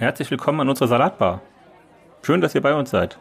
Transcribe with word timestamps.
Herzlich 0.00 0.30
willkommen 0.30 0.60
an 0.60 0.70
unserer 0.70 0.88
Salatbar. 0.88 1.42
Schön, 2.22 2.40
dass 2.40 2.54
ihr 2.54 2.62
bei 2.62 2.72
uns 2.74 2.88
seid. 2.88 3.18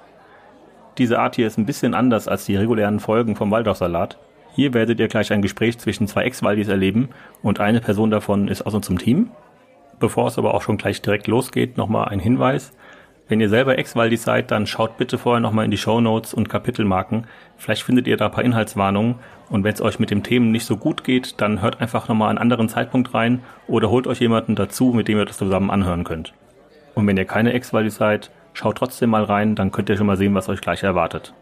Diese 0.98 1.20
Art 1.20 1.36
hier 1.36 1.46
ist 1.46 1.58
ein 1.58 1.66
bisschen 1.66 1.94
anders 1.94 2.30
als 2.30 2.46
die 2.46 2.56
regulären 2.56 3.02
Folgen 3.02 3.36
vom 3.36 3.52
Waldorfsalat. 3.52 4.18
Hier 4.54 4.74
werdet 4.74 4.98
ihr 4.98 5.10
gleich 5.10 5.34
ein 5.34 5.42
Gespräch 5.42 5.78
zwischen 5.78 6.08
zwei 6.08 6.24
Ex-Waldis 6.24 6.70
erleben 6.70 7.10
und 7.44 7.60
eine 7.60 7.82
Person 7.82 8.12
davon 8.12 8.48
ist 8.48 8.62
aus 8.62 8.76
unserem 8.76 8.98
Team. 8.98 9.30
Bevor 10.00 10.28
es 10.28 10.38
aber 10.38 10.54
auch 10.54 10.62
schon 10.62 10.78
gleich 10.78 11.02
direkt 11.02 11.28
losgeht, 11.28 11.76
nochmal 11.76 12.08
ein 12.08 12.22
Hinweis. 12.22 12.72
Wenn 13.28 13.42
ihr 13.42 13.50
selber 13.50 13.78
Ex-Waldis 13.78 14.24
seid, 14.24 14.50
dann 14.50 14.66
schaut 14.66 14.96
bitte 14.96 15.18
vorher 15.18 15.42
nochmal 15.42 15.66
in 15.66 15.72
die 15.72 15.78
Show 15.78 16.00
Notes 16.00 16.34
und 16.34 16.48
Kapitelmarken. 16.48 17.28
Vielleicht 17.58 17.84
findet 17.84 18.08
ihr 18.08 18.16
da 18.16 18.28
ein 18.28 18.32
paar 18.32 18.46
Inhaltswarnungen. 18.46 19.16
Und 19.50 19.66
wenn 19.66 19.74
es 19.74 19.82
euch 19.82 20.00
mit 20.00 20.12
dem 20.12 20.24
Themen 20.24 20.54
nicht 20.54 20.66
so 20.66 20.78
gut 20.78 21.04
geht, 21.04 21.42
dann 21.42 21.62
hört 21.62 21.82
einfach 21.82 22.08
nochmal 22.08 22.30
einen 22.30 22.38
anderen 22.38 22.70
Zeitpunkt 22.70 23.14
rein 23.14 23.42
oder 23.68 23.90
holt 23.90 24.08
euch 24.08 24.22
jemanden 24.22 24.56
dazu, 24.56 24.94
mit 24.94 25.10
dem 25.10 25.18
ihr 25.18 25.26
das 25.26 25.38
zusammen 25.38 25.72
anhören 25.72 26.06
könnt. 26.06 26.34
Und 27.00 27.08
wenn 27.08 27.16
ihr 27.16 27.24
keine 27.24 27.54
Ex-Waldis 27.54 27.96
seid, 27.96 28.30
schaut 28.52 28.78
trotzdem 28.78 29.12
mal 29.12 29.24
rein, 29.24 29.56
dann 29.56 29.72
könnt 29.72 29.88
ihr 29.88 29.96
schon 29.96 30.06
mal 30.06 30.18
sehen, 30.18 30.36
was 30.36 30.50
euch 30.50 30.60
gleich 30.60 30.84
erwartet. 30.84 31.34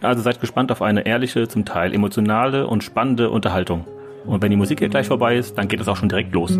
Also 0.00 0.22
seid 0.22 0.40
gespannt 0.40 0.72
auf 0.72 0.80
eine 0.80 1.04
ehrliche, 1.04 1.46
zum 1.48 1.66
Teil 1.66 1.92
emotionale 1.92 2.66
und 2.66 2.82
spannende 2.82 3.28
Unterhaltung. 3.28 3.84
Und 4.24 4.40
wenn 4.40 4.50
die 4.50 4.56
Musik 4.56 4.78
hier 4.78 4.88
gleich 4.88 5.08
vorbei 5.08 5.36
ist, 5.36 5.58
dann 5.58 5.68
geht 5.68 5.82
es 5.82 5.88
auch 5.88 5.96
schon 5.96 6.08
direkt 6.08 6.32
los. 6.32 6.52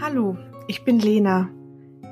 Hallo, 0.00 0.36
ich 0.68 0.84
bin 0.84 1.00
Lena. 1.00 1.48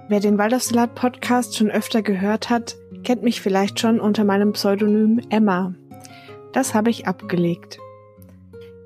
Wer 0.08 0.18
den 0.18 0.36
Waldorfsalat 0.36 0.96
Podcast 0.96 1.56
schon 1.56 1.70
öfter 1.70 2.02
gehört 2.02 2.50
hat, 2.50 2.74
kennt 3.04 3.22
mich 3.22 3.40
vielleicht 3.40 3.78
schon 3.78 4.00
unter 4.00 4.24
meinem 4.24 4.50
Pseudonym 4.54 5.20
Emma. 5.30 5.74
Das 6.52 6.74
habe 6.74 6.90
ich 6.90 7.06
abgelegt. 7.06 7.78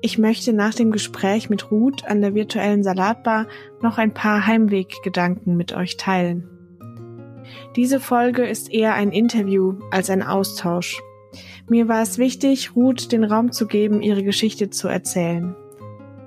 Ich 0.01 0.17
möchte 0.17 0.53
nach 0.53 0.73
dem 0.73 0.91
Gespräch 0.91 1.49
mit 1.49 1.71
Ruth 1.71 2.05
an 2.07 2.21
der 2.21 2.33
virtuellen 2.33 2.83
Salatbar 2.83 3.47
noch 3.81 3.97
ein 3.97 4.13
paar 4.13 4.47
Heimweggedanken 4.47 5.57
mit 5.57 5.73
euch 5.73 5.97
teilen. 5.97 6.47
Diese 7.75 7.99
Folge 7.99 8.45
ist 8.45 8.71
eher 8.71 8.93
ein 8.93 9.11
Interview 9.11 9.79
als 9.91 10.09
ein 10.09 10.23
Austausch. 10.23 11.01
Mir 11.69 11.87
war 11.87 12.01
es 12.01 12.17
wichtig, 12.17 12.75
Ruth 12.75 13.11
den 13.11 13.23
Raum 13.25 13.51
zu 13.51 13.67
geben, 13.67 14.01
ihre 14.01 14.23
Geschichte 14.23 14.69
zu 14.69 14.87
erzählen. 14.87 15.55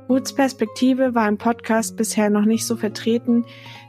Ruths 0.08 0.34
Perspektive 0.34 1.14
war 1.14 1.26
im 1.26 1.38
Podcast 1.38 1.96
bisher 1.96 2.28
noch 2.28 2.44
nicht 2.44 2.66
so 2.66 2.76
vertreten, 2.76 3.46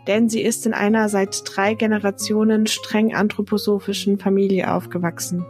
denn 0.08 0.30
sie 0.30 0.42
ist 0.42 0.66
in 0.66 0.73
einer 0.73 1.09
seit 1.09 1.44
drei 1.45 1.73
Generationen 1.73 2.68
streng 2.68 3.14
anthroposophischen 3.14 4.18
Familie 4.18 4.73
aufgewachsen. 4.73 5.45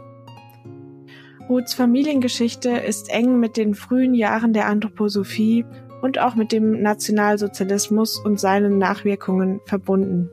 Ruths 1.48 1.74
Familiengeschichte 1.74 2.70
ist 2.70 3.10
eng 3.10 3.38
mit 3.38 3.58
den 3.58 3.74
frühen 3.74 4.14
Jahren 4.14 4.54
der 4.54 4.66
Anthroposophie 4.66 5.66
und 6.00 6.18
auch 6.18 6.36
mit 6.36 6.52
dem 6.52 6.80
Nationalsozialismus 6.80 8.18
und 8.18 8.40
seinen 8.40 8.78
Nachwirkungen 8.78 9.60
verbunden. 9.66 10.30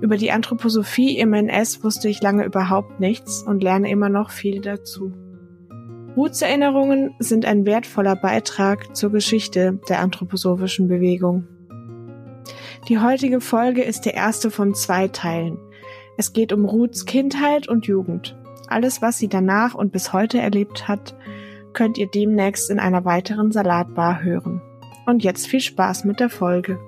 Über 0.00 0.16
die 0.16 0.32
Anthroposophie 0.32 1.18
im 1.18 1.34
NS 1.34 1.84
wusste 1.84 2.08
ich 2.08 2.22
lange 2.22 2.44
überhaupt 2.44 2.98
nichts 2.98 3.42
und 3.42 3.62
lerne 3.62 3.90
immer 3.90 4.08
noch 4.08 4.30
viel 4.30 4.62
dazu. 4.62 5.12
Ruths 6.16 6.40
Erinnerungen 6.40 7.14
sind 7.18 7.44
ein 7.44 7.66
wertvoller 7.66 8.16
Beitrag 8.16 8.96
zur 8.96 9.12
Geschichte 9.12 9.78
der 9.88 10.00
anthroposophischen 10.00 10.88
Bewegung. 10.88 11.46
Die 12.88 12.98
heutige 12.98 13.42
Folge 13.42 13.82
ist 13.82 14.06
der 14.06 14.14
erste 14.14 14.50
von 14.50 14.74
zwei 14.74 15.08
Teilen. 15.08 15.58
Es 16.16 16.32
geht 16.32 16.52
um 16.54 16.64
Ruths 16.64 17.04
Kindheit 17.04 17.68
und 17.68 17.86
Jugend. 17.86 18.39
Alles, 18.70 19.02
was 19.02 19.18
sie 19.18 19.26
danach 19.26 19.74
und 19.74 19.90
bis 19.90 20.12
heute 20.12 20.38
erlebt 20.38 20.86
hat, 20.86 21.16
könnt 21.72 21.98
ihr 21.98 22.06
demnächst 22.06 22.70
in 22.70 22.78
einer 22.78 23.04
weiteren 23.04 23.50
Salatbar 23.50 24.22
hören. 24.22 24.62
Und 25.06 25.24
jetzt 25.24 25.48
viel 25.48 25.60
Spaß 25.60 26.04
mit 26.04 26.20
der 26.20 26.30
Folge. 26.30 26.78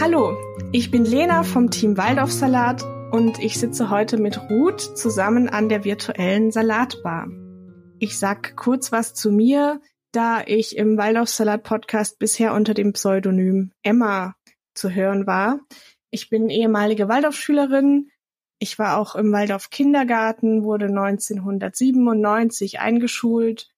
Hallo, 0.00 0.36
ich 0.72 0.90
bin 0.90 1.04
Lena 1.04 1.44
vom 1.44 1.70
Team 1.70 1.96
Waldorfsalat 1.96 2.84
und 3.12 3.38
ich 3.38 3.60
sitze 3.60 3.90
heute 3.90 4.18
mit 4.18 4.50
Ruth 4.50 4.80
zusammen 4.80 5.48
an 5.48 5.68
der 5.68 5.84
virtuellen 5.84 6.50
Salatbar. 6.50 7.28
Ich 8.00 8.18
sag 8.18 8.56
kurz 8.56 8.90
was 8.90 9.14
zu 9.14 9.30
mir, 9.30 9.80
da 10.10 10.42
ich 10.44 10.76
im 10.76 10.98
Waldorfsalat 10.98 11.62
Podcast 11.62 12.18
bisher 12.18 12.54
unter 12.54 12.74
dem 12.74 12.92
Pseudonym 12.92 13.70
Emma 13.84 14.34
zu 14.76 14.90
hören 14.90 15.26
war. 15.26 15.60
Ich 16.10 16.30
bin 16.30 16.48
ehemalige 16.48 17.08
Waldorfschülerin. 17.08 18.10
Ich 18.58 18.78
war 18.78 18.98
auch 18.98 19.14
im 19.16 19.32
Waldorf 19.32 19.70
Kindergarten, 19.70 20.64
wurde 20.64 20.86
1997 20.86 22.80
eingeschult. 22.80 23.68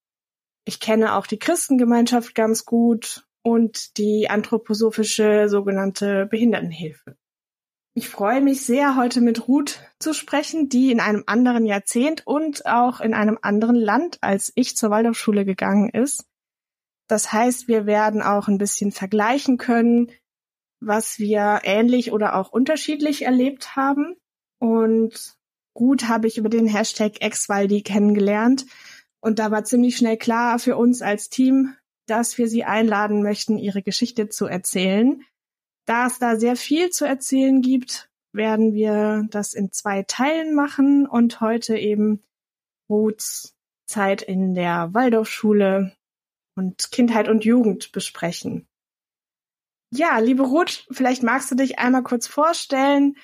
Ich 0.64 0.81
kenne 0.81 1.14
auch 1.14 1.26
die 1.26 1.38
Christengemeinschaft 1.38 2.34
ganz 2.34 2.64
gut 2.64 3.26
und 3.42 3.97
die 3.98 4.28
anthroposophische 4.31 5.48
sogenannte 5.48 6.26
Behindertenhilfe. 6.26 7.16
Ich 7.94 8.09
freue 8.09 8.41
mich 8.41 8.65
sehr, 8.65 8.94
heute 8.94 9.20
mit 9.20 9.48
Ruth 9.48 9.80
zu 9.98 10.12
sprechen, 10.12 10.69
die 10.69 10.92
in 10.92 11.00
einem 11.00 11.25
anderen 11.26 11.66
Jahrzehnt 11.66 12.25
und 12.26 12.65
auch 12.66 13.00
in 13.00 13.12
einem 13.12 13.38
anderen 13.42 13.75
Land 13.75 14.19
als 14.20 14.53
ich 14.54 14.76
zur 14.76 14.91
Waldorfschule 14.91 15.44
gegangen 15.44 15.88
ist. 15.88 16.25
Das 17.09 17.32
heißt, 17.32 17.66
wir 17.66 17.86
werden 17.86 18.22
auch 18.22 18.47
ein 18.47 18.59
bisschen 18.59 18.92
vergleichen 18.92 19.56
können, 19.56 20.12
was 20.81 21.19
wir 21.19 21.61
ähnlich 21.65 22.12
oder 22.12 22.37
auch 22.37 22.50
unterschiedlich 22.50 23.22
erlebt 23.22 23.77
haben. 23.77 24.16
Und 24.59 25.37
gut 25.75 26.09
habe 26.09 26.27
ich 26.27 26.39
über 26.39 26.49
den 26.49 26.66
Hashtag 26.66 27.21
Exwaldi 27.21 27.83
kennengelernt. 27.83 28.66
Und 29.21 29.39
da 29.39 29.50
war 29.50 29.65
ziemlich 29.65 29.97
schnell 29.97 30.16
klar 30.16 30.59
für 30.59 30.77
uns 30.77 31.03
als 31.03 31.28
Team, 31.28 31.75
dass 32.06 32.39
wir 32.39 32.49
sie 32.49 32.65
einladen 32.65 33.22
möchten, 33.22 33.59
ihre 33.59 33.83
Geschichte 33.83 34.28
zu 34.28 34.47
erzählen. 34.47 35.22
Da 35.87 36.06
es 36.06 36.19
da 36.19 36.37
sehr 36.37 36.56
viel 36.56 36.91
zu 36.91 37.05
erzählen 37.05 37.60
gibt, 37.60 38.10
werden 38.33 38.75
wir 38.75 39.27
das 39.31 39.55
in 39.55 39.72
zwei 39.72 40.03
Teilen 40.03 40.55
machen 40.55 41.06
und 41.06 41.41
heute 41.41 41.77
eben 41.77 42.22
Ruths 42.89 43.55
Zeit 43.87 44.22
in 44.22 44.55
der 44.55 44.93
Waldorfschule 44.93 45.97
und 46.55 46.91
Kindheit 46.93 47.28
und 47.28 47.45
Jugend 47.45 47.93
besprechen. 47.93 48.69
Ja, 49.91 50.19
liebe 50.19 50.43
Ruth, 50.43 50.87
vielleicht 50.91 51.22
magst 51.22 51.50
du 51.50 51.54
dich 51.54 51.78
einmal 51.78 52.03
kurz 52.03 52.26
vorstellen, 52.26 53.16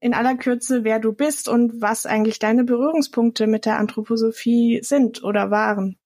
in 0.00 0.14
aller 0.14 0.36
Kürze, 0.36 0.84
wer 0.84 0.98
du 0.98 1.12
bist 1.12 1.48
und 1.48 1.80
was 1.80 2.06
eigentlich 2.06 2.38
deine 2.38 2.64
Berührungspunkte 2.64 3.46
mit 3.46 3.66
der 3.66 3.78
Anthroposophie 3.78 4.80
sind 4.82 5.22
oder 5.22 5.50
waren. 5.50 5.98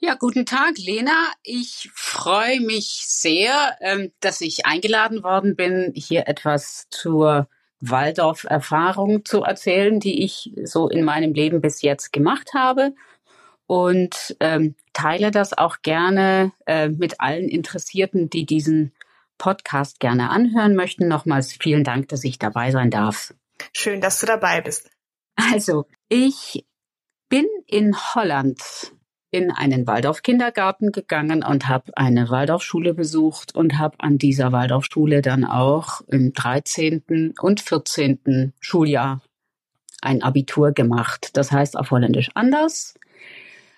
Ja, 0.00 0.14
guten 0.14 0.46
Tag, 0.46 0.78
Lena. 0.78 1.32
Ich 1.42 1.90
freue 1.92 2.60
mich 2.60 3.00
sehr, 3.04 3.76
ähm, 3.80 4.12
dass 4.20 4.40
ich 4.40 4.64
eingeladen 4.64 5.24
worden 5.24 5.56
bin, 5.56 5.92
hier 5.94 6.28
etwas 6.28 6.86
zur 6.90 7.48
Waldorf-Erfahrung 7.80 9.24
zu 9.24 9.42
erzählen, 9.42 9.98
die 9.98 10.22
ich 10.22 10.52
so 10.64 10.88
in 10.88 11.04
meinem 11.04 11.32
Leben 11.32 11.60
bis 11.60 11.82
jetzt 11.82 12.12
gemacht 12.12 12.50
habe. 12.54 12.94
Und 13.66 14.36
ähm, 14.40 14.76
teile 14.92 15.30
das 15.30 15.56
auch 15.56 15.78
gerne 15.82 16.52
äh, 16.66 16.88
mit 16.88 17.20
allen 17.20 17.48
Interessierten, 17.48 18.30
die 18.30 18.46
diesen 18.46 18.92
Podcast 19.38 20.00
gerne 20.00 20.30
anhören 20.30 20.74
möchten. 20.74 21.08
Nochmals 21.08 21.52
vielen 21.52 21.84
Dank, 21.84 22.08
dass 22.08 22.24
ich 22.24 22.38
dabei 22.38 22.70
sein 22.70 22.90
darf. 22.90 23.34
Schön, 23.72 24.00
dass 24.00 24.20
du 24.20 24.26
dabei 24.26 24.60
bist. 24.60 24.90
Also, 25.36 25.86
ich 26.08 26.64
bin 27.28 27.46
in 27.66 27.96
Holland 27.96 28.92
in 29.30 29.50
einen 29.50 29.86
Waldorf-Kindergarten 29.86 30.90
gegangen 30.90 31.44
und 31.44 31.68
habe 31.68 31.92
eine 31.96 32.30
Waldorfschule 32.30 32.94
besucht 32.94 33.54
und 33.54 33.78
habe 33.78 33.96
an 34.00 34.18
dieser 34.18 34.52
Waldorfschule 34.52 35.20
dann 35.20 35.44
auch 35.44 36.00
im 36.08 36.32
13. 36.32 37.34
und 37.40 37.60
14. 37.60 38.54
Schuljahr 38.58 39.20
ein 40.00 40.22
Abitur 40.22 40.72
gemacht. 40.72 41.30
Das 41.34 41.52
heißt 41.52 41.76
auf 41.76 41.90
Holländisch 41.90 42.30
anders. 42.34 42.94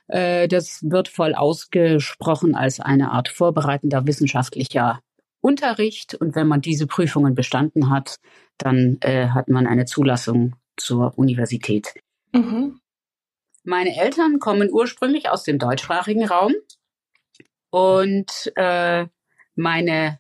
Äh, 0.07 0.47
das 0.49 0.81
wird 0.83 1.09
voll 1.09 1.35
ausgesprochen 1.35 2.55
als 2.55 2.79
eine 2.79 3.11
Art 3.11 3.29
vorbereitender 3.29 4.07
wissenschaftlicher 4.07 5.01
Unterricht 5.41 6.15
und 6.15 6.35
wenn 6.35 6.47
man 6.47 6.61
diese 6.61 6.87
Prüfungen 6.87 7.35
bestanden 7.35 7.91
hat, 7.91 8.19
dann 8.59 8.99
äh, 9.01 9.29
hat 9.29 9.49
man 9.49 9.67
eine 9.67 9.87
Zulassung 9.87 10.57
zur 10.77 11.17
Universität. 11.19 11.95
Mhm. 12.33 12.81
Meine 13.65 13.97
Eltern 13.97 14.39
kommen 14.39 14.71
ursprünglich 14.71 15.29
aus 15.29 15.43
dem 15.43 15.59
deutschsprachigen 15.59 16.27
Raum 16.27 16.53
und 17.71 18.53
äh, 18.57 19.07
meine 19.55 20.19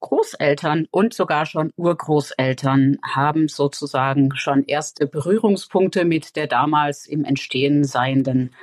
Großeltern 0.00 0.86
und 0.90 1.14
sogar 1.14 1.46
schon 1.46 1.72
Urgroßeltern 1.76 2.98
haben 3.02 3.48
sozusagen 3.48 4.36
schon 4.36 4.64
erste 4.64 5.06
Berührungspunkte 5.06 6.04
mit 6.04 6.36
der 6.36 6.46
damals 6.46 7.06
im 7.06 7.24
Entstehen 7.24 7.84
seienden 7.84 8.54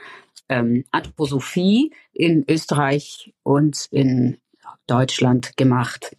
ähm, 0.50 0.86
Anthroposophie 0.92 1.94
in 2.14 2.46
Österreich 2.48 3.34
und 3.42 3.88
in 3.90 4.38
Deutschland 4.92 5.56
gemacht. 5.56 6.18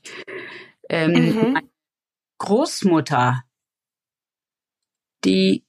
Ähm, 0.88 1.12
mhm. 1.12 1.52
Meine 1.52 1.68
Großmutter, 2.38 3.44
die 5.24 5.64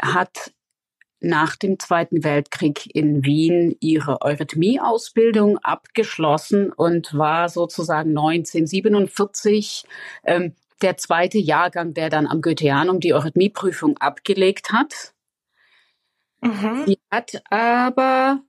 hat 0.00 0.52
nach 1.20 1.56
dem 1.56 1.78
Zweiten 1.78 2.22
Weltkrieg 2.24 2.94
in 2.94 3.24
Wien 3.24 3.76
ihre 3.80 4.22
Eurythmie-Ausbildung 4.22 5.58
abgeschlossen 5.58 6.72
und 6.72 7.16
war 7.16 7.48
sozusagen 7.48 8.10
1947 8.10 9.84
ähm, 10.24 10.54
der 10.82 10.96
zweite 10.96 11.38
Jahrgang, 11.38 11.94
der 11.94 12.08
dann 12.08 12.26
am 12.26 12.40
Goetheanum 12.40 13.00
die 13.00 13.14
Eurythmieprüfung 13.14 13.98
abgelegt 13.98 14.72
hat. 14.72 15.12
Mhm. 16.40 16.84
Sie 16.86 16.98
hat 17.10 17.42
aber 17.50 18.42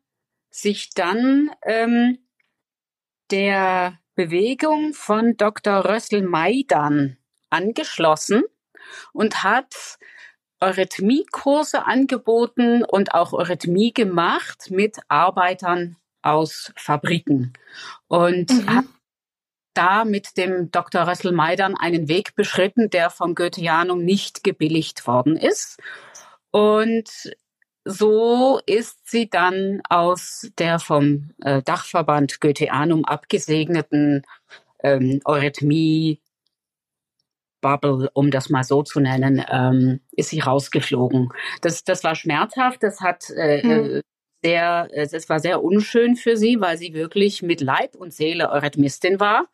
sich 0.52 0.92
dann 0.94 1.50
ähm, 1.64 2.20
der 3.32 4.00
Bewegung 4.16 4.94
von 4.94 5.38
Dr. 5.38 5.86
Rössel 5.86 6.22
Maidan 6.22 7.18
angeschlossen 7.50 8.44
und 9.14 9.44
hat 9.44 9.98
Eurythmiekurse 10.60 11.86
angeboten 11.86 12.84
und 12.84 13.14
auch 13.14 13.34
Eurythmie 13.34 13.94
gemacht 13.94 14.72
mit 14.72 14.98
Arbeitern 15.08 15.96
aus 16.22 16.74
Fabriken 16.76 17.54
und 18.08 18.52
mhm. 18.52 18.76
hat 18.76 18.86
da 19.74 20.04
mit 20.04 20.36
dem 20.36 20.72
Dr. 20.72 21.08
Rössel 21.08 21.32
Maidan 21.32 21.76
einen 21.76 22.10
Weg 22.10 22.36
beschritten, 22.36 22.90
der 22.90 23.10
vom 23.10 23.36
Goetheanum 23.36 24.04
nicht 24.04 24.44
gebilligt 24.44 25.08
worden 25.08 25.38
ist. 25.38 25.80
Und 26.52 27.10
so 27.90 28.60
ist 28.68 29.10
sie 29.10 29.30
dann 29.30 29.82
aus 29.90 30.50
der 30.60 30.80
vom 30.80 31.32
äh, 31.42 31.64
Dachverband 31.64 32.40
Goetheanum 32.40 33.04
abgesegneten 33.04 34.24
ähm, 34.84 35.22
Eurythmie 35.26 36.22
Bubble, 37.62 38.10
um 38.14 38.32
das 38.32 38.50
mal 38.50 38.64
so 38.64 38.84
zu 38.84 39.00
nennen, 39.00 39.44
ähm, 39.50 40.00
ist 40.12 40.30
sie 40.30 40.40
rausgeflogen. 40.40 41.30
Das, 41.62 41.84
das 41.84 42.04
war 42.04 42.16
schmerzhaft, 42.16 42.84
das 42.84 43.02
hat 43.02 43.30
äh, 43.32 43.62
hm. 43.62 44.02
sehr, 44.44 44.88
es 44.94 45.28
war 45.28 45.40
sehr 45.40 45.64
unschön 45.64 46.16
für 46.16 46.38
sie, 46.38 46.62
weil 46.62 46.78
sie 46.78 46.94
wirklich 46.94 47.42
mit 47.42 47.60
Leib 47.60 47.96
und 47.96 48.14
Seele 48.14 48.52
Eurythmistin 48.52 49.20
war. 49.20 49.48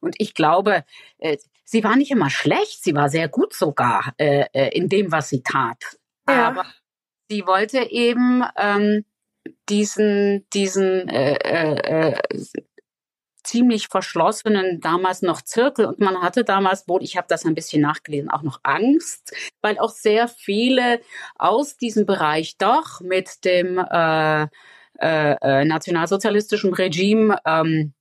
Und 0.00 0.14
ich 0.18 0.32
glaube, 0.34 0.84
äh, 1.18 1.36
sie 1.64 1.84
war 1.84 1.96
nicht 1.96 2.12
immer 2.12 2.30
schlecht, 2.30 2.82
sie 2.82 2.94
war 2.94 3.10
sehr 3.10 3.28
gut 3.28 3.52
sogar 3.52 4.14
äh, 4.16 4.46
äh 4.52 4.68
in 4.74 4.88
dem, 4.88 5.12
was 5.12 5.28
sie 5.28 5.42
tat. 5.42 5.98
Ja. 6.28 6.48
Aber 6.48 6.66
sie 7.30 7.46
wollte 7.46 7.90
eben 7.90 8.42
ähm, 8.56 9.04
diesen, 9.68 10.46
diesen 10.52 11.08
äh, 11.08 11.34
äh, 11.34 12.10
äh, 12.10 12.22
ziemlich 13.44 13.88
verschlossenen 13.88 14.80
damals 14.80 15.22
noch 15.22 15.40
Zirkel. 15.42 15.86
Und 15.86 16.00
man 16.00 16.20
hatte 16.22 16.44
damals 16.44 16.88
wohl, 16.88 17.02
ich 17.02 17.16
habe 17.16 17.26
das 17.28 17.46
ein 17.46 17.54
bisschen 17.54 17.82
nachgelesen, 17.82 18.30
auch 18.30 18.42
noch 18.42 18.60
Angst, 18.64 19.32
weil 19.62 19.78
auch 19.78 19.90
sehr 19.90 20.28
viele 20.28 21.00
aus 21.36 21.76
diesem 21.76 22.04
Bereich 22.04 22.58
doch 22.58 23.00
mit 23.00 23.44
dem 23.44 23.78
äh, 23.78 24.42
äh, 24.42 25.36
äh 25.40 25.64
nationalsozialistischen 25.64 26.74
Regime 26.74 27.38
ähm, 27.46 27.94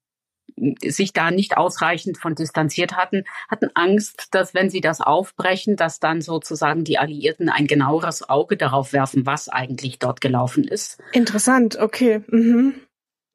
sich 0.85 1.13
da 1.13 1.31
nicht 1.31 1.57
ausreichend 1.57 2.17
von 2.17 2.35
distanziert 2.35 2.95
hatten, 2.95 3.23
hatten 3.49 3.69
Angst, 3.73 4.27
dass 4.31 4.53
wenn 4.53 4.69
sie 4.69 4.81
das 4.81 5.01
aufbrechen, 5.01 5.75
dass 5.75 5.99
dann 5.99 6.21
sozusagen 6.21 6.83
die 6.83 6.97
Alliierten 6.97 7.49
ein 7.49 7.67
genaueres 7.67 8.29
Auge 8.29 8.57
darauf 8.57 8.93
werfen, 8.93 9.25
was 9.25 9.49
eigentlich 9.49 9.99
dort 9.99 10.21
gelaufen 10.21 10.63
ist. 10.63 11.01
Interessant, 11.11 11.77
okay. 11.77 12.21
Mhm. 12.27 12.75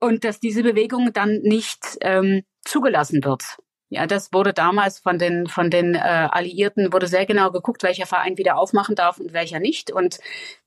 Und 0.00 0.24
dass 0.24 0.40
diese 0.40 0.62
Bewegung 0.62 1.12
dann 1.12 1.40
nicht 1.42 1.98
ähm, 2.00 2.42
zugelassen 2.64 3.24
wird. 3.24 3.58
Ja, 3.90 4.06
das 4.06 4.32
wurde 4.32 4.52
damals 4.52 4.98
von 4.98 5.18
den 5.18 5.46
von 5.46 5.70
den 5.70 5.94
äh, 5.94 5.98
Alliierten 5.98 6.92
wurde 6.92 7.06
sehr 7.06 7.26
genau 7.26 7.50
geguckt, 7.50 7.82
welcher 7.82 8.06
Verein 8.06 8.38
wieder 8.38 8.56
aufmachen 8.58 8.94
darf 8.94 9.18
und 9.18 9.32
welcher 9.32 9.60
nicht. 9.60 9.90
Und 9.90 10.18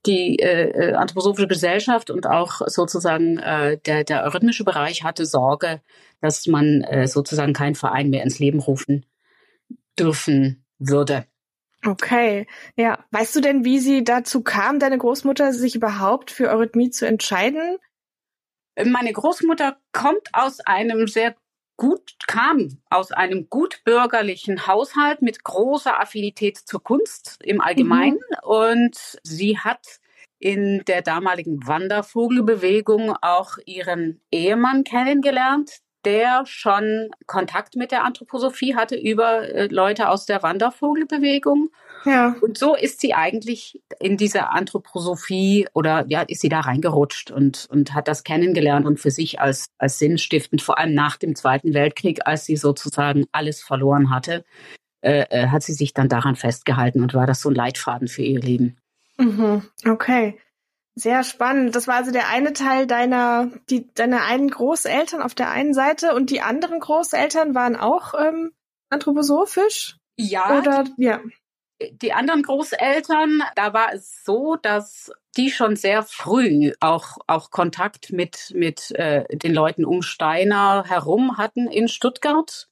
die 0.05 0.39
äh, 0.39 0.69
äh 0.69 0.93
anthroposophische 0.93 1.47
Gesellschaft 1.47 2.09
und 2.09 2.27
auch 2.27 2.61
sozusagen 2.67 3.39
äh, 3.39 3.77
der 3.85 4.03
der 4.03 4.23
eurythmische 4.23 4.63
Bereich 4.63 5.03
hatte 5.03 5.25
Sorge, 5.25 5.81
dass 6.21 6.47
man 6.47 6.81
äh, 6.83 7.07
sozusagen 7.07 7.53
keinen 7.53 7.75
Verein 7.75 8.09
mehr 8.09 8.23
ins 8.23 8.39
Leben 8.39 8.59
rufen 8.59 9.05
dürfen 9.99 10.63
würde. 10.79 11.25
Okay, 11.85 12.47
ja. 12.75 13.03
Weißt 13.11 13.35
du 13.35 13.41
denn, 13.41 13.63
wie 13.63 13.79
sie 13.79 14.03
dazu 14.03 14.41
kam, 14.41 14.79
deine 14.79 14.97
Großmutter 14.97 15.53
sich 15.53 15.75
überhaupt 15.75 16.31
für 16.31 16.49
Eurythmie 16.49 16.89
zu 16.89 17.07
entscheiden? 17.07 17.77
Meine 18.83 19.11
Großmutter 19.11 19.77
kommt 19.91 20.29
aus 20.33 20.59
einem 20.59 21.07
sehr 21.07 21.35
gut, 21.77 22.15
kam 22.27 22.79
aus 22.89 23.11
einem 23.11 23.49
gut 23.49 23.83
bürgerlichen 23.85 24.67
Haushalt 24.67 25.21
mit 25.21 25.43
großer 25.43 25.99
Affinität 25.99 26.57
zur 26.57 26.83
Kunst 26.83 27.37
im 27.43 27.61
Allgemeinen 27.61 28.17
mhm. 28.17 28.49
und 28.49 29.19
sie 29.23 29.57
hat 29.57 29.99
in 30.39 30.83
der 30.85 31.01
damaligen 31.01 31.65
Wandervogelbewegung 31.65 33.15
auch 33.21 33.57
ihren 33.65 34.21
Ehemann 34.31 34.83
kennengelernt, 34.83 35.79
der 36.05 36.45
schon 36.45 37.09
Kontakt 37.25 37.75
mit 37.75 37.91
der 37.91 38.03
Anthroposophie 38.03 38.75
hatte 38.75 38.95
über 38.95 39.49
äh, 39.49 39.67
Leute 39.67 40.09
aus 40.09 40.25
der 40.25 40.43
Wandervogelbewegung. 40.43 41.69
Ja. 42.05 42.35
Und 42.41 42.57
so 42.57 42.75
ist 42.75 43.01
sie 43.01 43.13
eigentlich 43.13 43.81
in 43.99 44.17
diese 44.17 44.49
Anthroposophie 44.49 45.67
oder 45.73 46.05
ja, 46.07 46.21
ist 46.21 46.41
sie 46.41 46.49
da 46.49 46.61
reingerutscht 46.61 47.31
und, 47.31 47.67
und 47.69 47.93
hat 47.93 48.07
das 48.07 48.23
kennengelernt 48.23 48.85
und 48.85 48.99
für 48.99 49.11
sich 49.11 49.39
als, 49.39 49.67
als 49.77 49.99
sinnstiftend, 49.99 50.61
vor 50.61 50.77
allem 50.77 50.93
nach 50.93 51.17
dem 51.17 51.35
Zweiten 51.35 51.73
Weltkrieg, 51.73 52.25
als 52.25 52.45
sie 52.45 52.55
sozusagen 52.55 53.25
alles 53.31 53.61
verloren 53.61 54.09
hatte, 54.09 54.45
äh, 55.01 55.25
äh 55.29 55.47
hat 55.47 55.63
sie 55.63 55.73
sich 55.73 55.93
dann 55.93 56.09
daran 56.09 56.35
festgehalten 56.35 57.01
und 57.01 57.13
war 57.13 57.27
das 57.27 57.41
so 57.41 57.49
ein 57.49 57.55
Leitfaden 57.55 58.07
für 58.07 58.23
ihr 58.23 58.39
Leben. 58.39 58.77
Mhm. 59.17 59.63
Okay. 59.87 60.37
Sehr 60.95 61.23
spannend. 61.23 61.75
Das 61.75 61.87
war 61.87 61.95
also 61.95 62.11
der 62.11 62.29
eine 62.29 62.53
Teil 62.53 62.87
deiner, 62.87 63.51
die, 63.69 63.87
deine 63.93 64.23
einen 64.23 64.49
Großeltern 64.49 65.21
auf 65.21 65.35
der 65.35 65.51
einen 65.51 65.75
Seite 65.75 66.15
und 66.15 66.31
die 66.31 66.41
anderen 66.41 66.79
Großeltern 66.79 67.53
waren 67.53 67.75
auch 67.75 68.15
ähm, 68.19 68.51
anthroposophisch? 68.89 69.97
Ja. 70.15 70.57
Oder 70.57 70.85
ja. 70.97 71.19
Die 71.91 72.13
anderen 72.13 72.41
Großeltern, 72.41 73.43
da 73.55 73.73
war 73.73 73.93
es 73.93 74.23
so, 74.23 74.55
dass 74.55 75.11
die 75.35 75.51
schon 75.51 75.75
sehr 75.75 76.01
früh 76.01 76.73
auch 76.79 77.17
auch 77.27 77.51
Kontakt 77.51 78.11
mit 78.11 78.51
mit 78.55 78.91
äh, 78.91 79.25
den 79.37 79.53
Leuten 79.53 79.85
um 79.85 80.01
Steiner 80.01 80.85
herum 80.87 81.37
hatten 81.37 81.67
in 81.67 81.87
Stuttgart. 81.87 82.67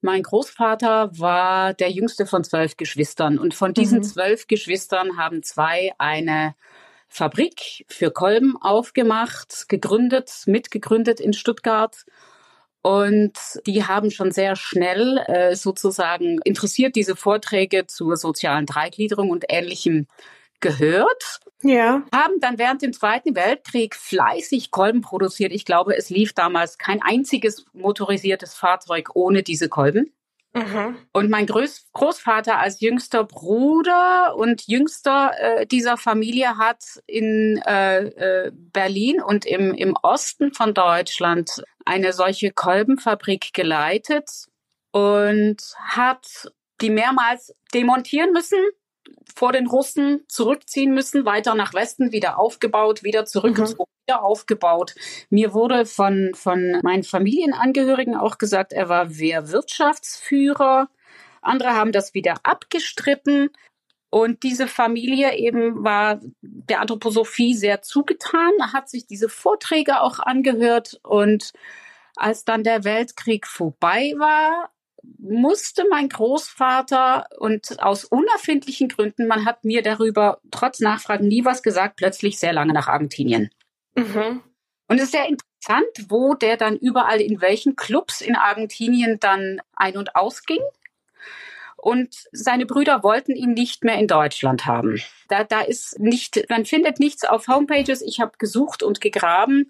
Mein 0.00 0.24
Großvater 0.24 1.16
war 1.16 1.74
der 1.74 1.92
jüngste 1.92 2.26
von 2.26 2.42
zwölf 2.42 2.76
Geschwistern 2.76 3.38
und 3.38 3.54
von 3.54 3.72
diesen 3.72 3.98
mhm. 3.98 4.02
zwölf 4.02 4.48
Geschwistern 4.48 5.16
haben 5.16 5.44
zwei 5.44 5.92
eine 5.98 6.56
Fabrik 7.08 7.84
für 7.88 8.10
Kolben 8.10 8.56
aufgemacht, 8.60 9.68
gegründet, 9.68 10.32
mitgegründet 10.46 11.20
in 11.20 11.32
Stuttgart. 11.32 12.04
Und 12.82 13.38
die 13.66 13.84
haben 13.84 14.10
schon 14.10 14.32
sehr 14.32 14.56
schnell 14.56 15.18
äh, 15.28 15.54
sozusagen 15.54 16.40
interessiert 16.44 16.96
diese 16.96 17.14
Vorträge 17.14 17.86
zur 17.86 18.16
sozialen 18.16 18.66
Dreigliederung 18.66 19.30
und 19.30 19.44
Ähnlichem 19.48 20.08
gehört. 20.60 21.40
Ja. 21.62 22.02
Haben 22.12 22.40
dann 22.40 22.58
während 22.58 22.82
dem 22.82 22.92
Zweiten 22.92 23.36
Weltkrieg 23.36 23.94
fleißig 23.94 24.72
Kolben 24.72 25.00
produziert. 25.00 25.52
Ich 25.52 25.64
glaube, 25.64 25.96
es 25.96 26.10
lief 26.10 26.32
damals 26.32 26.76
kein 26.76 27.00
einziges 27.02 27.66
motorisiertes 27.72 28.54
Fahrzeug 28.54 29.10
ohne 29.14 29.44
diese 29.44 29.68
Kolben. 29.68 30.12
Mhm. 30.54 30.98
Und 31.12 31.30
mein 31.30 31.46
Groß 31.46 31.86
Großvater 31.92 32.58
als 32.58 32.80
jüngster 32.80 33.24
Bruder 33.24 34.36
und 34.36 34.66
jüngster 34.66 35.32
äh, 35.38 35.66
dieser 35.66 35.96
Familie 35.96 36.58
hat 36.58 36.82
in 37.06 37.56
äh, 37.66 38.04
äh, 38.04 38.52
Berlin 38.52 39.22
und 39.22 39.46
im, 39.46 39.72
im 39.72 39.96
Osten 40.02 40.52
von 40.52 40.74
Deutschland 40.74 41.62
eine 41.86 42.12
solche 42.12 42.50
Kolbenfabrik 42.50 43.54
geleitet 43.54 44.28
und 44.90 45.56
hat 45.78 46.52
die 46.82 46.90
mehrmals 46.90 47.54
demontieren 47.72 48.32
müssen, 48.32 48.58
vor 49.34 49.52
den 49.52 49.66
Russen 49.66 50.24
zurückziehen 50.28 50.94
müssen, 50.94 51.24
weiter 51.24 51.54
nach 51.54 51.74
Westen, 51.74 52.12
wieder 52.12 52.38
aufgebaut, 52.38 53.02
wieder 53.02 53.24
zurückgezogen, 53.24 53.90
mhm. 53.90 54.06
wieder 54.06 54.22
aufgebaut. 54.22 54.94
Mir 55.30 55.54
wurde 55.54 55.86
von, 55.86 56.32
von 56.34 56.80
meinen 56.82 57.02
Familienangehörigen 57.02 58.14
auch 58.14 58.38
gesagt, 58.38 58.72
er 58.72 58.88
war 58.88 59.18
Wehrwirtschaftsführer. 59.18 60.88
Andere 61.40 61.70
haben 61.70 61.92
das 61.92 62.14
wieder 62.14 62.34
abgestritten. 62.42 63.50
Und 64.10 64.42
diese 64.42 64.66
Familie 64.66 65.36
eben 65.36 65.84
war 65.84 66.20
der 66.42 66.80
Anthroposophie 66.80 67.54
sehr 67.54 67.80
zugetan, 67.80 68.52
hat 68.72 68.90
sich 68.90 69.06
diese 69.06 69.30
Vorträge 69.30 70.02
auch 70.02 70.18
angehört. 70.18 71.00
Und 71.02 71.52
als 72.16 72.44
dann 72.44 72.62
der 72.62 72.84
Weltkrieg 72.84 73.46
vorbei 73.46 74.12
war, 74.18 74.70
musste 75.18 75.84
mein 75.90 76.08
Großvater 76.08 77.26
und 77.38 77.82
aus 77.82 78.04
unerfindlichen 78.04 78.88
Gründen, 78.88 79.26
man 79.26 79.44
hat 79.44 79.64
mir 79.64 79.82
darüber 79.82 80.40
trotz 80.50 80.80
Nachfragen 80.80 81.28
nie 81.28 81.44
was 81.44 81.62
gesagt, 81.62 81.96
plötzlich 81.96 82.38
sehr 82.38 82.52
lange 82.52 82.72
nach 82.72 82.88
Argentinien. 82.88 83.50
Mhm. 83.94 84.42
Und 84.88 84.96
es 84.96 85.04
ist 85.04 85.12
sehr 85.12 85.28
interessant, 85.28 86.10
wo 86.10 86.34
der 86.34 86.56
dann 86.56 86.76
überall 86.76 87.20
in 87.20 87.40
welchen 87.40 87.76
Clubs 87.76 88.20
in 88.20 88.36
Argentinien 88.36 89.18
dann 89.20 89.60
ein- 89.74 89.96
und 89.96 90.16
ausging. 90.16 90.60
und 91.82 92.28
seine 92.30 92.64
Brüder 92.64 93.02
wollten 93.02 93.34
ihn 93.34 93.54
nicht 93.54 93.82
mehr 93.82 93.98
in 93.98 94.06
Deutschland 94.06 94.66
haben. 94.66 95.02
Da, 95.28 95.42
da 95.42 95.62
ist 95.62 95.98
nicht, 95.98 96.48
man 96.48 96.64
findet 96.64 97.00
nichts 97.00 97.24
auf 97.24 97.48
Homepages. 97.48 98.02
Ich 98.02 98.20
habe 98.20 98.38
gesucht 98.38 98.84
und 98.84 99.00
gegraben. 99.00 99.68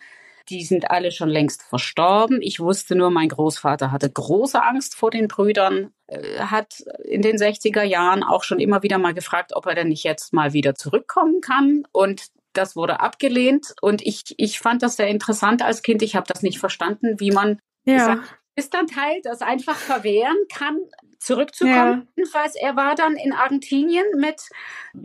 Die 0.49 0.65
sind 0.65 0.91
alle 0.91 1.11
schon 1.11 1.29
längst 1.29 1.63
verstorben. 1.63 2.41
Ich 2.43 2.61
wusste 2.61 2.95
nur, 2.95 3.11
mein 3.11 3.29
Großvater 3.29 3.93
hatte 3.93 4.11
große 4.11 4.63
Angst 4.63 4.95
vor 4.95 5.11
den 5.11 5.29
Brüdern, 5.29 5.93
äh, 6.07 6.41
hat 6.41 6.81
in 7.05 7.23
den 7.23 7.37
60er 7.37 7.83
Jahren 7.83 8.23
auch 8.23 8.45
schon 8.45 8.61
immer 8.61 8.83
wieder 8.83 8.99
mal 8.99 9.15
gefragt, 9.15 9.53
ob 9.55 9.67
er 9.67 9.75
denn 9.75 9.89
nicht 9.89 10.05
jetzt 10.05 10.33
mal 10.33 10.53
wieder 10.53 10.75
zurückkommen 10.75 11.41
kann. 11.41 11.85
Und 11.93 12.29
das 12.53 12.77
wurde 12.77 13.01
abgelehnt. 13.01 13.75
Und 13.81 14.03
ich, 14.03 14.35
ich 14.37 14.59
fand 14.59 14.83
das 14.83 14.97
sehr 14.97 15.09
interessant 15.09 15.63
als 15.63 15.83
Kind. 15.83 16.03
Ich 16.03 16.17
habe 16.17 16.27
das 16.27 16.43
nicht 16.43 16.59
verstanden, 16.59 17.19
wie 17.19 17.31
man 17.31 17.59
ja. 17.85 18.23
ist 18.57 18.75
dann 18.75 18.87
Teil, 18.87 19.21
das 19.23 19.43
einfach 19.43 19.77
verwehren 19.77 20.37
kann, 20.53 20.79
zurückzukommen. 21.23 21.75
Ja. 21.75 22.07
Jedenfalls, 22.17 22.55
er 22.55 22.77
war 22.77 22.95
dann 22.95 23.17
in 23.17 23.33
Argentinien 23.33 24.05
mit 24.17 24.49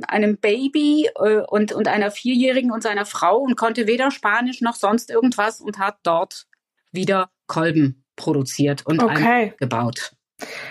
einem 0.07 0.37
Baby 0.37 1.09
äh, 1.15 1.41
und, 1.47 1.71
und 1.71 1.87
einer 1.87 2.11
Vierjährigen 2.11 2.71
und 2.71 2.83
seiner 2.83 3.05
Frau 3.05 3.37
und 3.37 3.55
konnte 3.55 3.87
weder 3.87 4.11
Spanisch 4.11 4.61
noch 4.61 4.75
sonst 4.75 5.09
irgendwas 5.09 5.61
und 5.61 5.77
hat 5.77 5.97
dort 6.03 6.47
wieder 6.91 7.29
Kolben 7.47 8.03
produziert 8.15 8.85
und 8.85 9.01
okay. 9.01 9.53
gebaut. 9.59 10.13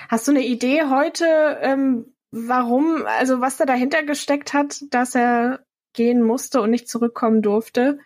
Hast 0.09 0.29
du 0.29 0.33
eine 0.33 0.45
Idee 0.45 0.85
heute, 0.91 1.59
ähm, 1.61 2.15
warum, 2.31 3.05
also 3.07 3.41
was 3.41 3.57
da 3.57 3.65
dahinter 3.65 4.03
gesteckt 4.03 4.53
hat, 4.53 4.83
dass 4.91 5.15
er 5.15 5.65
gehen 5.93 6.23
musste 6.23 6.61
und 6.61 6.71
nicht 6.71 6.89
zurückkommen 6.89 7.43
durfte? 7.43 7.99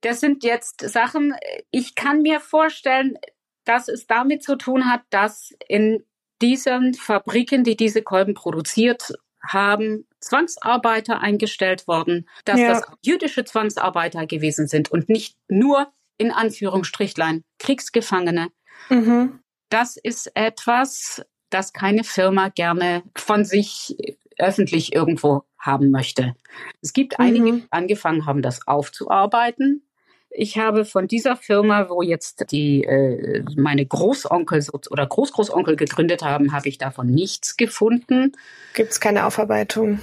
Das 0.00 0.20
sind 0.20 0.44
jetzt 0.44 0.80
Sachen, 0.80 1.34
ich 1.70 1.94
kann 1.94 2.22
mir 2.22 2.40
vorstellen, 2.40 3.18
dass 3.64 3.88
es 3.88 4.06
damit 4.06 4.42
zu 4.42 4.56
tun 4.56 4.90
hat, 4.90 5.02
dass 5.10 5.52
in 5.68 6.04
diesen 6.44 6.92
Fabriken, 6.92 7.64
die 7.64 7.74
diese 7.74 8.02
Kolben 8.02 8.34
produziert 8.34 9.14
haben, 9.42 10.06
Zwangsarbeiter 10.20 11.20
eingestellt 11.20 11.88
worden, 11.88 12.28
dass 12.44 12.60
ja. 12.60 12.68
das 12.68 12.82
jüdische 13.02 13.46
Zwangsarbeiter 13.46 14.26
gewesen 14.26 14.68
sind 14.68 14.92
und 14.92 15.08
nicht 15.08 15.38
nur 15.48 15.90
in 16.18 16.30
Anführungsstrichlein 16.30 17.44
Kriegsgefangene. 17.58 18.48
Mhm. 18.90 19.40
Das 19.70 19.96
ist 19.96 20.30
etwas, 20.34 21.24
das 21.48 21.72
keine 21.72 22.04
Firma 22.04 22.50
gerne 22.50 23.02
von 23.16 23.46
sich 23.46 23.96
öffentlich 24.36 24.94
irgendwo 24.94 25.44
haben 25.58 25.90
möchte. 25.90 26.34
Es 26.82 26.92
gibt 26.92 27.18
einige, 27.18 27.52
mhm. 27.52 27.60
die 27.62 27.66
angefangen 27.70 28.26
haben, 28.26 28.42
das 28.42 28.66
aufzuarbeiten. 28.66 29.88
Ich 30.36 30.58
habe 30.58 30.84
von 30.84 31.06
dieser 31.06 31.36
Firma, 31.36 31.88
wo 31.88 32.02
jetzt 32.02 32.50
die 32.50 32.82
äh, 32.82 33.44
meine 33.56 33.86
Großonkel 33.86 34.66
oder 34.90 35.06
Großgroßonkel 35.06 35.76
gegründet 35.76 36.22
haben, 36.22 36.52
habe 36.52 36.68
ich 36.68 36.76
davon 36.76 37.06
nichts 37.06 37.56
gefunden. 37.56 38.32
Gibt 38.74 38.90
es 38.90 38.98
keine 38.98 39.26
Aufarbeitung? 39.26 40.00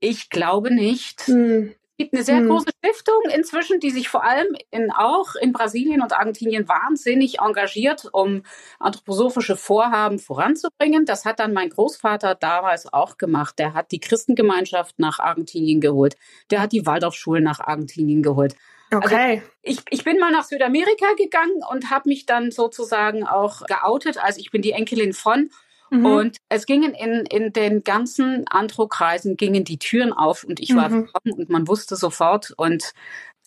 Ich 0.00 0.30
glaube 0.30 0.74
nicht. 0.74 1.28
Hm. 1.28 1.74
Es 1.92 2.04
gibt 2.04 2.14
eine 2.14 2.24
sehr 2.24 2.38
hm. 2.38 2.48
große 2.48 2.70
Stiftung 2.76 3.22
inzwischen, 3.32 3.78
die 3.78 3.90
sich 3.90 4.08
vor 4.08 4.24
allem 4.24 4.48
in, 4.72 4.90
auch 4.90 5.36
in 5.36 5.52
Brasilien 5.52 6.02
und 6.02 6.12
Argentinien 6.12 6.68
wahnsinnig 6.68 7.38
engagiert, 7.38 8.08
um 8.10 8.42
anthroposophische 8.80 9.56
Vorhaben 9.56 10.18
voranzubringen. 10.18 11.04
Das 11.04 11.24
hat 11.24 11.38
dann 11.38 11.52
mein 11.52 11.70
Großvater 11.70 12.34
damals 12.34 12.92
auch 12.92 13.16
gemacht. 13.16 13.60
Der 13.60 13.74
hat 13.74 13.92
die 13.92 14.00
Christengemeinschaft 14.00 14.98
nach 14.98 15.20
Argentinien 15.20 15.80
geholt. 15.80 16.16
Der 16.50 16.62
hat 16.62 16.72
die 16.72 16.84
Waldorfschulen 16.84 17.44
nach 17.44 17.60
Argentinien 17.60 18.24
geholt. 18.24 18.56
Also 18.90 19.06
okay. 19.06 19.42
Also 19.42 19.52
ich, 19.62 19.80
ich 19.90 20.04
bin 20.04 20.18
mal 20.18 20.32
nach 20.32 20.44
Südamerika 20.44 21.06
gegangen 21.16 21.62
und 21.70 21.90
habe 21.90 22.08
mich 22.08 22.26
dann 22.26 22.50
sozusagen 22.50 23.26
auch 23.26 23.62
geoutet. 23.66 24.18
Also 24.22 24.40
ich 24.40 24.50
bin 24.50 24.62
die 24.62 24.72
Enkelin 24.72 25.12
von. 25.12 25.50
Mhm. 25.90 26.06
Und 26.06 26.36
es 26.48 26.66
gingen 26.66 26.94
in, 26.94 27.24
in 27.26 27.52
den 27.52 27.82
ganzen 27.82 28.46
Antro-Kreisen 28.48 29.36
gingen 29.36 29.64
die 29.64 29.78
Türen 29.78 30.12
auf 30.12 30.44
und 30.44 30.60
ich 30.60 30.74
war 30.74 30.90
mhm. 30.90 31.08
und 31.24 31.48
man 31.48 31.66
wusste 31.66 31.96
sofort. 31.96 32.52
Und 32.56 32.92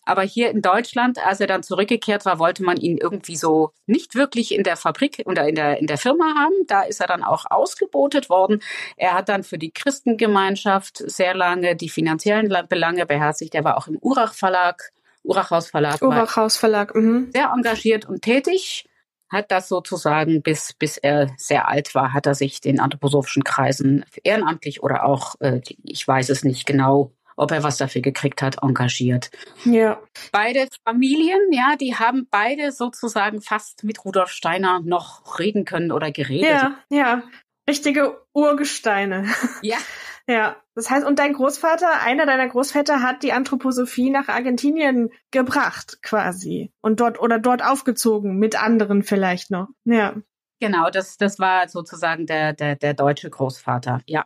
aber 0.03 0.23
hier 0.23 0.49
in 0.49 0.63
Deutschland, 0.63 1.19
als 1.23 1.39
er 1.39 1.47
dann 1.47 1.61
zurückgekehrt 1.61 2.25
war, 2.25 2.39
wollte 2.39 2.63
man 2.63 2.77
ihn 2.77 2.97
irgendwie 2.97 3.35
so 3.35 3.71
nicht 3.85 4.15
wirklich 4.15 4.53
in 4.53 4.63
der 4.63 4.75
Fabrik 4.75 5.21
oder 5.25 5.47
in 5.47 5.53
der, 5.53 5.77
in 5.77 5.85
der 5.85 5.99
Firma 5.99 6.33
haben. 6.35 6.55
Da 6.65 6.81
ist 6.81 7.01
er 7.01 7.07
dann 7.07 7.23
auch 7.23 7.45
ausgebotet 7.49 8.27
worden. 8.29 8.61
Er 8.97 9.13
hat 9.13 9.29
dann 9.29 9.43
für 9.43 9.59
die 9.59 9.71
Christengemeinschaft 9.71 10.97
sehr 10.97 11.35
lange 11.35 11.75
die 11.75 11.89
finanziellen 11.89 12.51
Belange 12.67 13.05
beherzigt. 13.05 13.53
Er 13.53 13.63
war 13.63 13.77
auch 13.77 13.87
im 13.87 13.97
Urach 14.01 14.33
Verlag 14.33 14.91
Urachhaus 15.23 15.69
Verlag. 15.69 16.01
Urachhaus 16.01 16.57
Verlag, 16.57 16.95
mhm. 16.95 17.29
Sehr 17.33 17.51
engagiert 17.55 18.07
und 18.07 18.21
tätig. 18.21 18.85
Hat 19.29 19.49
das 19.49 19.69
sozusagen, 19.69 20.41
bis, 20.41 20.73
bis 20.73 20.97
er 20.97 21.29
sehr 21.37 21.69
alt 21.69 21.95
war, 21.95 22.13
hat 22.13 22.25
er 22.25 22.35
sich 22.35 22.59
den 22.59 22.81
anthroposophischen 22.81 23.45
Kreisen 23.45 24.03
ehrenamtlich 24.23 24.83
oder 24.83 25.05
auch, 25.05 25.35
äh, 25.39 25.61
ich 25.83 26.05
weiß 26.05 26.29
es 26.29 26.43
nicht 26.43 26.65
genau, 26.65 27.13
ob 27.37 27.51
er 27.51 27.63
was 27.63 27.77
dafür 27.77 28.01
gekriegt 28.01 28.41
hat, 28.41 28.61
engagiert. 28.61 29.31
Ja. 29.63 30.01
Beide 30.33 30.67
Familien, 30.83 31.39
ja, 31.51 31.75
die 31.79 31.95
haben 31.95 32.27
beide 32.29 32.71
sozusagen 32.71 33.41
fast 33.41 33.83
mit 33.83 34.03
Rudolf 34.03 34.29
Steiner 34.29 34.81
noch 34.83 35.39
reden 35.39 35.63
können 35.65 35.91
oder 35.91 36.11
geredet. 36.11 36.49
Ja, 36.49 36.75
ja. 36.89 37.23
Richtige 37.69 38.21
Urgesteine. 38.33 39.27
Ja. 39.61 39.77
Ja, 40.31 40.55
das 40.75 40.89
heißt, 40.89 41.05
und 41.05 41.19
dein 41.19 41.33
Großvater, 41.33 42.01
einer 42.03 42.25
deiner 42.25 42.47
Großväter 42.47 43.01
hat 43.01 43.21
die 43.21 43.33
Anthroposophie 43.33 44.09
nach 44.09 44.29
Argentinien 44.29 45.09
gebracht, 45.29 46.01
quasi. 46.01 46.71
Und 46.79 47.01
dort 47.01 47.19
oder 47.19 47.37
dort 47.37 47.61
aufgezogen, 47.61 48.37
mit 48.37 48.61
anderen 48.61 49.03
vielleicht 49.03 49.51
noch. 49.51 49.67
Ja. 49.83 50.15
Genau, 50.61 50.89
das, 50.89 51.17
das 51.17 51.37
war 51.37 51.67
sozusagen 51.67 52.27
der, 52.27 52.53
der, 52.53 52.77
der 52.77 52.93
deutsche 52.93 53.29
Großvater, 53.29 53.99
ja. 54.05 54.23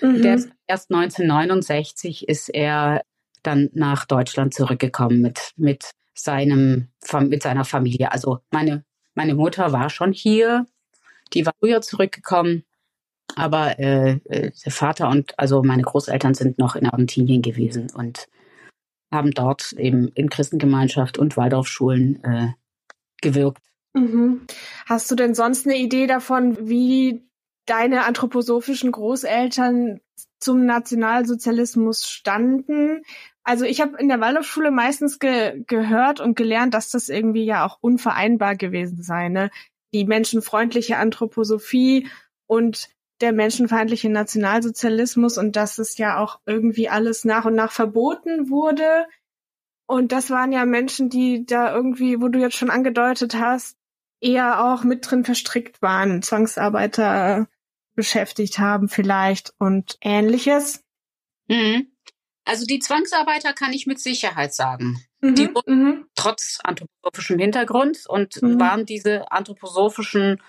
Mhm. 0.00 0.22
Der 0.22 0.36
ist, 0.36 0.48
erst 0.68 0.92
1969 0.92 2.28
ist 2.28 2.50
er 2.50 3.02
dann 3.42 3.68
nach 3.72 4.04
Deutschland 4.04 4.54
zurückgekommen 4.54 5.20
mit, 5.20 5.54
mit 5.56 5.90
seinem, 6.14 6.92
mit 7.22 7.42
seiner 7.42 7.64
Familie. 7.64 8.12
Also 8.12 8.38
meine, 8.52 8.84
meine 9.14 9.34
Mutter 9.34 9.72
war 9.72 9.90
schon 9.90 10.12
hier, 10.12 10.66
die 11.34 11.44
war 11.44 11.52
früher 11.58 11.80
zurückgekommen 11.80 12.62
aber 13.36 13.78
äh, 13.78 14.18
äh, 14.24 14.50
der 14.64 14.72
Vater 14.72 15.08
und 15.08 15.38
also 15.38 15.62
meine 15.62 15.82
Großeltern 15.82 16.34
sind 16.34 16.58
noch 16.58 16.76
in 16.76 16.86
Argentinien 16.86 17.42
gewesen 17.42 17.88
und 17.94 18.28
haben 19.12 19.30
dort 19.30 19.72
eben 19.72 20.08
in 20.08 20.28
Christengemeinschaft 20.28 21.18
und 21.18 21.36
Waldorfschulen 21.36 22.22
äh, 22.24 22.48
gewirkt. 23.20 23.62
Mhm. 23.94 24.42
Hast 24.86 25.10
du 25.10 25.14
denn 25.14 25.34
sonst 25.34 25.66
eine 25.66 25.78
Idee 25.78 26.06
davon, 26.06 26.68
wie 26.68 27.26
deine 27.66 28.04
anthroposophischen 28.04 28.92
Großeltern 28.92 30.00
zum 30.40 30.66
Nationalsozialismus 30.66 32.08
standen? 32.08 33.02
Also 33.44 33.64
ich 33.64 33.80
habe 33.80 33.96
in 33.98 34.08
der 34.08 34.20
Waldorfschule 34.20 34.70
meistens 34.70 35.18
ge 35.18 35.64
gehört 35.66 36.20
und 36.20 36.36
gelernt, 36.36 36.74
dass 36.74 36.90
das 36.90 37.08
irgendwie 37.08 37.44
ja 37.44 37.64
auch 37.64 37.78
unvereinbar 37.80 38.56
gewesen 38.56 39.02
sei. 39.02 39.28
Ne? 39.30 39.50
Die 39.94 40.04
menschenfreundliche 40.04 40.98
Anthroposophie 40.98 42.08
und 42.46 42.90
der 43.20 43.32
menschenfeindliche 43.32 44.08
Nationalsozialismus 44.10 45.38
und 45.38 45.56
dass 45.56 45.78
es 45.78 45.98
ja 45.98 46.18
auch 46.18 46.40
irgendwie 46.46 46.88
alles 46.88 47.24
nach 47.24 47.44
und 47.44 47.54
nach 47.54 47.72
verboten 47.72 48.50
wurde. 48.50 49.06
Und 49.86 50.12
das 50.12 50.30
waren 50.30 50.52
ja 50.52 50.64
Menschen, 50.64 51.08
die 51.10 51.46
da 51.46 51.74
irgendwie, 51.74 52.20
wo 52.20 52.28
du 52.28 52.38
jetzt 52.38 52.56
schon 52.56 52.70
angedeutet 52.70 53.34
hast, 53.34 53.76
eher 54.20 54.64
auch 54.64 54.84
mit 54.84 55.08
drin 55.08 55.24
verstrickt 55.24 55.80
waren, 55.82 56.22
Zwangsarbeiter 56.22 57.48
beschäftigt 57.94 58.58
haben 58.58 58.88
vielleicht 58.88 59.54
und 59.58 59.98
ähnliches. 60.00 60.84
Mhm. 61.48 61.88
Also 62.44 62.64
die 62.64 62.78
Zwangsarbeiter 62.78 63.52
kann 63.52 63.72
ich 63.72 63.86
mit 63.86 64.00
Sicherheit 64.00 64.54
sagen. 64.54 65.04
Mhm, 65.20 65.34
die 65.34 65.54
wurden 65.54 65.84
mhm. 65.84 66.06
trotz 66.14 66.60
anthroposophischem 66.62 67.38
Hintergrund 67.38 68.04
und 68.08 68.40
mhm. 68.40 68.60
waren 68.60 68.86
diese 68.86 69.30
anthroposophischen 69.32 70.40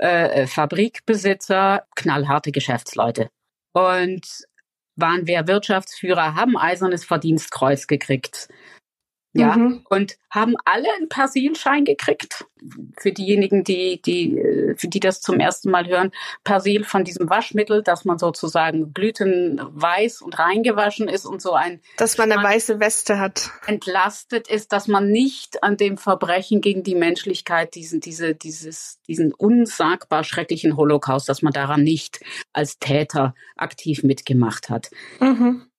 äh, 0.00 0.46
Fabrikbesitzer, 0.46 1.84
knallharte 1.94 2.52
Geschäftsleute. 2.52 3.28
Und 3.72 4.26
waren 4.96 5.26
wir 5.26 5.46
Wirtschaftsführer, 5.46 6.34
haben 6.34 6.56
eisernes 6.56 7.04
Verdienstkreuz 7.04 7.86
gekriegt. 7.86 8.48
Ja, 9.32 9.56
mhm. 9.56 9.86
und 9.88 10.16
haben 10.28 10.54
alle 10.64 10.88
einen 10.96 11.08
Persilschein 11.08 11.84
gekriegt. 11.84 12.46
Für 12.98 13.12
diejenigen, 13.12 13.62
die, 13.62 14.02
die, 14.02 14.74
für 14.76 14.88
die 14.88 14.98
das 14.98 15.20
zum 15.20 15.38
ersten 15.38 15.70
Mal 15.70 15.86
hören, 15.86 16.10
Persil 16.42 16.84
von 16.84 17.04
diesem 17.04 17.30
Waschmittel, 17.30 17.82
dass 17.82 18.04
man 18.04 18.18
sozusagen 18.18 18.92
blütenweiß 18.92 20.20
und 20.22 20.38
reingewaschen 20.38 21.08
ist 21.08 21.26
und 21.26 21.40
so 21.40 21.52
ein. 21.52 21.80
Dass 21.96 22.18
man 22.18 22.30
eine 22.32 22.42
weiße 22.42 22.80
Weste 22.80 23.20
hat. 23.20 23.50
Entlastet 23.66 24.48
ist, 24.48 24.72
dass 24.72 24.88
man 24.88 25.10
nicht 25.10 25.62
an 25.62 25.76
dem 25.76 25.96
Verbrechen 25.96 26.60
gegen 26.60 26.82
die 26.82 26.96
Menschlichkeit, 26.96 27.76
diesen, 27.76 28.00
diese, 28.00 28.34
dieses, 28.34 29.00
diesen 29.06 29.32
unsagbar 29.32 30.24
schrecklichen 30.24 30.76
Holocaust, 30.76 31.28
dass 31.28 31.40
man 31.40 31.52
daran 31.52 31.84
nicht 31.84 32.20
als 32.52 32.80
Täter 32.80 33.34
aktiv 33.56 34.02
mitgemacht 34.02 34.70
hat. 34.70 34.90
Mhm. 35.20 35.69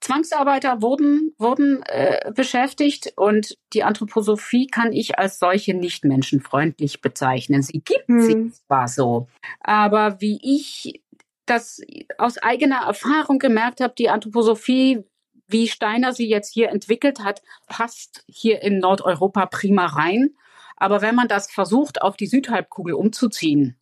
Zwangsarbeiter 0.00 0.80
wurden, 0.80 1.34
wurden 1.38 1.82
äh, 1.84 2.30
beschäftigt 2.32 3.12
und 3.16 3.56
die 3.72 3.82
Anthroposophie 3.82 4.66
kann 4.66 4.92
ich 4.92 5.18
als 5.18 5.38
solche 5.38 5.74
nicht 5.74 6.04
menschenfreundlich 6.04 7.00
bezeichnen. 7.00 7.62
Sie 7.62 7.80
gibt 7.80 8.08
hm. 8.08 8.20
sie 8.20 8.52
zwar 8.66 8.88
so, 8.88 9.28
aber 9.60 10.20
wie 10.20 10.38
ich 10.42 11.02
das 11.46 11.80
aus 12.18 12.38
eigener 12.38 12.86
Erfahrung 12.86 13.38
gemerkt 13.38 13.80
habe, 13.80 13.94
die 13.96 14.10
Anthroposophie, 14.10 15.04
wie 15.48 15.66
Steiner 15.66 16.12
sie 16.12 16.28
jetzt 16.28 16.52
hier 16.52 16.68
entwickelt 16.68 17.20
hat, 17.20 17.42
passt 17.66 18.24
hier 18.28 18.62
in 18.62 18.78
Nordeuropa 18.78 19.46
prima 19.46 19.86
rein. 19.86 20.34
Aber 20.76 21.00
wenn 21.00 21.14
man 21.14 21.26
das 21.26 21.50
versucht, 21.50 22.02
auf 22.02 22.16
die 22.16 22.26
Südhalbkugel 22.26 22.94
umzuziehen 22.94 23.76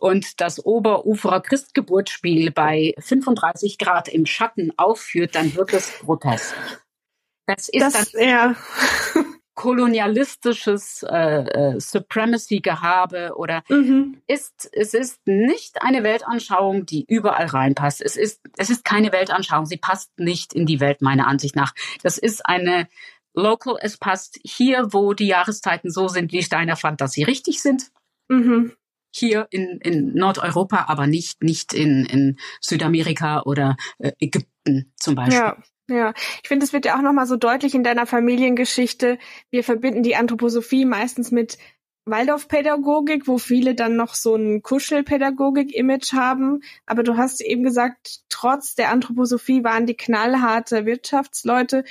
und 0.00 0.40
das 0.40 0.64
Oberuferer 0.64 1.40
Christgeburtsspiel 1.40 2.50
bei 2.50 2.94
35 2.98 3.78
Grad 3.78 4.08
im 4.08 4.26
Schatten 4.26 4.72
aufführt, 4.76 5.34
dann 5.34 5.54
wird 5.54 5.72
es 5.72 5.98
grotesk. 6.00 6.54
Das 7.46 7.68
ist 7.68 7.80
das, 7.80 8.12
dann 8.12 8.28
ja. 8.28 8.56
kolonialistisches 9.56 11.02
äh, 11.08 11.16
äh, 11.16 11.80
Supremacy-Gehabe 11.80 13.32
oder 13.36 13.62
mhm. 13.68 14.20
ist 14.26 14.68
es 14.72 14.92
ist 14.92 15.26
nicht 15.26 15.82
eine 15.82 16.04
Weltanschauung, 16.04 16.84
die 16.84 17.04
überall 17.08 17.46
reinpasst. 17.46 18.02
Es 18.02 18.16
ist 18.16 18.42
es 18.58 18.70
ist 18.70 18.84
keine 18.84 19.12
Weltanschauung. 19.12 19.64
Sie 19.64 19.78
passt 19.78 20.18
nicht 20.18 20.52
in 20.52 20.66
die 20.66 20.78
Welt 20.78 21.00
meiner 21.00 21.26
Ansicht 21.26 21.56
nach. 21.56 21.72
Das 22.02 22.18
ist 22.18 22.44
eine 22.44 22.86
Local. 23.32 23.76
Es 23.80 23.96
passt 23.96 24.38
hier, 24.44 24.92
wo 24.92 25.14
die 25.14 25.26
Jahreszeiten 25.26 25.90
so 25.90 26.06
sind, 26.08 26.32
wie 26.32 26.42
Steiner 26.42 26.76
fand, 26.76 27.00
dass 27.00 27.12
sie 27.12 27.22
richtig 27.22 27.62
sind. 27.62 27.90
Mhm. 28.28 28.72
Hier 29.18 29.46
in, 29.50 29.80
in 29.82 30.14
Nordeuropa, 30.14 30.84
aber 30.88 31.06
nicht 31.06 31.42
nicht 31.42 31.72
in, 31.72 32.04
in 32.04 32.38
Südamerika 32.60 33.42
oder 33.42 33.76
äh, 33.98 34.12
Ägypten 34.18 34.92
zum 34.96 35.14
Beispiel. 35.14 35.38
Ja. 35.38 35.56
Ja, 35.88 36.14
ich 36.42 36.48
finde, 36.48 36.66
es 36.66 36.72
wird 36.72 36.84
ja 36.84 36.96
auch 36.96 37.00
nochmal 37.00 37.28
so 37.28 37.36
deutlich 37.36 37.76
in 37.76 37.84
deiner 37.84 38.06
Familiengeschichte. 38.06 39.18
Wir 39.52 39.62
verbinden 39.62 40.02
die 40.02 40.16
Anthroposophie 40.16 40.84
meistens 40.84 41.30
mit 41.30 41.58
Waldorfpädagogik, 42.06 43.26
wo 43.26 43.38
viele 43.38 43.74
dann 43.74 43.96
noch 43.96 44.14
so 44.14 44.34
ein 44.34 44.62
Kuschelpädagogik-Image 44.62 46.12
haben. 46.12 46.62
Aber 46.86 47.04
du 47.04 47.16
hast 47.16 47.40
eben 47.40 47.62
gesagt, 47.62 48.20
trotz 48.28 48.74
der 48.74 48.90
Anthroposophie 48.90 49.64
waren 49.64 49.86
die 49.86 49.96
knallharte 49.96 50.86
Wirtschaftsleute 50.86 51.84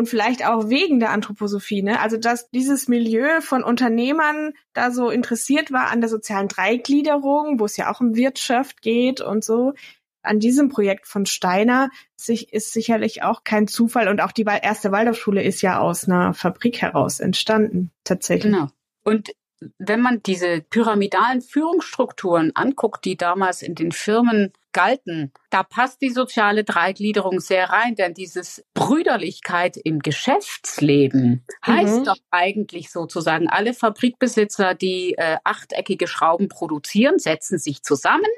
und 0.00 0.06
vielleicht 0.06 0.46
auch 0.46 0.70
wegen 0.70 0.98
der 0.98 1.10
Anthroposophie, 1.10 1.82
ne? 1.82 2.00
Also 2.00 2.16
dass 2.16 2.48
dieses 2.50 2.88
Milieu 2.88 3.42
von 3.42 3.62
Unternehmern 3.62 4.54
da 4.72 4.90
so 4.90 5.10
interessiert 5.10 5.70
war 5.72 5.90
an 5.90 6.00
der 6.00 6.08
sozialen 6.08 6.48
Dreigliederung, 6.48 7.60
wo 7.60 7.66
es 7.66 7.76
ja 7.76 7.92
auch 7.92 8.00
um 8.00 8.16
Wirtschaft 8.16 8.80
geht 8.80 9.20
und 9.20 9.44
so, 9.44 9.74
an 10.22 10.40
diesem 10.40 10.70
Projekt 10.70 11.06
von 11.06 11.26
Steiner 11.26 11.90
sich, 12.16 12.50
ist 12.54 12.72
sicherlich 12.72 13.22
auch 13.22 13.44
kein 13.44 13.68
Zufall 13.68 14.08
und 14.08 14.22
auch 14.22 14.32
die 14.32 14.44
erste 14.44 14.90
Waldorfschule 14.90 15.42
ist 15.42 15.60
ja 15.60 15.78
aus 15.78 16.08
einer 16.08 16.32
Fabrik 16.32 16.80
heraus 16.80 17.20
entstanden, 17.20 17.90
tatsächlich. 18.02 18.54
Genau. 18.54 18.68
Und 19.04 19.32
wenn 19.78 20.00
man 20.00 20.22
diese 20.22 20.62
pyramidalen 20.62 21.42
Führungsstrukturen 21.42 22.52
anguckt, 22.54 23.04
die 23.04 23.18
damals 23.18 23.60
in 23.60 23.74
den 23.74 23.92
Firmen 23.92 24.54
galten, 24.72 25.32
da 25.50 25.62
passt 25.62 26.00
die 26.02 26.10
soziale 26.10 26.64
Dreigliederung 26.64 27.40
sehr 27.40 27.70
rein, 27.70 27.94
denn 27.94 28.14
dieses 28.14 28.64
Brüderlichkeit 28.74 29.76
im 29.76 30.00
Geschäftsleben 30.00 31.44
mhm. 31.66 31.66
heißt 31.66 32.06
doch 32.06 32.18
eigentlich 32.30 32.90
sozusagen, 32.90 33.48
alle 33.48 33.74
Fabrikbesitzer, 33.74 34.74
die 34.74 35.14
äh, 35.16 35.38
achteckige 35.44 36.06
Schrauben 36.06 36.48
produzieren, 36.48 37.18
setzen 37.18 37.58
sich 37.58 37.82
zusammen 37.82 38.30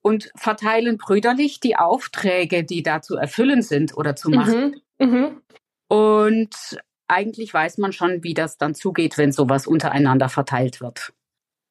und 0.00 0.30
verteilen 0.36 0.98
brüderlich 0.98 1.60
die 1.60 1.76
Aufträge, 1.76 2.64
die 2.64 2.82
da 2.82 3.00
zu 3.00 3.16
erfüllen 3.16 3.62
sind 3.62 3.96
oder 3.96 4.14
zu 4.16 4.30
machen. 4.30 4.82
Mhm. 4.98 5.06
Mhm. 5.08 5.42
Und 5.88 6.54
eigentlich 7.08 7.52
weiß 7.52 7.78
man 7.78 7.92
schon, 7.92 8.22
wie 8.22 8.34
das 8.34 8.58
dann 8.58 8.74
zugeht, 8.74 9.18
wenn 9.18 9.32
sowas 9.32 9.66
untereinander 9.66 10.28
verteilt 10.28 10.80
wird. 10.80 11.12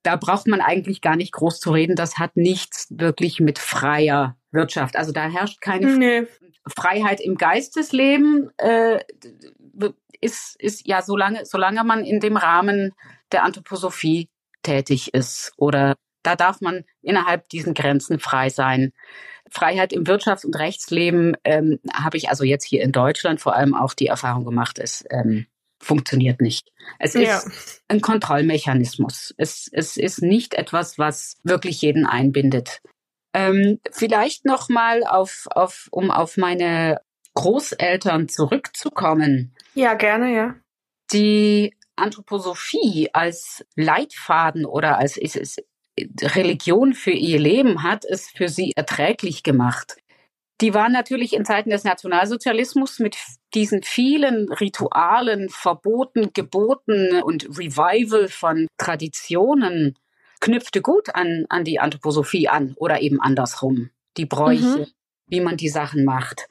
Da 0.03 0.15
braucht 0.17 0.48
man 0.48 0.62
eigentlich 0.62 1.01
gar 1.01 1.15
nicht 1.15 1.31
groß 1.31 1.60
zu 1.60 1.72
reden. 1.72 1.95
Das 1.95 2.17
hat 2.17 2.36
nichts 2.36 2.88
wirklich 2.89 3.39
mit 3.39 3.57
freier 3.57 4.38
Wirtschaft. 4.51 4.95
Also 4.95 5.12
da 5.12 5.29
herrscht 5.29 5.62
keine 5.62 5.98
nee. 5.98 6.27
Freiheit 6.67 7.22
im 7.22 7.36
Geistesleben. 7.36 8.51
Äh, 8.57 9.00
ist, 10.22 10.55
ist 10.60 10.88
ja, 10.88 11.01
solange, 11.01 11.45
solange 11.45 11.83
man 11.83 12.03
in 12.03 12.20
dem 12.20 12.37
Rahmen 12.37 12.94
der 13.31 13.44
Anthroposophie 13.44 14.29
tätig 14.63 15.13
ist 15.13 15.51
oder 15.57 15.96
da 16.24 16.35
darf 16.35 16.61
man 16.61 16.85
innerhalb 17.01 17.50
diesen 17.50 17.74
Grenzen 17.74 18.20
frei 18.20 18.50
sein. 18.50 18.94
Freiheit 19.51 19.92
im 19.92 20.05
Wirtschafts- 20.05 20.46
und 20.46 20.57
Rechtsleben 20.57 21.35
ähm, 21.44 21.79
habe 21.94 22.18
ich 22.18 22.29
also 22.29 22.44
jetzt 22.44 22.63
hier 22.63 22.81
in 22.81 22.92
Deutschland 22.92 23.42
vor 23.42 23.55
allem 23.55 23.75
auch 23.75 23.94
die 23.94 24.07
Erfahrung 24.07 24.46
gemacht, 24.46 24.79
es 24.79 25.05
ähm, 25.11 25.46
funktioniert 25.83 26.41
nicht. 26.41 26.69
Es 27.00 27.13
ja. 27.13 27.37
ist 27.37 27.81
ein 27.87 28.01
Kontrollmechanismus. 28.01 29.33
Es, 29.37 29.69
es 29.72 29.98
ist 29.98 30.22
nicht 30.22 30.53
etwas, 30.53 30.98
was 30.98 31.37
wirklich 31.43 31.81
jeden 31.81 32.05
einbindet. 32.05 32.81
Ähm, 33.33 33.79
vielleicht 33.91 34.46
noch 34.46 34.69
mal 34.69 35.03
auf, 35.03 35.48
auf, 35.51 35.87
um 35.91 36.11
auf 36.11 36.37
meine 36.37 37.01
Großeltern 37.33 38.29
zurückzukommen. 38.29 39.55
Ja, 39.74 39.96
gerne, 39.96 40.33
ja. 40.33 40.55
Die 41.11 41.75
Anthroposophie 41.96 43.09
als 43.13 43.65
Leitfaden 43.75 44.65
oder 44.65 44.98
als 44.98 45.17
ist 45.17 45.35
es 45.35 45.57
Religion 46.00 46.93
für 46.93 47.11
ihr 47.11 47.39
Leben 47.39 47.83
hat 47.83 48.03
es 48.05 48.29
für 48.29 48.50
sie 48.50 48.72
erträglich 48.75 49.43
gemacht. 49.43 49.98
Die 50.61 50.74
waren 50.74 50.91
natürlich 50.91 51.33
in 51.33 51.46
Zeiten 51.46 51.69
des 51.69 51.83
Nationalsozialismus 51.83 53.00
mit 53.00 53.17
diesen 53.53 53.83
vielen 53.83 54.51
Ritualen, 54.51 55.50
Verboten, 55.50 56.31
Geboten 56.33 57.22
und 57.22 57.46
Revival 57.57 58.27
von 58.27 58.68
Traditionen 58.77 59.98
knüpfte 60.42 60.81
gut 60.81 61.16
an, 61.16 61.46
an 61.50 61.63
die 61.63 61.79
Anthroposophie 61.79 62.50
an 62.50 62.74
oder 62.77 63.01
eben 63.01 63.22
andersrum. 63.22 63.89
Die 64.18 64.25
Bräuche, 64.25 64.79
mhm. 64.79 64.87
wie 65.27 65.39
man 65.39 65.57
die 65.57 65.70
Sachen 65.70 66.03
macht. 66.03 66.48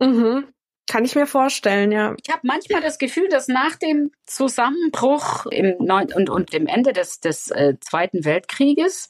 Mhm. 0.00 0.48
Kann 0.88 1.04
ich 1.04 1.16
mir 1.16 1.26
vorstellen, 1.26 1.90
ja. 1.90 2.14
Ich 2.22 2.30
habe 2.30 2.42
manchmal 2.44 2.80
das 2.80 2.98
Gefühl, 2.98 3.28
dass 3.28 3.48
nach 3.48 3.76
dem 3.76 4.12
Zusammenbruch 4.24 5.46
im 5.46 5.74
Neun 5.78 6.12
und, 6.12 6.30
und 6.30 6.52
dem 6.52 6.66
Ende 6.66 6.92
des, 6.92 7.20
des 7.20 7.50
äh, 7.50 7.74
Zweiten 7.80 8.24
Weltkrieges 8.24 9.08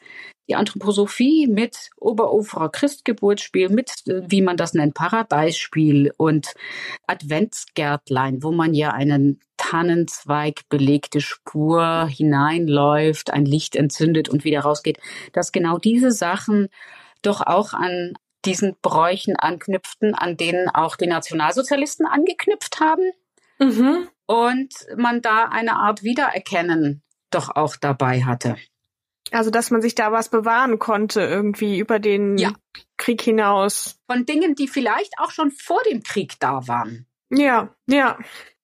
die 0.48 0.54
Anthroposophie 0.54 1.46
mit 1.46 1.90
Oberuferer 1.96 2.70
Christgeburtsspiel, 2.70 3.68
mit, 3.68 4.06
äh, 4.06 4.22
wie 4.26 4.42
man 4.42 4.56
das 4.56 4.74
nennt, 4.74 4.94
Paradeisspiel 4.94 6.12
und 6.16 6.54
Adventsgärtlein, 7.06 8.42
wo 8.42 8.52
man 8.52 8.74
ja 8.74 8.92
einen 8.92 9.40
Tannenzweig 9.56 10.68
belegte 10.68 11.20
Spur 11.20 12.06
hineinläuft, 12.06 13.30
ein 13.30 13.46
Licht 13.46 13.74
entzündet 13.74 14.28
und 14.28 14.44
wieder 14.44 14.60
rausgeht, 14.60 14.98
dass 15.32 15.52
genau 15.52 15.78
diese 15.78 16.12
Sachen 16.12 16.68
doch 17.22 17.40
auch 17.40 17.72
an 17.72 18.14
diesen 18.44 18.76
Bräuchen 18.80 19.34
anknüpften, 19.36 20.14
an 20.14 20.36
denen 20.36 20.68
auch 20.68 20.96
die 20.96 21.08
Nationalsozialisten 21.08 22.06
angeknüpft 22.06 22.80
haben. 22.80 23.10
Mhm. 23.58 24.08
Und 24.26 24.74
man 24.96 25.22
da 25.22 25.44
eine 25.44 25.76
Art 25.76 26.02
Wiedererkennen 26.02 27.02
doch 27.30 27.54
auch 27.54 27.76
dabei 27.76 28.22
hatte. 28.22 28.56
Also, 29.32 29.50
dass 29.50 29.70
man 29.70 29.82
sich 29.82 29.94
da 29.94 30.12
was 30.12 30.28
bewahren 30.28 30.78
konnte, 30.78 31.20
irgendwie 31.20 31.78
über 31.78 31.98
den 31.98 32.38
ja. 32.38 32.52
Krieg 32.96 33.20
hinaus. 33.22 33.98
Von 34.06 34.24
Dingen, 34.24 34.54
die 34.54 34.68
vielleicht 34.68 35.14
auch 35.18 35.30
schon 35.30 35.50
vor 35.50 35.80
dem 35.90 36.02
Krieg 36.02 36.38
da 36.38 36.66
waren. 36.68 37.06
Ja, 37.30 37.74
ja. 37.86 38.18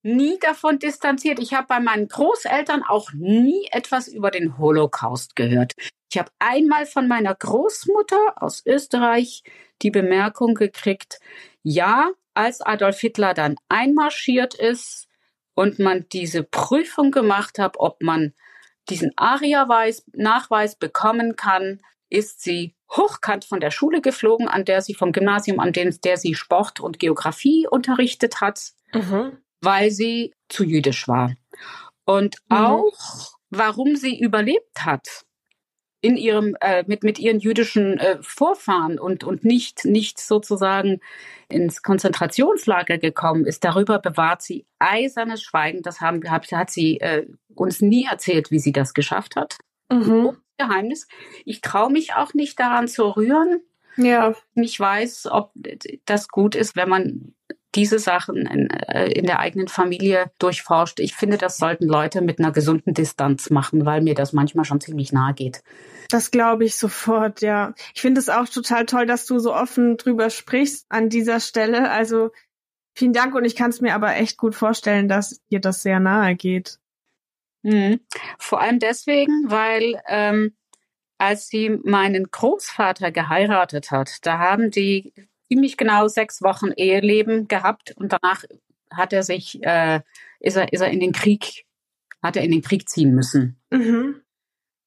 Nie 0.05 0.39
davon 0.41 0.79
distanziert. 0.79 1.39
Ich 1.39 1.55
habe 1.55 1.69
bei 1.69 1.81
meinen 1.81 2.09
Großeltern 2.09 2.83
auch 2.83 3.13
nie 3.13 3.69
etwas 3.71 4.09
über 4.09 4.31
den 4.31 4.59
Holocaust 4.59 5.37
gehört. 5.37 5.75
Ich 6.11 6.19
habe 6.19 6.31
einmal 6.41 6.87
von 6.87 7.07
meiner 7.07 7.35
Großmutter 7.35 8.35
aus 8.37 8.67
Österreich 8.67 9.45
die 9.81 9.91
Bemerkung 9.91 10.55
gekriegt, 10.55 11.21
ja, 11.63 12.11
als 12.35 12.61
Adolf 12.61 12.99
Hitler 12.99 13.35
dann 13.35 13.57
einmarschiert 13.69 14.55
ist 14.55 15.09
und 15.55 15.79
man 15.79 16.07
diese 16.13 16.43
Prüfung 16.43 17.11
gemacht 17.11 17.59
hat, 17.59 17.77
ob 17.79 18.03
man 18.03 18.35
diesen 18.89 19.13
ARIA-Nachweis 19.17 20.77
bekommen 20.77 21.37
kann, 21.37 21.81
ist 22.09 22.43
sie 22.43 22.75
hochkant 22.91 23.45
von 23.45 23.61
der 23.61 23.71
Schule 23.71 24.01
geflogen, 24.01 24.49
an 24.49 24.65
der 24.65 24.83
sie 24.83 24.95
vom 24.95 25.13
Gymnasium, 25.13 25.61
an 25.61 25.73
dem, 25.73 25.99
der 26.03 26.17
sie 26.17 26.35
Sport 26.35 26.81
und 26.81 26.99
Geografie 26.99 27.67
unterrichtet 27.71 28.41
hat, 28.41 28.73
mhm. 28.93 29.39
weil 29.61 29.91
sie 29.91 30.35
zu 30.49 30.65
jüdisch 30.65 31.09
war. 31.09 31.35
Und 32.05 32.37
mhm. 32.51 32.57
auch, 32.57 33.39
warum 33.51 33.97
sie 33.97 34.19
überlebt 34.19 34.85
hat, 34.85 35.25
in 36.03 36.17
ihrem 36.17 36.57
äh, 36.61 36.85
mit 36.87 37.03
mit 37.05 37.19
ihren 37.19 37.39
jüdischen 37.39 37.99
äh, 37.99 38.19
Vorfahren 38.21 38.99
und 38.99 39.25
und 39.25 39.45
nicht 39.45 39.85
nicht 39.85 40.21
sozusagen 40.21 41.01
ins 41.49 41.83
Konzentrationslager 41.83 42.99
gekommen 42.99 43.47
ist. 43.47 43.65
Darüber 43.65 43.99
bewahrt 43.99 44.43
sie 44.43 44.67
eisernes 44.79 45.43
Schweigen. 45.43 45.83
Das 45.83 46.01
haben 46.01 46.29
hat, 46.29 46.51
hat 46.53 46.71
sie 46.71 47.01
äh, 47.01 47.27
uns 47.55 47.81
nie 47.81 48.07
erzählt, 48.11 48.51
wie 48.51 48.59
sie 48.59 48.73
das 48.73 48.93
geschafft 48.93 49.37
hat. 49.37 49.59
Mhm. 49.91 50.37
Geheimnis. 50.59 51.07
Ich 51.45 51.61
traue 51.61 51.91
mich 51.91 52.15
auch 52.15 52.35
nicht 52.35 52.59
daran 52.59 52.89
zu 52.89 53.05
rühren. 53.05 53.61
Ja. 53.97 54.35
Ich 54.55 54.79
weiß, 54.79 55.29
ob 55.31 55.53
das 56.05 56.29
gut 56.29 56.55
ist, 56.55 56.77
wenn 56.77 56.89
man 56.89 57.35
diese 57.75 57.99
Sachen 57.99 58.47
in, 58.47 58.71
äh, 58.71 59.11
in 59.13 59.27
der 59.27 59.41
eigenen 59.41 59.69
Familie 59.69 60.31
durchforscht. 60.39 61.01
Ich 61.01 61.15
finde, 61.15 61.39
das 61.39 61.57
sollten 61.57 61.87
Leute 61.87 62.21
mit 62.21 62.39
einer 62.39 62.53
gesunden 62.53 62.95
Distanz 62.95 63.51
machen, 63.51 63.87
weil 63.87 64.03
mir 64.03 64.15
das 64.15 64.33
manchmal 64.33 64.65
schon 64.65 64.81
ziemlich 64.81 65.13
nahe 65.13 65.35
geht. 65.35 65.63
Das 66.11 66.31
glaube 66.31 66.65
ich 66.65 66.77
sofort, 66.77 67.41
ja. 67.41 67.75
Ich 67.95 68.03
finde 68.03 68.21
es 68.21 68.29
auch 68.29 68.49
total 68.49 68.85
toll, 68.87 69.07
dass 69.07 69.27
du 69.27 69.39
so 69.39 69.55
offen 69.55 69.97
drüber 69.97 70.29
sprichst 70.29 70.87
an 70.91 71.09
dieser 71.09 71.41
Stelle. 71.41 71.91
Also 71.91 72.31
vielen 72.95 73.15
Dank 73.15 73.35
und 73.35 73.45
ich 73.45 73.57
kann 73.57 73.71
es 73.71 73.81
mir 73.81 73.95
aber 73.95 74.17
echt 74.17 74.37
gut 74.37 74.55
vorstellen, 74.55 75.09
dass 75.09 75.41
dir 75.51 75.61
das 75.61 75.83
sehr 75.83 76.01
nahe 76.01 76.35
geht. 76.35 76.79
Mhm. 77.63 78.01
Vor 78.39 78.61
allem 78.61 78.81
deswegen, 78.81 79.51
weil 79.51 80.01
ähm, 80.09 80.55
als 81.17 81.49
sie 81.49 81.71
meinen 81.85 82.31
Großvater 82.31 83.13
geheiratet 83.13 83.91
hat, 83.91 84.27
da 84.27 84.39
haben 84.39 84.71
die 84.71 85.15
ziemlich 85.53 85.77
genau 85.77 86.09
sechs 86.09 86.41
Wochen 86.43 86.73
Eheleben 86.75 87.47
gehabt 87.47 87.95
und 87.97 88.11
danach 88.13 88.45
hat 88.91 89.13
er 89.13 89.23
sich, 89.23 89.63
äh, 89.63 90.01
ist 90.41 90.57
er, 90.57 90.73
ist 90.73 90.81
er 90.81 90.91
in 90.91 91.01
den 91.01 91.13
Krieg, 91.13 91.67
hat 92.23 92.37
er 92.37 92.43
in 92.43 92.51
den 92.51 92.63
Krieg 92.63 92.89
ziehen 92.89 93.15
müssen. 93.15 93.61
Mhm. 93.71 94.23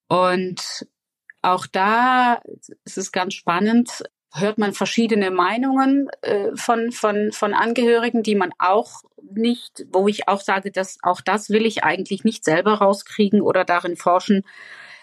Und 0.07 0.87
auch 1.43 1.67
da 1.67 2.41
ist 2.83 2.97
es 2.97 3.11
ganz 3.11 3.35
spannend, 3.35 4.03
hört 4.33 4.57
man 4.57 4.73
verschiedene 4.73 5.29
Meinungen 5.29 6.09
äh, 6.23 6.55
von, 6.55 6.91
von, 6.91 7.31
von 7.31 7.53
Angehörigen, 7.53 8.23
die 8.23 8.35
man 8.35 8.51
auch 8.57 9.03
nicht, 9.21 9.85
wo 9.91 10.07
ich 10.07 10.27
auch 10.27 10.41
sage, 10.41 10.71
dass 10.71 10.97
auch 11.03 11.21
das 11.21 11.51
will 11.51 11.65
ich 11.65 11.83
eigentlich 11.83 12.23
nicht 12.23 12.43
selber 12.43 12.73
rauskriegen 12.73 13.41
oder 13.41 13.65
darin 13.65 13.97
forschen. 13.97 14.43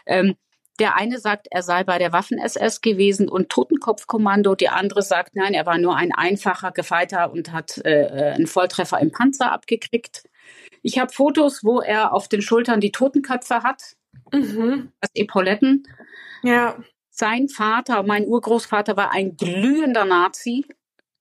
Ähm, 0.07 0.35
der 0.79 0.97
eine 0.97 1.19
sagt, 1.19 1.49
er 1.51 1.63
sei 1.63 1.85
bei 1.85 1.99
der 1.99 2.13
Waffen-SS 2.13 2.81
gewesen 2.81 3.29
und 3.29 3.51
Totenkopfkommando. 3.51 4.55
Die 4.55 4.69
andere 4.69 5.03
sagt, 5.03 5.37
nein, 5.37 5.55
er 5.55 5.67
war 5.67 5.79
nur 5.79 5.97
ein 5.97 6.13
einfacher 6.13 6.73
Gefeiter 6.73 7.31
und 7.31 7.53
hat 7.53 7.79
äh, 7.79 8.05
äh 8.07 8.33
einen 8.33 8.47
Volltreffer 8.47 8.99
im 9.01 9.13
Panzer 9.13 9.53
abgekriegt. 9.53 10.25
Ich 10.83 10.99
habe 10.99 11.13
Fotos, 11.13 11.63
wo 11.63 11.81
er 11.81 12.13
auf 12.13 12.29
den 12.29 12.43
Schultern 12.43 12.81
die 12.81 12.93
Totenköpfe 12.93 13.63
hat, 13.63 13.97
mhm. 14.33 14.93
als 15.01 15.13
Epauletten. 15.15 15.85
Ja. 16.43 16.77
Sein 17.11 17.49
Vater, 17.49 18.03
mein 18.03 18.27
Urgroßvater, 18.27 18.97
war 18.97 19.13
ein 19.13 19.37
glühender 19.37 20.07
Nazi, 20.07 20.65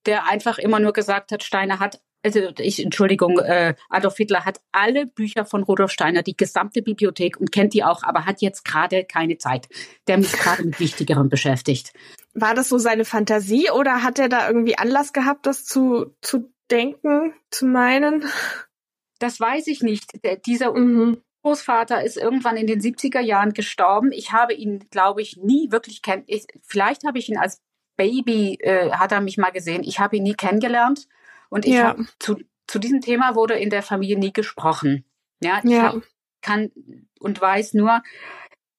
der 0.05 0.27
einfach 0.27 0.57
immer 0.57 0.79
nur 0.79 0.93
gesagt 0.93 1.31
hat, 1.33 1.43
Steiner 1.43 1.79
hat 1.79 1.99
also 2.23 2.51
ich, 2.59 2.83
Entschuldigung, 2.83 3.39
äh, 3.39 3.75
Adolf 3.89 4.17
Hitler 4.17 4.45
hat 4.45 4.61
alle 4.71 5.07
Bücher 5.07 5.45
von 5.45 5.63
Rudolf 5.63 5.91
Steiner, 5.91 6.21
die 6.21 6.37
gesamte 6.37 6.81
Bibliothek 6.81 7.39
und 7.39 7.51
kennt 7.51 7.73
die 7.73 7.83
auch, 7.83 8.03
aber 8.03 8.25
hat 8.25 8.41
jetzt 8.41 8.63
gerade 8.63 9.03
keine 9.05 9.37
Zeit. 9.37 9.67
Der 10.07 10.17
mich 10.17 10.31
gerade 10.31 10.63
mit 10.63 10.79
Wichtigerem 10.79 11.29
beschäftigt. 11.29 11.93
War 12.33 12.53
das 12.53 12.69
so 12.69 12.77
seine 12.77 13.05
Fantasie 13.05 13.71
oder 13.71 14.03
hat 14.03 14.19
er 14.19 14.29
da 14.29 14.47
irgendwie 14.47 14.77
Anlass 14.77 15.13
gehabt, 15.13 15.45
das 15.45 15.65
zu, 15.65 16.15
zu 16.21 16.51
denken, 16.69 17.33
zu 17.49 17.65
meinen? 17.65 18.23
Das 19.19 19.39
weiß 19.39 19.67
ich 19.67 19.81
nicht. 19.81 20.23
Der, 20.23 20.37
dieser 20.37 20.73
mhm. 20.73 21.21
Großvater 21.43 22.03
ist 22.03 22.17
irgendwann 22.17 22.55
in 22.55 22.67
den 22.67 22.81
70er 22.81 23.19
Jahren 23.19 23.53
gestorben. 23.53 24.11
Ich 24.11 24.31
habe 24.31 24.53
ihn, 24.53 24.87
glaube 24.91 25.21
ich, 25.21 25.37
nie 25.37 25.71
wirklich 25.71 26.01
kennt. 26.01 26.29
Vielleicht 26.61 27.03
habe 27.05 27.17
ich 27.17 27.29
ihn 27.29 27.37
als 27.37 27.61
Baby, 27.97 28.59
äh, 28.61 28.91
hat 28.91 29.11
er 29.11 29.21
mich 29.21 29.37
mal 29.37 29.51
gesehen. 29.51 29.83
Ich 29.83 29.99
habe 29.99 30.17
ihn 30.17 30.23
nie 30.23 30.35
kennengelernt. 30.35 31.07
Und 31.51 31.65
ich 31.65 31.73
ja. 31.73 31.89
habe 31.89 32.05
zu, 32.17 32.37
zu 32.67 32.79
diesem 32.79 33.01
Thema 33.01 33.35
wurde 33.35 33.55
in 33.55 33.69
der 33.69 33.83
Familie 33.83 34.17
nie 34.17 34.33
gesprochen. 34.33 35.05
Ja, 35.43 35.59
ich 35.63 35.71
ja. 35.71 35.93
Hab, 35.93 36.01
kann 36.41 36.71
und 37.19 37.39
weiß 37.39 37.73
nur, 37.73 38.01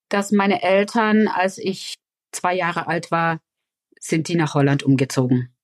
dass 0.09 0.33
meine 0.33 0.63
Eltern, 0.63 1.29
als 1.29 1.59
ich 1.59 1.99
zwei 2.33 2.55
Jahre 2.55 2.89
alt 2.89 3.11
war, 3.11 3.41
sind 4.01 4.29
die 4.29 4.37
nach 4.37 4.55
Holland 4.55 4.83
umgezogen. 4.83 5.55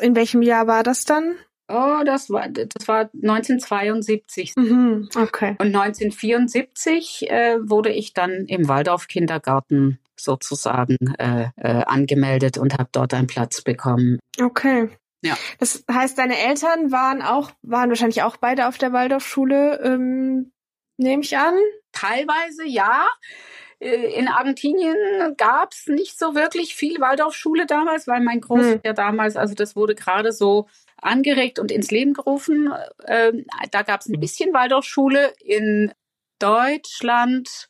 In 0.00 0.14
welchem 0.14 0.42
Jahr 0.42 0.66
war 0.66 0.82
das 0.82 1.04
dann? 1.04 1.36
Oh, 1.68 2.02
das 2.04 2.28
war 2.28 2.48
das 2.48 2.86
war 2.86 3.10
1972. 3.14 4.54
Mhm, 4.56 5.08
okay. 5.14 5.56
Und 5.58 5.74
1974 5.74 7.30
äh, 7.30 7.58
wurde 7.62 7.90
ich 7.90 8.12
dann 8.12 8.46
im 8.46 8.68
Waldorf 8.68 9.08
Kindergarten 9.08 9.98
sozusagen 10.18 10.96
äh, 11.18 11.48
äh, 11.56 11.84
angemeldet 11.84 12.58
und 12.58 12.74
habe 12.74 12.90
dort 12.92 13.14
einen 13.14 13.26
Platz 13.26 13.62
bekommen. 13.62 14.18
Okay. 14.40 14.90
Ja. 15.22 15.36
Das 15.58 15.84
heißt, 15.90 16.18
deine 16.18 16.36
Eltern 16.36 16.90
waren 16.90 17.22
auch, 17.22 17.52
waren 17.62 17.88
wahrscheinlich 17.88 18.22
auch 18.22 18.36
beide 18.36 18.68
auf 18.68 18.76
der 18.76 18.92
Waldorfschule, 18.92 19.80
ähm, 19.82 20.52
nehme 20.96 21.22
ich 21.22 21.36
an? 21.36 21.54
Teilweise 21.92 22.66
ja. 22.66 23.06
Äh, 23.78 24.18
in 24.18 24.28
Argentinien 24.28 24.96
gab 25.36 25.72
es 25.72 25.86
nicht 25.86 26.18
so 26.18 26.34
wirklich 26.34 26.74
viel 26.74 27.00
Waldorfschule 27.00 27.66
damals, 27.66 28.06
weil 28.06 28.20
mein 28.20 28.40
Großvater 28.40 28.90
hm. 28.90 28.96
damals, 28.96 29.36
also 29.36 29.54
das 29.54 29.76
wurde 29.76 29.94
gerade 29.94 30.32
so 30.32 30.68
angeregt 31.00 31.58
und 31.58 31.72
ins 31.72 31.90
Leben 31.90 32.14
gerufen. 32.14 32.72
Ähm, 33.06 33.44
da 33.70 33.82
gab 33.82 34.00
es 34.00 34.08
ein 34.08 34.20
bisschen 34.20 34.52
Waldorfschule. 34.54 35.32
In 35.40 35.92
Deutschland 36.38 37.68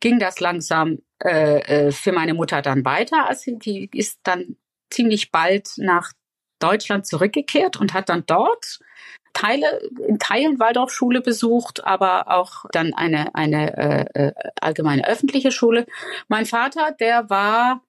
ging 0.00 0.18
das 0.18 0.40
langsam 0.40 0.98
äh, 1.24 1.60
äh, 1.60 1.92
für 1.92 2.12
meine 2.12 2.34
Mutter 2.34 2.62
dann 2.62 2.84
weiter. 2.84 3.26
Also 3.26 3.56
die 3.56 3.88
ist 3.92 4.20
dann 4.22 4.56
ziemlich 4.90 5.30
bald 5.30 5.70
nach 5.76 6.12
Deutschland 6.58 7.06
zurückgekehrt 7.06 7.76
und 7.78 7.94
hat 7.94 8.08
dann 8.08 8.24
dort 8.26 8.80
Teile, 9.32 9.80
in 10.06 10.18
Teilen 10.18 10.58
Waldorfschule 10.58 11.20
besucht, 11.20 11.84
aber 11.84 12.28
auch 12.28 12.64
dann 12.72 12.92
eine, 12.94 13.34
eine 13.34 13.76
äh, 13.76 14.26
äh, 14.26 14.32
allgemeine 14.60 15.06
öffentliche 15.06 15.52
Schule. 15.52 15.86
Mein 16.28 16.46
Vater, 16.46 16.92
der 16.98 17.30
war, 17.30 17.82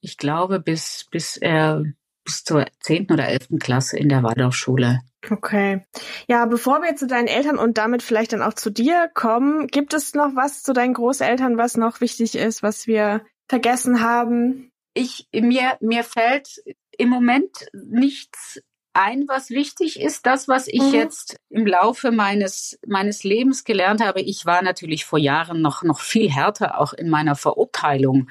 ich 0.00 0.16
glaube, 0.16 0.58
bis, 0.60 1.06
bis 1.10 1.36
er 1.36 1.84
bis 2.24 2.44
zur 2.44 2.66
zehnten 2.80 3.12
oder 3.12 3.28
elften 3.28 3.58
Klasse 3.58 3.98
in 3.98 4.08
der 4.08 4.22
Waldorfschule. 4.22 5.00
Okay. 5.30 5.84
Ja, 6.28 6.46
bevor 6.46 6.82
wir 6.82 6.96
zu 6.96 7.06
deinen 7.06 7.28
Eltern 7.28 7.58
und 7.58 7.78
damit 7.78 8.02
vielleicht 8.02 8.32
dann 8.32 8.42
auch 8.42 8.54
zu 8.54 8.70
dir 8.70 9.08
kommen, 9.14 9.68
gibt 9.68 9.94
es 9.94 10.14
noch 10.14 10.34
was 10.34 10.62
zu 10.62 10.72
deinen 10.72 10.94
Großeltern, 10.94 11.56
was 11.56 11.76
noch 11.76 12.00
wichtig 12.00 12.34
ist, 12.34 12.62
was 12.62 12.86
wir 12.86 13.24
vergessen 13.48 14.02
haben? 14.02 14.70
Ich, 14.92 15.28
mir, 15.32 15.76
mir 15.80 16.04
fällt 16.04 16.62
im 16.98 17.08
Moment 17.08 17.68
nichts 17.72 18.60
ein, 18.96 19.28
was 19.28 19.50
wichtig 19.50 20.00
ist. 20.00 20.26
Das, 20.26 20.48
was 20.48 20.66
ich 20.68 20.82
mhm. 20.82 20.94
jetzt 20.94 21.36
im 21.50 21.66
Laufe 21.66 22.10
meines, 22.10 22.78
meines 22.86 23.24
Lebens 23.24 23.64
gelernt 23.64 24.00
habe, 24.00 24.22
ich 24.22 24.46
war 24.46 24.62
natürlich 24.62 25.04
vor 25.04 25.18
Jahren 25.18 25.60
noch, 25.60 25.82
noch 25.82 26.00
viel 26.00 26.30
härter 26.30 26.80
auch 26.80 26.94
in 26.94 27.10
meiner 27.10 27.36
Verurteilung. 27.36 28.30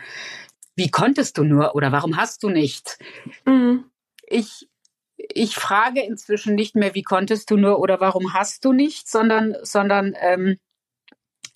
Wie 0.75 0.89
konntest 0.89 1.37
du 1.37 1.43
nur 1.43 1.75
oder 1.75 1.91
warum 1.91 2.17
hast 2.17 2.43
du 2.43 2.49
nicht? 2.49 2.97
Mhm. 3.45 3.85
Ich, 4.27 4.67
ich 5.15 5.55
frage 5.55 6.01
inzwischen 6.01 6.55
nicht 6.55 6.75
mehr, 6.75 6.95
wie 6.95 7.03
konntest 7.03 7.51
du 7.51 7.57
nur 7.57 7.79
oder 7.79 8.01
warum 8.01 8.33
hast 8.33 8.65
du 8.65 8.73
nicht, 8.73 9.07
sondern, 9.07 9.55
sondern 9.61 10.15
ähm, 10.19 10.57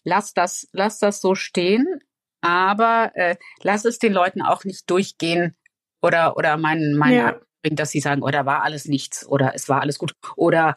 lass 0.04 0.34
das, 0.34 0.70
lass 0.72 1.00
das 1.00 1.20
so 1.20 1.34
stehen, 1.34 2.00
aber 2.42 3.12
äh, 3.16 3.36
lass 3.64 3.86
es 3.86 4.00
den 4.00 4.14
Leuten 4.14 4.42
auch 4.42 4.64
nicht 4.64 4.90
durchgehen, 4.90 5.56
oder, 6.02 6.38
oder 6.38 6.58
mein, 6.58 6.94
mein 6.94 7.14
ja. 7.14 7.40
dass 7.64 7.92
sie 7.92 8.00
sagen, 8.00 8.24
oh, 8.24 8.30
da 8.30 8.46
war 8.46 8.64
alles 8.64 8.86
nichts 8.86 9.28
oder 9.28 9.54
es 9.56 9.70
war 9.70 9.82
alles 9.82 9.98
gut. 10.00 10.14
Oder 10.36 10.76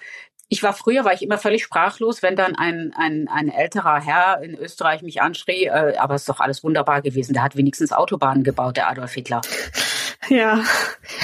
ich 0.53 0.63
war 0.63 0.75
früher, 0.75 1.07
war 1.07 1.15
ich 1.15 1.23
immer 1.23 1.39
völlig 1.39 1.63
sprachlos, 1.63 2.23
wenn 2.23 2.37
dann 2.37 2.55
ein, 2.55 2.93
ein, 2.95 3.27
ein 3.29 3.49
älterer 3.49 4.01
Herr 4.01 4.43
in 4.43 4.55
Österreich 4.55 5.01
mich 5.01 5.23
anschrie, 5.23 5.65
äh, 5.65 5.97
aber 5.97 6.15
es 6.15 6.23
ist 6.23 6.29
doch 6.29 6.41
alles 6.41 6.63
wunderbar 6.63 7.01
gewesen. 7.01 7.33
Der 7.33 7.43
hat 7.43 7.57
wenigstens 7.57 7.91
Autobahnen 7.91 8.45
gebaut, 8.45 8.77
der 8.77 8.89
Adolf 8.89 9.13
Hitler. 9.13 9.41
Ja. 10.29 10.65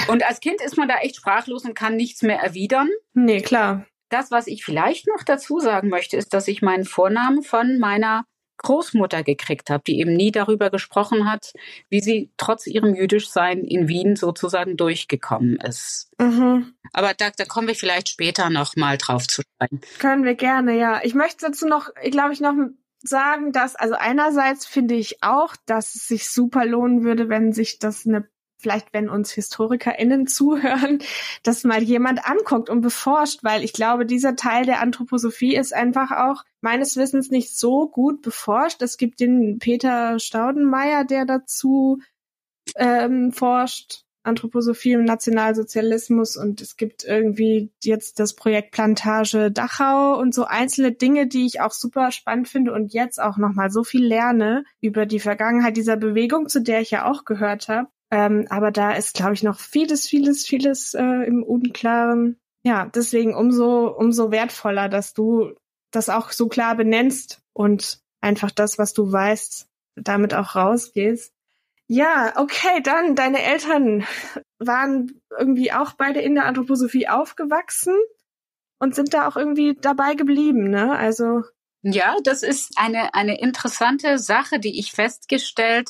Und 0.09 0.27
als 0.27 0.41
Kind 0.41 0.61
ist 0.61 0.75
man 0.75 0.89
da 0.89 0.97
echt 0.97 1.15
sprachlos 1.15 1.63
und 1.63 1.73
kann 1.73 1.95
nichts 1.95 2.21
mehr 2.21 2.39
erwidern. 2.39 2.89
Nee, 3.13 3.39
klar. 3.39 3.85
Das, 4.09 4.29
was 4.29 4.45
ich 4.45 4.65
vielleicht 4.65 5.07
noch 5.07 5.23
dazu 5.23 5.59
sagen 5.59 5.87
möchte, 5.87 6.17
ist, 6.17 6.33
dass 6.33 6.49
ich 6.49 6.61
meinen 6.61 6.83
Vornamen 6.83 7.41
von 7.41 7.79
meiner 7.79 8.25
Großmutter 8.59 9.23
gekriegt 9.23 9.69
habe, 9.69 9.83
die 9.85 9.99
eben 9.99 10.13
nie 10.13 10.31
darüber 10.31 10.69
gesprochen 10.69 11.29
hat, 11.29 11.53
wie 11.89 12.01
sie 12.01 12.31
trotz 12.37 12.67
ihrem 12.67 12.93
Jüdischsein 12.95 13.63
in 13.63 13.87
Wien 13.87 14.15
sozusagen 14.15 14.77
durchgekommen 14.77 15.57
ist. 15.57 16.11
Mhm. 16.19 16.73
Aber 16.93 17.13
da, 17.13 17.31
da 17.35 17.45
kommen 17.45 17.67
wir 17.67 17.75
vielleicht 17.75 18.09
später 18.09 18.49
noch 18.49 18.75
mal 18.75 18.97
drauf 18.97 19.27
zu 19.27 19.41
sprechen. 19.41 19.81
Können 19.99 20.23
wir 20.23 20.35
gerne, 20.35 20.77
ja. 20.77 21.01
Ich 21.03 21.15
möchte 21.15 21.47
dazu 21.47 21.67
noch, 21.67 21.93
glaube 22.11 22.33
ich, 22.33 22.41
noch 22.41 22.53
sagen, 23.01 23.51
dass, 23.51 23.75
also 23.75 23.95
einerseits 23.95 24.65
finde 24.65 24.95
ich 24.95 25.23
auch, 25.23 25.55
dass 25.65 25.95
es 25.95 26.07
sich 26.07 26.29
super 26.29 26.65
lohnen 26.65 27.03
würde, 27.03 27.29
wenn 27.29 27.53
sich 27.53 27.79
das 27.79 28.05
eine 28.05 28.27
vielleicht 28.59 28.93
wenn 28.93 29.09
uns 29.09 29.31
HistorikerInnen 29.31 30.27
zuhören, 30.27 30.99
dass 31.43 31.63
mal 31.63 31.81
jemand 31.81 32.25
anguckt 32.25 32.69
und 32.69 32.81
beforscht, 32.81 33.43
weil 33.43 33.63
ich 33.63 33.73
glaube, 33.73 34.05
dieser 34.05 34.35
Teil 34.35 34.65
der 34.65 34.81
Anthroposophie 34.81 35.55
ist 35.55 35.73
einfach 35.73 36.11
auch 36.11 36.43
meines 36.61 36.97
Wissens 36.97 37.31
nicht 37.31 37.57
so 37.57 37.87
gut 37.87 38.21
beforscht. 38.21 38.81
Es 38.81 38.97
gibt 38.97 39.19
den 39.19 39.59
Peter 39.59 40.19
Staudenmeier, 40.19 41.05
der 41.05 41.25
dazu 41.25 41.99
ähm, 42.75 43.31
forscht, 43.31 44.03
Anthroposophie 44.23 44.93
im 44.93 45.05
Nationalsozialismus 45.05 46.35
und 46.35 46.61
es 46.61 46.75
gibt 46.75 47.03
irgendwie 47.03 47.71
jetzt 47.83 48.19
das 48.19 48.35
Projekt 48.35 48.71
Plantage 48.71 49.49
Dachau 49.51 50.19
und 50.19 50.33
so 50.33 50.43
einzelne 50.43 50.91
Dinge, 50.91 51.27
die 51.27 51.45
ich 51.45 51.61
auch 51.61 51.71
super 51.71 52.11
spannend 52.11 52.49
finde 52.49 52.73
und 52.73 52.93
jetzt 52.93 53.21
auch 53.21 53.37
nochmal 53.37 53.71
so 53.71 53.83
viel 53.83 54.05
lerne 54.05 54.65
über 54.81 55.05
die 55.05 55.19
Vergangenheit 55.19 55.77
dieser 55.77 55.95
Bewegung, 55.95 56.49
zu 56.49 56.61
der 56.61 56.81
ich 56.81 56.91
ja 56.91 57.09
auch 57.09 57.23
gehört 57.23 57.69
habe. 57.69 57.87
Ähm, 58.11 58.47
aber 58.49 58.71
da 58.71 58.93
ist, 58.93 59.13
glaube 59.15 59.33
ich, 59.33 59.43
noch 59.43 59.59
vieles, 59.59 60.07
vieles, 60.07 60.45
vieles 60.45 60.93
äh, 60.93 61.03
im 61.03 61.43
Unklaren. 61.43 62.39
ja, 62.63 62.87
deswegen 62.87 63.35
umso, 63.35 63.87
umso 63.87 64.31
wertvoller, 64.31 64.89
dass 64.89 65.13
du 65.13 65.53
das 65.91 66.09
auch 66.09 66.31
so 66.31 66.47
klar 66.47 66.75
benennst 66.75 67.41
und 67.53 68.01
einfach 68.21 68.51
das, 68.51 68.77
was 68.77 68.93
du 68.93 69.11
weißt, 69.11 69.67
damit 69.95 70.33
auch 70.33 70.55
rausgehst. 70.55 71.33
Ja, 71.87 72.33
okay, 72.35 72.81
dann 72.83 73.15
deine 73.15 73.41
Eltern 73.41 74.05
waren 74.59 75.21
irgendwie 75.37 75.71
auch 75.71 75.93
beide 75.93 76.21
in 76.21 76.35
der 76.35 76.45
Anthroposophie 76.45 77.07
aufgewachsen 77.07 77.95
und 78.79 78.93
sind 78.93 79.13
da 79.13 79.27
auch 79.27 79.35
irgendwie 79.35 79.75
dabei 79.79 80.13
geblieben, 80.15 80.69
ne? 80.69 80.95
Also 80.95 81.43
ja, 81.81 82.17
das 82.23 82.43
ist 82.43 82.73
eine 82.77 83.13
eine 83.13 83.39
interessante 83.39 84.19
Sache, 84.19 84.59
die 84.59 84.79
ich 84.79 84.91
festgestellt 84.91 85.89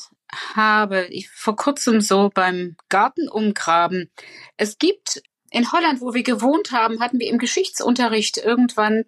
habe. 0.54 1.06
Ich 1.06 1.30
vor 1.30 1.56
kurzem 1.56 2.00
so 2.00 2.30
beim 2.32 2.76
Gartenumgraben. 2.88 4.10
Es 4.56 4.78
gibt 4.78 5.22
in 5.50 5.72
Holland, 5.72 6.00
wo 6.00 6.14
wir 6.14 6.22
gewohnt 6.22 6.72
haben, 6.72 7.00
hatten 7.00 7.18
wir 7.18 7.28
im 7.28 7.38
Geschichtsunterricht 7.38 8.38
irgendwann 8.38 9.04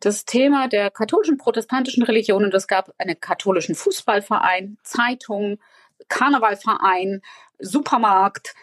das 0.00 0.26
Thema 0.26 0.68
der 0.68 0.90
katholischen 0.90 1.38
protestantischen 1.38 2.02
Religion 2.02 2.44
und 2.44 2.54
es 2.54 2.66
gab 2.66 2.92
einen 2.98 3.18
katholischen 3.18 3.74
Fußballverein, 3.74 4.76
Zeitung, 4.82 5.58
Karnevalverein, 6.08 7.22
Supermarkt, 7.58 8.54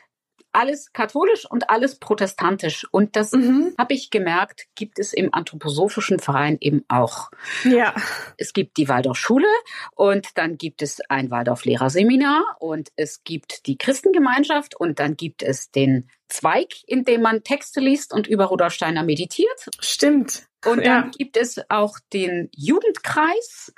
alles 0.53 0.93
katholisch 0.93 1.45
und 1.49 1.69
alles 1.69 1.95
protestantisch. 1.99 2.87
Und 2.91 3.15
das 3.15 3.31
mhm. 3.31 3.73
habe 3.77 3.93
ich 3.93 4.09
gemerkt, 4.09 4.67
gibt 4.75 4.99
es 4.99 5.13
im 5.13 5.33
anthroposophischen 5.33 6.19
Verein 6.19 6.57
eben 6.61 6.85
auch. 6.87 7.31
Ja. 7.63 7.93
Es 8.37 8.53
gibt 8.53 8.77
die 8.77 8.87
Waldorfschule 8.87 9.47
und 9.95 10.37
dann 10.37 10.57
gibt 10.57 10.81
es 10.81 11.01
ein 11.09 11.31
Waldorf-Lehrerseminar 11.31 12.57
und 12.59 12.91
es 12.95 13.23
gibt 13.23 13.67
die 13.67 13.77
Christengemeinschaft 13.77 14.75
und 14.79 14.99
dann 14.99 15.17
gibt 15.17 15.43
es 15.43 15.71
den 15.71 16.09
Zweig, 16.29 16.69
in 16.87 17.03
dem 17.03 17.21
man 17.21 17.43
Texte 17.43 17.79
liest 17.79 18.13
und 18.13 18.27
über 18.27 18.45
Rudolf 18.45 18.73
Steiner 18.73 19.03
meditiert. 19.03 19.67
Stimmt. 19.79 20.47
Und 20.65 20.85
dann 20.85 21.05
ja. 21.05 21.11
gibt 21.17 21.37
es 21.37 21.59
auch 21.69 21.99
den 22.11 22.49
Jugendkreis 22.55 23.73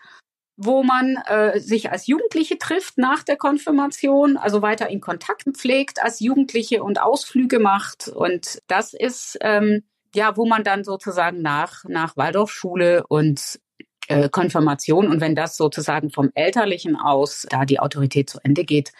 wo 0.57 0.83
man 0.83 1.17
äh, 1.27 1.59
sich 1.59 1.91
als 1.91 2.07
Jugendliche 2.07 2.57
trifft 2.57 2.97
nach 2.97 3.23
der 3.23 3.35
Konfirmation, 3.35 4.37
also 4.37 4.61
weiter 4.61 4.89
in 4.89 5.01
Kontakt 5.01 5.43
pflegt 5.53 6.01
als 6.01 6.19
Jugendliche 6.19 6.83
und 6.83 7.01
Ausflüge 7.01 7.59
macht. 7.59 8.07
Und 8.07 8.59
das 8.67 8.93
ist 8.93 9.37
ähm, 9.41 9.83
ja, 10.15 10.37
wo 10.37 10.45
man 10.45 10.63
dann 10.63 10.83
sozusagen 10.83 11.41
nach 11.41 11.83
nach 11.85 12.15
Waldorfschule 12.15 13.05
und 13.07 13.59
äh, 14.07 14.29
Konfirmation 14.29 15.07
und 15.09 15.19
wenn 15.19 15.35
das 15.35 15.57
sozusagen 15.57 16.09
vom 16.09 16.31
Elterlichen 16.35 16.95
aus, 16.95 17.45
da 17.49 17.65
die 17.65 17.79
Autorität 17.79 18.29
zu 18.29 18.39
Ende 18.43 18.63
geht, 18.63 18.93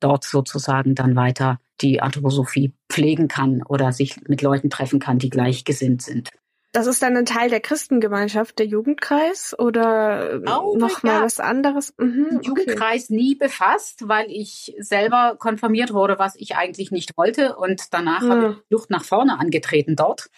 dort 0.00 0.24
sozusagen 0.24 0.94
dann 0.94 1.16
weiter 1.16 1.58
die 1.80 2.00
Anthroposophie 2.00 2.72
pflegen 2.88 3.28
kann 3.28 3.62
oder 3.62 3.92
sich 3.92 4.16
mit 4.28 4.42
Leuten 4.42 4.70
treffen 4.70 5.00
kann, 5.00 5.18
die 5.18 5.30
gleichgesinnt 5.30 6.02
sind. 6.02 6.30
Das 6.72 6.86
ist 6.86 7.02
dann 7.02 7.16
ein 7.18 7.26
Teil 7.26 7.50
der 7.50 7.60
Christengemeinschaft, 7.60 8.58
der 8.58 8.66
Jugendkreis 8.66 9.54
oder 9.58 10.40
oh, 10.46 10.76
noch 10.78 11.02
mal 11.02 11.22
was 11.22 11.38
anderes? 11.38 11.92
Mhm, 11.98 12.36
okay. 12.36 12.46
Jugendkreis 12.48 13.10
nie 13.10 13.34
befasst, 13.34 14.08
weil 14.08 14.30
ich 14.30 14.74
selber 14.78 15.36
konfirmiert 15.38 15.92
wurde, 15.92 16.18
was 16.18 16.34
ich 16.34 16.56
eigentlich 16.56 16.90
nicht 16.90 17.18
wollte 17.18 17.56
und 17.56 17.92
danach 17.92 18.22
mhm. 18.22 18.30
habe 18.30 18.50
ich 18.52 18.70
Luft 18.70 18.88
nach 18.88 19.04
vorne 19.04 19.38
angetreten 19.38 19.96
dort. 19.96 20.30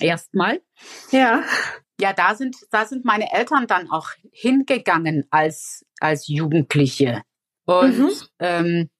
Erstmal. 0.00 0.62
Ja. 1.10 1.42
Ja, 2.00 2.14
da 2.14 2.34
sind 2.34 2.56
da 2.70 2.86
sind 2.86 3.04
meine 3.04 3.32
Eltern 3.32 3.66
dann 3.66 3.90
auch 3.90 4.08
hingegangen 4.32 5.26
als 5.30 5.84
als 6.00 6.26
Jugendliche 6.26 7.22
und 7.66 7.98
mhm. 7.98 8.10
ähm, 8.38 8.90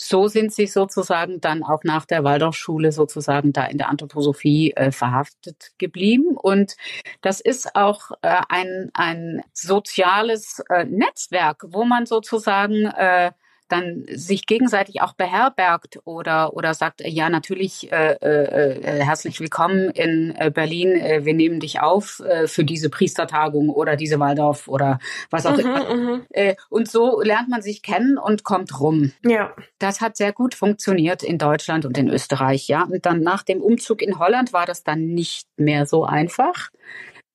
so 0.00 0.28
sind 0.28 0.52
sie 0.52 0.66
sozusagen 0.66 1.40
dann 1.40 1.62
auch 1.62 1.84
nach 1.84 2.04
der 2.04 2.24
Waldorfschule 2.24 2.92
sozusagen 2.92 3.52
da 3.52 3.66
in 3.66 3.78
der 3.78 3.88
Anthroposophie 3.88 4.72
äh, 4.72 4.92
verhaftet 4.92 5.72
geblieben. 5.78 6.36
Und 6.36 6.76
das 7.20 7.40
ist 7.40 7.76
auch 7.76 8.10
äh, 8.22 8.40
ein, 8.48 8.90
ein 8.94 9.42
soziales 9.52 10.62
äh, 10.68 10.84
Netzwerk, 10.84 11.64
wo 11.68 11.84
man 11.84 12.06
sozusagen 12.06 12.86
äh, 12.86 13.32
dann 13.70 14.04
sich 14.10 14.46
gegenseitig 14.46 15.02
auch 15.02 15.14
beherbergt 15.14 16.00
oder 16.04 16.54
oder 16.54 16.74
sagt 16.74 17.02
ja 17.04 17.28
natürlich 17.28 17.90
äh, 17.92 18.16
äh, 18.20 18.98
äh, 18.98 19.04
herzlich 19.04 19.40
willkommen 19.40 19.90
in 19.90 20.34
äh, 20.36 20.50
Berlin. 20.50 20.96
Äh, 20.96 21.24
wir 21.24 21.34
nehmen 21.34 21.60
dich 21.60 21.80
auf 21.80 22.20
äh, 22.20 22.46
für 22.46 22.64
diese 22.64 22.90
Priestertagung 22.90 23.70
oder 23.70 23.96
diese 23.96 24.20
Waldorf 24.20 24.68
oder 24.68 24.98
was 25.30 25.46
auch 25.46 25.56
mhm, 25.56 25.60
immer. 25.60 25.94
mhm. 25.94 26.26
äh, 26.30 26.56
und 26.68 26.90
so 26.90 27.20
lernt 27.20 27.48
man 27.48 27.62
sich 27.62 27.82
kennen 27.82 28.18
und 28.18 28.44
kommt 28.44 28.80
rum. 28.80 29.12
Ja. 29.24 29.54
Das 29.78 30.00
hat 30.00 30.16
sehr 30.16 30.32
gut 30.32 30.54
funktioniert 30.54 31.22
in 31.22 31.38
Deutschland 31.38 31.84
und 31.86 31.96
in 31.96 32.08
Österreich 32.08 32.68
ja. 32.68 32.82
Und 32.82 33.06
dann 33.06 33.22
nach 33.22 33.42
dem 33.42 33.60
Umzug 33.60 34.02
in 34.02 34.18
Holland 34.18 34.52
war 34.52 34.66
das 34.66 34.84
dann 34.84 35.06
nicht 35.06 35.48
mehr 35.56 35.86
so 35.86 36.04
einfach 36.04 36.70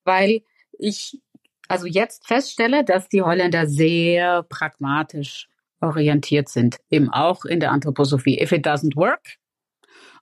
weil 0.05 0.43
ich 0.77 1.19
also 1.67 1.87
jetzt 1.87 2.27
feststelle, 2.27 2.83
dass 2.83 3.09
die 3.09 3.23
Holländer 3.23 3.67
sehr 3.67 4.43
pragmatisch 4.43 5.49
orientiert 5.81 6.49
sind, 6.49 6.77
eben 6.89 7.09
auch 7.09 7.45
in 7.45 7.59
der 7.59 7.71
Anthroposophie. 7.71 8.41
If 8.41 8.51
it 8.51 8.65
doesn't 8.65 8.95
work 8.95 9.38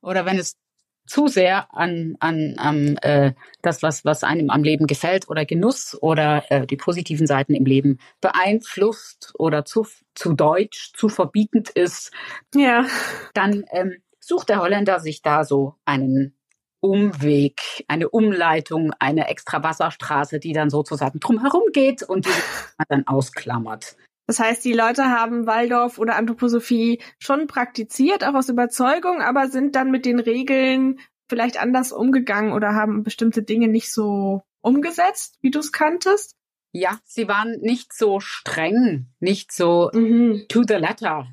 oder 0.02 0.26
wenn 0.26 0.38
es 0.38 0.58
zu 1.06 1.28
sehr 1.28 1.74
an, 1.74 2.16
an, 2.20 2.56
an 2.58 2.98
äh, 2.98 3.34
das, 3.62 3.84
was, 3.84 4.06
was 4.06 4.24
einem 4.24 4.50
am 4.50 4.64
Leben 4.64 4.88
gefällt 4.88 5.28
oder 5.30 5.46
Genuss 5.46 5.98
oder 6.02 6.46
äh, 6.50 6.66
die 6.66 6.78
positiven 6.78 7.28
Seiten 7.28 7.54
im 7.56 7.66
Leben 7.66 8.00
beeinflusst 8.22 9.34
oder 9.38 9.66
zu, 9.66 9.86
zu 10.16 10.34
deutsch, 10.34 10.94
zu 10.94 11.10
verbietend 11.10 11.70
ist, 11.70 12.12
ja. 12.56 12.86
dann 13.34 13.66
ähm, 13.72 13.98
sucht 14.20 14.50
der 14.50 14.62
Holländer 14.62 15.00
sich 15.02 15.22
da 15.22 15.44
so 15.44 15.76
einen 15.84 16.38
Umweg, 16.80 17.62
eine 17.88 18.10
Umleitung, 18.10 18.92
eine 19.00 19.28
extra 19.28 19.64
Wasserstraße, 19.64 20.40
die 20.40 20.54
dann 20.54 20.70
sozusagen 20.70 21.20
drumherum 21.20 21.64
geht 21.74 22.04
und 22.04 22.26
die 22.26 22.30
man 22.78 22.86
dann 22.90 23.08
ausklammert. 23.08 23.96
Das 24.26 24.40
heißt, 24.40 24.64
die 24.64 24.74
Leute 24.74 25.06
haben 25.06 25.48
Waldorf 25.48 25.98
oder 25.98 26.16
Anthroposophie 26.16 27.00
schon 27.20 27.48
praktiziert, 27.48 28.24
auch 28.24 28.34
aus 28.34 28.50
Überzeugung, 28.50 29.22
aber 29.22 29.50
sind 29.50 29.76
dann 29.76 29.92
mit 29.92 30.06
den 30.06 30.20
Regeln 30.20 31.00
vielleicht 31.28 31.62
anders 31.62 31.92
umgegangen 31.92 32.54
oder 32.54 32.74
haben 32.74 33.04
bestimmte 33.04 33.44
Dinge 33.44 33.68
nicht 33.68 33.92
so 33.92 34.44
umgesetzt, 34.62 35.38
wie 35.42 35.52
du 35.52 35.60
es 35.60 35.72
kanntest. 35.72 36.36
Ja, 36.72 37.00
sie 37.06 37.28
waren 37.28 37.60
nicht 37.62 37.94
so 37.94 38.20
streng, 38.20 39.08
nicht 39.20 39.52
so 39.52 39.92
mhm. 39.94 40.46
to 40.50 40.64
the 40.68 40.76
letter. 40.76 41.28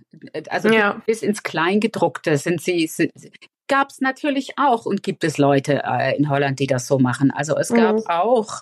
Also 0.51 0.69
ja. 0.69 1.01
bis 1.07 1.23
ins 1.23 1.43
Kleingedruckte 1.43 2.37
sind 2.37 2.61
sie, 2.61 2.87
sind, 2.87 3.13
gab 3.67 3.89
es 3.89 4.01
natürlich 4.01 4.59
auch 4.59 4.85
und 4.85 5.03
gibt 5.03 5.25
es 5.25 5.39
Leute 5.39 5.83
äh, 5.85 6.17
in 6.19 6.29
Holland, 6.29 6.59
die 6.59 6.67
das 6.67 6.87
so 6.87 6.99
machen. 6.99 7.31
Also 7.31 7.57
es 7.57 7.71
gab 7.71 7.97
mhm. 7.97 8.07
auch 8.09 8.61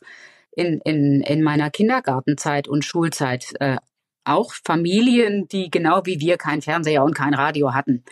in, 0.53 0.81
in, 0.85 1.21
in 1.23 1.43
meiner 1.43 1.71
Kindergartenzeit 1.71 2.69
und 2.69 2.85
Schulzeit 2.85 3.55
äh, 3.59 3.79
auch 4.29 4.53
Familien, 4.65 5.49
die 5.49 5.71
genau 5.71 6.03
wie 6.05 6.21
wir 6.21 6.37
kein 6.37 6.63
Fernseher 6.63 7.05
und 7.05 7.15
kein 7.15 7.35
Radio 7.35 7.75
hatten. 7.75 8.05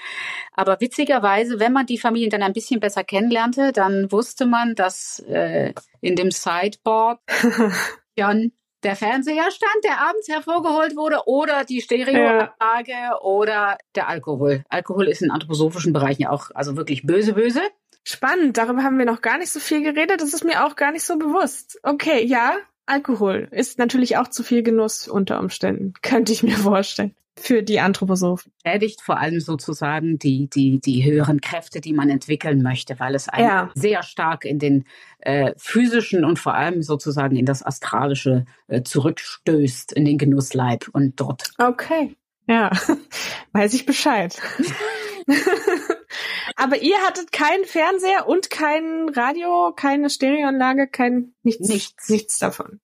Aber 0.52 0.80
witzigerweise, 0.80 1.60
wenn 1.60 1.72
man 1.72 1.86
die 1.86 1.98
Familien 1.98 2.30
dann 2.30 2.42
ein 2.42 2.52
bisschen 2.52 2.80
besser 2.80 3.04
kennenlernte, 3.04 3.72
dann 3.72 4.10
wusste 4.10 4.46
man, 4.46 4.74
dass 4.74 5.20
äh, 5.28 5.72
in 6.00 6.16
dem 6.16 6.30
Sideboard 6.30 7.20
Jan 8.16 8.52
der 8.82 8.96
Fernseher 8.96 9.50
stand, 9.50 9.84
der 9.84 10.00
abends 10.00 10.28
hervorgeholt 10.28 10.96
wurde, 10.96 11.26
oder 11.26 11.64
die 11.64 11.80
Stereoanlage 11.80 12.92
ja. 12.92 13.18
oder 13.20 13.78
der 13.94 14.08
Alkohol. 14.08 14.64
Alkohol 14.68 15.08
ist 15.08 15.22
in 15.22 15.30
anthroposophischen 15.30 15.92
Bereichen 15.92 16.22
ja 16.22 16.30
auch 16.30 16.50
also 16.54 16.76
wirklich 16.76 17.04
böse, 17.04 17.32
böse. 17.32 17.62
Spannend, 18.04 18.56
darüber 18.56 18.84
haben 18.84 18.98
wir 18.98 19.04
noch 19.04 19.20
gar 19.20 19.38
nicht 19.38 19.50
so 19.50 19.58
viel 19.58 19.82
geredet. 19.82 20.20
Das 20.20 20.32
ist 20.32 20.44
mir 20.44 20.64
auch 20.64 20.76
gar 20.76 20.92
nicht 20.92 21.04
so 21.04 21.18
bewusst. 21.18 21.80
Okay, 21.82 22.24
ja, 22.24 22.54
Alkohol 22.86 23.48
ist 23.50 23.78
natürlich 23.78 24.16
auch 24.16 24.28
zu 24.28 24.42
viel 24.42 24.62
Genuss 24.62 25.08
unter 25.08 25.40
Umständen, 25.40 25.92
könnte 26.02 26.32
ich 26.32 26.42
mir 26.42 26.56
vorstellen. 26.56 27.14
Für 27.38 27.62
die 27.62 27.80
Anthroposophen. 27.80 28.50
Schädigt 28.66 29.02
vor 29.02 29.18
allem 29.18 29.40
sozusagen 29.40 30.18
die, 30.18 30.48
die, 30.48 30.80
die 30.80 31.04
höheren 31.04 31.42
Kräfte, 31.42 31.82
die 31.82 31.92
man 31.92 32.08
entwickeln 32.08 32.62
möchte, 32.62 32.98
weil 32.98 33.14
es 33.14 33.28
einen 33.28 33.46
ja. 33.46 33.70
sehr 33.74 34.02
stark 34.02 34.46
in 34.46 34.58
den 34.58 34.84
äh, 35.18 35.52
physischen 35.58 36.24
und 36.24 36.38
vor 36.38 36.54
allem 36.54 36.82
sozusagen 36.82 37.36
in 37.36 37.44
das 37.44 37.62
Astralische 37.62 38.46
äh, 38.68 38.82
zurückstößt, 38.82 39.92
in 39.92 40.06
den 40.06 40.16
Genussleib 40.16 40.88
und 40.92 41.20
dort. 41.20 41.50
Okay. 41.58 42.16
Ja, 42.46 42.70
weiß 43.52 43.74
ich 43.74 43.84
Bescheid. 43.84 44.40
Aber 46.56 46.78
ihr 46.78 46.98
hattet 46.98 47.32
keinen 47.32 47.64
Fernseher 47.64 48.28
und 48.28 48.50
kein 48.50 49.08
Radio, 49.08 49.72
keine 49.74 50.10
Stereoanlage, 50.10 50.88
kein 50.88 51.34
nichts, 51.42 51.68
nichts, 51.68 52.08
nichts 52.08 52.38
davon. 52.38 52.80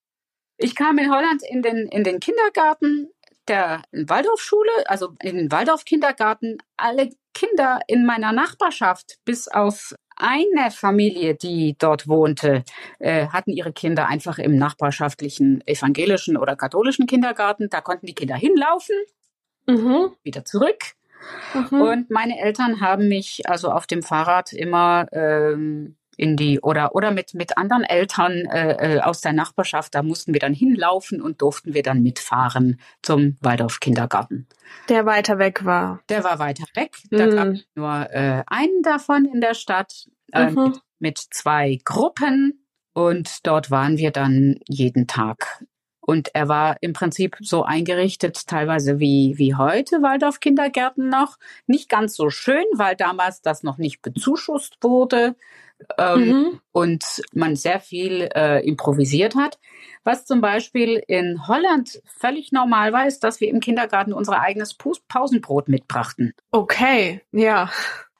Ich 0.56 0.74
kam 0.74 0.98
in 0.98 1.10
Holland 1.10 1.42
in 1.48 1.62
den 1.62 1.88
in 1.88 2.04
den 2.04 2.20
Kindergarten 2.20 3.10
der 3.48 3.82
Waldorfschule, 3.92 4.70
also 4.86 5.14
in 5.20 5.36
den 5.36 5.52
Waldorf-Kindergarten. 5.52 6.58
Alle 6.76 7.10
Kinder 7.34 7.80
in 7.86 8.06
meiner 8.06 8.32
Nachbarschaft, 8.32 9.18
bis 9.24 9.48
auf 9.48 9.94
eine 10.16 10.70
Familie, 10.70 11.34
die 11.34 11.74
dort 11.78 12.06
wohnte, 12.06 12.64
äh, 12.98 13.28
hatten 13.28 13.50
ihre 13.50 13.72
Kinder 13.72 14.06
einfach 14.06 14.38
im 14.38 14.56
nachbarschaftlichen 14.56 15.66
evangelischen 15.66 16.36
oder 16.36 16.54
katholischen 16.54 17.06
Kindergarten. 17.06 17.68
Da 17.70 17.80
konnten 17.80 18.06
die 18.06 18.14
Kinder 18.14 18.36
hinlaufen, 18.36 18.96
mhm. 19.66 20.12
wieder 20.22 20.44
zurück. 20.44 20.94
Mhm. 21.54 21.80
Und 21.80 22.10
meine 22.10 22.38
Eltern 22.40 22.80
haben 22.80 23.08
mich 23.08 23.42
also 23.48 23.70
auf 23.70 23.86
dem 23.86 24.02
Fahrrad 24.02 24.52
immer 24.52 25.06
ähm, 25.12 25.96
in 26.16 26.36
die 26.36 26.60
oder 26.60 26.94
oder 26.94 27.10
mit 27.10 27.32
mit 27.34 27.56
anderen 27.56 27.84
Eltern 27.84 28.32
äh, 28.46 28.96
äh, 28.96 29.00
aus 29.00 29.20
der 29.22 29.32
Nachbarschaft. 29.32 29.94
Da 29.94 30.02
mussten 30.02 30.32
wir 30.34 30.40
dann 30.40 30.52
hinlaufen 30.54 31.22
und 31.22 31.40
durften 31.40 31.72
wir 31.74 31.82
dann 31.82 32.02
mitfahren 32.02 32.78
zum 33.02 33.36
Waldorf 33.40 33.80
Kindergarten. 33.80 34.46
Der 34.88 35.06
weiter 35.06 35.38
weg 35.38 35.64
war. 35.64 36.00
Der 36.08 36.22
war 36.24 36.38
weiter 36.38 36.64
weg. 36.74 36.96
Da 37.10 37.26
Mhm. 37.26 37.30
gab 37.36 37.48
es 37.48 37.64
nur 37.74 38.10
äh, 38.10 38.42
einen 38.46 38.82
davon 38.82 39.24
in 39.24 39.40
der 39.40 39.54
Stadt 39.54 40.08
äh, 40.32 40.50
Mhm. 40.50 40.64
mit, 40.64 40.80
mit 40.98 41.18
zwei 41.18 41.78
Gruppen 41.84 42.66
und 42.94 43.46
dort 43.46 43.70
waren 43.70 43.96
wir 43.96 44.10
dann 44.10 44.56
jeden 44.68 45.06
Tag. 45.06 45.64
Und 46.12 46.34
er 46.34 46.46
war 46.46 46.76
im 46.82 46.92
Prinzip 46.92 47.38
so 47.40 47.62
eingerichtet, 47.62 48.46
teilweise 48.46 48.98
wie, 48.98 49.32
wie 49.38 49.54
heute 49.54 50.02
Waldorf 50.02 50.40
Kindergärten 50.40 51.08
noch. 51.08 51.38
Nicht 51.66 51.88
ganz 51.88 52.14
so 52.16 52.28
schön, 52.28 52.66
weil 52.74 52.96
damals 52.96 53.40
das 53.40 53.62
noch 53.62 53.78
nicht 53.78 54.02
bezuschusst 54.02 54.76
wurde 54.82 55.36
ähm, 55.96 56.26
Mhm. 56.26 56.60
und 56.70 57.22
man 57.32 57.56
sehr 57.56 57.80
viel 57.80 58.28
äh, 58.34 58.60
improvisiert 58.60 59.36
hat. 59.36 59.58
Was 60.04 60.26
zum 60.26 60.42
Beispiel 60.42 61.02
in 61.08 61.48
Holland 61.48 62.02
völlig 62.04 62.52
normal 62.52 62.92
war, 62.92 63.06
ist, 63.06 63.20
dass 63.24 63.40
wir 63.40 63.48
im 63.48 63.60
Kindergarten 63.60 64.12
unser 64.12 64.38
eigenes 64.38 64.76
Pausenbrot 65.08 65.68
mitbrachten. 65.68 66.34
Okay, 66.50 67.22
ja. 67.32 67.70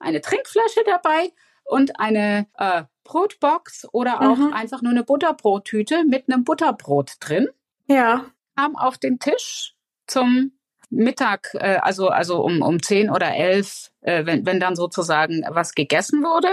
Eine 0.01 0.23
Trinkflasche 0.23 0.81
dabei 0.87 1.31
und 1.67 2.01
eine 2.01 2.47
äh, 2.57 2.85
Brotbox 3.05 3.87
oder 3.93 4.23
auch 4.23 4.39
Mhm. 4.39 4.55
einfach 4.55 4.81
nur 4.81 4.93
eine 4.93 5.05
Butterbrottüte 5.05 6.05
mit 6.07 6.33
einem 6.33 6.45
Butterbrot 6.45 7.17
drin. 7.21 7.49
Ja. 7.87 8.27
Kam 8.57 8.77
auf 8.77 8.99
den 8.99 9.19
Tisch 9.19 9.75
zum 10.07 10.53
Mittag, 10.91 11.49
äh, 11.55 11.79
also, 11.81 12.09
also 12.09 12.43
um, 12.45 12.61
um 12.63 12.83
10 12.83 13.11
oder 13.11 13.35
11, 13.35 13.91
äh, 14.03 14.27
wenn, 14.27 14.45
wenn 14.45 14.61
dann 14.61 14.77
sozusagen 14.77 15.43
was 15.49 15.75
gegessen 15.75 16.23
wurde. 16.23 16.49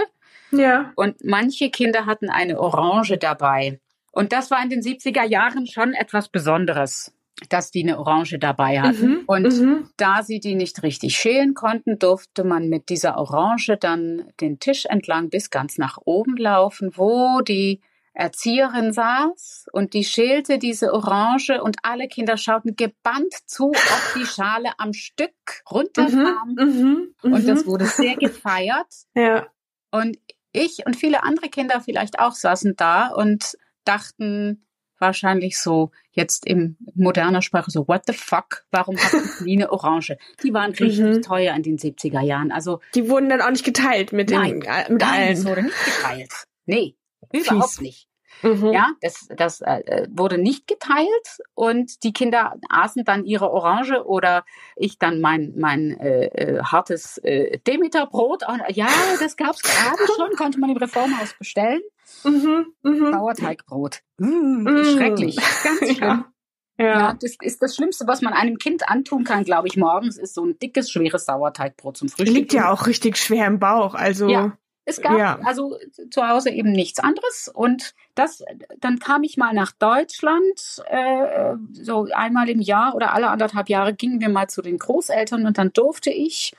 Ja. 0.50 0.92
Und 0.96 1.24
manche 1.24 1.70
Kinder 1.70 2.06
hatten 2.06 2.30
eine 2.30 2.58
Orange 2.58 3.18
dabei. 3.18 3.80
Und 4.12 4.32
das 4.32 4.50
war 4.50 4.62
in 4.62 4.70
den 4.70 4.80
70er 4.82 5.24
Jahren 5.24 5.66
schon 5.66 5.92
etwas 5.92 6.28
Besonderes, 6.28 7.12
dass 7.48 7.70
die 7.70 7.82
eine 7.82 7.98
Orange 7.98 8.38
dabei 8.38 8.80
hatten. 8.80 9.08
Mhm. 9.08 9.22
Und 9.26 9.60
Mhm. 9.60 9.90
da 9.96 10.22
sie 10.22 10.40
die 10.40 10.54
nicht 10.56 10.82
richtig 10.82 11.16
schälen 11.16 11.54
konnten, 11.54 11.98
durfte 11.98 12.42
man 12.42 12.68
mit 12.68 12.88
dieser 12.88 13.18
Orange 13.18 13.76
dann 13.78 14.24
den 14.40 14.58
Tisch 14.58 14.86
entlang 14.86 15.28
bis 15.30 15.50
ganz 15.50 15.78
nach 15.78 15.98
oben 16.04 16.36
laufen, 16.36 16.92
wo 16.96 17.40
die 17.42 17.80
Erzieherin 18.12 18.92
saß 18.92 19.66
und 19.72 19.94
die 19.94 20.04
schälte 20.04 20.58
diese 20.58 20.92
Orange 20.92 21.62
und 21.62 21.76
alle 21.82 22.08
Kinder 22.08 22.36
schauten 22.36 22.74
gebannt 22.76 23.32
zu, 23.46 23.68
ob 23.70 24.14
die 24.16 24.26
Schale 24.26 24.70
am 24.78 24.92
Stück 24.92 25.32
runterkam. 25.70 26.54
Mhm. 26.58 27.14
Mhm. 27.22 27.32
Und 27.32 27.46
das 27.48 27.66
wurde 27.66 27.86
sehr 27.86 28.16
gefeiert. 28.16 28.88
Ja. 29.14 29.46
Und 29.92 30.18
ich 30.52 30.84
und 30.86 30.96
viele 30.96 31.22
andere 31.22 31.48
Kinder 31.48 31.80
vielleicht 31.80 32.18
auch 32.18 32.32
saßen 32.32 32.74
da 32.76 33.08
und 33.08 33.56
dachten 33.84 34.66
wahrscheinlich 34.98 35.58
so 35.58 35.90
jetzt 36.10 36.44
in 36.46 36.76
moderner 36.94 37.40
Sprache 37.40 37.70
so, 37.70 37.88
what 37.88 38.02
the 38.06 38.12
fuck, 38.12 38.64
warum 38.70 38.96
hat 38.98 39.14
ich 39.14 39.40
nie 39.40 39.56
eine 39.56 39.72
Orange? 39.72 40.18
Die 40.42 40.52
waren 40.52 40.72
richtig 40.72 40.98
Mhm. 41.00 41.22
teuer 41.22 41.54
in 41.54 41.62
den 41.62 41.78
70er 41.78 42.20
Jahren. 42.20 42.52
Also 42.52 42.80
Die 42.94 43.08
wurden 43.08 43.28
dann 43.30 43.40
auch 43.40 43.50
nicht 43.50 43.64
geteilt 43.64 44.12
mit, 44.12 44.28
den, 44.30 44.38
Nein. 44.38 44.62
äh, 44.62 44.92
mit 44.92 45.00
nein, 45.00 45.32
es 45.32 45.38
allen. 45.40 45.48
wurde 45.48 45.62
nicht 45.62 45.84
geteilt. 45.86 46.32
Nee, 46.66 46.96
überhaupt 47.32 47.80
nicht. 47.80 48.10
Mhm. 48.42 48.72
Ja, 48.72 48.92
das, 49.02 49.28
das 49.36 49.60
äh, 49.60 50.06
wurde 50.10 50.38
nicht 50.38 50.66
geteilt 50.66 51.40
und 51.54 52.02
die 52.04 52.12
Kinder 52.12 52.54
aßen 52.70 53.04
dann 53.04 53.24
ihre 53.24 53.50
Orange 53.50 54.06
oder 54.06 54.44
ich 54.76 54.98
dann 54.98 55.20
mein, 55.20 55.52
mein 55.56 55.98
äh, 56.00 56.26
äh, 56.26 56.62
hartes 56.62 57.18
äh, 57.18 57.58
Demeterbrot. 57.58 58.48
Und, 58.48 58.62
ja, 58.70 58.88
das 59.18 59.36
gab's 59.36 59.62
gerade 59.62 59.98
schon, 60.16 60.36
konnte 60.36 60.58
man 60.58 60.70
im 60.70 60.76
Reformhaus 60.76 61.34
bestellen. 61.38 61.80
Mhm. 62.24 62.66
Mhm. 62.82 63.12
Sauerteigbrot. 63.12 64.00
Mm. 64.18 64.66
Schrecklich. 64.84 65.36
Ganz 65.62 65.78
schlimm. 65.78 65.96
Ja. 65.98 66.32
Ja. 66.78 66.86
Ja. 66.86 67.12
das 67.20 67.36
ist 67.42 67.62
das 67.62 67.76
Schlimmste, 67.76 68.06
was 68.06 68.22
man 68.22 68.32
einem 68.32 68.56
Kind 68.56 68.88
antun 68.88 69.24
kann, 69.24 69.44
glaube 69.44 69.68
ich, 69.68 69.76
morgens, 69.76 70.16
ist 70.16 70.34
so 70.34 70.46
ein 70.46 70.58
dickes, 70.58 70.90
schweres 70.90 71.26
Sauerteigbrot 71.26 71.98
zum 71.98 72.08
Frühstück. 72.08 72.34
Liegt 72.34 72.54
ja 72.54 72.72
auch 72.72 72.86
richtig 72.86 73.18
schwer 73.18 73.46
im 73.46 73.58
Bauch. 73.58 73.94
Also. 73.94 74.28
Ja. 74.28 74.56
Es 74.90 75.00
gab 75.00 75.16
Ja. 75.16 75.38
also 75.44 75.78
zu 76.10 76.28
Hause 76.28 76.50
eben 76.50 76.72
nichts 76.72 76.98
anderes 76.98 77.50
und 77.52 77.94
das, 78.14 78.42
dann 78.80 78.98
kam 78.98 79.22
ich 79.22 79.36
mal 79.36 79.54
nach 79.54 79.72
Deutschland, 79.72 80.82
äh, 80.86 81.54
so 81.72 82.08
einmal 82.12 82.48
im 82.48 82.60
Jahr 82.60 82.94
oder 82.94 83.14
alle 83.14 83.28
anderthalb 83.28 83.68
Jahre 83.68 83.94
gingen 83.94 84.20
wir 84.20 84.28
mal 84.28 84.48
zu 84.48 84.62
den 84.62 84.78
Großeltern 84.78 85.46
und 85.46 85.56
dann 85.58 85.72
durfte 85.72 86.10
ich, 86.10 86.52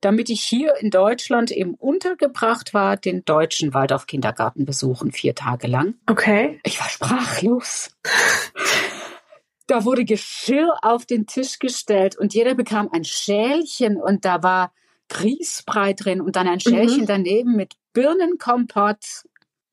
damit 0.00 0.28
ich 0.28 0.42
hier 0.42 0.74
in 0.80 0.90
Deutschland 0.90 1.50
eben 1.50 1.74
untergebracht 1.74 2.74
war, 2.74 2.96
den 2.96 3.24
deutschen 3.24 3.72
Waldorf 3.74 4.06
Kindergarten 4.06 4.64
besuchen, 4.64 5.12
vier 5.12 5.34
Tage 5.34 5.66
lang. 5.66 5.94
Okay. 6.06 6.60
Ich 6.64 6.80
war 6.80 6.88
sprachlos. 6.88 7.90
Da 9.66 9.84
wurde 9.86 10.04
Geschirr 10.04 10.74
auf 10.82 11.06
den 11.06 11.26
Tisch 11.26 11.58
gestellt 11.58 12.18
und 12.18 12.34
jeder 12.34 12.54
bekam 12.54 12.90
ein 12.92 13.04
Schälchen 13.04 13.96
und 13.96 14.24
da 14.26 14.42
war 14.42 14.72
Grießbrei 15.08 15.92
drin 15.94 16.20
und 16.20 16.36
dann 16.36 16.48
ein 16.48 16.60
Schälchen 16.60 17.04
Mhm. 17.04 17.06
daneben 17.06 17.56
mit 17.56 17.74
Birnenkompott 17.92 19.24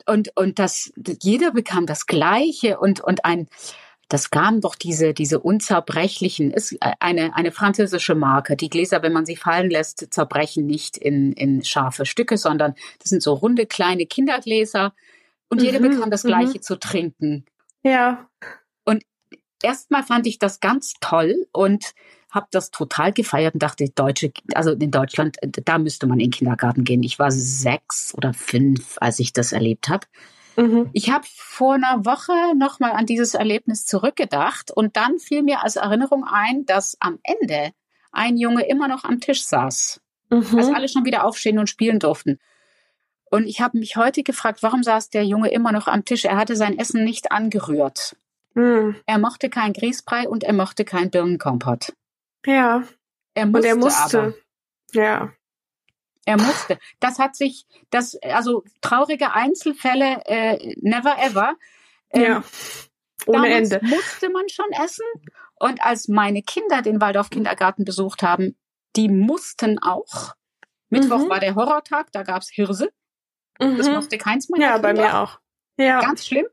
und 0.08 0.32
und 0.38 0.60
das 0.60 0.91
jeder 1.22 1.52
bekam 1.52 1.86
das 1.86 2.08
gleiche 2.08 2.80
und 2.80 3.02
und 3.02 3.26
ein 3.26 3.48
das 4.10 4.32
gaben 4.32 4.62
doch 4.62 4.76
diese 4.76 5.13
diese 5.13 5.39
unzerbrechlichen 5.39 6.52
ist 6.52 6.78
eine 7.00 7.36
eine 7.36 7.52
französische 7.52 8.15
Marke. 8.15 8.58
Die 8.58 8.70
Gläser, 8.70 9.02
wenn 9.04 9.13
man 9.13 9.26
sie 9.26 9.38
fallen 9.38 9.70
lässt, 9.72 10.13
zerbrechen 10.13 10.65
nicht 10.67 10.98
in 10.98 11.34
in 11.34 11.63
scharfe 11.65 12.06
Stücke, 12.06 12.38
sondern 12.38 12.76
das 13.00 13.10
sind 13.10 13.24
so 13.24 13.34
runde 13.34 13.65
kleine 13.67 14.06
Kindergläser 14.08 14.94
und 15.50 15.62
jeder 15.62 15.80
Mhm, 15.80 15.82
bekam 15.82 16.12
das 16.12 16.26
mhm. 16.26 16.28
gleiche 16.28 16.62
zu 16.62 16.78
trinken 16.80 17.46
Ja. 17.84 18.30
erstmal 19.63 20.04
fand 20.04 20.28
ich 20.28 20.39
das 20.39 20.60
ganz 20.60 20.94
toll 21.02 21.48
und 21.52 21.94
habe 22.32 22.48
das 22.52 22.72
total 22.72 23.12
gefeiert 23.13 23.54
und 23.54 23.62
dachte, 23.62 23.89
Deutsche, 23.89 24.32
also 24.56 24.72
in 24.72 24.89
Deutschland, 24.89 25.38
da 25.41 25.78
müsste 25.78 26.08
man 26.08 26.20
in 26.20 26.28
den 26.28 26.32
Kindergarten 26.32 26.84
gehen. 26.84 27.04
Ich 27.04 27.20
war 27.20 27.30
sechs 27.32 28.13
oder 28.15 28.34
fünf, 28.34 28.98
als 29.00 29.20
ich 29.20 29.34
das 29.34 29.52
erlebt 29.52 29.89
habe. 29.89 30.08
Mhm. 30.56 30.89
Ich 30.94 31.12
habe 31.12 31.26
vor 31.30 31.76
einer 31.76 32.06
Woche 32.06 32.34
nochmal 32.58 32.91
an 32.91 33.06
dieses 33.06 33.34
Erlebnis 33.34 33.86
zurückgedacht 33.86 34.72
und 34.72 34.98
dann 34.98 35.20
fiel 35.20 35.44
mir 35.44 35.63
als 35.63 35.76
Erinnerung 35.76 36.26
ein, 36.26 36.65
dass 36.65 36.98
am 37.00 37.20
Ende 37.24 37.72
ein 38.12 38.38
Junge 38.38 38.65
immer 38.65 38.88
noch 38.88 39.04
am 39.04 39.20
Tisch 39.20 39.44
saß, 39.46 40.02
als 40.30 40.52
Mhm. 40.52 40.76
alle 40.76 40.88
schon 40.89 41.06
wieder 41.06 41.26
aufstehen 41.26 41.60
und 41.60 41.70
spielen 41.70 42.00
durften. 42.00 42.39
Und 43.30 43.46
ich 43.46 43.62
habe 43.62 43.78
mich 43.78 43.96
heute 43.96 44.24
gefragt, 44.24 44.62
warum 44.62 44.84
saß 44.84 45.10
der 45.10 45.24
Junge 45.24 45.50
immer 45.52 45.72
noch 45.72 45.88
am 45.88 46.04
Tisch? 46.04 46.26
Er 46.26 46.36
hatte 46.36 46.58
sein 46.58 46.78
Essen 46.78 47.06
nicht 47.06 47.32
angerührt. 47.32 48.15
Mhm. 48.54 48.96
Er 49.06 49.20
mochte 49.20 49.50
kein 49.50 49.72
Grießbrei 49.72 50.28
und 50.28 50.44
er 50.44 50.54
mochte 50.54 50.84
kein 50.84 51.10
Birnenkompott. 51.10 51.94
Ja. 52.45 52.84
Er 53.34 53.43
Und 53.45 53.51
musste, 53.51 53.67
er 53.67 53.75
musste. 53.75 54.19
aber. 54.19 54.34
Ja. 54.93 55.34
Er 56.25 56.38
musste. 56.38 56.77
Das 56.99 57.17
hat 57.19 57.36
sich, 57.36 57.65
das, 57.89 58.15
also 58.23 58.63
traurige 58.82 59.34
Einzelfälle, 59.34 60.21
äh, 60.25 60.75
never 60.82 61.17
ever. 61.19 61.56
Ähm, 62.12 62.21
Ja. 62.23 62.43
Ohne 63.27 63.54
Ende. 63.54 63.80
musste 63.84 64.30
man 64.30 64.49
schon 64.49 64.71
essen. 64.84 65.06
Und 65.60 65.84
als 65.84 66.08
meine 66.08 66.41
Kinder 66.41 66.82
den 66.82 66.99
Waldorf 67.01 67.30
Kindergarten 67.30 67.86
besucht 67.86 68.23
haben, 68.23 68.58
die 68.95 69.10
mussten 69.10 69.77
auch. 69.80 70.34
Mittwoch 70.89 71.19
Mhm. 71.25 71.30
war 71.30 71.39
der 71.39 71.56
Horrortag, 71.56 72.12
da 72.12 72.23
gab's 72.23 72.49
Hirse. 72.49 72.91
Das 73.60 73.88
Mhm. 73.88 73.93
mochte 73.93 74.17
keins 74.17 74.49
meiner 74.49 74.65
Ja, 74.65 74.77
bei 74.80 74.89
Kinder. 74.93 75.04
mir 75.04 75.19
auch. 75.19 75.39
Ja. 75.77 76.01
Ganz 76.01 76.25
schlimm. 76.25 76.47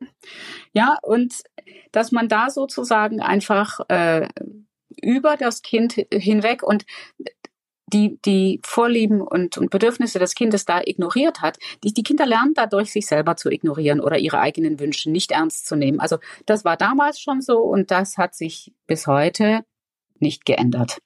Ja, 0.72 0.96
und 1.02 1.42
dass 1.92 2.12
man 2.12 2.28
da 2.28 2.50
sozusagen 2.50 3.20
einfach 3.20 3.80
äh, 3.88 4.28
über 5.02 5.36
das 5.36 5.62
Kind 5.62 5.94
hinweg 6.10 6.62
und 6.62 6.84
die, 7.92 8.18
die 8.24 8.60
Vorlieben 8.64 9.22
und, 9.22 9.56
und 9.56 9.70
Bedürfnisse 9.70 10.18
des 10.18 10.34
Kindes 10.34 10.64
da 10.64 10.80
ignoriert 10.84 11.40
hat. 11.40 11.58
Die, 11.82 11.94
die 11.94 12.02
Kinder 12.02 12.26
lernen 12.26 12.52
dadurch, 12.54 12.92
sich 12.92 13.06
selber 13.06 13.36
zu 13.36 13.50
ignorieren 13.50 14.00
oder 14.00 14.18
ihre 14.18 14.40
eigenen 14.40 14.78
Wünsche 14.78 15.10
nicht 15.10 15.32
ernst 15.32 15.66
zu 15.66 15.74
nehmen. 15.74 16.00
Also 16.00 16.18
das 16.46 16.64
war 16.64 16.76
damals 16.76 17.20
schon 17.20 17.40
so 17.40 17.58
und 17.60 17.90
das 17.90 18.18
hat 18.18 18.34
sich 18.34 18.74
bis 18.86 19.06
heute 19.06 19.64
nicht 20.18 20.44
geändert. 20.44 20.98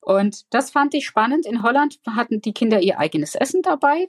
Und 0.00 0.52
das 0.54 0.70
fand 0.70 0.94
ich 0.94 1.06
spannend. 1.06 1.46
In 1.46 1.62
Holland 1.62 1.98
hatten 2.06 2.40
die 2.40 2.52
Kinder 2.52 2.80
ihr 2.80 2.98
eigenes 2.98 3.34
Essen 3.34 3.62
dabei. 3.62 4.08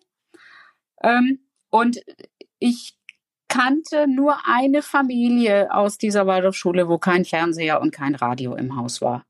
Ähm, 1.04 1.40
und 1.70 2.02
ich 2.60 2.97
kannte 3.50 4.08
nur 4.08 4.38
eine 4.46 4.82
Familie 4.82 5.74
aus 5.74 5.98
dieser 5.98 6.28
Waldorfschule, 6.28 6.88
wo 6.90 6.98
kein 6.98 7.26
Fernseher 7.26 7.82
und 7.82 7.92
kein 7.92 8.16
Radio 8.16 8.56
im 8.56 8.76
Haus 8.78 9.02
war. 9.02 9.26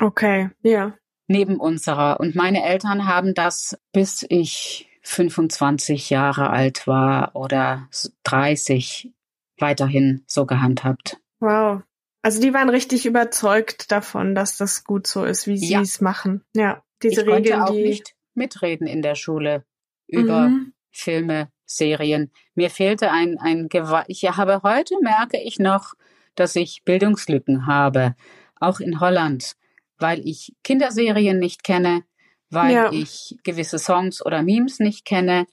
Okay. 0.00 0.50
Ja. 0.62 0.94
Neben 1.28 1.56
unserer. 1.58 2.18
Und 2.20 2.34
meine 2.34 2.64
Eltern 2.64 3.06
haben 3.06 3.34
das, 3.34 3.78
bis 3.92 4.24
ich 4.28 4.88
25 5.02 6.10
Jahre 6.10 6.50
alt 6.50 6.86
war 6.86 7.34
oder 7.34 7.88
30, 8.24 9.12
weiterhin 9.58 10.24
so 10.26 10.46
gehandhabt. 10.46 11.18
Wow. 11.40 11.82
Also 12.22 12.40
die 12.40 12.54
waren 12.54 12.68
richtig 12.68 13.04
überzeugt 13.06 13.90
davon, 13.90 14.34
dass 14.34 14.56
das 14.56 14.84
gut 14.84 15.06
so 15.06 15.24
ist, 15.24 15.46
wie 15.46 15.58
sie 15.58 15.72
Ja. 15.72 15.80
es 15.80 16.00
machen. 16.00 16.44
Ja. 16.54 16.82
Diese 17.02 17.22
ich 17.22 17.26
konnte 17.26 17.50
Regeln, 17.50 17.62
auch 17.62 17.70
die. 17.72 17.82
nicht 17.82 18.14
mitreden 18.34 18.86
in 18.86 19.02
der 19.02 19.14
Schule 19.16 19.64
über 20.06 20.48
Mhm. 20.48 20.72
Filme, 20.92 21.48
Serien. 21.76 22.30
Mir 22.54 22.70
fehlte 22.70 23.10
ein, 23.10 23.38
ein 23.38 23.68
Gewa 23.68 24.04
ich 24.08 24.24
habe 24.24 24.62
heute 24.62 24.94
merke 25.02 25.40
ich 25.40 25.58
noch, 25.58 25.94
dass 26.34 26.56
ich 26.56 26.82
Bildungslücken 26.84 27.66
habe, 27.66 28.14
auch 28.60 28.80
in 28.80 29.00
Holland, 29.00 29.56
weil 29.98 30.26
ich 30.26 30.54
Kinderserien 30.64 31.38
nicht 31.38 31.64
kenne, 31.64 32.04
weil 32.50 32.74
ja. 32.74 32.92
ich 32.92 33.36
gewisse 33.44 33.78
Songs 33.78 34.24
oder 34.24 34.42
Memes 34.42 34.78
nicht 34.78 35.04
kenne. 35.04 35.46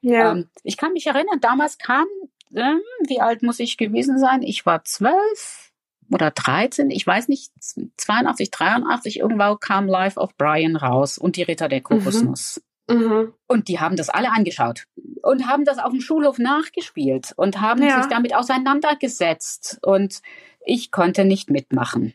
Ja. 0.00 0.32
Ähm, 0.32 0.48
ich 0.62 0.76
kann 0.76 0.92
mich 0.92 1.06
erinnern, 1.06 1.40
damals 1.40 1.78
kam, 1.78 2.06
ähm, 2.54 2.80
wie 3.06 3.20
alt 3.20 3.42
muss 3.42 3.58
ich 3.58 3.76
gewesen 3.76 4.18
sein? 4.18 4.42
Ich 4.42 4.66
war 4.66 4.84
zwölf 4.84 5.72
oder 6.12 6.30
13, 6.30 6.90
ich 6.90 7.06
weiß 7.06 7.28
nicht, 7.28 7.52
82, 7.96 8.50
83, 8.50 9.18
irgendwann 9.18 9.58
kam 9.58 9.88
Life 9.88 10.18
of 10.18 10.36
Brian 10.36 10.76
raus 10.76 11.18
und 11.18 11.36
die 11.36 11.42
Ritter 11.42 11.68
der 11.68 11.80
Kokosnuss. 11.80 12.56
Mhm. 12.58 12.75
Mhm. 12.88 13.32
Und 13.46 13.68
die 13.68 13.80
haben 13.80 13.96
das 13.96 14.08
alle 14.08 14.32
angeschaut 14.32 14.84
und 15.22 15.48
haben 15.48 15.64
das 15.64 15.78
auf 15.78 15.90
dem 15.90 16.00
Schulhof 16.00 16.38
nachgespielt 16.38 17.32
und 17.36 17.60
haben 17.60 17.82
ja. 17.82 18.00
sich 18.00 18.10
damit 18.10 18.34
auseinandergesetzt. 18.34 19.78
Und 19.82 20.20
ich 20.64 20.90
konnte 20.90 21.24
nicht 21.24 21.50
mitmachen, 21.50 22.14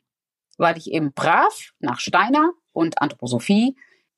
weil 0.58 0.78
ich 0.78 0.92
eben 0.92 1.12
brav 1.14 1.72
nach 1.80 2.00
Steiner 2.00 2.52
und 2.74 3.02
Anthroposophie 3.02 3.76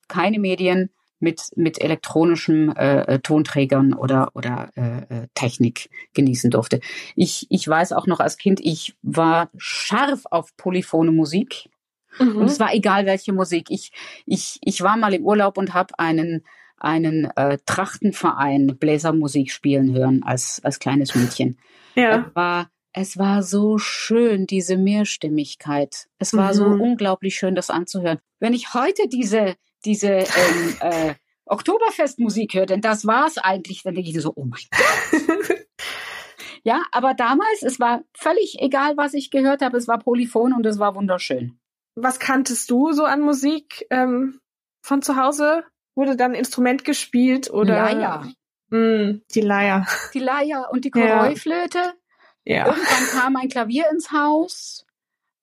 keine 0.08 0.40
Medien 0.40 0.90
mit, 1.20 1.42
mit 1.56 1.82
elektronischen 1.82 2.76
äh, 2.76 3.20
Tonträgern 3.20 3.94
oder, 3.94 4.30
oder 4.36 4.70
äh, 4.76 5.24
äh, 5.24 5.28
Technik 5.34 5.90
genießen 6.14 6.52
durfte. 6.52 6.82
Ich, 7.16 7.48
ich 7.50 7.68
weiß 7.68 7.94
auch 7.94 8.06
noch 8.06 8.20
als 8.20 8.38
Kind, 8.38 8.60
ich 8.60 8.96
war 9.02 9.50
scharf 9.58 10.24
auf 10.30 10.56
polyphone 10.58 11.16
Musik. 11.16 11.70
Mhm. 12.20 12.38
Und 12.38 12.46
es 12.46 12.60
war 12.60 12.74
egal, 12.74 13.06
welche 13.06 13.34
Musik. 13.34 13.68
Ich, 13.70 13.92
ich, 14.26 14.60
ich 14.62 14.82
war 14.82 14.98
mal 14.98 15.14
im 15.14 15.26
Urlaub 15.26 15.58
und 15.58 15.74
habe 15.74 15.98
einen, 15.98 16.44
einen 16.78 17.26
äh, 17.36 17.58
Trachtenverein 17.66 18.78
Bläsermusik 18.78 19.52
spielen 19.52 19.94
hören 19.94 20.24
als, 20.24 20.62
als 20.64 20.80
kleines 20.80 21.16
Mädchen. 21.16 21.58
Ja. 21.96 22.28
Es 22.28 22.36
war, 22.36 22.70
es 22.94 23.18
war 23.18 23.44
so 23.44 23.78
schön, 23.78 24.46
diese 24.46 24.78
Mehrstimmigkeit. 24.78 26.08
Es 26.20 26.34
war 26.34 26.50
mhm. 26.50 26.58
so 26.58 26.66
unglaublich 26.66 27.36
schön, 27.36 27.56
das 27.56 27.70
anzuhören. 27.70 28.20
Wenn 28.40 28.54
ich 28.54 28.74
heute 28.74 29.08
diese, 29.08 29.56
diese 29.86 30.10
ähm, 30.10 30.76
äh, 30.80 31.14
Oktoberfestmusik 31.46 32.54
höre, 32.54 32.66
denn 32.66 32.82
das 32.82 33.06
war 33.06 33.28
es 33.28 33.38
eigentlich, 33.38 33.84
dann 33.84 33.96
denke 33.96 34.10
ich 34.10 34.22
so, 34.22 34.32
oh 34.36 34.46
mein 34.46 34.62
Gott. 34.72 35.58
ja, 36.64 36.84
aber 36.92 37.14
damals, 37.14 37.64
es 37.64 37.80
war 37.80 38.04
völlig 38.14 38.58
egal, 38.60 38.96
was 38.96 39.14
ich 39.14 39.32
gehört 39.32 39.62
habe, 39.62 39.78
es 39.78 39.88
war 39.88 40.00
Polyphon 40.00 40.54
und 40.54 40.66
es 40.66 40.80
war 40.80 40.96
wunderschön. 40.96 41.60
Was 41.96 42.20
kanntest 42.20 42.70
du 42.72 42.92
so 42.92 43.06
an 43.06 43.22
Musik 43.22 43.86
ähm, 43.90 44.40
von 44.82 45.02
zu 45.02 45.16
Hause? 45.16 45.64
Wurde 45.96 46.16
dann 46.16 46.34
Instrument 46.34 46.86
gespielt 46.86 47.52
oder? 47.52 47.76
Leier. 47.76 48.34
Mm, 48.70 49.22
die 49.34 49.42
Leier. 49.42 49.86
Die 50.14 50.20
Leier 50.20 50.70
und 50.72 50.86
die 50.86 50.92
Korreuflöte. 50.92 51.94
Ja. 52.46 52.68
Irgendwann 52.68 53.20
kam 53.20 53.36
ein 53.36 53.50
Klavier 53.50 53.86
ins 53.92 54.12
Haus. 54.12 54.86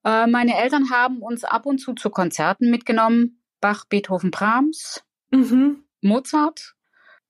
Äh, 0.05 0.27
meine 0.27 0.57
Eltern 0.57 0.91
haben 0.91 1.23
uns 1.23 1.45
ab 1.45 1.67
und 1.67 1.79
zu 1.79 1.95
zu 1.95 2.11
Konzerten 2.11 2.71
mitgenommen. 2.71 3.43
Bach, 3.61 3.85
Beethoven, 3.85 4.31
Brahms, 4.31 5.03
mhm. 5.31 5.85
Mozart. 6.01 6.75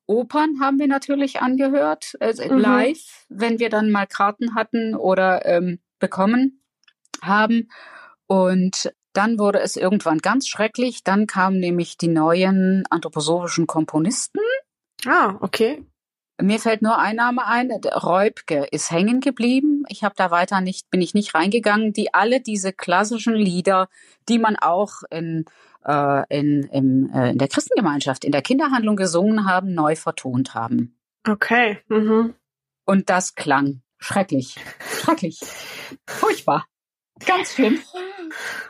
Opern 0.07 0.61
haben 0.61 0.79
wir 0.79 0.89
natürlich 0.89 1.41
angehört, 1.41 2.17
äh, 2.21 2.33
mhm. 2.49 2.59
live, 2.59 3.27
wenn 3.29 3.59
wir 3.59 3.69
dann 3.69 3.91
mal 3.91 4.07
Karten 4.07 4.55
hatten 4.55 4.95
oder 4.95 5.45
ähm, 5.47 5.81
bekommen 5.99 6.65
haben. 7.23 7.69
Und 8.27 8.93
dann 9.13 9.39
wurde 9.39 9.61
es 9.61 9.77
irgendwann 9.77 10.19
ganz 10.19 10.47
schrecklich. 10.49 11.03
Dann 11.05 11.27
kamen 11.27 11.59
nämlich 11.59 11.97
die 11.97 12.09
neuen 12.09 12.85
anthroposophischen 12.91 13.67
Komponisten. 13.67 14.41
Ah, 15.07 15.37
okay. 15.41 15.85
Mir 16.41 16.59
fällt 16.59 16.81
nur 16.81 16.99
ein 16.99 17.17
Name 17.17 17.47
ein, 17.47 17.71
Räubke 17.71 18.67
ist 18.71 18.91
hängen 18.91 19.21
geblieben. 19.21 19.85
Ich 19.89 20.05
habe 20.05 20.15
da 20.17 20.31
weiter 20.31 20.63
nicht, 20.63 20.89
bin 20.91 21.03
ich 21.03 21.13
nicht 21.13 21.35
reingegangen, 21.35 21.93
die 21.93 22.15
alle 22.15 22.41
diese 22.41 22.73
klassischen 22.73 23.35
Lieder, 23.35 23.89
die 24.29 24.39
man 24.39 24.57
auch 24.57 25.03
in 25.11 25.45
äh, 25.85 26.25
in, 26.29 26.65
im, 26.65 27.11
äh, 27.13 27.31
in 27.31 27.39
der 27.39 27.49
Christengemeinschaft, 27.49 28.25
in 28.25 28.33
der 28.33 28.43
Kinderhandlung 28.43 28.97
gesungen 28.97 29.47
haben, 29.47 29.75
neu 29.75 29.97
vertont 29.97 30.55
haben. 30.55 30.97
Okay. 31.27 31.79
Mhm. 31.89 32.35
Und 32.85 33.11
das 33.11 33.35
klang 33.35 33.83
schrecklich. 33.99 34.57
Schrecklich. 35.03 35.41
Furchtbar. 36.07 36.67
Ganz 37.27 37.55
schlimm. 37.55 37.79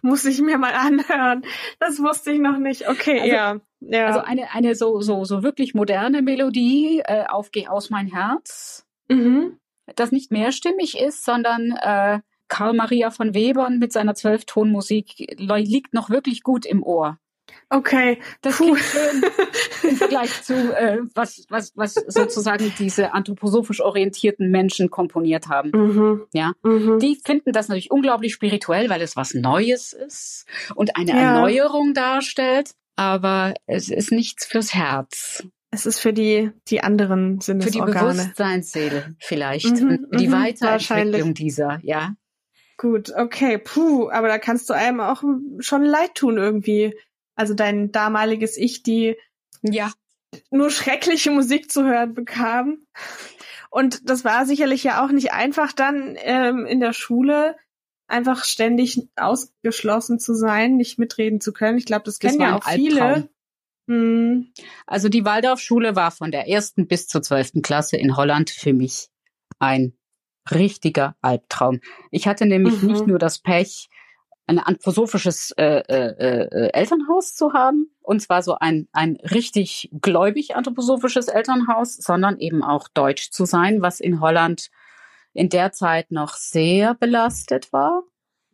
Muss 0.02 0.24
ich 0.24 0.40
mir 0.40 0.58
mal 0.58 0.74
anhören. 0.74 1.42
Das 1.78 2.00
wusste 2.00 2.32
ich 2.32 2.40
noch 2.40 2.58
nicht. 2.58 2.88
Okay, 2.88 3.20
also, 3.20 3.32
ja. 3.32 3.60
ja. 3.80 4.06
Also 4.06 4.20
eine, 4.20 4.52
eine 4.52 4.74
so, 4.74 5.00
so, 5.00 5.24
so 5.24 5.42
wirklich 5.42 5.74
moderne 5.74 6.22
Melodie 6.22 7.02
äh, 7.04 7.26
auf 7.26 7.50
Geh 7.50 7.68
aus 7.68 7.90
mein 7.90 8.06
Herz. 8.06 8.86
Mhm. 9.08 9.58
Das 9.96 10.12
nicht 10.12 10.30
mehrstimmig 10.30 10.98
ist, 10.98 11.24
sondern 11.24 11.72
äh, 11.72 12.20
Karl 12.48 12.74
Maria 12.74 13.10
von 13.10 13.34
Webern 13.34 13.78
mit 13.78 13.92
seiner 13.92 14.14
Zwölftonmusik 14.14 15.34
liegt 15.38 15.94
noch 15.94 16.10
wirklich 16.10 16.42
gut 16.42 16.66
im 16.66 16.82
Ohr. 16.82 17.18
Okay. 17.68 18.18
Das 18.42 18.56
Puh. 18.56 18.76
schön 18.76 19.22
im 19.90 19.96
Vergleich 19.96 20.42
zu 20.42 20.54
äh, 20.54 20.98
was 21.14 21.46
was 21.48 21.72
was 21.76 21.94
sozusagen 21.94 22.72
diese 22.78 23.14
anthroposophisch 23.14 23.80
orientierten 23.80 24.50
Menschen 24.50 24.90
komponiert 24.90 25.48
haben. 25.48 25.70
Mhm. 25.72 26.26
Ja, 26.32 26.52
mhm. 26.62 26.98
die 26.98 27.16
finden 27.16 27.52
das 27.52 27.68
natürlich 27.68 27.90
unglaublich 27.90 28.32
spirituell, 28.32 28.90
weil 28.90 29.02
es 29.02 29.16
was 29.16 29.34
Neues 29.34 29.92
ist 29.92 30.46
und 30.74 30.96
eine 30.96 31.10
ja. 31.10 31.34
Erneuerung 31.34 31.94
darstellt. 31.94 32.72
Aber 32.96 33.54
es 33.66 33.88
ist 33.88 34.12
nichts 34.12 34.44
fürs 34.44 34.74
Herz. 34.74 35.44
Es 35.70 35.86
ist 35.86 36.00
für 36.00 36.12
die 36.12 36.50
die 36.68 36.82
anderen 36.82 37.40
Sinnesorgane. 37.40 37.92
Für 37.92 37.98
die 37.98 37.98
Bewusstseinsseele 37.98 39.14
vielleicht. 39.20 39.80
Mhm, 39.80 40.08
die 40.18 40.28
mhm, 40.28 40.32
Weiterentwicklung 40.32 41.34
dieser, 41.34 41.78
ja. 41.82 42.14
Gut, 42.76 43.12
okay, 43.14 43.58
puh, 43.58 44.08
aber 44.08 44.28
da 44.28 44.38
kannst 44.38 44.70
du 44.70 44.74
einem 44.74 45.00
auch 45.00 45.22
schon 45.58 45.84
leid 45.84 46.14
tun 46.14 46.38
irgendwie. 46.38 46.94
Also 47.40 47.54
dein 47.54 47.90
damaliges 47.90 48.58
Ich, 48.58 48.82
die 48.82 49.16
ja 49.62 49.90
nur 50.50 50.70
schreckliche 50.70 51.30
Musik 51.30 51.72
zu 51.72 51.84
hören 51.84 52.12
bekam. 52.12 52.86
Und 53.70 54.10
das 54.10 54.26
war 54.26 54.44
sicherlich 54.44 54.84
ja 54.84 55.02
auch 55.02 55.10
nicht 55.10 55.32
einfach 55.32 55.72
dann 55.72 56.18
ähm, 56.18 56.66
in 56.66 56.80
der 56.80 56.92
Schule 56.92 57.56
einfach 58.08 58.44
ständig 58.44 59.08
ausgeschlossen 59.16 60.18
zu 60.18 60.34
sein, 60.34 60.76
nicht 60.76 60.98
mitreden 60.98 61.40
zu 61.40 61.54
können. 61.54 61.78
Ich 61.78 61.86
glaube, 61.86 62.02
das 62.04 62.18
kennen 62.18 62.42
ja 62.42 62.58
auch 62.58 62.64
viele. 62.64 63.30
Hm. 63.88 64.52
Also 64.86 65.08
die 65.08 65.24
Waldorfschule 65.24 65.96
war 65.96 66.10
von 66.10 66.30
der 66.30 66.46
ersten 66.46 66.86
bis 66.88 67.08
zur 67.08 67.22
zwölften 67.22 67.62
Klasse 67.62 67.96
in 67.96 68.18
Holland 68.18 68.50
für 68.50 68.74
mich 68.74 69.08
ein 69.58 69.94
richtiger 70.50 71.16
Albtraum. 71.22 71.80
Ich 72.10 72.26
hatte 72.28 72.44
nämlich 72.44 72.82
mhm. 72.82 72.88
nicht 72.92 73.06
nur 73.06 73.18
das 73.18 73.38
Pech, 73.38 73.88
ein 74.50 74.58
anthroposophisches 74.58 75.52
äh, 75.56 75.80
äh, 75.88 76.46
äh, 76.46 76.70
Elternhaus 76.72 77.34
zu 77.34 77.52
haben, 77.52 77.90
und 78.02 78.20
zwar 78.20 78.42
so 78.42 78.56
ein, 78.58 78.88
ein 78.92 79.16
richtig 79.16 79.90
gläubig 80.00 80.56
anthroposophisches 80.56 81.28
Elternhaus, 81.28 81.96
sondern 81.96 82.38
eben 82.38 82.62
auch 82.62 82.88
deutsch 82.88 83.30
zu 83.30 83.44
sein, 83.44 83.82
was 83.82 84.00
in 84.00 84.20
Holland 84.20 84.70
in 85.32 85.48
der 85.48 85.72
Zeit 85.72 86.10
noch 86.10 86.34
sehr 86.34 86.94
belastet 86.94 87.72
war. 87.72 88.02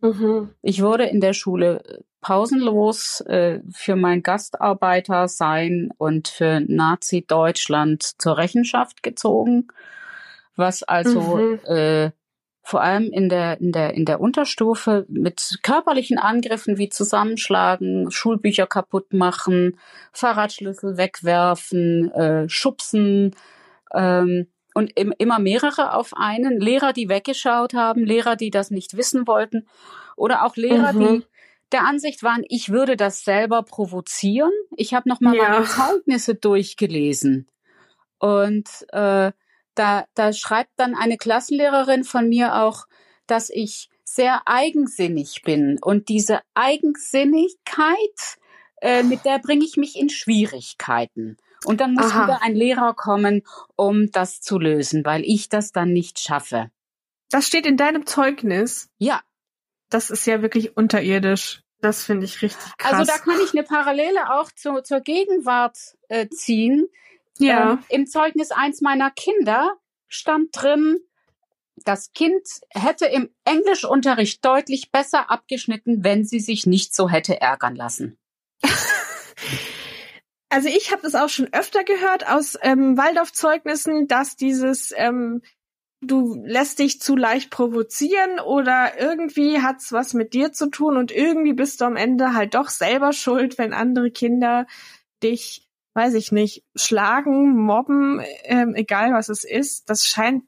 Mhm. 0.03 0.51
Ich 0.63 0.83
wurde 0.83 1.05
in 1.05 1.21
der 1.21 1.33
Schule 1.33 2.05
pausenlos 2.21 3.23
äh, 3.23 3.61
für 3.73 3.97
mein 3.97 4.23
Gastarbeiter 4.23 5.29
sein 5.29 5.91
und 5.97 6.29
für 6.29 6.61
Nazi-Deutschland 6.61 8.21
zur 8.21 8.37
Rechenschaft 8.37 9.03
gezogen 9.03 9.69
was 10.57 10.83
also 10.83 11.37
mhm. 11.37 11.61
äh, 11.67 12.11
vor 12.67 12.83
allem 12.83 13.13
in 13.13 13.29
der, 13.29 13.61
in 13.61 13.71
der, 13.71 13.95
in 13.95 14.05
der 14.05 14.21
Unterstufe 14.21 15.07
mit 15.09 15.61
körperlichen 15.63 16.19
Angriffen 16.19 16.79
wie 16.79 16.89
Zusammenschlagen, 16.89 18.11
Schulbücher 18.11 18.67
kaputt 18.67 19.13
machen, 19.13 19.79
Fahrradschlüssel 20.13 20.97
wegwerfen, 20.97 22.11
äh, 22.11 22.49
schubsen, 22.49 23.37
ähm, 23.95 24.49
und 24.75 24.91
im, 24.97 25.15
immer 25.17 25.39
mehrere 25.39 25.95
auf 25.95 26.11
einen. 26.17 26.61
Lehrer, 26.61 26.93
die 26.93 27.09
weggeschaut 27.09 27.73
haben, 27.73 28.05
Lehrer, 28.05 28.35
die 28.35 28.51
das 28.51 28.73
nicht 28.73 28.97
wissen 28.97 29.29
wollten 29.29 29.69
oder 30.17 30.45
auch 30.45 30.57
Lehrer, 30.57 30.93
mhm. 30.93 30.99
die 30.99 31.27
der 31.71 31.85
Ansicht 31.85 32.25
waren, 32.25 32.43
ich 32.49 32.71
würde 32.71 32.97
das 32.97 33.23
selber 33.23 33.63
provozieren. 33.63 34.51
Ich 34.77 34.93
habe 34.93 35.09
noch 35.09 35.21
mal 35.21 35.37
ja. 35.37 35.51
meine 35.51 35.67
Zeugnisse 35.67 36.35
durchgelesen 36.35 37.49
und 38.19 38.69
äh, 38.89 39.31
da, 39.77 40.07
da 40.15 40.33
schreibt 40.33 40.73
dann 40.77 40.95
eine 40.95 41.17
Klassenlehrerin 41.19 42.05
von 42.05 42.29
mir 42.29 42.57
auch, 42.57 42.87
dass 43.27 43.51
ich 43.51 43.91
sehr 44.05 44.43
eigensinnig 44.47 45.43
bin. 45.43 45.79
Und 45.81 46.09
diese 46.09 46.41
Eigensinnigkeit, 46.55 48.39
äh, 48.81 49.03
mit 49.03 49.25
der 49.25 49.39
bringe 49.39 49.65
ich 49.65 49.77
mich 49.77 49.97
in 49.97 50.09
Schwierigkeiten. 50.09 51.37
Und 51.65 51.81
dann 51.81 51.95
muss 51.95 52.13
Aha. 52.13 52.25
wieder 52.25 52.43
ein 52.43 52.55
Lehrer 52.55 52.95
kommen, 52.95 53.43
um 53.77 54.11
das 54.11 54.41
zu 54.41 54.59
lösen, 54.59 55.05
weil 55.05 55.25
ich 55.25 55.49
das 55.49 55.73
dann 55.73 55.93
nicht 55.93 56.19
schaffe. 56.19 56.71
Das 57.31 57.47
steht 57.47 57.67
in 57.67 57.77
deinem 57.77 58.07
Zeugnis? 58.07 58.89
Ja. 58.99 59.23
Das 59.91 60.11
ist 60.11 60.27
ja 60.27 60.43
wirklich 60.43 60.77
unterirdisch. 60.77 61.63
Das 61.81 62.05
finde 62.05 62.25
ich 62.25 62.43
richtig 62.43 62.77
krass. 62.79 62.93
Also 62.93 63.13
da 63.13 63.19
kann 63.19 63.41
ich 63.41 63.53
eine 63.53 63.63
Parallele 63.63 64.33
auch 64.33 64.51
zu, 64.53 64.83
zur 64.83 65.01
Gegenwart 65.01 65.77
äh, 66.09 66.29
ziehen 66.29 66.89
Ja. 67.39 67.73
Ähm, 67.73 67.79
Im 67.89 68.07
Zeugnis 68.07 68.51
eins 68.51 68.81
meiner 68.81 69.11
Kinder 69.11 69.77
stand 70.09 70.51
drin, 70.53 70.99
das 71.85 72.13
Kind 72.13 72.43
hätte 72.71 73.07
im 73.07 73.29
Englischunterricht 73.45 74.45
deutlich 74.45 74.91
besser 74.91 75.31
abgeschnitten, 75.31 76.05
wenn 76.05 76.25
sie 76.25 76.41
sich 76.41 76.67
nicht 76.67 76.95
so 76.95 77.09
hätte 77.09 77.41
ärgern 77.41 77.77
lassen. 77.77 78.19
Also 80.49 80.69
ich 80.69 80.93
habe 80.93 81.03
das 81.03 81.17
auch 81.17 81.29
schon 81.29 81.53
öfter 81.53 81.83
gehört 81.83 82.29
aus 82.29 82.57
ähm, 82.63 82.97
Waldorfzeugnissen, 82.97 84.07
dass 84.07 84.37
dieses 84.37 84.95
ähm, 84.97 85.43
du 86.01 86.41
lässt 86.45 86.79
dich 86.79 87.01
zu 87.01 87.17
leicht 87.17 87.51
provozieren 87.51 88.39
oder 88.41 88.99
irgendwie 88.99 89.61
hat's 89.61 89.93
was 89.93 90.15
mit 90.15 90.35
dir 90.35 90.53
zu 90.53 90.71
tun 90.71 90.97
und 90.97 91.11
irgendwie 91.11 91.53
bist 91.53 91.81
du 91.81 91.85
am 91.87 91.97
Ende 91.97 92.35
halt 92.35 92.55
doch 92.55 92.69
selber 92.69 93.13
schuld, 93.13 93.59
wenn 93.59 93.73
andere 93.73 94.11
Kinder 94.11 94.67
dich, 95.23 95.66
weiß 95.97 96.15
ich 96.15 96.31
nicht, 96.31 96.63
schlagen, 96.77 97.57
mobben, 97.57 98.21
ähm, 98.45 98.75
egal 98.75 99.13
was 99.13 99.29
es 99.31 99.43
ist. 99.45 99.89
Das 99.91 100.07
scheint 100.07 100.45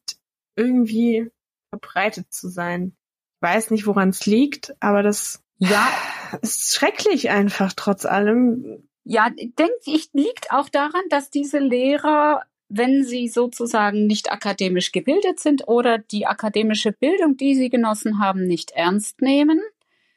irgendwie 0.55 1.31
verbreitet 1.71 2.27
zu 2.33 2.49
sein. 2.49 2.95
Ich 3.41 3.49
weiß 3.49 3.71
nicht, 3.71 3.87
woran 3.87 4.11
es 4.11 4.27
liegt, 4.27 4.75
aber 4.81 5.03
das 5.03 5.43
Ja, 5.59 5.89
ist 6.43 6.75
schrecklich 6.75 7.31
einfach 7.31 7.73
trotz 7.75 8.05
allem. 8.07 8.89
Ja, 9.05 9.31
denke 9.31 9.73
ich, 9.87 10.11
liegt 10.13 10.53
auch 10.53 10.69
daran, 10.69 11.03
dass 11.09 11.31
diese 11.31 11.59
Lehrer, 11.59 12.43
wenn 12.69 13.05
sie 13.05 13.29
sozusagen 13.29 14.07
nicht 14.07 14.31
akademisch 14.31 14.93
gebildet 14.93 15.41
sind 15.41 15.67
oder 15.67 15.97
die 15.97 16.27
akademische 16.27 16.93
Bildung, 16.93 17.39
die 17.39 17.55
sie 17.55 17.71
genossen 17.71 18.19
haben, 18.21 18.47
nicht 18.47 18.73
ernst 18.73 19.23
nehmen, 19.23 19.61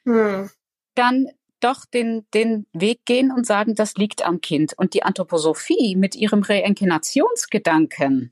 Hm. 0.04 0.50
dann 0.94 1.28
doch 1.64 1.84
den, 1.86 2.26
den 2.34 2.66
Weg 2.72 3.04
gehen 3.06 3.30
und 3.32 3.46
sagen, 3.46 3.74
das 3.74 3.94
liegt 3.94 4.24
am 4.24 4.40
Kind. 4.40 4.74
Und 4.76 4.94
die 4.94 5.02
Anthroposophie 5.02 5.96
mit 5.96 6.14
ihrem 6.16 6.42
Reinkarnationsgedanken 6.42 8.30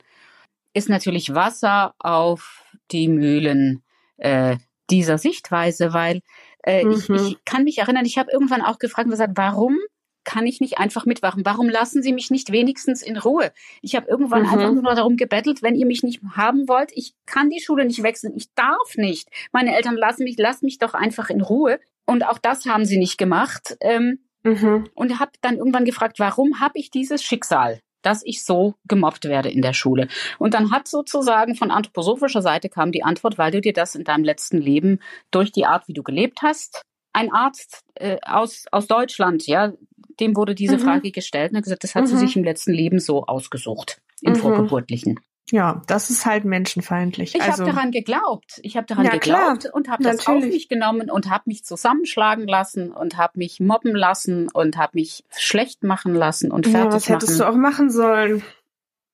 ist 0.74 0.88
natürlich 0.88 1.34
Wasser 1.34 1.94
auf 1.98 2.64
die 2.90 3.08
Mühlen 3.08 3.82
äh, 4.18 4.56
dieser 4.90 5.18
Sichtweise, 5.18 5.92
weil 5.92 6.20
äh, 6.64 6.82
ich, 6.82 7.08
Mhm. 7.08 7.16
ich 7.16 7.44
kann 7.44 7.64
mich 7.64 7.78
erinnern, 7.78 8.04
ich 8.04 8.18
habe 8.18 8.30
irgendwann 8.32 8.62
auch 8.62 8.78
gefragt 8.78 9.06
und 9.06 9.12
gesagt, 9.12 9.36
warum 9.36 9.78
kann 10.24 10.46
ich 10.46 10.60
nicht 10.60 10.78
einfach 10.78 11.06
mitwachen? 11.06 11.44
Warum 11.46 11.68
lassen 11.68 12.02
Sie 12.02 12.12
mich 12.12 12.30
nicht 12.30 12.52
wenigstens 12.52 13.00
in 13.02 13.16
Ruhe? 13.16 13.52
Ich 13.80 13.96
habe 13.96 14.06
irgendwann 14.08 14.42
Mhm. 14.42 14.48
einfach 14.48 14.72
nur 14.72 14.94
darum 14.94 15.16
gebettelt, 15.16 15.62
wenn 15.62 15.74
ihr 15.74 15.86
mich 15.86 16.02
nicht 16.02 16.20
haben 16.36 16.68
wollt, 16.68 16.90
ich 16.94 17.14
kann 17.26 17.48
die 17.50 17.60
Schule 17.60 17.84
nicht 17.86 18.02
wechseln, 18.02 18.34
ich 18.36 18.52
darf 18.54 18.96
nicht. 18.96 19.28
Meine 19.52 19.74
Eltern 19.74 19.96
lassen 19.96 20.24
mich, 20.24 20.36
lasst 20.36 20.62
mich 20.62 20.78
doch 20.78 20.94
einfach 20.94 21.30
in 21.30 21.40
Ruhe. 21.40 21.80
Und 22.06 22.24
auch 22.26 22.38
das 22.38 22.66
haben 22.66 22.84
sie 22.84 22.98
nicht 22.98 23.18
gemacht. 23.18 23.76
Ähm, 23.80 24.18
Mhm. 24.42 24.88
und 24.94 25.18
habe 25.20 25.32
dann 25.42 25.58
irgendwann 25.58 25.84
gefragt, 25.84 26.18
warum 26.18 26.60
habe 26.60 26.78
ich 26.78 26.90
dieses 26.90 27.22
Schicksal, 27.22 27.78
dass 28.00 28.22
ich 28.24 28.42
so 28.42 28.74
gemobbt 28.88 29.26
werde 29.26 29.50
in 29.50 29.60
der 29.60 29.74
Schule? 29.74 30.08
Und 30.38 30.54
dann 30.54 30.70
hat 30.70 30.88
sozusagen 30.88 31.56
von 31.56 31.70
anthroposophischer 31.70 32.40
Seite 32.40 32.70
kam 32.70 32.90
die 32.90 33.02
Antwort, 33.04 33.36
weil 33.36 33.50
du 33.50 33.60
dir 33.60 33.74
das 33.74 33.94
in 33.94 34.04
deinem 34.04 34.24
letzten 34.24 34.56
Leben 34.56 35.00
durch 35.30 35.52
die 35.52 35.66
Art, 35.66 35.88
wie 35.88 35.92
du 35.92 36.02
gelebt 36.02 36.40
hast, 36.42 36.80
ein 37.12 37.30
Arzt 37.30 37.82
äh, 37.96 38.16
aus 38.24 38.64
aus 38.72 38.86
Deutschland, 38.86 39.46
ja, 39.46 39.74
dem 40.20 40.34
wurde 40.36 40.54
diese 40.54 40.76
Mhm. 40.76 40.80
Frage 40.80 41.10
gestellt 41.10 41.50
und 41.50 41.56
er 41.56 41.58
hat 41.58 41.64
gesagt, 41.64 41.84
das 41.84 41.94
hat 41.94 42.06
sie 42.08 42.14
Mhm. 42.14 42.18
sich 42.18 42.36
im 42.36 42.44
letzten 42.44 42.72
Leben 42.72 42.98
so 42.98 43.24
ausgesucht, 43.26 44.00
im 44.22 44.32
Mhm. 44.32 44.36
vorgeburtlichen. 44.36 45.20
Ja, 45.52 45.82
das 45.86 46.10
ist 46.10 46.26
halt 46.26 46.44
menschenfeindlich. 46.44 47.34
Ich 47.34 47.42
also, 47.42 47.64
habe 47.64 47.72
daran 47.74 47.90
geglaubt. 47.90 48.60
Ich 48.62 48.76
habe 48.76 48.86
daran 48.86 49.04
Ja, 49.04 49.18
klar. 49.18 49.54
geglaubt 49.54 49.74
und 49.74 49.88
habe 49.88 50.02
das 50.04 50.26
auf 50.26 50.42
mich 50.42 50.68
genommen 50.68 51.10
und 51.10 51.28
habe 51.28 51.44
mich 51.46 51.64
zusammenschlagen 51.64 52.46
lassen 52.46 52.92
und 52.92 53.16
habe 53.16 53.38
mich 53.38 53.58
mobben 53.58 53.94
lassen 53.94 54.48
und 54.48 54.76
habe 54.76 54.92
mich 54.94 55.24
schlecht 55.36 55.82
machen 55.82 56.14
lassen 56.14 56.52
und 56.52 56.66
ja, 56.66 56.72
fertig 56.72 56.94
was 56.94 57.08
hättest 57.08 57.38
machen. 57.38 57.38
du 57.38 57.48
auch 57.48 57.56
machen 57.56 57.90
sollen? 57.90 58.42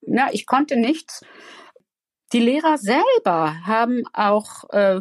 Ja, 0.02 0.28
ich 0.30 0.46
konnte 0.46 0.76
nichts. 0.76 1.24
Die 2.32 2.40
Lehrer 2.40 2.76
selber 2.76 3.66
haben 3.66 4.02
auch 4.12 4.68
äh, 4.70 5.00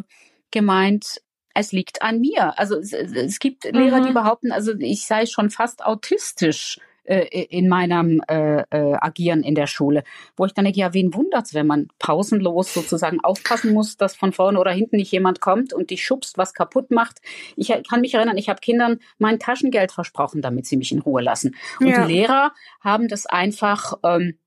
gemeint, 0.50 1.20
es 1.54 1.72
liegt 1.72 2.02
an 2.02 2.20
mir. 2.20 2.58
Also 2.58 2.76
es, 2.76 2.92
es 2.92 3.38
gibt 3.38 3.64
Lehrer, 3.64 4.00
die 4.00 4.10
Mhm. 4.10 4.14
behaupten, 4.14 4.52
also 4.52 4.72
ich 4.78 5.06
sei 5.06 5.26
schon 5.26 5.50
fast 5.50 5.84
autistisch 5.84 6.78
äh, 7.06 7.44
in 7.50 7.68
meinem 7.68 8.20
äh, 8.28 8.62
äh, 8.70 8.94
Agieren 9.00 9.42
in 9.42 9.54
der 9.54 9.66
Schule, 9.66 10.04
wo 10.36 10.44
ich 10.44 10.52
dann 10.52 10.64
denke, 10.64 10.80
ja, 10.80 10.92
wen 10.94 11.14
wundert's, 11.14 11.54
wenn 11.54 11.66
man 11.66 11.88
pausenlos 11.98 12.74
sozusagen 12.74 13.20
aufpassen 13.20 13.72
muss, 13.72 13.96
dass 13.96 14.16
von 14.16 14.32
vorne 14.32 14.58
oder 14.60 14.72
hinten 14.72 14.96
nicht 14.96 15.12
jemand 15.12 15.40
kommt 15.40 15.72
und 15.72 15.90
dich 15.90 16.04
schubst, 16.04 16.38
was 16.38 16.54
kaputt 16.54 16.90
macht. 16.90 17.20
Ich 17.56 17.72
kann 17.88 18.00
mich 18.00 18.14
erinnern, 18.14 18.36
ich 18.36 18.48
habe 18.48 18.60
Kindern 18.60 18.98
mein 19.18 19.38
Taschengeld 19.38 19.92
versprochen, 19.92 20.42
damit 20.42 20.66
sie 20.66 20.76
mich 20.76 20.92
in 20.92 21.00
Ruhe 21.00 21.22
lassen. 21.22 21.56
Und 21.80 21.88
Ja. 21.88 22.06
die 22.06 22.12
Lehrer 22.12 22.52
haben 22.80 23.08
das 23.08 23.26
einfach 23.26 23.94
ähm, 24.02 24.38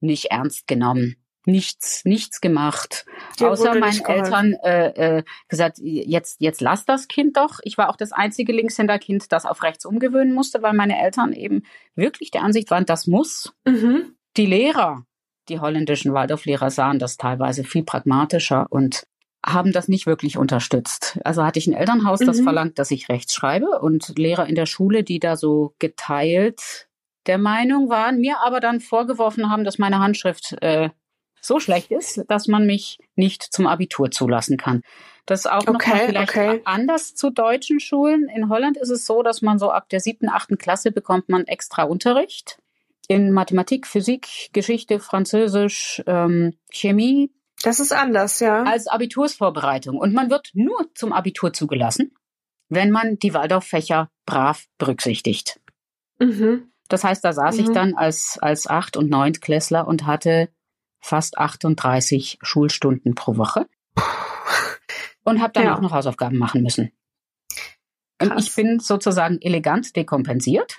nicht 0.00 0.26
ernst 0.26 0.66
genommen. 0.66 1.16
Nichts, 1.48 2.04
nichts 2.04 2.42
gemacht. 2.42 3.06
Dir 3.40 3.50
Außer 3.50 3.74
meinen. 3.74 4.04
Eltern 4.04 4.52
äh, 4.62 5.18
äh, 5.18 5.22
gesagt, 5.48 5.78
jetzt, 5.80 6.42
jetzt 6.42 6.60
lass 6.60 6.84
das 6.84 7.08
Kind 7.08 7.38
doch. 7.38 7.60
Ich 7.62 7.78
war 7.78 7.88
auch 7.88 7.96
das 7.96 8.12
einzige 8.12 8.52
Linkshänderkind, 8.52 9.32
das 9.32 9.46
auf 9.46 9.62
rechts 9.62 9.86
umgewöhnen 9.86 10.34
musste, 10.34 10.60
weil 10.60 10.74
meine 10.74 11.00
Eltern 11.00 11.32
eben 11.32 11.62
wirklich 11.94 12.30
der 12.30 12.42
Ansicht 12.42 12.70
waren, 12.70 12.84
das 12.84 13.06
muss. 13.06 13.54
Mhm. 13.66 14.14
Die 14.36 14.44
Lehrer, 14.44 15.06
die 15.48 15.58
holländischen 15.58 16.12
Waldorflehrer 16.12 16.70
sahen 16.70 16.98
das 16.98 17.16
teilweise 17.16 17.64
viel 17.64 17.82
pragmatischer 17.82 18.66
und 18.68 19.04
haben 19.42 19.72
das 19.72 19.88
nicht 19.88 20.04
wirklich 20.04 20.36
unterstützt. 20.36 21.18
Also 21.24 21.44
hatte 21.44 21.58
ich 21.60 21.66
ein 21.66 21.72
Elternhaus, 21.72 22.18
das 22.18 22.40
Mhm. 22.40 22.44
verlangt, 22.44 22.78
dass 22.78 22.90
ich 22.90 23.08
rechts 23.08 23.32
schreibe 23.32 23.80
und 23.80 24.18
Lehrer 24.18 24.46
in 24.46 24.54
der 24.54 24.66
Schule, 24.66 25.02
die 25.02 25.18
da 25.18 25.36
so 25.36 25.74
geteilt 25.78 26.88
der 27.26 27.38
Meinung 27.38 27.88
waren, 27.88 28.20
mir 28.20 28.38
aber 28.44 28.60
dann 28.60 28.80
vorgeworfen 28.80 29.50
haben, 29.50 29.64
dass 29.64 29.78
meine 29.78 29.98
Handschrift 29.98 30.56
äh, 30.60 30.90
so 31.40 31.60
schlecht 31.60 31.90
ist, 31.90 32.24
dass 32.28 32.46
man 32.48 32.66
mich 32.66 32.98
nicht 33.16 33.42
zum 33.42 33.66
Abitur 33.66 34.10
zulassen 34.10 34.56
kann. 34.56 34.82
Das 35.26 35.40
ist 35.40 35.46
auch 35.50 35.64
noch 35.66 35.74
Okay, 35.74 35.90
mal 35.90 36.06
vielleicht 36.06 36.30
okay. 36.30 36.60
anders 36.64 37.14
zu 37.14 37.30
deutschen 37.30 37.80
Schulen. 37.80 38.28
In 38.34 38.48
Holland 38.48 38.76
ist 38.78 38.88
es 38.90 39.04
so, 39.06 39.22
dass 39.22 39.42
man 39.42 39.58
so 39.58 39.70
ab 39.70 39.88
der 39.90 40.00
siebten, 40.00 40.28
achten 40.28 40.56
Klasse 40.56 40.90
bekommt 40.90 41.28
man 41.28 41.44
extra 41.46 41.82
Unterricht 41.82 42.58
in 43.08 43.32
Mathematik, 43.32 43.86
Physik, 43.86 44.50
Geschichte, 44.52 45.00
Französisch, 45.00 46.02
ähm, 46.06 46.54
Chemie 46.70 47.30
Das 47.62 47.80
ist 47.80 47.92
anders, 47.92 48.40
ja. 48.40 48.62
als 48.64 48.86
Abitursvorbereitung. 48.86 49.96
Und 49.98 50.14
man 50.14 50.30
wird 50.30 50.50
nur 50.54 50.86
zum 50.94 51.12
Abitur 51.12 51.52
zugelassen, 51.52 52.14
wenn 52.68 52.90
man 52.90 53.18
die 53.18 53.34
Waldorffächer 53.34 54.10
brav 54.26 54.64
berücksichtigt. 54.78 55.58
Mhm. 56.18 56.70
Das 56.88 57.04
heißt, 57.04 57.22
da 57.24 57.32
saß 57.32 57.58
ich 57.58 57.68
Mhm. 57.68 57.74
dann 57.74 57.94
als, 57.94 58.38
als 58.40 58.66
Acht- 58.66 58.96
und 58.96 59.10
Neuntklässler 59.10 59.86
und 59.86 60.06
hatte 60.06 60.48
fast 61.00 61.38
38 61.38 62.38
Schulstunden 62.42 63.14
pro 63.14 63.36
Woche 63.36 63.66
und 65.24 65.40
habe 65.40 65.52
dann 65.52 65.64
Ja. 65.64 65.76
auch 65.76 65.80
noch 65.80 65.92
Hausaufgaben 65.92 66.38
machen 66.38 66.62
müssen. 66.62 66.92
Und 68.20 68.30
Krass. 68.30 68.46
ich 68.46 68.54
bin 68.54 68.80
sozusagen 68.80 69.38
elegant 69.40 69.94
dekompensiert. 69.94 70.78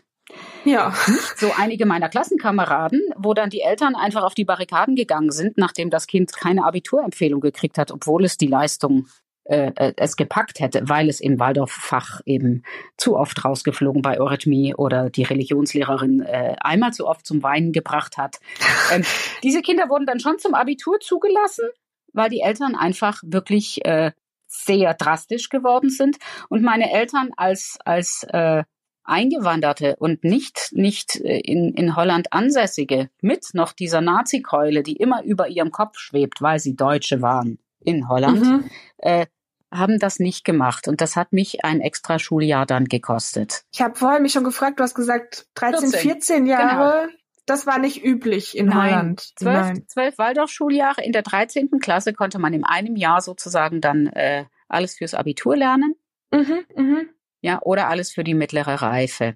Ja. 0.66 0.94
So 1.38 1.52
einige 1.58 1.86
meiner 1.86 2.10
Klassenkameraden, 2.10 3.02
wo 3.18 3.34
dann 3.34 3.50
die 3.50 3.62
Eltern 3.62 3.96
einfach 3.96 4.24
auf 4.24 4.36
die 4.36 4.46
Barrikaden 4.46 4.96
gegangen 4.96 5.32
sind, 5.32 5.58
nachdem 5.58 5.90
das 5.90 6.06
Kind 6.06 6.34
keine 6.36 6.66
Abiturempfehlung 6.66 7.40
gekriegt 7.42 7.78
hat, 7.78 7.92
obwohl 7.92 8.26
es 8.26 8.38
die 8.38 8.48
Leistung 8.48 9.08
äh, 9.50 9.72
äh, 9.76 9.93
es 9.97 10.16
gepackt 10.16 10.60
hätte, 10.60 10.88
weil 10.88 11.10
es 11.10 11.20
im 11.20 11.39
Waldorf-Fach 11.39 12.22
eben 12.26 12.64
zu 12.97 13.18
oft 13.18 13.43
rausgeflogen 13.43 14.02
bei 14.04 14.20
Eurythmie 14.20 14.76
oder 14.76 15.10
die 15.10 15.24
Religionslehrerin 15.24 16.22
äh, 16.22 16.56
einmal 16.62 16.93
zu 16.93 17.08
oft 17.08 17.26
zum 17.26 17.41
Weinen 17.41 17.72
gebracht 17.72 18.18
hat. 18.18 18.39
Ähm, 18.91 19.04
diese 19.43 19.62
Kinder 19.62 19.88
wurden 19.89 20.08
dann 20.08 20.20
schon 20.20 20.39
zum 20.39 20.56
Abitur 20.56 21.00
zugelassen, 21.00 21.66
weil 22.14 22.30
die 22.30 22.41
Eltern 22.41 22.76
einfach 22.76 23.22
wirklich 23.24 23.86
äh, 23.86 24.12
sehr 24.47 24.95
drastisch 24.95 25.50
geworden 25.50 25.91
sind 25.91 26.18
und 26.50 26.64
meine 26.64 26.91
Eltern 26.91 27.30
als 27.38 27.78
als 27.86 28.26
äh, 28.32 28.64
Eingewanderte 29.04 29.95
und 29.97 30.24
nicht, 30.24 30.70
nicht 30.72 31.16
äh, 31.18 31.39
in, 31.39 31.74
in 31.74 31.95
Holland 31.95 32.32
Ansässige 32.32 33.10
mit 33.22 33.50
noch 33.54 33.74
dieser 33.74 34.02
Nazi-Keule, 34.02 34.84
die 34.84 34.95
immer 34.97 35.24
über 35.24 35.47
ihrem 35.47 35.72
Kopf 35.72 35.97
schwebt, 35.97 36.41
weil 36.41 36.60
sie 36.60 36.76
Deutsche 36.76 37.22
waren 37.22 37.60
in 37.80 38.08
Holland, 38.08 38.41
Mhm. 38.41 38.64
äh, 39.00 39.26
haben 39.72 40.00
das 40.00 40.20
nicht 40.20 40.44
gemacht. 40.44 40.88
Und 40.88 41.02
das 41.02 41.16
hat 41.16 41.32
mich 41.34 41.64
ein 41.64 41.82
extra 41.82 42.20
Schuljahr 42.20 42.66
dann 42.66 42.86
gekostet. 42.86 43.64
Ich 43.72 43.82
habe 43.82 43.96
vorhin 43.96 44.24
mich 44.24 44.34
schon 44.34 44.44
gefragt, 44.44 44.80
du 44.80 44.84
hast 44.84 44.96
gesagt 44.96 45.48
13, 45.56 45.90
14. 45.92 46.00
14 46.00 46.46
Jahre. 46.48 47.10
Das 47.46 47.66
war 47.66 47.80
nicht 47.80 48.04
üblich 48.04 48.56
in 48.56 48.76
Holland. 48.76 49.22
Zwölf, 49.36 49.60
Nein. 49.60 49.86
zwölf 49.88 50.18
Waldorfschuljahre. 50.20 51.04
In 51.04 51.12
der 51.12 51.24
13. 51.24 51.70
Klasse 51.80 52.14
konnte 52.14 52.38
man 52.38 52.54
in 52.54 52.64
einem 52.64 52.96
Jahr 52.96 53.22
sozusagen 53.22 53.82
dann 53.82 54.08
äh, 54.08 54.46
alles 54.68 54.96
fürs 54.96 55.16
Abitur 55.16 55.58
lernen. 55.58 55.96
Mhm, 56.32 56.60
mhm, 56.76 57.10
Ja, 57.42 57.60
oder 57.64 57.88
alles 57.88 58.12
für 58.12 58.24
die 58.24 58.36
mittlere 58.36 58.82
Reife. 58.82 59.36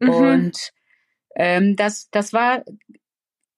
mhm. 0.00 0.10
Und 0.10 0.72
ähm, 1.36 1.76
das, 1.76 2.10
das 2.10 2.32
war 2.32 2.64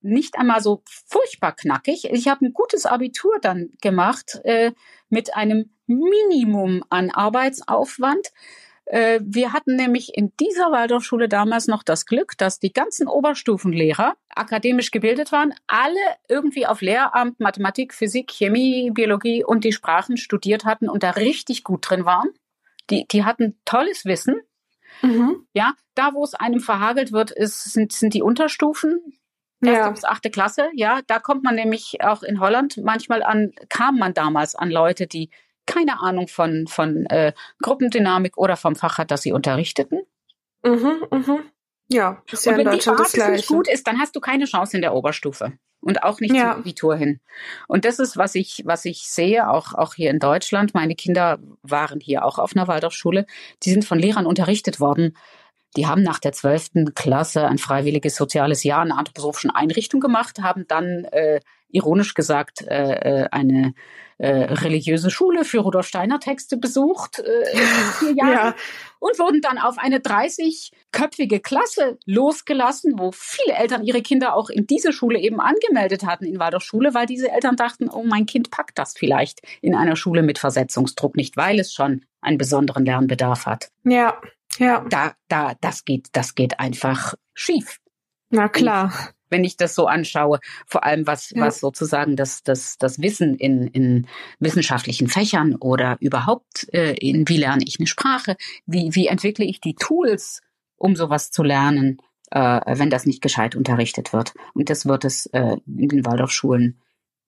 nicht 0.03 0.39
einmal 0.39 0.61
so 0.61 0.83
furchtbar 1.07 1.55
knackig. 1.57 2.05
Ich 2.11 2.29
habe 2.29 2.47
ein 2.47 2.53
gutes 2.53 2.87
Abitur 2.87 3.39
dann 3.41 3.71
gemacht 3.81 4.41
äh, 4.45 4.73
mit 5.09 5.35
einem 5.35 5.71
Minimum 5.91 6.85
an 6.89 7.11
Arbeitsaufwand. 7.11 8.29
Äh, 8.87 9.21
wir 9.23 9.53
hatten 9.53 9.77
nämlich 9.77 10.17
in 10.17 10.33
dieser 10.41 10.73
Waldorfschule 10.73 11.29
damals 11.29 11.69
noch 11.69 11.83
das 11.83 12.07
Glück, 12.07 12.37
dass 12.39 12.59
die 12.59 12.73
ganzen 12.73 13.07
Oberstufenlehrer 13.07 14.17
akademisch 14.31 14.91
gebildet 14.91 15.31
waren, 15.33 15.55
alle 15.67 16.01
irgendwie 16.29 16.67
auf 16.67 16.81
Lehramt 16.81 17.39
Mathematik, 17.39 17.95
Physik, 17.95 18.33
Chemie, 18.33 18.91
Biologie 18.91 19.45
und 19.45 19.65
die 19.65 19.73
Sprachen 19.73 20.17
studiert 20.17 20.65
hatten 20.65 20.89
und 20.89 21.03
da 21.03 21.11
richtig 21.11 21.63
gut 21.63 21.89
drin 21.89 22.05
waren. 22.05 22.31
Die, 22.91 23.07
die 23.07 23.25
hatten 23.25 23.57
tolles 23.65 24.05
Wissen. 24.05 24.41
Mhm. 25.03 25.47
Ja, 25.53 25.75
da 25.95 26.15
wo 26.15 26.25
es 26.25 26.35
einem 26.35 26.61
verhagelt 26.61 27.13
wird, 27.13 27.31
ist, 27.31 27.73
sind, 27.73 27.93
sind 27.93 28.15
die 28.15 28.23
Unterstufen. 28.23 29.01
Erste 29.63 29.85
ja. 29.85 29.91
bis 29.91 30.05
achte 30.05 30.31
Klasse, 30.31 30.71
ja, 30.73 31.01
da 31.07 31.19
kommt 31.19 31.45
man 31.45 31.55
nämlich 31.55 31.99
auch 32.03 32.23
in 32.23 32.41
Holland 32.41 32.79
manchmal 32.83 33.23
an, 33.23 33.53
kam 33.69 33.99
man 33.99 34.15
damals 34.15 34.55
an 34.55 34.71
Leute, 34.71 35.07
die 35.07 35.29
keine 35.71 36.01
Ahnung 36.01 36.29
von, 36.29 36.67
von 36.67 37.07
äh, 37.07 37.33
Gruppendynamik 37.63 38.37
oder 38.37 38.57
vom 38.57 38.77
Fach 38.77 38.99
hat, 38.99 39.11
das 39.11 39.23
sie 39.23 39.33
unterrichteten. 39.33 40.01
Mhm, 40.65 41.05
mhm. 41.11 41.41
Ja, 41.89 42.23
ist 42.31 42.47
ja 42.47 42.53
und 42.53 42.59
wenn 42.59 42.67
in 42.67 42.73
Deutschland 42.73 42.99
die 42.99 43.03
das 43.03 43.13
Gleiche. 43.13 43.33
nicht 43.33 43.49
gut 43.49 43.69
ist, 43.69 43.87
dann 43.87 43.99
hast 43.99 44.15
du 44.15 44.21
keine 44.21 44.45
Chance 44.45 44.77
in 44.77 44.83
der 44.83 44.95
Oberstufe 44.95 45.55
und 45.81 46.03
auch 46.03 46.21
nicht 46.21 46.35
ja. 46.35 46.53
zum 46.53 46.61
Abitur 46.61 46.97
hin. 46.97 47.21
Und 47.67 47.85
das 47.85 47.99
ist, 47.99 48.17
was 48.17 48.35
ich, 48.35 48.63
was 48.65 48.85
ich 48.85 49.11
sehe, 49.11 49.49
auch, 49.49 49.75
auch 49.75 49.95
hier 49.95 50.11
in 50.11 50.19
Deutschland. 50.19 50.75
Meine 50.75 50.95
Kinder 50.95 51.39
waren 51.63 52.01
hier 52.01 52.25
auch 52.25 52.39
auf 52.39 52.55
einer 52.55 52.69
Waldorfschule. 52.69 53.27
Die 53.63 53.71
sind 53.71 53.85
von 53.85 53.99
Lehrern 53.99 54.27
unterrichtet 54.27 54.79
worden. 54.79 55.17
Die 55.77 55.87
haben 55.87 56.03
nach 56.03 56.19
der 56.19 56.33
zwölften 56.33 56.95
Klasse 56.95 57.47
ein 57.47 57.59
freiwilliges 57.59 58.17
soziales 58.17 58.65
Jahr 58.65 58.83
in 58.83 58.91
einer 58.91 58.99
anthroposophischen 58.99 59.51
Einrichtung 59.51 60.01
gemacht, 60.01 60.41
haben 60.43 60.67
dann 60.67 61.05
äh, 61.05 61.41
ironisch 61.69 62.15
gesagt 62.15 62.63
äh, 62.63 63.23
äh 63.23 63.29
eine 63.31 63.75
äh, 64.21 64.53
religiöse 64.53 65.11
Schule 65.11 65.47
für 65.47 65.61
Rudolf 65.61 65.87
Steiner 65.87 66.21
Texte 66.21 66.59
besucht, 66.59 67.21
äh, 67.21 67.57
vier 67.99 68.15
Jahre, 68.15 68.33
ja. 68.33 68.55
und 68.99 69.19
wurden 69.19 69.41
dann 69.41 69.57
auf 69.57 69.79
eine 69.79 69.99
30-köpfige 69.99 71.41
Klasse 71.41 71.99
losgelassen, 72.05 72.99
wo 72.99 73.13
viele 73.13 73.55
Eltern 73.55 73.83
ihre 73.83 74.03
Kinder 74.03 74.35
auch 74.35 74.51
in 74.51 74.67
diese 74.67 74.93
Schule 74.93 75.19
eben 75.19 75.41
angemeldet 75.41 76.05
hatten 76.05 76.27
in 76.27 76.39
Waldorfschule, 76.39 76.93
weil 76.93 77.07
diese 77.07 77.31
Eltern 77.31 77.57
dachten, 77.57 77.89
oh, 77.89 78.03
mein 78.03 78.27
Kind 78.27 78.51
packt 78.51 78.79
das 78.79 78.93
vielleicht 78.95 79.41
in 79.63 79.75
einer 79.75 79.97
Schule 79.97 80.23
mit 80.23 80.39
Versetzungsdruck 80.39 81.17
nicht, 81.17 81.39
weil 81.39 81.59
es 81.59 81.73
schon 81.73 82.05
einen 82.21 82.37
besonderen 82.37 82.85
Lernbedarf 82.85 83.47
hat. 83.47 83.71
Ja, 83.85 84.21
ja. 84.59 84.85
Da, 84.89 85.15
da, 85.29 85.55
das 85.61 85.85
geht, 85.85 86.09
das 86.13 86.35
geht 86.35 86.61
einfach 86.61 87.15
schief. 87.35 87.81
Na 88.31 88.49
klar 88.49 88.93
wenn 89.31 89.45
ich 89.45 89.57
das 89.57 89.75
so 89.75 89.87
anschaue, 89.87 90.41
vor 90.67 90.85
allem 90.85 91.07
was, 91.07 91.31
ja. 91.31 91.43
was 91.43 91.61
sozusagen 91.61 92.17
das, 92.17 92.43
das, 92.43 92.77
das 92.77 93.01
Wissen 93.01 93.37
in, 93.37 93.69
in 93.69 94.07
wissenschaftlichen 94.39 95.09
Fächern 95.09 95.55
oder 95.57 95.97
überhaupt 96.01 96.69
äh, 96.75 96.95
in 96.95 97.29
wie 97.29 97.39
lerne 97.39 97.65
ich 97.67 97.79
eine 97.79 97.87
Sprache, 97.87 98.37
wie, 98.67 98.95
wie 98.95 99.07
entwickle 99.07 99.45
ich 99.45 99.61
die 99.61 99.75
Tools, 99.75 100.43
um 100.77 100.97
sowas 100.97 101.31
zu 101.31 101.43
lernen, 101.43 101.99
äh, 102.31 102.61
wenn 102.67 102.91
das 102.91 103.07
nicht 103.07 103.23
gescheit 103.23 103.57
unterrichtet 103.57 104.13
wird. 104.13 104.35
Und 104.55 104.69
das 104.69 104.87
wird 104.87 105.05
es 105.05 105.27
äh, 105.27 105.57
in 105.67 105.89
den 105.89 106.05
Waldorfschulen, 106.05 106.81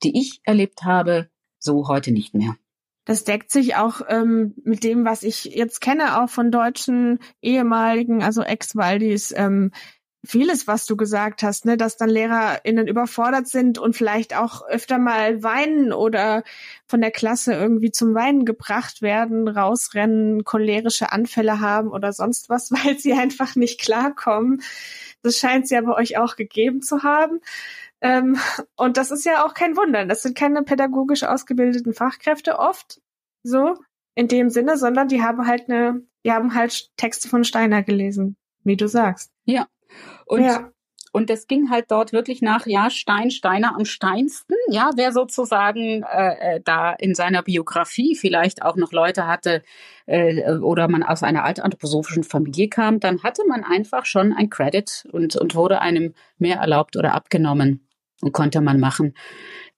die 0.02 0.18
ich 0.20 0.40
erlebt 0.44 0.82
habe, 0.82 1.30
so 1.58 1.88
heute 1.88 2.10
nicht 2.10 2.34
mehr. 2.34 2.56
Das 3.04 3.24
deckt 3.24 3.50
sich 3.50 3.74
auch 3.76 4.02
ähm, 4.08 4.54
mit 4.64 4.84
dem, 4.84 5.04
was 5.04 5.22
ich 5.22 5.44
jetzt 5.44 5.80
kenne, 5.80 6.22
auch 6.22 6.28
von 6.28 6.50
deutschen 6.50 7.18
ehemaligen, 7.40 8.22
also 8.22 8.42
Ex-Waldis, 8.42 9.34
ähm, 9.36 9.72
vieles, 10.24 10.68
was 10.68 10.86
du 10.86 10.96
gesagt 10.96 11.42
hast, 11.42 11.64
ne, 11.64 11.76
dass 11.76 11.96
dann 11.96 12.08
LehrerInnen 12.08 12.86
überfordert 12.86 13.48
sind 13.48 13.78
und 13.78 13.96
vielleicht 13.96 14.36
auch 14.36 14.62
öfter 14.68 14.98
mal 14.98 15.42
weinen 15.42 15.92
oder 15.92 16.44
von 16.86 17.00
der 17.00 17.10
Klasse 17.10 17.54
irgendwie 17.54 17.90
zum 17.90 18.14
Weinen 18.14 18.44
gebracht 18.44 19.02
werden, 19.02 19.48
rausrennen, 19.48 20.44
cholerische 20.44 21.10
Anfälle 21.10 21.60
haben 21.60 21.88
oder 21.88 22.12
sonst 22.12 22.48
was, 22.48 22.70
weil 22.84 22.98
sie 22.98 23.14
einfach 23.14 23.56
nicht 23.56 23.80
klarkommen. 23.80 24.62
Das 25.22 25.38
scheint 25.38 25.64
es 25.64 25.70
ja 25.70 25.80
bei 25.80 25.94
euch 25.94 26.18
auch 26.18 26.36
gegeben 26.36 26.82
zu 26.82 27.02
haben. 27.02 27.40
Ähm, 28.02 28.36
und 28.76 28.96
das 28.96 29.12
ist 29.12 29.24
ja 29.24 29.46
auch 29.46 29.54
kein 29.54 29.76
Wunder. 29.76 30.04
Das 30.04 30.22
sind 30.22 30.36
keine 30.36 30.62
pädagogisch 30.64 31.22
ausgebildeten 31.22 31.94
Fachkräfte 31.94 32.58
oft 32.58 33.00
so 33.44 33.76
in 34.14 34.28
dem 34.28 34.50
Sinne, 34.50 34.76
sondern 34.76 35.08
die 35.08 35.22
haben 35.22 35.46
halt 35.46 35.70
eine, 35.70 36.02
die 36.24 36.32
haben 36.32 36.54
halt 36.54 36.90
Texte 36.96 37.28
von 37.28 37.44
Steiner 37.44 37.82
gelesen, 37.82 38.36
wie 38.64 38.76
du 38.76 38.88
sagst. 38.88 39.32
Ja, 39.44 39.66
und 40.26 40.42
ja. 40.42 40.70
Und 41.14 41.28
es 41.28 41.46
ging 41.46 41.68
halt 41.68 41.90
dort 41.90 42.14
wirklich 42.14 42.40
nach, 42.40 42.64
ja, 42.64 42.88
Stein, 42.88 43.30
Steiner 43.30 43.74
am 43.76 43.84
steinsten. 43.84 44.54
Ja, 44.70 44.92
wer 44.96 45.12
sozusagen 45.12 46.02
äh, 46.04 46.56
äh, 46.56 46.60
da 46.64 46.92
in 46.92 47.14
seiner 47.14 47.42
Biografie 47.42 48.16
vielleicht 48.16 48.62
auch 48.62 48.76
noch 48.76 48.92
Leute 48.92 49.26
hatte 49.26 49.62
äh, 50.06 50.54
oder 50.54 50.88
man 50.88 51.02
aus 51.02 51.22
einer 51.22 51.44
altanthroposophischen 51.44 52.24
Familie 52.24 52.68
kam, 52.68 52.98
dann 52.98 53.22
hatte 53.22 53.42
man 53.46 53.62
einfach 53.62 54.06
schon 54.06 54.32
ein 54.32 54.48
Credit 54.48 55.06
und, 55.12 55.36
und 55.36 55.54
wurde 55.54 55.82
einem 55.82 56.14
mehr 56.38 56.56
erlaubt 56.56 56.96
oder 56.96 57.12
abgenommen 57.12 57.86
konnte 58.30 58.60
man 58.60 58.78
machen. 58.78 59.14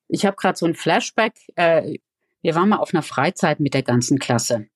Ich 0.09 0.27
habe 0.27 0.37
gerade 0.37 0.59
so 0.59 0.67
ein 0.67 0.75
Flashback. 0.75 1.35
Äh, 1.57 1.99
wir 2.43 2.55
waren 2.55 2.69
mal 2.69 2.77
auf 2.77 2.93
einer 2.93 3.03
Freizeit 3.03 3.61
mit 3.61 3.73
der 3.73 3.83
ganzen 3.83 4.19
Klasse. 4.19 4.67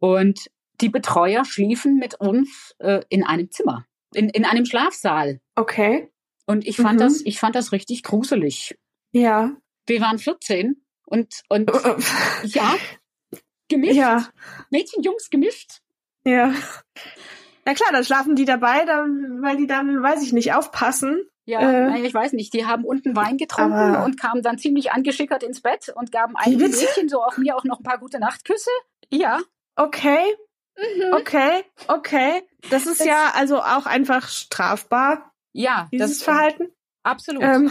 Und 0.00 0.50
die 0.80 0.88
Betreuer 0.88 1.44
schliefen 1.44 1.96
mit 1.96 2.14
uns 2.16 2.74
äh, 2.78 3.02
in 3.08 3.22
einem 3.22 3.50
Zimmer 3.50 3.86
in, 4.14 4.28
in 4.30 4.44
einem 4.44 4.64
Schlafsaal. 4.64 5.40
Okay. 5.56 6.10
Und 6.46 6.66
ich 6.66 6.76
fand 6.76 6.94
mhm. 6.94 7.04
das, 7.04 7.20
ich 7.24 7.38
fand 7.38 7.54
das 7.54 7.72
richtig 7.72 8.02
gruselig. 8.02 8.78
Ja. 9.12 9.56
Wir 9.86 10.00
waren 10.00 10.18
14 10.18 10.82
und, 11.06 11.42
und 11.48 11.72
oh, 11.72 11.78
oh. 11.84 11.96
ja, 12.44 12.76
gemischt. 13.68 13.94
Ja. 13.94 14.28
Mädchen, 14.70 15.02
Jungs 15.02 15.30
gemischt. 15.30 15.80
Ja. 16.24 16.54
Na 17.64 17.74
klar, 17.74 17.92
dann 17.92 18.04
schlafen 18.04 18.36
die 18.36 18.44
dabei, 18.44 18.84
dann, 18.84 19.42
weil 19.42 19.56
die 19.56 19.66
dann, 19.66 20.02
weiß 20.02 20.22
ich 20.22 20.32
nicht, 20.32 20.52
aufpassen. 20.52 21.28
Ja, 21.46 21.94
äh, 21.94 22.00
ich 22.06 22.14
weiß 22.14 22.32
nicht. 22.32 22.54
Die 22.54 22.66
haben 22.66 22.84
unten 22.84 23.14
Wein 23.14 23.36
getrunken 23.36 23.96
und 23.96 24.18
kamen 24.18 24.42
dann 24.42 24.58
ziemlich 24.58 24.92
angeschickert 24.92 25.42
ins 25.42 25.60
Bett 25.60 25.92
und 25.94 26.10
gaben 26.10 26.36
einem 26.36 26.58
Mädchen 26.58 27.08
so 27.08 27.22
auch 27.22 27.36
mir 27.36 27.56
auch 27.56 27.64
noch 27.64 27.80
ein 27.80 27.84
paar 27.84 27.98
gute 27.98 28.18
Nachtküsse. 28.18 28.70
Ja. 29.10 29.40
Okay. 29.76 30.36
Mhm. 30.76 31.14
Okay, 31.14 31.64
okay. 31.88 32.42
Das 32.70 32.86
ist 32.86 33.00
das 33.00 33.06
ja 33.06 33.32
also 33.34 33.58
auch 33.60 33.86
einfach 33.86 34.28
strafbar. 34.28 35.32
Ja, 35.52 35.88
dieses 35.92 36.18
das, 36.18 36.22
Verhalten. 36.22 36.68
Absolut. 37.02 37.42
Ähm, 37.42 37.70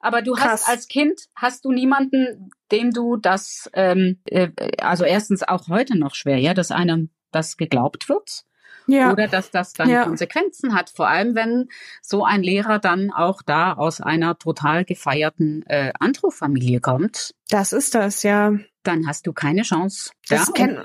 aber 0.00 0.22
du 0.22 0.32
krass. 0.32 0.62
hast 0.62 0.68
als 0.68 0.88
Kind 0.88 1.20
hast 1.34 1.64
du 1.64 1.72
niemanden, 1.72 2.50
dem 2.70 2.92
du 2.92 3.16
das, 3.16 3.68
ähm, 3.74 4.20
äh, 4.26 4.50
also 4.78 5.04
erstens 5.04 5.42
auch 5.42 5.68
heute 5.68 5.98
noch 5.98 6.14
schwer, 6.14 6.38
ja, 6.38 6.54
dass 6.54 6.70
einem 6.70 7.10
das 7.32 7.56
geglaubt 7.56 8.08
wird. 8.08 8.44
Ja. 8.90 9.12
Oder 9.12 9.28
dass 9.28 9.50
das 9.50 9.72
dann 9.72 9.88
ja. 9.88 10.04
Konsequenzen 10.04 10.74
hat, 10.74 10.90
vor 10.90 11.08
allem 11.08 11.34
wenn 11.34 11.68
so 12.02 12.24
ein 12.24 12.42
Lehrer 12.42 12.78
dann 12.78 13.10
auch 13.10 13.42
da 13.42 13.72
aus 13.72 14.00
einer 14.00 14.38
total 14.38 14.84
gefeierten 14.84 15.64
äh, 15.66 15.92
Andro-Familie 15.98 16.80
kommt. 16.80 17.34
Das 17.48 17.72
ist 17.72 17.94
das, 17.94 18.22
ja 18.22 18.52
dann 18.82 19.06
hast 19.06 19.26
du 19.26 19.32
keine 19.32 19.62
Chance. 19.62 20.12
Das 20.28 20.48
ja, 20.48 20.52
kenn, 20.54 20.84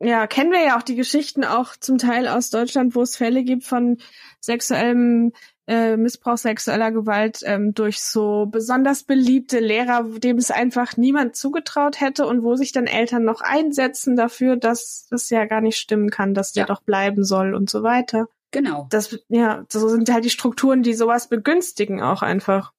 ja, 0.00 0.26
kennen 0.26 0.50
wir 0.50 0.62
ja 0.64 0.78
auch 0.78 0.82
die 0.82 0.94
Geschichten 0.94 1.44
auch 1.44 1.76
zum 1.76 1.98
Teil 1.98 2.26
aus 2.28 2.50
Deutschland, 2.50 2.94
wo 2.94 3.02
es 3.02 3.16
Fälle 3.16 3.44
gibt 3.44 3.64
von 3.64 3.98
sexuellem 4.40 5.32
äh, 5.66 5.96
Missbrauch 5.96 6.36
sexueller 6.36 6.92
Gewalt 6.92 7.40
ähm, 7.44 7.72
durch 7.74 8.00
so 8.00 8.46
besonders 8.46 9.04
beliebte 9.04 9.60
Lehrer, 9.60 10.04
dem 10.18 10.36
es 10.36 10.50
einfach 10.50 10.96
niemand 10.96 11.36
zugetraut 11.36 12.00
hätte 12.00 12.26
und 12.26 12.42
wo 12.42 12.56
sich 12.56 12.72
dann 12.72 12.86
Eltern 12.86 13.24
noch 13.24 13.40
einsetzen 13.40 14.16
dafür, 14.16 14.56
dass 14.56 15.06
das 15.10 15.30
ja 15.30 15.46
gar 15.46 15.60
nicht 15.60 15.78
stimmen 15.78 16.10
kann, 16.10 16.34
dass 16.34 16.52
der 16.52 16.62
ja. 16.62 16.66
doch 16.66 16.82
bleiben 16.82 17.24
soll 17.24 17.54
und 17.54 17.70
so 17.70 17.82
weiter. 17.82 18.28
Genau. 18.50 18.86
Das, 18.90 19.18
ja, 19.28 19.64
so 19.68 19.88
sind 19.88 20.12
halt 20.12 20.24
die 20.24 20.30
Strukturen, 20.30 20.82
die 20.82 20.94
sowas 20.94 21.28
begünstigen 21.28 22.02
auch 22.02 22.22
einfach. 22.22 22.72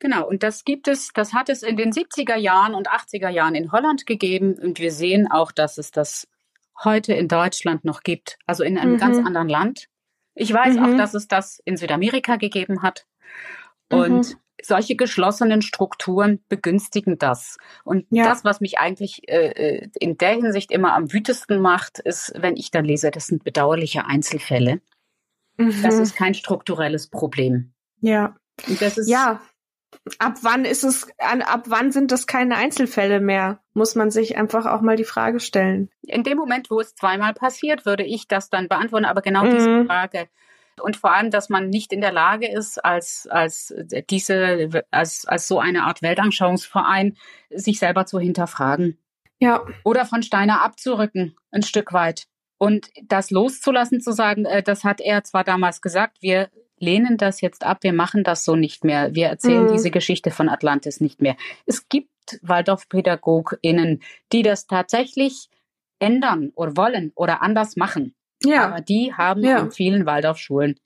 Genau, 0.00 0.26
und 0.26 0.42
das 0.42 0.64
gibt 0.64 0.88
es, 0.88 1.12
das 1.14 1.32
hat 1.32 1.48
es 1.48 1.62
in 1.62 1.76
den 1.76 1.92
70er 1.92 2.34
Jahren 2.34 2.74
und 2.74 2.90
80er 2.90 3.28
Jahren 3.28 3.54
in 3.54 3.70
Holland 3.70 4.04
gegeben 4.04 4.54
und 4.54 4.80
wir 4.80 4.90
sehen 4.90 5.30
auch, 5.30 5.52
dass 5.52 5.78
es 5.78 5.92
das 5.92 6.26
heute 6.82 7.12
in 7.12 7.28
Deutschland 7.28 7.84
noch 7.84 8.02
gibt, 8.02 8.36
also 8.44 8.64
in 8.64 8.78
einem 8.78 8.94
mhm. 8.94 8.98
ganz 8.98 9.18
anderen 9.18 9.48
Land. 9.48 9.86
Ich 10.34 10.52
weiß 10.52 10.76
mhm. 10.76 10.84
auch, 10.84 10.96
dass 10.96 11.14
es 11.14 11.28
das 11.28 11.60
in 11.64 11.76
Südamerika 11.76 12.36
gegeben 12.36 12.82
hat. 12.82 13.06
Und 13.90 14.28
mhm. 14.28 14.36
solche 14.62 14.96
geschlossenen 14.96 15.60
Strukturen 15.60 16.42
begünstigen 16.48 17.18
das. 17.18 17.58
Und 17.84 18.06
ja. 18.10 18.24
das, 18.24 18.44
was 18.44 18.60
mich 18.60 18.78
eigentlich 18.78 19.28
äh, 19.28 19.48
äh, 19.48 19.90
in 19.98 20.16
der 20.16 20.30
Hinsicht 20.30 20.70
immer 20.70 20.94
am 20.94 21.12
wütesten 21.12 21.60
macht, 21.60 21.98
ist, 21.98 22.32
wenn 22.36 22.56
ich 22.56 22.70
dann 22.70 22.84
lese, 22.84 23.10
das 23.10 23.26
sind 23.26 23.44
bedauerliche 23.44 24.06
Einzelfälle. 24.06 24.80
Das 25.58 25.96
mhm. 25.96 26.02
ist 26.02 26.16
kein 26.16 26.34
strukturelles 26.34 27.08
Problem. 27.08 27.74
Ja. 28.00 28.36
Und 28.66 28.80
das 28.80 28.96
ist 28.98 29.08
ja 29.08 29.40
ab 30.18 30.38
wann 30.42 30.64
ist 30.64 30.84
es, 30.84 31.08
ab 31.18 31.64
wann 31.66 31.92
sind 31.92 32.10
das 32.12 32.26
keine 32.26 32.56
Einzelfälle 32.56 33.20
mehr? 33.20 33.60
Muss 33.74 33.94
man 33.94 34.10
sich 34.10 34.36
einfach 34.36 34.66
auch 34.66 34.80
mal 34.80 34.96
die 34.96 35.04
Frage 35.04 35.40
stellen. 35.40 35.90
In 36.02 36.24
dem 36.24 36.38
Moment, 36.38 36.70
wo 36.70 36.80
es 36.80 36.94
zweimal 36.94 37.34
passiert, 37.34 37.86
würde 37.86 38.04
ich 38.04 38.28
das 38.28 38.50
dann 38.50 38.68
beantworten, 38.68 39.04
aber 39.04 39.22
genau 39.22 39.44
mhm. 39.44 39.50
diese 39.50 39.84
Frage. 39.86 40.28
Und 40.80 40.96
vor 40.96 41.12
allem, 41.12 41.30
dass 41.30 41.48
man 41.48 41.68
nicht 41.68 41.92
in 41.92 42.00
der 42.00 42.12
Lage 42.12 42.50
ist, 42.50 42.82
als, 42.84 43.28
als 43.30 43.74
diese, 44.10 44.84
als, 44.90 45.26
als 45.26 45.46
so 45.46 45.58
eine 45.58 45.84
Art 45.84 46.02
Weltanschauungsverein, 46.02 47.16
sich 47.50 47.78
selber 47.78 48.06
zu 48.06 48.18
hinterfragen. 48.18 48.98
Ja. 49.38 49.64
Oder 49.84 50.06
von 50.06 50.22
Steiner 50.22 50.62
abzurücken, 50.62 51.36
ein 51.50 51.62
Stück 51.62 51.92
weit 51.92 52.26
Und 52.58 52.88
das 53.02 53.30
loszulassen, 53.30 54.00
zu 54.00 54.12
sagen, 54.12 54.44
äh, 54.46 54.62
das 54.62 54.84
hat 54.84 55.00
er 55.00 55.24
zwar 55.24 55.44
damals 55.44 55.82
gesagt, 55.82 56.18
wir 56.20 56.48
lehnen 56.82 57.16
das 57.16 57.40
jetzt 57.40 57.64
ab, 57.64 57.78
wir 57.82 57.92
machen 57.92 58.24
das 58.24 58.44
so 58.44 58.56
nicht 58.56 58.84
mehr, 58.84 59.14
wir 59.14 59.28
erzählen 59.28 59.64
mhm. 59.64 59.72
diese 59.72 59.90
Geschichte 59.90 60.30
von 60.30 60.48
Atlantis 60.48 61.00
nicht 61.00 61.22
mehr. 61.22 61.36
Es 61.64 61.88
gibt 61.88 62.10
WaldorfpädagogInnen, 62.42 64.02
die 64.32 64.42
das 64.42 64.66
tatsächlich 64.66 65.48
ändern 65.98 66.50
oder 66.54 66.76
wollen 66.76 67.12
oder 67.14 67.42
anders 67.42 67.76
machen. 67.76 68.14
Ja. 68.44 68.66
Aber 68.66 68.80
die 68.80 69.14
haben 69.14 69.44
ja. 69.44 69.58
an 69.58 69.70
vielen 69.70 70.04
Waldorfschulen 70.04 70.78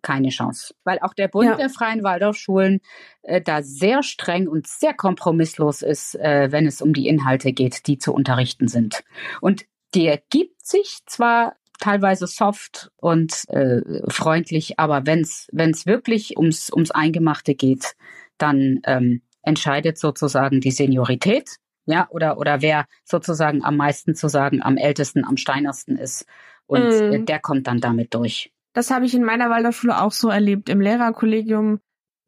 keine 0.00 0.30
Chance. 0.30 0.74
Weil 0.84 0.98
auch 1.00 1.14
der 1.14 1.28
Bund 1.28 1.48
ja. 1.48 1.56
der 1.56 1.70
freien 1.70 2.02
Waldorfschulen 2.02 2.80
äh, 3.22 3.40
da 3.40 3.62
sehr 3.62 4.02
streng 4.02 4.48
und 4.48 4.66
sehr 4.66 4.94
kompromisslos 4.94 5.82
ist, 5.82 6.16
äh, 6.16 6.50
wenn 6.50 6.66
es 6.66 6.82
um 6.82 6.92
die 6.92 7.06
Inhalte 7.06 7.52
geht, 7.52 7.86
die 7.86 7.98
zu 7.98 8.12
unterrichten 8.12 8.66
sind. 8.68 9.04
Und 9.40 9.64
der 9.94 10.20
gibt 10.30 10.66
sich 10.66 11.00
zwar 11.06 11.54
teilweise 11.82 12.28
soft 12.28 12.92
und 12.96 13.44
äh, 13.48 13.80
freundlich, 14.08 14.78
aber 14.78 15.04
wenn 15.04 15.20
es 15.20 15.86
wirklich 15.86 16.36
ums, 16.36 16.70
ums 16.72 16.92
Eingemachte 16.92 17.56
geht, 17.56 17.94
dann 18.38 18.80
ähm, 18.84 19.22
entscheidet 19.42 19.98
sozusagen 19.98 20.60
die 20.60 20.70
Seniorität, 20.70 21.56
ja, 21.84 22.08
oder, 22.10 22.38
oder 22.38 22.62
wer 22.62 22.86
sozusagen 23.04 23.64
am 23.64 23.76
meisten 23.76 24.14
zu 24.14 24.28
sagen, 24.28 24.62
am 24.62 24.76
ältesten, 24.76 25.24
am 25.24 25.36
steinersten 25.36 25.96
ist. 25.96 26.24
Und 26.66 26.88
mm. 26.88 27.24
der 27.24 27.40
kommt 27.40 27.66
dann 27.66 27.80
damit 27.80 28.14
durch. 28.14 28.52
Das 28.72 28.92
habe 28.92 29.04
ich 29.04 29.14
in 29.14 29.24
meiner 29.24 29.50
Waldorfschule 29.50 30.00
auch 30.00 30.12
so 30.12 30.28
erlebt. 30.28 30.68
Im 30.68 30.80
Lehrerkollegium, 30.80 31.80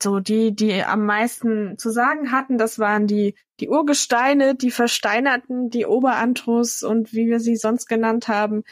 so 0.02 0.18
die, 0.18 0.52
die 0.54 0.82
am 0.82 1.06
meisten 1.06 1.78
zu 1.78 1.90
sagen 1.90 2.32
hatten, 2.32 2.58
das 2.58 2.80
waren 2.80 3.06
die, 3.06 3.36
die 3.60 3.68
Urgesteine, 3.68 4.56
die 4.56 4.72
Versteinerten, 4.72 5.70
die 5.70 5.86
Oberantros 5.86 6.82
und 6.82 7.12
wie 7.12 7.28
wir 7.28 7.38
sie 7.38 7.54
sonst 7.54 7.86
genannt 7.86 8.26
haben, 8.26 8.64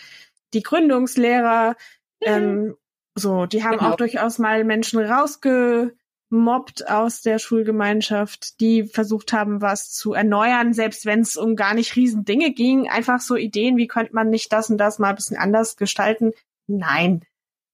die 0.54 0.62
Gründungslehrer. 0.62 1.76
Mhm. 2.20 2.26
Ähm, 2.26 2.76
so, 3.14 3.46
die 3.46 3.62
haben 3.62 3.78
genau. 3.78 3.90
auch 3.90 3.96
durchaus 3.96 4.38
mal 4.38 4.64
Menschen 4.64 5.00
rausgemobbt 5.00 6.88
aus 6.88 7.20
der 7.20 7.38
Schulgemeinschaft, 7.38 8.60
die 8.60 8.84
versucht 8.84 9.32
haben, 9.32 9.60
was 9.60 9.92
zu 9.92 10.14
erneuern, 10.14 10.72
selbst 10.72 11.04
wenn 11.04 11.20
es 11.20 11.36
um 11.36 11.56
gar 11.56 11.74
nicht 11.74 11.96
riesen 11.96 12.24
Dinge 12.24 12.52
ging. 12.52 12.88
Einfach 12.88 13.20
so 13.20 13.36
Ideen, 13.36 13.76
wie 13.76 13.86
könnte 13.86 14.14
man 14.14 14.30
nicht 14.30 14.52
das 14.52 14.70
und 14.70 14.78
das 14.78 14.98
mal 14.98 15.10
ein 15.10 15.16
bisschen 15.16 15.36
anders 15.36 15.76
gestalten. 15.76 16.32
Nein, 16.66 17.22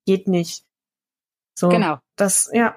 geht 0.06 0.26
nicht. 0.26 0.64
So, 1.54 1.68
genau. 1.68 1.98
Das, 2.16 2.50
ja. 2.52 2.76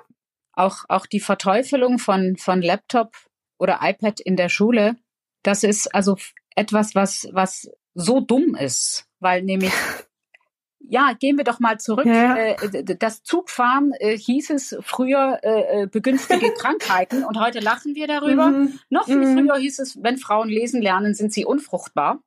Auch, 0.54 0.84
auch 0.90 1.06
die 1.06 1.22
Verteufelung 1.22 1.98
von, 1.98 2.36
von 2.36 2.62
Laptop 2.62 3.16
oder 3.58 3.80
iPad 3.82 4.20
in 4.20 4.36
der 4.36 4.50
Schule, 4.50 4.98
das 5.44 5.64
ist 5.64 5.94
also 5.96 6.18
etwas, 6.56 6.94
was, 6.94 7.30
was 7.32 7.72
so 7.94 8.20
dumm 8.20 8.56
ist, 8.56 9.08
weil 9.22 9.44
nämlich 9.44 9.72
ja, 10.80 11.14
gehen 11.18 11.38
wir 11.38 11.46
doch 11.46 11.60
mal 11.60 11.80
zurück. 11.80 12.06
Ja. 12.06 12.36
Äh, 12.36 12.84
das 12.98 13.24
Zugfahren 13.24 13.94
äh, 14.00 14.18
hieß 14.18 14.50
es 14.50 14.78
früher 14.82 15.40
äh, 15.42 15.88
begünstige 15.88 16.54
Krankheiten 16.58 17.24
und 17.24 17.40
heute 17.40 17.60
lachen 17.60 17.96
wir 17.96 18.08
darüber. 18.08 18.48
Mhm. 18.48 18.80
Noch 18.90 19.06
viel 19.06 19.18
mhm. 19.18 19.38
früher 19.38 19.58
hieß 19.58 19.80
es, 19.80 20.04
wenn 20.04 20.18
Frauen 20.18 20.50
lesen 20.50 20.82
lernen, 20.82 21.14
sind 21.14 21.32
sie 21.32 21.46
unfruchtbar. 21.46 22.22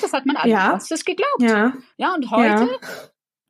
Das 0.00 0.12
hat 0.12 0.26
man 0.26 0.36
alles 0.36 0.88
ja. 0.88 0.96
geglaubt. 1.04 1.42
Ja. 1.42 1.72
ja, 1.96 2.14
und 2.14 2.30
heute 2.30 2.64
ja 2.64 2.78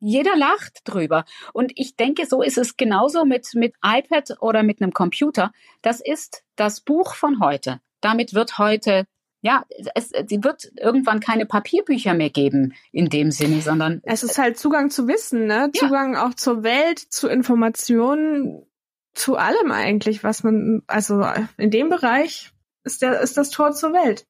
jeder 0.03 0.35
lacht 0.35 0.81
drüber. 0.83 1.23
Und 1.53 1.71
ich 1.75 1.95
denke, 1.95 2.25
so 2.25 2.41
ist 2.41 2.57
es 2.57 2.75
genauso 2.75 3.23
mit, 3.23 3.47
mit 3.53 3.73
iPad 3.83 4.35
oder 4.41 4.61
mit 4.61 4.81
einem 4.81 4.91
Computer. 4.91 5.53
Das 5.81 6.01
ist 6.01 6.43
das 6.57 6.81
Buch 6.81 7.15
von 7.15 7.39
heute. 7.39 7.79
Damit 8.01 8.33
wird 8.33 8.57
heute 8.57 9.05
ja, 9.43 9.65
es, 9.93 10.11
sie 10.27 10.41
wird 10.41 10.71
irgendwann 10.77 11.19
keine 11.19 11.45
Papierbücher 11.45 12.13
mehr 12.13 12.29
geben 12.29 12.73
in 12.93 13.09
dem 13.09 13.29
Sinne, 13.29 13.61
sondern 13.61 13.99
es 14.03 14.23
ist 14.23 14.37
halt 14.37 14.57
Zugang 14.57 14.89
zu 14.89 15.05
Wissen, 15.09 15.47
ne? 15.47 15.69
Ja. 15.73 15.81
Zugang 15.81 16.15
auch 16.15 16.33
zur 16.33 16.63
Welt, 16.63 16.97
zu 16.97 17.27
Informationen, 17.27 18.65
zu 19.13 19.35
allem 19.35 19.73
eigentlich, 19.73 20.23
was 20.23 20.43
man, 20.43 20.81
also 20.87 21.25
in 21.57 21.71
dem 21.71 21.89
Bereich 21.89 22.51
ist 22.85 23.01
der 23.01 23.19
ist 23.19 23.35
das 23.35 23.49
Tor 23.49 23.73
zur 23.73 23.91
Welt. 23.91 24.25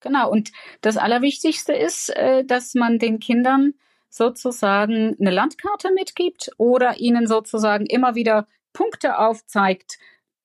Genau. 0.00 0.28
Und 0.28 0.50
das 0.80 0.96
Allerwichtigste 0.96 1.72
ist, 1.72 2.10
äh, 2.16 2.44
dass 2.44 2.74
man 2.74 2.98
den 2.98 3.20
Kindern 3.20 3.74
sozusagen 4.08 5.16
eine 5.20 5.30
Landkarte 5.30 5.92
mitgibt 5.94 6.50
oder 6.56 6.98
ihnen 6.98 7.28
sozusagen 7.28 7.86
immer 7.86 8.16
wieder 8.16 8.48
Punkte 8.72 9.18
aufzeigt, 9.18 9.98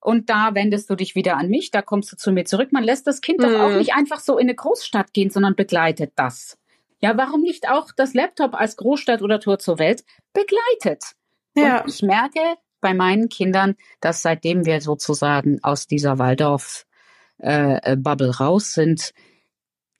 und 0.06 0.30
da 0.30 0.54
wendest 0.54 0.90
du 0.90 0.96
dich 0.96 1.16
wieder 1.16 1.38
an 1.38 1.50
mich, 1.50 1.72
da 1.72 1.82
kommst 1.82 2.12
du 2.12 2.16
zu 2.16 2.32
mir 2.32 2.46
zurück. 2.46 2.72
Man 2.72 2.84
lässt 2.84 3.08
das 3.08 3.22
Kind 3.22 3.40
mhm. 3.40 3.44
doch 3.44 3.60
auch 3.60 3.72
mhm. 3.72 3.80
nicht 3.80 3.96
einfach 3.96 4.20
so 4.20 4.38
in 4.38 4.48
eine 4.48 4.54
Großstadt 4.54 5.14
gehen, 5.14 5.32
sondern 5.32 5.56
begleitet 5.56 6.12
das. 6.16 6.60
Ja, 7.02 7.18
warum 7.18 7.42
nicht 7.42 7.68
auch 7.70 7.88
das 7.96 8.14
Laptop 8.14 8.54
als 8.54 8.78
Großstadt 8.78 9.24
oder 9.24 9.40
Tor 9.40 9.58
zur 9.58 9.80
Welt 9.80 10.04
begleitet? 10.32 11.16
Ja. 11.56 11.82
Und 11.82 11.90
ich 11.90 12.04
merke 12.04 12.40
bei 12.82 12.94
meinen 12.94 13.30
Kindern, 13.30 13.74
dass 14.00 14.22
seitdem 14.22 14.66
wir 14.66 14.80
sozusagen 14.80 15.58
aus 15.64 15.88
dieser 15.88 16.20
Waldorf-Bubble 16.20 18.28
äh, 18.28 18.32
raus 18.32 18.74
sind, 18.74 19.12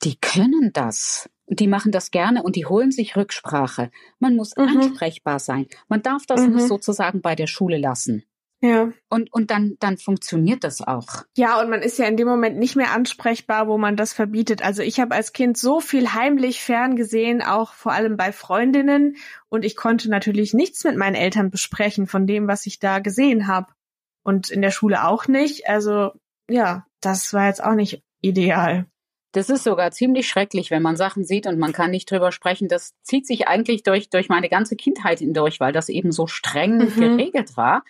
die 0.04 0.20
können 0.20 0.70
das. 0.72 1.28
Die 1.48 1.66
machen 1.66 1.90
das 1.90 2.12
gerne 2.12 2.44
und 2.44 2.54
die 2.54 2.66
holen 2.66 2.92
sich 2.92 3.16
Rücksprache. 3.16 3.90
Man 4.20 4.36
muss 4.36 4.56
mhm. 4.56 4.68
ansprechbar 4.68 5.40
sein. 5.40 5.66
Man 5.88 6.02
darf 6.02 6.26
das 6.26 6.42
mhm. 6.42 6.54
nicht 6.54 6.68
sozusagen 6.68 7.22
bei 7.22 7.34
der 7.34 7.48
Schule 7.48 7.78
lassen. 7.78 8.22
Ja. 8.62 8.90
Und, 9.10 9.32
und 9.32 9.50
dann, 9.50 9.76
dann 9.80 9.98
funktioniert 9.98 10.64
das 10.64 10.80
auch. 10.80 11.24
Ja, 11.36 11.60
und 11.60 11.68
man 11.68 11.82
ist 11.82 11.98
ja 11.98 12.06
in 12.06 12.16
dem 12.16 12.26
Moment 12.26 12.56
nicht 12.56 12.74
mehr 12.74 12.92
ansprechbar, 12.92 13.68
wo 13.68 13.76
man 13.76 13.96
das 13.96 14.12
verbietet. 14.12 14.62
Also 14.62 14.82
ich 14.82 14.98
habe 14.98 15.14
als 15.14 15.32
Kind 15.32 15.58
so 15.58 15.80
viel 15.80 16.14
heimlich 16.14 16.62
ferngesehen, 16.62 17.42
auch 17.42 17.74
vor 17.74 17.92
allem 17.92 18.16
bei 18.16 18.32
Freundinnen. 18.32 19.16
Und 19.48 19.64
ich 19.64 19.76
konnte 19.76 20.10
natürlich 20.10 20.54
nichts 20.54 20.84
mit 20.84 20.96
meinen 20.96 21.14
Eltern 21.14 21.50
besprechen 21.50 22.06
von 22.06 22.26
dem, 22.26 22.48
was 22.48 22.66
ich 22.66 22.78
da 22.78 22.98
gesehen 22.98 23.46
habe. 23.46 23.68
Und 24.22 24.50
in 24.50 24.62
der 24.62 24.70
Schule 24.70 25.06
auch 25.06 25.28
nicht. 25.28 25.68
Also 25.68 26.12
ja, 26.48 26.86
das 27.00 27.32
war 27.32 27.46
jetzt 27.48 27.62
auch 27.62 27.74
nicht 27.74 28.02
ideal. 28.20 28.86
Das 29.32 29.50
ist 29.50 29.64
sogar 29.64 29.90
ziemlich 29.90 30.28
schrecklich, 30.28 30.70
wenn 30.70 30.82
man 30.82 30.96
Sachen 30.96 31.22
sieht 31.22 31.46
und 31.46 31.58
man 31.58 31.72
kann 31.72 31.90
nicht 31.90 32.10
drüber 32.10 32.32
sprechen. 32.32 32.68
Das 32.68 32.94
zieht 33.02 33.26
sich 33.26 33.48
eigentlich 33.48 33.82
durch, 33.82 34.08
durch 34.08 34.30
meine 34.30 34.48
ganze 34.48 34.76
Kindheit 34.76 35.18
hindurch, 35.18 35.60
weil 35.60 35.72
das 35.72 35.90
eben 35.90 36.10
so 36.10 36.26
streng 36.26 36.78
mhm. 36.78 36.94
geregelt 36.94 37.54
war, 37.56 37.84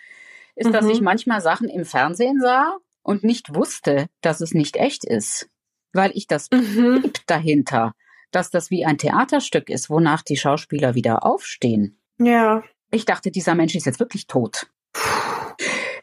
ist, 0.57 0.67
mhm. 0.67 0.73
dass 0.73 0.85
ich 0.87 0.99
mhm. 0.99 1.05
manchmal 1.05 1.41
Sachen 1.41 1.69
im 1.69 1.85
Fernsehen 1.85 2.39
sah 2.41 2.77
und 3.03 3.23
nicht 3.23 3.55
wusste, 3.55 4.07
dass 4.21 4.41
es 4.41 4.53
nicht 4.53 4.75
echt 4.75 5.05
ist, 5.05 5.49
weil 5.93 6.11
ich 6.13 6.27
das 6.27 6.49
mhm. 6.51 7.11
dahinter, 7.27 7.93
dass 8.31 8.49
das 8.49 8.69
wie 8.69 8.85
ein 8.85 8.97
Theaterstück 8.97 9.69
ist, 9.69 9.89
wonach 9.89 10.21
die 10.21 10.37
Schauspieler 10.37 10.95
wieder 10.95 11.25
aufstehen. 11.25 11.99
Ja. 12.19 12.63
Ich 12.91 13.05
dachte, 13.05 13.31
dieser 13.31 13.55
Mensch 13.55 13.75
ist 13.75 13.85
jetzt 13.85 13.99
wirklich 13.99 14.27
tot. 14.27 14.67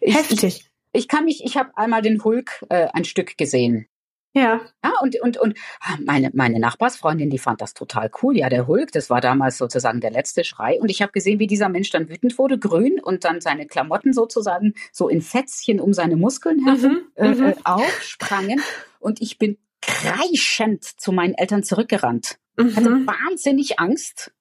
Ich, 0.00 0.14
Heftig. 0.14 0.44
Ich, 0.44 0.70
ich 0.92 1.08
kann 1.08 1.24
mich, 1.24 1.42
ich 1.44 1.56
habe 1.56 1.76
einmal 1.76 2.02
den 2.02 2.22
Hulk 2.22 2.64
äh, 2.68 2.88
ein 2.92 3.04
Stück 3.04 3.36
gesehen. 3.36 3.88
Ja. 4.34 4.60
Ja, 4.84 4.92
und, 5.00 5.20
und, 5.22 5.36
und 5.36 5.56
ah, 5.80 5.96
meine, 6.04 6.30
meine 6.34 6.58
Nachbarsfreundin, 6.58 7.30
die 7.30 7.38
fand 7.38 7.60
das 7.60 7.72
total 7.72 8.10
cool. 8.20 8.36
Ja, 8.36 8.48
der 8.48 8.66
Hulk, 8.66 8.90
das 8.90 9.08
war 9.08 9.20
damals 9.20 9.58
sozusagen 9.58 10.00
der 10.00 10.10
letzte 10.10 10.42
Schrei. 10.42 10.80
Und 10.80 10.90
ich 10.90 11.02
habe 11.02 11.12
gesehen, 11.12 11.38
wie 11.38 11.46
dieser 11.46 11.68
Mensch 11.68 11.90
dann 11.90 12.08
wütend 12.08 12.36
wurde, 12.36 12.58
grün 12.58 13.00
und 13.00 13.24
dann 13.24 13.40
seine 13.40 13.66
Klamotten 13.66 14.12
sozusagen 14.12 14.74
so 14.92 15.08
in 15.08 15.22
Fetzchen 15.22 15.80
um 15.80 15.92
seine 15.92 16.16
Muskeln 16.16 16.64
herum 16.64 16.92
mhm, 16.92 17.06
äh, 17.14 17.28
mhm. 17.28 17.44
äh, 17.44 17.54
aufsprangen. 17.62 18.60
Und 18.98 19.22
ich 19.22 19.38
bin 19.38 19.56
kreischend 19.80 20.84
zu 20.84 21.12
meinen 21.12 21.34
Eltern 21.34 21.62
zurückgerannt. 21.62 22.38
Mhm. 22.56 22.74
Hatte 22.74 22.90
wahnsinnig 23.06 23.78
Angst. 23.78 24.32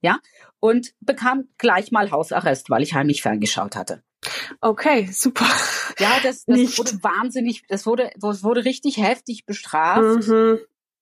Ja, 0.00 0.18
und 0.60 0.94
bekam 1.00 1.48
gleich 1.56 1.90
mal 1.90 2.10
Hausarrest, 2.10 2.70
weil 2.70 2.82
ich 2.82 2.94
heimlich 2.94 3.22
ferngeschaut 3.22 3.74
hatte. 3.74 4.02
Okay, 4.60 5.08
super. 5.12 5.46
Ja, 5.98 6.18
das, 6.22 6.44
das 6.44 6.78
wurde 6.78 7.02
wahnsinnig, 7.02 7.64
das 7.68 7.86
wurde, 7.86 8.10
das 8.16 8.42
wurde 8.42 8.64
richtig 8.64 8.98
heftig 8.98 9.46
bestraft 9.46 10.28
mhm. 10.28 10.58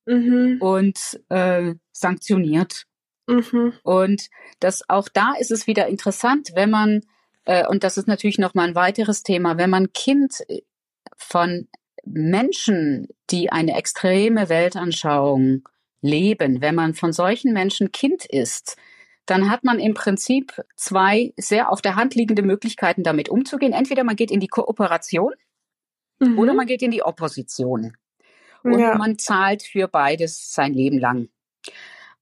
Mhm. 0.07 0.57
und 0.61 1.21
äh, 1.29 1.75
sanktioniert. 1.93 2.85
Mhm. 3.27 3.75
Und 3.83 4.29
das 4.61 4.89
auch 4.89 5.09
da 5.09 5.35
ist 5.39 5.51
es 5.51 5.67
wieder 5.67 5.87
interessant, 5.89 6.51
wenn 6.55 6.71
man 6.71 7.03
äh, 7.45 7.67
und 7.67 7.85
das 7.85 7.97
ist 7.97 8.09
natürlich 8.09 8.39
noch 8.39 8.55
mal 8.55 8.69
ein 8.69 8.75
weiteres 8.75 9.23
Thema, 9.23 9.57
wenn 9.57 9.71
man 9.71 9.93
Kind 9.93 10.43
von 11.17 11.69
Menschen, 12.05 13.09
die 13.31 13.51
eine 13.51 13.77
extreme 13.77 14.49
Weltanschauung 14.49 15.69
leben, 16.01 16.61
wenn 16.61 16.75
man 16.75 16.95
von 16.95 17.13
solchen 17.13 17.53
Menschen 17.53 17.91
Kind 17.91 18.25
ist, 18.27 18.77
dann 19.27 19.51
hat 19.51 19.65
man 19.65 19.79
im 19.79 19.95
Prinzip 19.95 20.63
zwei 20.77 21.33
sehr 21.37 21.71
auf 21.71 21.83
der 21.83 21.97
Hand 21.97 22.15
liegende 22.15 22.43
Möglichkeiten, 22.43 23.03
damit 23.03 23.29
umzugehen. 23.29 23.73
Entweder 23.73 24.05
man 24.05 24.17
geht 24.17 24.31
in 24.31 24.41
die 24.41 24.49
Kooperation 24.49 25.35
mhm. 26.19 26.39
oder 26.39 26.55
man 26.55 26.67
geht 26.67 26.83
in 26.83 26.91
die 26.91 27.03
Opposition. 27.03 27.97
Und 28.63 28.79
ja. 28.79 28.97
man 28.97 29.19
zahlt 29.19 29.63
für 29.63 29.89
beides 29.89 30.53
sein 30.53 30.73
Leben 30.73 30.99
lang. 30.99 31.29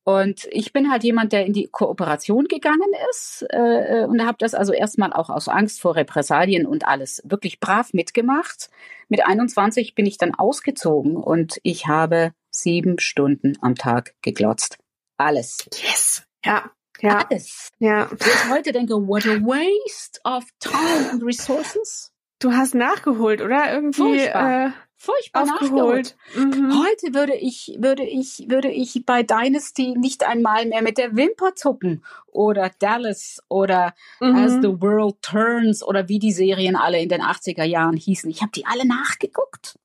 Und 0.04 0.46
ich 0.50 0.74
bin 0.74 0.90
halt 0.90 1.02
jemand, 1.02 1.32
der 1.32 1.46
in 1.46 1.54
die 1.54 1.66
Kooperation 1.66 2.44
gegangen 2.44 2.92
ist 3.10 3.46
äh, 3.50 4.02
äh 4.02 4.04
und 4.04 4.26
habe 4.26 4.36
das 4.38 4.52
also 4.52 4.74
erstmal 4.74 5.14
auch 5.14 5.30
aus 5.30 5.48
Angst 5.48 5.80
vor 5.80 5.96
Repressalien 5.96 6.66
und 6.66 6.86
alles 6.86 7.22
wirklich 7.24 7.58
brav 7.58 7.94
mitgemacht. 7.94 8.68
Mit 9.08 9.26
21 9.26 9.94
bin 9.94 10.04
ich 10.04 10.18
dann 10.18 10.34
ausgezogen 10.34 11.16
und 11.16 11.58
ich 11.62 11.86
habe 11.86 12.32
sieben 12.50 12.98
Stunden 12.98 13.54
am 13.62 13.76
Tag 13.76 14.14
geglotzt. 14.20 14.76
alles. 15.16 15.66
Yes. 15.72 16.24
Ja. 16.44 16.70
Ja. 17.04 17.26
Alles. 17.28 17.70
Ja. 17.78 18.08
Ich 18.18 18.50
heute 18.50 18.72
denke, 18.72 18.94
what 18.94 19.26
a 19.26 19.36
waste 19.40 20.20
of 20.24 20.44
time 20.58 21.10
and 21.10 21.22
resources. 21.22 22.10
Du 22.38 22.52
hast 22.52 22.74
nachgeholt, 22.74 23.40
oder? 23.40 23.72
Irgendwie 23.72 24.02
Furchtbar. 24.18 24.66
äh, 24.66 24.70
Furchtbar 24.96 25.44
nachgeholt. 25.44 26.16
Mhm. 26.34 26.72
Heute 26.82 27.14
würde 27.14 27.34
ich, 27.34 27.76
würde 27.78 28.04
ich, 28.04 28.46
würde 28.48 28.70
ich 28.70 29.02
bei 29.04 29.22
Dynasty 29.22 29.94
nicht 29.98 30.24
einmal 30.24 30.64
mehr 30.66 30.80
mit 30.82 30.96
der 30.96 31.14
Wimper 31.14 31.54
zucken. 31.54 32.02
Oder 32.26 32.70
Dallas 32.78 33.42
oder 33.48 33.94
As 34.20 34.52
Mhm. 34.54 34.62
the 34.62 34.80
World 34.80 35.20
Turns 35.20 35.82
oder 35.82 36.08
wie 36.08 36.18
die 36.18 36.32
Serien 36.32 36.74
alle 36.74 37.00
in 37.00 37.08
den 37.10 37.20
80er 37.20 37.64
Jahren 37.64 37.96
hießen. 37.98 38.30
Ich 38.30 38.40
habe 38.40 38.52
die 38.52 38.64
alle 38.66 38.86
nachgeguckt. 38.86 39.78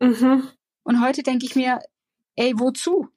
Mhm. 0.00 0.48
Und 0.84 1.04
heute 1.04 1.22
denke 1.24 1.46
ich 1.46 1.56
mir, 1.56 1.80
ey, 2.36 2.54
wozu? 2.56 3.08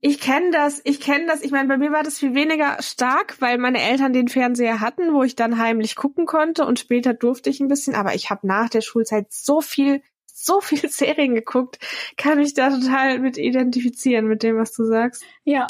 Ich 0.00 0.20
kenne 0.20 0.50
das, 0.50 0.80
ich 0.84 1.00
kenne 1.00 1.26
das. 1.26 1.42
Ich 1.42 1.50
meine, 1.50 1.68
bei 1.68 1.76
mir 1.76 1.92
war 1.92 2.02
das 2.02 2.18
viel 2.18 2.34
weniger 2.34 2.76
stark, 2.82 3.40
weil 3.40 3.58
meine 3.58 3.80
Eltern 3.80 4.12
den 4.12 4.28
Fernseher 4.28 4.80
hatten, 4.80 5.12
wo 5.14 5.22
ich 5.22 5.36
dann 5.36 5.58
heimlich 5.58 5.96
gucken 5.96 6.26
konnte 6.26 6.64
und 6.66 6.78
später 6.78 7.14
durfte 7.14 7.50
ich 7.50 7.60
ein 7.60 7.68
bisschen. 7.68 7.94
Aber 7.94 8.14
ich 8.14 8.30
habe 8.30 8.46
nach 8.46 8.68
der 8.68 8.80
Schulzeit 8.80 9.26
so 9.32 9.60
viel, 9.60 10.02
so 10.26 10.60
viel 10.60 10.88
Serien 10.88 11.34
geguckt, 11.34 11.78
kann 12.16 12.38
mich 12.38 12.54
da 12.54 12.70
total 12.70 13.18
mit 13.20 13.38
identifizieren 13.38 14.26
mit 14.26 14.42
dem, 14.42 14.56
was 14.56 14.72
du 14.72 14.84
sagst. 14.84 15.24
Ja. 15.44 15.66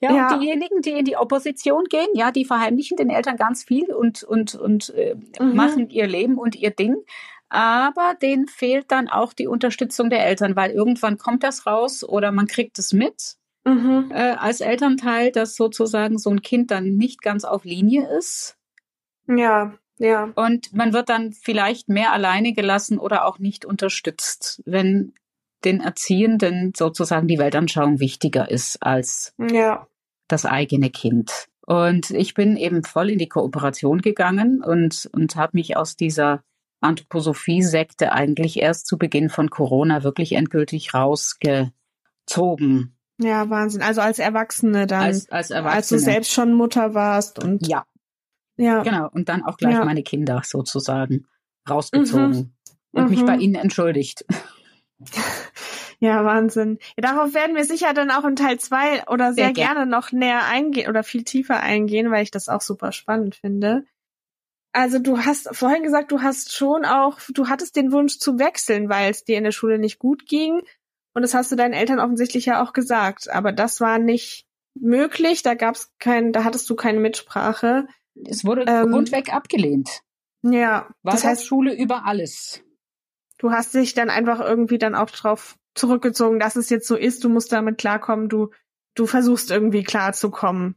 Ja, 0.00 0.14
Ja. 0.14 0.32
und 0.34 0.40
diejenigen, 0.42 0.80
die 0.80 0.92
in 0.92 1.04
die 1.04 1.16
Opposition 1.16 1.84
gehen, 1.84 2.06
ja, 2.14 2.30
die 2.30 2.44
verheimlichen 2.44 2.96
den 2.96 3.10
Eltern 3.10 3.36
ganz 3.36 3.64
viel 3.64 3.92
und, 3.92 4.22
und, 4.22 4.54
und 4.54 4.90
äh, 4.90 5.16
Mhm. 5.40 5.54
machen 5.56 5.90
ihr 5.90 6.06
Leben 6.06 6.38
und 6.38 6.54
ihr 6.54 6.70
Ding. 6.70 6.96
Aber 7.50 8.14
denen 8.20 8.46
fehlt 8.46 8.90
dann 8.92 9.08
auch 9.08 9.32
die 9.32 9.46
Unterstützung 9.48 10.10
der 10.10 10.24
Eltern, 10.26 10.54
weil 10.54 10.70
irgendwann 10.70 11.16
kommt 11.18 11.42
das 11.42 11.66
raus 11.66 12.04
oder 12.04 12.30
man 12.30 12.46
kriegt 12.46 12.78
es 12.78 12.92
mit 12.92 13.37
Mhm. 13.68 14.10
äh, 14.10 14.32
als 14.32 14.60
Elternteil, 14.60 15.30
dass 15.32 15.56
sozusagen 15.56 16.18
so 16.18 16.30
ein 16.30 16.42
Kind 16.42 16.70
dann 16.70 16.96
nicht 16.96 17.22
ganz 17.22 17.44
auf 17.44 17.64
Linie 17.64 18.08
ist. 18.16 18.56
Ja, 19.26 19.74
ja. 19.98 20.30
Und 20.34 20.72
man 20.72 20.92
wird 20.92 21.08
dann 21.08 21.32
vielleicht 21.32 21.88
mehr 21.88 22.12
alleine 22.12 22.52
gelassen 22.54 22.98
oder 22.98 23.24
auch 23.26 23.38
nicht 23.38 23.64
unterstützt, 23.64 24.62
wenn 24.64 25.12
den 25.64 25.80
Erziehenden 25.80 26.72
sozusagen 26.76 27.26
die 27.26 27.38
Weltanschauung 27.38 27.98
wichtiger 28.00 28.50
ist 28.50 28.82
als 28.82 29.34
Ja. 29.38 29.86
das 30.28 30.46
eigene 30.46 30.90
Kind. 30.90 31.48
Und 31.66 32.10
ich 32.10 32.32
bin 32.34 32.56
eben 32.56 32.84
voll 32.84 33.10
in 33.10 33.18
die 33.18 33.28
Kooperation 33.28 34.00
gegangen 34.00 34.62
und, 34.62 35.10
und 35.12 35.36
habe 35.36 35.50
mich 35.54 35.76
aus 35.76 35.96
dieser 35.96 36.42
Anthroposophie-Sekte 36.80 38.12
eigentlich 38.12 38.60
erst 38.60 38.86
zu 38.86 38.96
Beginn 38.98 39.28
von 39.28 39.50
Corona 39.50 40.04
wirklich 40.04 40.32
endgültig 40.32 40.94
rausgezogen. 40.94 41.72
Ja, 43.20 43.50
Wahnsinn. 43.50 43.82
Also 43.82 44.00
als 44.00 44.18
Erwachsene 44.18 44.86
dann. 44.86 45.02
Als, 45.02 45.28
als 45.30 45.50
Erwachsene. 45.50 45.76
als 45.76 45.88
du 45.88 45.98
selbst 45.98 46.30
schon 46.32 46.54
Mutter 46.54 46.94
warst 46.94 47.42
und 47.42 47.66
Ja, 47.66 47.84
ja. 48.56 48.82
genau. 48.82 49.08
Und 49.12 49.28
dann 49.28 49.42
auch 49.44 49.56
gleich 49.56 49.74
Ja. 49.74 49.84
meine 49.84 50.02
Kinder 50.02 50.42
sozusagen 50.44 51.26
rausgezogen 51.68 52.54
und 52.92 53.10
mich 53.10 53.22
Mhm. 53.22 53.26
bei 53.26 53.36
ihnen 53.36 53.54
entschuldigt. 53.56 54.24
Ja, 56.00 56.24
Wahnsinn. 56.24 56.78
Ja, 56.96 57.02
darauf 57.12 57.34
werden 57.34 57.56
wir 57.56 57.64
sicher 57.64 57.92
dann 57.92 58.12
auch 58.12 58.24
in 58.24 58.36
Teil 58.36 58.60
zwei 58.60 59.04
oder 59.08 59.32
sehr, 59.32 59.46
Sehr 59.46 59.52
gern. 59.52 59.74
gerne 59.74 59.86
noch 59.90 60.12
näher 60.12 60.44
eingehen 60.46 60.88
oder 60.88 61.02
viel 61.02 61.24
tiefer 61.24 61.58
eingehen, 61.60 62.12
weil 62.12 62.22
ich 62.22 62.30
das 62.30 62.48
auch 62.48 62.60
super 62.60 62.92
spannend 62.92 63.34
finde. 63.34 63.84
Also 64.72 65.00
du 65.00 65.18
hast 65.18 65.48
vorhin 65.56 65.82
gesagt, 65.82 66.12
du 66.12 66.22
hast 66.22 66.54
schon 66.54 66.84
auch, 66.84 67.18
du 67.34 67.48
hattest 67.48 67.74
den 67.74 67.90
Wunsch 67.90 68.18
zu 68.20 68.38
wechseln, 68.38 68.88
weil 68.88 69.10
es 69.10 69.24
dir 69.24 69.38
in 69.38 69.44
der 69.44 69.50
Schule 69.50 69.80
nicht 69.80 69.98
gut 69.98 70.26
ging. 70.26 70.62
Und 71.18 71.22
das 71.22 71.34
hast 71.34 71.50
du 71.50 71.56
deinen 71.56 71.72
Eltern 71.74 71.98
offensichtlich 71.98 72.46
ja 72.46 72.62
auch 72.62 72.72
gesagt. 72.72 73.28
Aber 73.28 73.50
das 73.50 73.80
war 73.80 73.98
nicht 73.98 74.46
möglich. 74.78 75.42
Da 75.42 75.54
gab's 75.54 75.90
kein, 75.98 76.32
da 76.32 76.44
hattest 76.44 76.70
du 76.70 76.76
keine 76.76 77.00
Mitsprache. 77.00 77.88
Es 78.24 78.44
wurde 78.44 78.62
Ähm, 78.68 78.94
rundweg 78.94 79.34
abgelehnt. 79.34 80.02
Ja, 80.42 80.88
das 81.02 81.24
heißt, 81.24 81.44
Schule 81.44 81.74
über 81.74 82.06
alles. 82.06 82.62
du 83.38 83.50
hast 83.50 83.74
dich 83.74 83.94
dann 83.94 84.10
einfach 84.10 84.38
irgendwie 84.38 84.78
dann 84.78 84.94
auch 84.94 85.10
drauf 85.10 85.56
zurückgezogen, 85.74 86.38
dass 86.38 86.54
es 86.54 86.70
jetzt 86.70 86.86
so 86.86 86.94
ist. 86.94 87.24
Du 87.24 87.28
musst 87.28 87.50
damit 87.50 87.78
klarkommen. 87.78 88.28
Du, 88.28 88.50
du 88.94 89.06
versuchst 89.06 89.50
irgendwie 89.50 89.82
klarzukommen 89.82 90.76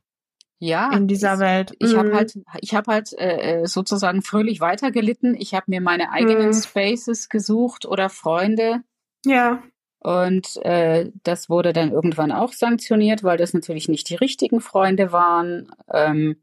Ja, 0.57 0.91
in 0.91 1.07
dieser 1.07 1.35
ich, 1.35 1.39
Welt. 1.39 1.75
Ich 1.77 1.95
habe 1.95 2.09
Mhm. 2.09 2.15
halt, 2.15 2.33
ich 2.61 2.73
habe 2.73 2.91
halt 2.91 3.13
äh, 3.13 3.61
äh, 3.61 3.67
sozusagen 3.67 4.23
fröhlich 4.23 4.59
weitergelitten. 4.59 5.35
Ich 5.35 5.53
habe 5.53 5.65
mir 5.67 5.81
meine 5.81 6.09
eigenen 6.09 6.47
Mhm. 6.49 6.53
Spaces 6.53 7.29
gesucht 7.29 7.85
oder 7.85 8.09
Freunde. 8.09 8.81
Ja, 9.23 9.61
Und 10.03 10.57
äh, 10.65 11.11
das 11.23 11.49
wurde 11.49 11.73
dann 11.73 11.91
irgendwann 11.91 12.31
auch 12.31 12.53
sanktioniert, 12.53 13.23
weil 13.23 13.37
das 13.37 13.53
natürlich 13.53 13.87
nicht 13.87 14.09
die 14.09 14.15
richtigen 14.15 14.59
Freunde 14.59 15.11
waren. 15.11 15.71
Ähm, 15.93 16.37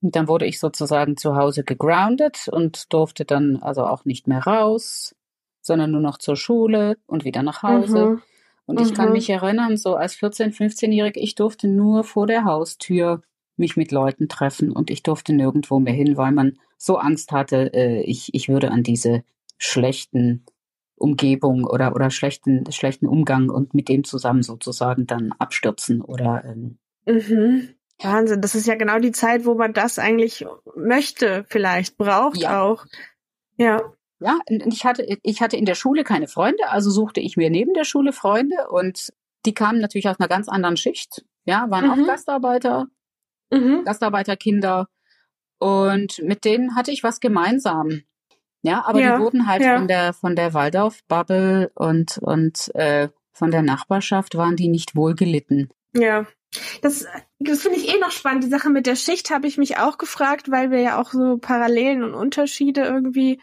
und 0.00 0.16
dann 0.16 0.28
wurde 0.28 0.46
ich 0.46 0.58
sozusagen 0.60 1.16
zu 1.16 1.36
Hause 1.36 1.62
gegroundet 1.64 2.48
und 2.48 2.92
durfte 2.92 3.24
dann 3.24 3.56
also 3.62 3.84
auch 3.86 4.04
nicht 4.06 4.28
mehr 4.28 4.40
raus, 4.40 5.14
sondern 5.60 5.90
nur 5.90 6.00
noch 6.00 6.18
zur 6.18 6.36
Schule 6.36 6.96
und 7.06 7.24
wieder 7.24 7.42
nach 7.42 7.62
Hause. 7.62 8.06
Mhm. 8.06 8.22
Und 8.66 8.80
ich 8.80 8.94
kann 8.94 9.08
Mhm. 9.08 9.12
mich 9.12 9.28
erinnern, 9.30 9.76
so 9.76 9.94
als 9.96 10.14
14-, 10.16 10.54
15-Jährige, 10.54 11.20
ich 11.20 11.34
durfte 11.34 11.68
nur 11.68 12.02
vor 12.04 12.26
der 12.26 12.44
Haustür 12.44 13.22
mich 13.56 13.76
mit 13.76 13.92
Leuten 13.92 14.28
treffen 14.28 14.72
und 14.72 14.90
ich 14.90 15.02
durfte 15.02 15.32
nirgendwo 15.34 15.78
mehr 15.80 15.94
hin, 15.94 16.16
weil 16.16 16.32
man 16.32 16.58
so 16.78 16.96
Angst 16.98 17.32
hatte, 17.32 17.72
äh, 17.74 18.00
ich, 18.02 18.34
ich 18.34 18.48
würde 18.48 18.70
an 18.70 18.82
diese 18.82 19.22
schlechten 19.58 20.44
Umgebung 20.96 21.64
oder, 21.64 21.94
oder 21.94 22.10
schlechten, 22.10 22.70
schlechten 22.72 23.06
Umgang 23.06 23.50
und 23.50 23.74
mit 23.74 23.88
dem 23.88 24.04
zusammen 24.04 24.42
sozusagen 24.42 25.06
dann 25.06 25.32
abstürzen 25.38 26.00
oder 26.02 26.42
ähm, 26.44 26.78
Mhm. 27.06 27.68
Wahnsinn. 28.02 28.40
Das 28.40 28.54
ist 28.54 28.66
ja 28.66 28.74
genau 28.74 28.98
die 28.98 29.12
Zeit, 29.12 29.46
wo 29.46 29.54
man 29.54 29.72
das 29.72 29.98
eigentlich 29.98 30.44
möchte, 30.74 31.44
vielleicht 31.48 31.96
braucht 31.96 32.38
Ja. 32.38 32.62
auch. 32.62 32.84
Ja. 33.56 33.80
ja, 34.20 34.38
und 34.50 34.66
ich 34.72 34.84
hatte, 34.84 35.06
ich 35.22 35.40
hatte 35.40 35.56
in 35.56 35.64
der 35.64 35.74
Schule 35.76 36.04
keine 36.04 36.28
Freunde, 36.28 36.68
also 36.68 36.90
suchte 36.90 37.20
ich 37.20 37.36
mir 37.36 37.48
neben 37.48 37.72
der 37.74 37.84
Schule 37.84 38.12
Freunde 38.12 38.68
und 38.70 39.12
die 39.46 39.54
kamen 39.54 39.80
natürlich 39.80 40.08
aus 40.08 40.18
einer 40.18 40.28
ganz 40.28 40.48
anderen 40.48 40.76
Schicht, 40.76 41.24
ja, 41.44 41.70
waren 41.70 41.84
Mhm. 41.86 41.90
auch 42.04 42.06
Gastarbeiter, 42.06 42.86
Mhm. 43.50 43.84
Gastarbeiterkinder 43.84 44.88
und 45.58 46.18
mit 46.22 46.44
denen 46.44 46.74
hatte 46.76 46.90
ich 46.90 47.02
was 47.02 47.20
gemeinsam. 47.20 48.02
Ja, 48.66 48.84
aber 48.84 49.00
Ja, 49.00 49.16
die 49.16 49.22
wurden 49.22 49.46
halt 49.46 49.62
ja. 49.62 49.76
von 49.76 49.86
der 49.86 50.12
von 50.12 50.34
der 50.34 50.52
Waldorf-Bubble 50.52 51.70
und 51.74 52.18
und 52.18 52.74
äh, 52.74 53.08
von 53.32 53.50
der 53.50 53.62
Nachbarschaft 53.62 54.36
waren 54.36 54.56
die 54.56 54.68
nicht 54.68 54.96
wohlgelitten. 54.96 55.70
Ja. 55.94 56.26
Das, 56.80 57.06
das 57.38 57.62
finde 57.62 57.78
ich 57.78 57.94
eh 57.94 57.98
noch 58.00 58.10
spannend. 58.10 58.44
Die 58.44 58.48
Sache 58.48 58.70
mit 58.70 58.86
der 58.86 58.96
Schicht 58.96 59.30
habe 59.30 59.46
ich 59.46 59.58
mich 59.58 59.78
auch 59.78 59.98
gefragt, 59.98 60.50
weil 60.50 60.70
wir 60.70 60.80
ja 60.80 61.00
auch 61.00 61.10
so 61.10 61.36
Parallelen 61.36 62.02
und 62.02 62.14
Unterschiede 62.14 62.82
irgendwie 62.82 63.40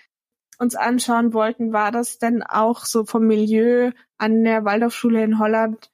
uns 0.57 0.75
anschauen 0.75 1.33
wollten. 1.33 1.73
War 1.73 1.91
das 1.91 2.17
denn 2.17 2.41
auch 2.43 2.85
so 2.85 3.05
vom 3.05 3.27
Milieu 3.27 3.91
an 4.17 4.43
der 4.43 4.65
Waldorfschule 4.65 5.23
in 5.23 5.39
Holland, 5.39 5.91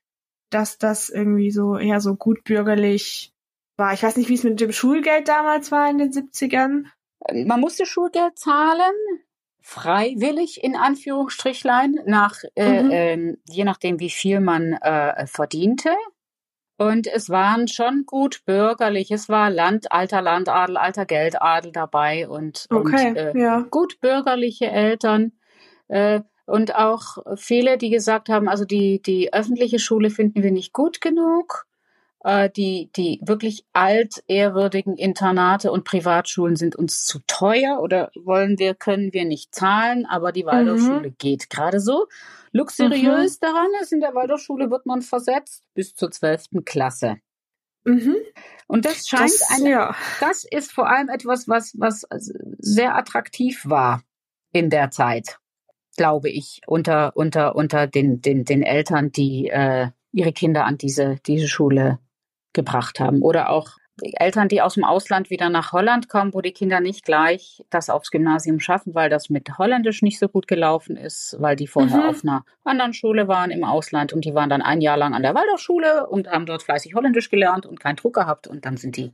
dass 0.50 0.78
das 0.78 1.10
irgendwie 1.10 1.52
so 1.52 1.78
eher 1.78 2.00
so 2.00 2.16
gutbürgerlich 2.16 3.34
war? 3.76 3.94
Ich 3.94 4.02
weiß 4.02 4.16
nicht, 4.16 4.30
wie 4.30 4.36
es 4.36 4.44
mit 4.44 4.62
dem 4.62 4.72
Schulgeld 4.72 5.28
damals 5.28 5.72
war 5.72 5.90
in 5.90 5.98
den 5.98 6.12
70ern. 6.12 6.86
Man 7.46 7.60
musste 7.60 7.86
Schulgeld 7.86 8.40
zahlen, 8.40 8.94
freiwillig 9.62 10.64
in 10.64 10.76
Anführungsstrichlein, 10.76 12.00
nach 12.06 12.36
äh, 12.56 12.84
Mhm. 12.84 12.92
ähm, 12.92 13.38
je 13.50 13.64
nachdem, 13.64 14.00
wie 14.00 14.10
viel 14.10 14.40
man 14.40 14.74
äh, 14.74 15.28
verdiente. 15.28 15.92
Und 16.78 17.08
es 17.08 17.30
waren 17.30 17.68
schon 17.68 18.06
gut 18.06 18.46
bürgerlich. 18.46 19.12
Es 19.12 19.28
war 19.28 19.50
Land, 19.50 19.92
alter 19.92 20.22
Landadel, 20.22 20.78
alter 20.78 21.06
Geldadel 21.06 21.74
dabei 21.74 22.30
und, 22.30 22.68
Okay, 22.70 23.10
und 23.10 23.16
äh, 23.18 23.38
ja. 23.38 23.66
gut 23.70 24.00
bürgerliche 24.00 24.68
Eltern. 24.68 25.34
Äh, 25.90 26.22
und 26.46 26.76
auch 26.76 27.18
viele, 27.36 27.78
die 27.78 27.90
gesagt 27.90 28.30
haben, 28.30 28.48
also 28.48 28.64
die, 28.66 29.02
die 29.02 29.34
öffentliche 29.34 29.78
Schule 29.78 30.10
finden 30.10 30.42
wir 30.42 30.52
nicht 30.52 30.72
gut 30.74 31.02
genug. 31.02 31.68
Äh, 32.22 32.50
die, 32.50 32.90
die 32.96 33.22
wirklich 33.24 33.66
altehrwürdigen 33.72 34.98
Internate 34.98 35.72
und 35.72 35.86
Privatschulen 35.86 36.58
sind 36.58 36.76
uns 36.76 37.06
zu 37.06 37.20
teuer 37.28 37.80
oder 37.82 38.12
wollen 38.16 38.60
wir, 38.60 38.76
können 38.76 39.14
wir 39.14 39.24
nicht 39.24 39.56
zahlen, 39.56 40.06
aber 40.06 40.34
die 40.34 40.46
Waldorfschule 40.46 41.12
geht 41.12 41.50
gerade 41.50 41.80
so. 41.80 42.08
Luxuriös 42.52 43.40
daran 43.40 43.70
ist, 43.82 43.94
in 43.94 44.02
der 44.02 44.16
Waldorfschule 44.16 44.70
wird 44.70 44.86
man 44.86 45.02
versetzt 45.02 45.64
bis 45.74 45.96
zur 45.96 46.12
zwölften 46.12 46.66
Klasse. 46.66 47.18
Mhm. 47.86 48.16
Und 48.68 48.84
das 48.84 49.08
scheint 49.08 49.24
Das, 49.32 49.50
eine 49.52 49.70
ja. 49.70 49.96
das 50.20 50.44
ist 50.44 50.74
vor 50.74 50.90
allem 50.90 51.08
etwas, 51.08 51.48
was, 51.48 51.74
was 51.78 52.06
sehr 52.58 52.96
attraktiv 52.96 53.64
war 53.66 54.04
in 54.52 54.70
der 54.70 54.92
Zeit, 54.92 55.40
glaube 55.96 56.30
ich, 56.30 56.60
unter, 56.68 57.16
unter, 57.16 57.56
unter 57.56 57.88
den, 57.88 58.22
den, 58.22 58.44
den 58.44 58.62
Eltern, 58.62 59.14
die 59.14 59.48
äh, 59.48 59.88
ihre 60.12 60.34
Kinder 60.34 60.66
an 60.66 60.78
diese, 60.78 61.18
diese 61.26 61.48
Schule 61.48 62.00
gebracht 62.54 63.00
haben. 63.00 63.22
Oder 63.22 63.50
auch 63.50 63.78
Eltern, 64.02 64.48
die 64.48 64.62
aus 64.62 64.76
dem 64.76 64.86
Ausland 64.86 65.30
wieder 65.30 65.50
nach 65.50 65.74
Holland 65.74 66.08
kommen, 66.08 66.34
wo 66.34 66.40
die 66.40 66.54
Kinder 66.54 66.80
nicht 66.80 67.04
gleich 67.04 67.64
das 67.70 67.90
aufs 67.90 68.12
Gymnasium 68.12 68.62
schaffen, 68.62 68.96
weil 68.96 69.10
das 69.10 69.30
mit 69.30 69.58
Holländisch 69.58 70.02
nicht 70.02 70.20
so 70.20 70.30
gut 70.30 70.48
gelaufen 70.48 70.96
ist, 70.96 71.36
weil 71.40 71.58
die 71.58 71.68
vorher 71.68 71.98
Mhm. 71.98 72.10
auf 72.10 72.24
einer 72.24 72.46
anderen 72.64 72.94
Schule 72.94 73.28
waren 73.28 73.52
im 73.52 73.66
Ausland 73.66 74.14
und 74.14 74.24
die 74.24 74.34
waren 74.34 74.50
dann 74.50 74.62
ein 74.62 74.80
Jahr 74.80 74.96
lang 74.96 75.14
an 75.14 75.22
der 75.22 75.36
Waldorfschule 75.36 76.08
und 76.08 76.30
haben 76.30 76.46
dort 76.46 76.64
fleißig 76.64 76.96
Holländisch 76.96 77.30
gelernt 77.30 77.66
und 77.66 77.80
keinen 77.82 77.98
Druck 77.98 78.16
gehabt 78.16 78.48
und 78.48 78.66
dann 78.66 78.78
sind 78.78 78.96
die 78.96 79.12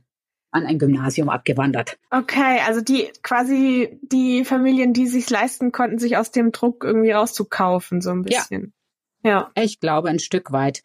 an 0.52 0.64
ein 0.64 0.78
Gymnasium 0.78 1.28
abgewandert. 1.28 1.98
Okay, 2.10 2.60
also 2.66 2.80
die 2.80 3.10
quasi 3.22 3.98
die 4.02 4.44
Familien, 4.44 4.92
die 4.92 5.08
sich 5.08 5.28
leisten 5.28 5.72
konnten, 5.72 5.98
sich 5.98 6.16
aus 6.16 6.30
dem 6.30 6.52
Druck 6.52 6.84
irgendwie 6.84 7.10
rauszukaufen, 7.10 8.00
so 8.00 8.10
ein 8.10 8.22
bisschen. 8.22 8.72
Ja. 9.26 9.50
Ich 9.54 9.80
glaube 9.80 10.08
ein 10.08 10.18
Stück 10.20 10.52
weit, 10.52 10.82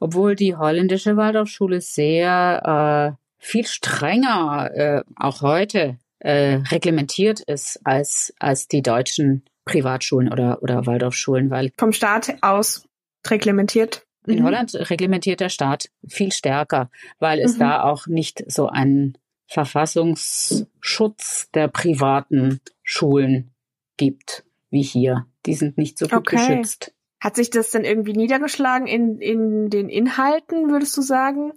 obwohl 0.00 0.34
die 0.34 0.56
holländische 0.56 1.16
Waldorfschule 1.16 1.80
sehr 1.80 3.16
äh, 3.16 3.22
viel 3.38 3.66
strenger 3.66 4.70
äh, 4.74 5.02
auch 5.16 5.40
heute 5.42 5.98
äh, 6.18 6.56
reglementiert 6.70 7.40
ist 7.40 7.80
als 7.84 8.34
als 8.38 8.68
die 8.68 8.82
deutschen 8.82 9.44
Privatschulen 9.64 10.30
oder 10.32 10.62
oder 10.62 10.86
Waldorfschulen, 10.86 11.50
weil 11.50 11.72
Vom 11.78 11.92
Staat 11.92 12.34
aus 12.42 12.86
reglementiert. 13.26 14.04
in 14.26 14.38
Mhm. 14.40 14.44
Holland 14.44 14.74
reglementiert 14.90 15.40
der 15.40 15.48
Staat 15.50 15.90
viel 16.08 16.32
stärker, 16.32 16.90
weil 17.18 17.38
es 17.40 17.54
Mhm. 17.56 17.60
da 17.60 17.82
auch 17.82 18.06
nicht 18.06 18.42
so 18.50 18.68
einen 18.68 19.16
Verfassungsschutz 19.48 21.50
der 21.52 21.68
privaten 21.68 22.60
Schulen 22.82 23.52
gibt 23.98 24.44
wie 24.70 24.82
hier. 24.82 25.26
Die 25.46 25.54
sind 25.54 25.76
nicht 25.78 25.98
so 25.98 26.06
gut 26.08 26.18
Okay. 26.26 26.36
geschützt. 26.36 26.93
Hat 27.24 27.36
sich 27.36 27.48
das 27.48 27.70
denn 27.70 27.84
irgendwie 27.84 28.12
niedergeschlagen 28.12 28.86
in, 28.86 29.18
in 29.18 29.70
den 29.70 29.88
Inhalten, 29.88 30.70
würdest 30.70 30.94
du 30.96 31.00
sagen? 31.00 31.52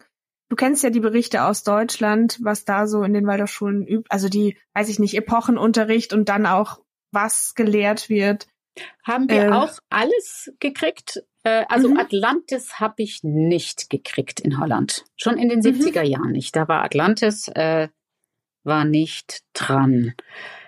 Du 0.49 0.55
kennst 0.55 0.81
ja 0.81 0.89
die 0.89 1.01
Berichte 1.01 1.43
aus 1.43 1.63
Deutschland, 1.63 2.39
was 2.41 2.63
da 2.63 2.87
so 2.87 3.03
in 3.03 3.13
den 3.13 3.27
Waldorfschulen 3.27 3.85
übt, 3.85 4.07
also 4.09 4.29
die, 4.29 4.57
weiß 4.75 4.87
ich 4.87 4.97
nicht, 4.97 5.13
Epochenunterricht 5.15 6.13
und 6.13 6.29
dann 6.29 6.45
auch 6.45 6.79
was 7.11 7.53
gelehrt 7.53 8.07
wird. 8.07 8.47
Haben 9.03 9.27
wir 9.29 9.47
Äh. 9.47 9.51
auch 9.51 9.73
alles 9.89 10.53
gekriegt? 10.61 11.21
Äh, 11.43 11.65
also 11.67 11.89
Mhm. 11.89 11.97
Atlantis 11.99 12.79
habe 12.79 13.03
ich 13.03 13.19
nicht 13.23 13.89
gekriegt 13.89 14.39
in 14.39 14.59
Holland. 14.61 15.03
Schon 15.17 15.37
in 15.37 15.49
den 15.49 15.59
Mhm. 15.59 15.65
70er 15.65 16.03
Jahren 16.03 16.31
nicht. 16.31 16.55
Da 16.55 16.69
war 16.69 16.81
Atlantis, 16.83 17.49
äh, 17.49 17.89
war 18.63 18.85
nicht 18.85 19.41
dran. 19.53 20.13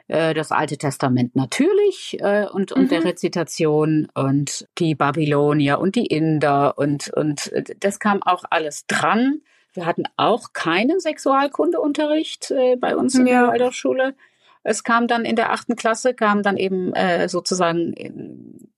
Äh, 0.10 0.34
das 0.34 0.51
Alte 0.51 0.78
Testament 0.78 1.36
natürlich 1.36 2.18
äh, 2.20 2.45
und, 2.51 2.72
und 2.74 2.84
Mhm. 2.84 2.89
der 2.89 3.03
Rezitation 3.05 4.07
und 4.14 4.68
die 4.78 4.95
Babylonier 4.95 5.80
und 5.80 5.95
die 5.95 6.05
Inder 6.07 6.78
und, 6.78 7.10
und 7.14 7.51
äh, 7.53 7.64
das 7.80 7.99
kam 7.99 8.22
auch 8.24 8.43
alles 8.49 8.86
dran. 8.88 9.41
Wir 9.74 9.86
hatten 9.86 10.03
auch 10.18 10.51
keinen 10.53 10.99
Sexualkundeunterricht 10.99 12.51
äh, 12.51 12.76
bei 12.76 12.95
uns 12.97 13.16
in 13.16 13.28
Ja. 13.28 13.43
der 13.43 13.51
Waldorfschule. 13.53 14.16
Es 14.64 14.84
kam 14.84 15.07
dann 15.07 15.24
in 15.26 15.36
der 15.38 15.51
achten 15.53 15.76
Klasse, 15.76 16.14
kam 16.14 16.43
dann 16.43 16.57
eben 16.57 16.91
äh, 16.93 17.30
sozusagen 17.30 17.93
ähm, 17.95 18.70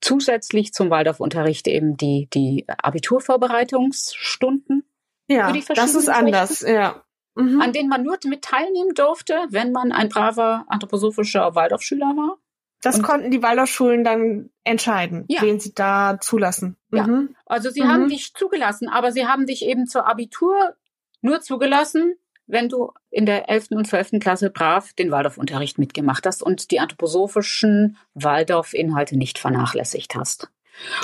zusätzlich 0.00 0.72
zum 0.74 0.90
Waldorfunterricht 0.90 1.68
eben 1.68 1.96
die, 1.96 2.28
die 2.34 2.64
Abiturvorbereitungsstunden, 2.66 4.84
Ja, 5.28 5.46
Für 5.46 5.52
die 5.54 5.64
das 5.74 5.94
ist 5.94 6.08
anders, 6.08 6.60
ja. 6.62 7.02
Mhm. 7.34 7.60
an 7.60 7.72
denen 7.72 7.88
man 7.88 8.02
nur 8.02 8.18
mit 8.26 8.42
teilnehmen 8.42 8.94
durfte, 8.94 9.34
wenn 9.50 9.72
man 9.72 9.90
ein 9.92 10.08
braver 10.08 10.64
anthroposophischer 10.68 11.54
Waldorfschüler 11.54 12.06
war. 12.16 12.36
Das 12.82 12.96
und- 12.96 13.02
konnten 13.02 13.30
die 13.30 13.42
Waldorfschulen 13.42 14.04
dann 14.04 14.50
entscheiden, 14.64 15.24
Ja. 15.28 15.40
wen 15.42 15.60
sie 15.60 15.72
da 15.74 16.18
zulassen. 16.20 16.76
Ja. 16.92 17.06
Mhm. 17.06 17.34
Also 17.46 17.70
sie 17.70 17.82
Mhm. 17.82 17.88
haben 17.88 18.08
dich 18.08 18.34
zugelassen, 18.34 18.88
aber 18.88 19.12
sie 19.12 19.26
haben 19.26 19.46
dich 19.46 19.64
eben 19.64 19.86
zur 19.86 20.06
Abitur 20.06 20.74
nur 21.20 21.40
zugelassen, 21.40 22.16
wenn 22.48 22.68
du 22.68 22.92
in 23.10 23.24
der 23.24 23.48
11. 23.48 23.76
und 23.78 23.86
12. 23.86 24.18
Klasse 24.20 24.50
brav 24.50 24.92
den 24.94 25.10
Waldorfunterricht 25.12 25.78
mitgemacht 25.78 26.26
hast 26.26 26.42
und 26.42 26.70
die 26.72 26.80
anthroposophischen 26.80 27.96
Waldorf-Inhalte 28.14 29.16
nicht 29.16 29.38
vernachlässigt 29.38 30.14
hast. 30.16 30.50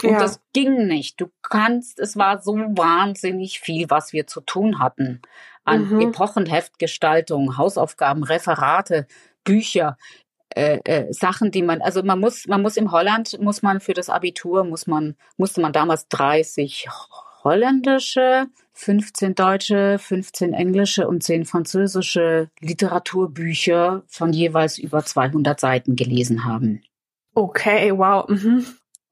Und 0.03 0.11
Ja. 0.11 0.19
das 0.19 0.41
ging 0.53 0.87
nicht. 0.87 1.21
Du 1.21 1.29
kannst, 1.43 2.01
es 2.01 2.17
war 2.17 2.41
so 2.43 2.55
wahnsinnig 2.57 3.61
viel, 3.61 3.89
was 3.89 4.13
wir 4.13 4.27
zu 4.27 4.41
tun 4.41 4.79
hatten. 4.81 5.23
An 5.69 5.89
Mhm. 5.91 6.01
Epochenheftgestaltung, 6.01 7.57
Hausaufgaben, 7.57 8.25
Referate, 8.25 9.07
Bücher, 9.45 9.97
äh, 10.51 10.79
äh, 10.85 11.13
Sachen, 11.13 11.51
die 11.51 11.63
man, 11.63 11.83
also 11.83 12.03
man 12.03 12.19
muss, 12.21 12.47
man 12.47 12.63
muss 12.63 12.77
im 12.77 12.91
Holland, 12.91 13.39
muss 13.41 13.63
man 13.63 13.81
für 13.81 13.95
das 13.95 14.09
Abitur, 14.09 14.65
muss 14.65 14.87
man, 14.87 15.15
musste 15.37 15.61
man 15.61 15.73
damals 15.73 16.09
30 16.09 16.89
holländische, 17.45 18.47
15 18.73 19.35
deutsche, 19.35 19.99
15 19.99 20.53
englische 20.55 21.07
und 21.07 21.23
10 21.23 21.45
französische 21.45 22.51
Literaturbücher 22.61 24.03
von 24.09 24.33
jeweils 24.33 24.79
über 24.79 25.05
200 25.05 25.61
Seiten 25.61 25.97
gelesen 25.97 26.45
haben. 26.45 26.83
Okay, 27.35 27.93
wow. 27.97 28.29
Mhm. 28.29 28.67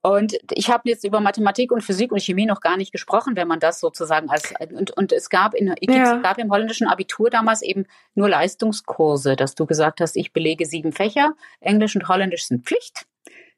Und 0.07 0.39
ich 0.53 0.71
habe 0.71 0.89
jetzt 0.89 1.03
über 1.03 1.19
Mathematik 1.21 1.73
und 1.73 1.83
Physik 1.83 2.13
und 2.13 2.23
Chemie 2.23 2.47
noch 2.47 2.61
gar 2.61 2.77
nicht 2.77 2.93
gesprochen, 2.93 3.35
wenn 3.35 3.49
man 3.49 3.59
das 3.59 3.81
sozusagen 3.81 4.31
als 4.31 4.55
und, 4.73 4.93
und 4.93 5.11
es 5.11 5.31
gab 5.31 5.53
in 5.53 5.75
Ja. 5.81 6.17
es 6.17 6.23
gab 6.23 6.39
im 6.39 6.53
holländischen 6.53 6.87
Abitur 6.87 7.29
damals 7.29 7.61
eben 7.61 7.87
nur 8.15 8.29
Leistungskurse, 8.29 9.35
dass 9.35 9.57
du 9.57 9.67
gesagt 9.67 10.01
hast, 10.01 10.17
ich 10.17 10.33
belege 10.33 10.65
sieben 10.65 10.93
Fächer, 10.93 11.35
Englisch 11.59 11.97
und 11.97 12.09
Holländisch 12.09 12.47
sind 12.47 12.65
Pflicht, 12.67 13.07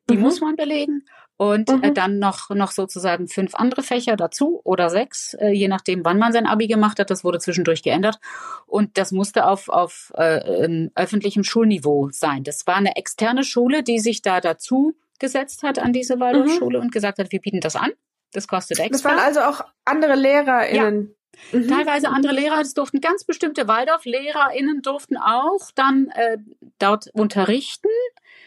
die 0.08 0.16
Mhm. 0.16 0.22
muss 0.22 0.40
man 0.40 0.56
belegen 0.56 1.04
und 1.36 1.68
Mhm. 1.68 1.82
äh, 1.84 1.92
dann 1.92 2.18
noch 2.18 2.48
noch 2.48 2.70
sozusagen 2.70 3.28
fünf 3.28 3.54
andere 3.54 3.82
Fächer 3.82 4.16
dazu 4.16 4.62
oder 4.64 4.88
sechs, 4.88 5.34
äh, 5.34 5.50
je 5.50 5.68
nachdem, 5.68 6.02
wann 6.06 6.18
man 6.18 6.32
sein 6.32 6.46
Abi 6.46 6.66
gemacht 6.66 6.98
hat. 6.98 7.10
Das 7.10 7.24
wurde 7.24 7.40
zwischendurch 7.40 7.82
geändert 7.82 8.20
und 8.66 8.96
das 8.96 9.12
musste 9.12 9.44
auf 9.46 9.68
auf 9.68 10.14
äh, 10.16 10.64
ähm, 10.64 10.92
öffentlichem 10.94 11.44
Schulniveau 11.44 12.08
sein. 12.10 12.42
Das 12.42 12.66
war 12.66 12.76
eine 12.76 12.96
externe 12.96 13.44
Schule, 13.44 13.82
die 13.82 13.98
sich 13.98 14.22
da 14.22 14.40
dazu 14.40 14.94
gesetzt 15.18 15.62
hat 15.62 15.78
an 15.78 15.92
diese 15.92 16.20
Waldorfschule 16.20 16.78
und 16.80 16.92
gesagt 16.92 17.18
hat, 17.18 17.32
wir 17.32 17.40
bieten 17.40 17.60
das 17.60 17.76
an. 17.76 17.90
Das 18.32 18.46
kostet 18.48 18.78
Das 18.78 18.86
extra. 18.86 19.10
waren 19.10 19.18
also 19.18 19.40
auch 19.40 19.64
andere 19.84 20.14
LehrerInnen. 20.14 21.14
Mhm. 21.52 21.68
Teilweise 21.68 22.08
andere 22.08 22.32
Lehrer, 22.32 22.60
es 22.60 22.74
durften 22.74 23.00
ganz 23.00 23.24
bestimmte 23.24 23.68
Waldorf-LehrerInnen 23.68 24.82
durften 24.82 25.16
auch 25.16 25.70
dann 25.74 26.08
äh, 26.14 26.38
dort 26.78 27.08
unterrichten 27.12 27.88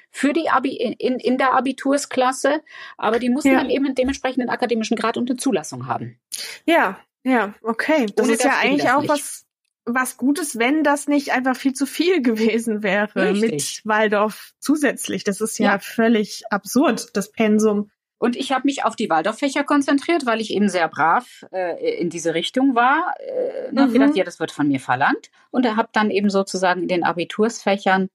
für 0.09 0.33
die 0.33 0.49
Abi 0.49 0.75
in, 0.75 1.19
in 1.19 1.37
der 1.37 1.53
Abitursklasse, 1.53 2.61
aber 2.97 3.19
die 3.19 3.29
mussten 3.29 3.51
Ja. 3.53 3.59
dann 3.59 3.69
eben 3.69 3.85
einen 3.85 3.95
dementsprechenden 3.95 4.49
akademischen 4.49 4.97
Grad 4.97 5.15
und 5.15 5.29
eine 5.29 5.37
Zulassung 5.37 5.87
haben. 5.87 6.19
Ja, 6.65 6.99
ja, 7.23 7.53
okay. 7.61 8.07
Das 8.15 8.25
Ohne 8.25 8.33
ist 8.35 8.43
ja 8.43 8.49
das 8.51 8.61
ging 8.61 8.69
eigentlich 8.71 8.83
das 8.83 8.93
auch 8.95 9.01
nicht. 9.01 9.09
was, 9.09 9.45
was 9.85 10.17
Gutes, 10.17 10.59
wenn 10.59 10.83
das 10.83 11.07
nicht 11.07 11.31
einfach 11.33 11.55
viel 11.55 11.73
zu 11.73 11.85
viel 11.85 12.21
gewesen 12.61 12.83
wäre 12.83 13.09
Richtig. 13.15 13.51
mit 13.51 13.81
Waldorf 13.85 14.51
zusätzlich. 14.59 15.23
Das 15.23 15.41
ist 15.41 15.57
ja, 15.59 15.71
Ja. 15.73 15.79
völlig 15.79 16.43
absurd, 16.51 17.09
das 17.15 17.31
Pensum. 17.31 17.89
Und 18.19 18.35
ich 18.35 18.51
habe 18.51 18.63
mich 18.65 18.85
auf 18.85 18.95
die 18.95 19.09
Waldorffächer 19.09 19.63
konzentriert, 19.63 20.27
weil 20.27 20.41
ich 20.41 20.51
eben 20.53 20.69
sehr 20.69 20.87
brav 20.87 21.43
äh, 21.51 21.95
in 21.99 22.11
diese 22.11 22.35
Richtung 22.35 22.75
war. 22.75 23.15
Äh, 23.19 23.71
Mhm. 23.71 23.93
gedacht, 23.93 24.15
ja, 24.15 24.23
das 24.23 24.39
wird 24.39 24.51
von 24.51 24.67
mir 24.67 24.79
verlangt. 24.79 25.31
Und 25.49 25.65
habe 25.75 25.89
dann 25.91 26.11
eben 26.11 26.29
sozusagen 26.29 26.83
in 26.83 26.87
den 26.87 27.03
Abitursfächern 27.03 28.09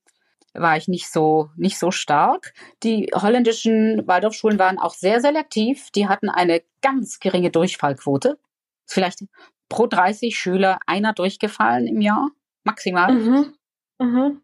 war 0.54 0.76
ich 0.76 0.86
nicht 0.88 1.10
so 1.12 1.50
nicht 1.56 1.78
so 1.78 1.90
stark. 1.90 2.54
Die 2.82 3.10
holländischen 3.14 4.06
Waldorfschulen 4.06 4.58
waren 4.58 4.78
auch 4.78 4.94
sehr 4.94 5.20
selektiv. 5.20 5.90
Die 5.90 6.06
hatten 6.08 6.28
eine 6.30 6.62
ganz 6.82 7.18
geringe 7.18 7.50
Durchfallquote. 7.50 8.38
Vielleicht 8.86 9.24
pro 9.68 9.86
30 9.86 10.38
Schüler 10.38 10.78
einer 10.86 11.12
durchgefallen 11.12 11.86
im 11.86 12.00
Jahr 12.00 12.30
maximal 12.64 13.12
Mhm. 13.12 13.54
Mhm. 13.98 14.40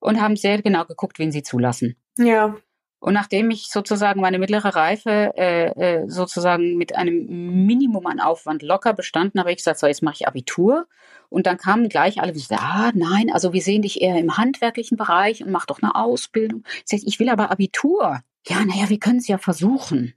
und 0.00 0.20
haben 0.20 0.36
sehr 0.36 0.60
genau 0.62 0.84
geguckt, 0.84 1.18
wen 1.18 1.32
sie 1.32 1.42
zulassen. 1.42 1.96
Ja. 2.18 2.56
Und 3.02 3.14
nachdem 3.14 3.50
ich 3.50 3.70
sozusagen 3.70 4.20
meine 4.20 4.38
mittlere 4.38 4.74
Reife 4.74 5.32
äh, 5.36 5.68
äh, 6.02 6.08
sozusagen 6.08 6.76
mit 6.76 6.94
einem 6.94 7.64
Minimum 7.66 8.06
an 8.06 8.20
Aufwand 8.20 8.62
locker 8.62 8.92
bestanden 8.92 9.40
habe, 9.40 9.50
ich 9.52 9.56
gesagt, 9.56 9.78
so 9.78 9.86
jetzt 9.86 10.02
mache 10.02 10.16
ich 10.18 10.28
Abitur. 10.28 10.86
Und 11.30 11.46
dann 11.46 11.56
kamen 11.56 11.88
gleich 11.88 12.20
alle, 12.20 12.32
die 12.32 12.40
sagten, 12.40 12.62
ah 12.64 12.90
nein, 12.94 13.30
also 13.32 13.54
wir 13.54 13.62
sehen 13.62 13.82
dich 13.82 14.02
eher 14.02 14.18
im 14.18 14.36
handwerklichen 14.36 14.98
Bereich 14.98 15.42
und 15.42 15.50
mach 15.50 15.64
doch 15.64 15.80
eine 15.80 15.94
Ausbildung. 15.94 16.64
Ich 16.76 16.82
sag, 16.86 17.00
ich 17.04 17.18
will 17.20 17.30
aber 17.30 17.50
Abitur. 17.50 18.20
Ja, 18.46 18.64
naja, 18.64 18.88
wir 18.90 18.98
können 18.98 19.18
es 19.18 19.28
ja 19.28 19.38
versuchen. 19.38 20.12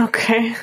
Okay. 0.00 0.54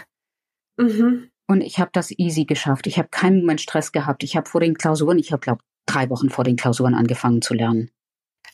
Mhm. 0.77 1.30
Und 1.51 1.59
ich 1.61 1.79
habe 1.79 1.89
das 1.93 2.11
easy 2.17 2.45
geschafft. 2.45 2.87
Ich 2.87 2.97
habe 2.97 3.09
keinen 3.09 3.41
Moment 3.41 3.59
Stress 3.59 3.91
gehabt. 3.91 4.23
Ich 4.23 4.37
habe 4.37 4.47
vor 4.49 4.61
den 4.61 4.75
Klausuren, 4.77 5.19
ich 5.19 5.33
habe 5.33 5.41
glaube 5.41 5.61
drei 5.85 6.09
Wochen 6.09 6.29
vor 6.29 6.45
den 6.45 6.55
Klausuren 6.55 6.93
angefangen 6.93 7.41
zu 7.41 7.53
lernen. 7.53 7.91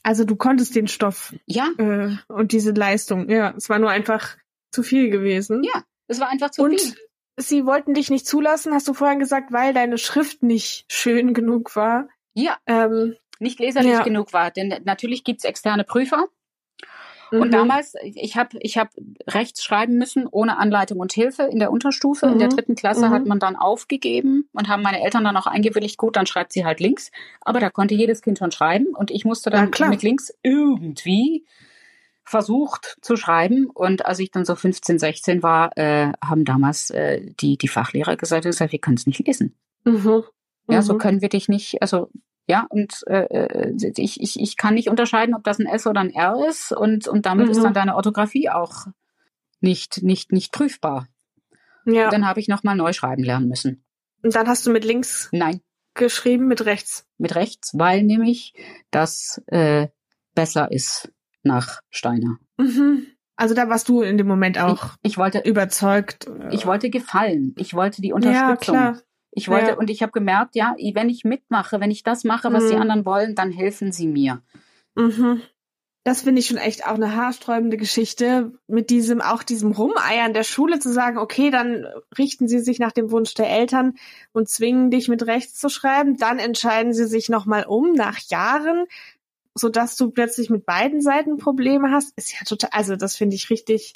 Also 0.01 0.23
du 0.25 0.35
konntest 0.35 0.75
den 0.75 0.87
Stoff 0.87 1.35
Ja, 1.45 1.67
äh, 1.77 2.15
und 2.27 2.53
diese 2.53 2.71
Leistung. 2.71 3.29
Ja, 3.29 3.53
es 3.55 3.69
war 3.69 3.77
nur 3.77 3.91
einfach 3.91 4.35
zu 4.71 4.81
viel 4.81 5.11
gewesen. 5.11 5.63
Ja, 5.63 5.83
es 6.07 6.19
war 6.19 6.29
einfach 6.29 6.49
zu 6.49 6.63
und 6.63 6.79
viel. 6.81 6.95
sie 7.37 7.65
wollten 7.67 7.93
dich 7.93 8.09
nicht 8.09 8.25
zulassen, 8.25 8.73
hast 8.73 8.87
du 8.87 8.93
vorhin 8.95 9.19
gesagt, 9.19 9.51
weil 9.51 9.73
deine 9.75 9.97
Schrift 9.99 10.41
nicht 10.41 10.85
schön 10.91 11.35
genug 11.35 11.75
war. 11.75 12.07
Ja, 12.33 12.57
Ähm, 12.65 13.15
nicht 13.39 13.59
leserlich 13.59 13.91
Ja. 13.91 14.03
genug 14.03 14.33
war. 14.33 14.49
Denn 14.49 14.73
natürlich 14.85 15.23
gibt's 15.23 15.43
externe 15.43 15.83
Prüfer. 15.83 16.25
Mhm. 17.31 17.41
Und 17.41 17.53
damals, 17.53 17.95
ich 18.03 18.35
habe 18.37 18.57
ich 18.61 18.77
hab 18.77 18.89
rechts 19.27 19.63
schreiben 19.63 19.97
müssen, 19.97 20.27
ohne 20.27 20.57
Anleitung 20.57 20.99
und 20.99 21.13
Hilfe 21.13 21.43
in 21.43 21.59
der 21.59 21.71
Unterstufe. 21.71 22.27
Mhm. 22.27 22.33
In 22.33 22.39
der 22.39 22.47
mhm. 22.47 22.55
dritten 22.55 22.75
Klasse 22.75 23.07
mhm. 23.07 23.13
hat 23.13 23.25
man 23.25 23.39
dann 23.39 23.55
aufgegeben 23.55 24.49
und 24.53 24.67
haben 24.67 24.83
meine 24.83 25.03
Eltern 25.03 25.23
dann 25.23 25.37
auch 25.37 25.47
eingewilligt, 25.47 25.97
gut, 25.97 26.15
dann 26.15 26.25
schreibt 26.25 26.53
sie 26.53 26.65
halt 26.65 26.79
links. 26.79 27.11
Aber 27.41 27.59
da 27.59 27.69
konnte 27.69 27.95
jedes 27.95 28.21
Kind 28.21 28.37
schon 28.37 28.51
schreiben 28.51 28.87
und 28.95 29.11
ich 29.11 29.25
musste 29.25 29.49
dann 29.49 29.71
mit 29.89 30.03
links 30.03 30.33
irgendwie 30.43 31.45
versucht 32.23 32.97
zu 33.01 33.15
schreiben. 33.15 33.67
Und 33.73 34.05
als 34.05 34.19
ich 34.19 34.31
dann 34.31 34.45
so 34.45 34.55
15, 34.55 34.99
16 34.99 35.43
war, 35.43 35.77
äh, 35.77 36.11
haben 36.23 36.43
damals 36.43 36.89
äh, 36.89 37.21
die, 37.39 37.57
die 37.57 37.69
Fachlehrer 37.69 38.17
gesagt, 38.17 38.43
gesagt 38.43 38.71
wir 38.71 38.79
können 38.79 38.97
es 38.97 39.07
nicht 39.07 39.25
lesen. 39.25 39.55
Mhm. 39.85 40.23
Ja, 40.69 40.81
so 40.81 40.95
mhm. 40.95 40.97
können 40.97 41.21
wir 41.21 41.29
dich 41.29 41.47
nicht, 41.47 41.81
also 41.81 42.09
ja, 42.47 42.65
und 42.69 43.03
äh, 43.07 43.25
äh, 43.25 43.91
ich, 43.97 44.21
ich, 44.21 44.39
ich 44.39 44.57
kann 44.57 44.75
nicht 44.75 44.89
unterscheiden, 44.89 45.35
ob 45.35 45.43
das 45.43 45.59
ein 45.59 45.65
S 45.65 45.85
oder 45.85 45.99
ein 45.99 46.11
R 46.11 46.47
ist 46.47 46.71
und, 46.71 47.07
und 47.07 47.25
damit 47.25 47.47
mhm. 47.47 47.51
ist 47.51 47.61
dann 47.61 47.73
deine 47.73 47.95
Orthographie 47.95 48.49
auch 48.49 48.87
nicht, 49.59 50.01
nicht, 50.01 50.31
nicht 50.31 50.53
prüfbar. 50.53 51.07
Ja. 51.85 52.05
Und 52.05 52.13
dann 52.13 52.27
habe 52.27 52.39
ich 52.39 52.47
nochmal 52.47 52.75
neu 52.75 52.93
schreiben 52.93 53.23
lernen 53.23 53.49
müssen. 53.49 53.83
Und 54.23 54.33
dann 54.33 54.47
hast 54.47 54.65
du 54.65 54.71
mit 54.71 54.85
links 54.85 55.29
Nein. 55.33 55.61
geschrieben, 55.93 56.47
mit 56.47 56.65
rechts? 56.65 57.05
Mit 57.17 57.35
rechts, 57.35 57.71
weil 57.77 58.03
nämlich 58.03 58.53
das 58.91 59.41
äh, 59.47 59.87
besser 60.33 60.71
ist 60.71 61.11
nach 61.43 61.81
Steiner. 61.89 62.37
Mhm. 62.57 63.07
Also 63.35 63.53
da 63.53 63.69
warst 63.69 63.89
du 63.89 64.01
in 64.01 64.17
dem 64.17 64.27
Moment 64.27 64.57
auch 64.57 64.95
ich, 65.01 65.11
ich 65.11 65.17
wollte 65.17 65.39
überzeugt. 65.39 66.27
Ich 66.51 66.65
wollte 66.65 66.89
gefallen. 66.89 67.53
Ich 67.57 67.73
wollte 67.73 68.01
die 68.01 68.13
Unterstützung. 68.13 68.75
Ja, 68.75 68.91
klar. 68.91 69.01
Ich 69.31 69.49
wollte, 69.49 69.67
ja. 69.71 69.77
und 69.77 69.89
ich 69.89 70.01
habe 70.01 70.11
gemerkt, 70.11 70.55
ja, 70.55 70.75
wenn 70.93 71.09
ich 71.09 71.23
mitmache, 71.23 71.79
wenn 71.79 71.91
ich 71.91 72.03
das 72.03 72.23
mache, 72.23 72.51
was 72.51 72.63
mhm. 72.65 72.69
die 72.69 72.75
anderen 72.75 73.05
wollen, 73.05 73.35
dann 73.35 73.51
helfen 73.51 73.91
sie 73.91 74.07
mir. 74.07 74.41
Mhm. 74.95 75.41
Das 76.07 76.21
finde 76.21 76.39
ich 76.39 76.47
schon 76.47 76.57
echt 76.57 76.85
auch 76.85 76.93
eine 76.93 77.17
haarsträubende 77.17 77.75
Geschichte, 77.75 78.53
mit 78.67 78.89
diesem, 78.89 79.19
auch 79.19 79.43
diesem 79.43 79.73
Rumeiern 79.73 80.33
der 80.33 80.45
Schule 80.45 80.79
zu 80.79 80.89
sagen, 80.89 81.17
okay, 81.17 81.51
dann 81.51 81.85
richten 82.17 82.47
sie 82.47 82.59
sich 82.59 82.79
nach 82.79 82.93
dem 82.93 83.11
Wunsch 83.11 83.33
der 83.33 83.49
Eltern 83.49 83.95
und 84.31 84.47
zwingen 84.47 84.89
dich 84.89 85.09
mit 85.09 85.27
rechts 85.27 85.59
zu 85.59 85.67
schreiben, 85.67 86.15
dann 86.15 86.39
entscheiden 86.39 86.93
sie 86.93 87.07
sich 87.07 87.27
nochmal 87.27 87.65
um 87.65 87.91
nach 87.91 88.19
Jahren, 88.29 88.85
so 89.53 89.67
dass 89.67 89.97
du 89.97 90.09
plötzlich 90.09 90.49
mit 90.49 90.65
beiden 90.65 91.01
Seiten 91.01 91.37
Probleme 91.37 91.91
hast, 91.91 92.13
ist 92.15 92.31
ja 92.31 92.39
total, 92.45 92.69
also 92.71 92.95
das 92.95 93.17
finde 93.17 93.35
ich 93.35 93.49
richtig, 93.49 93.93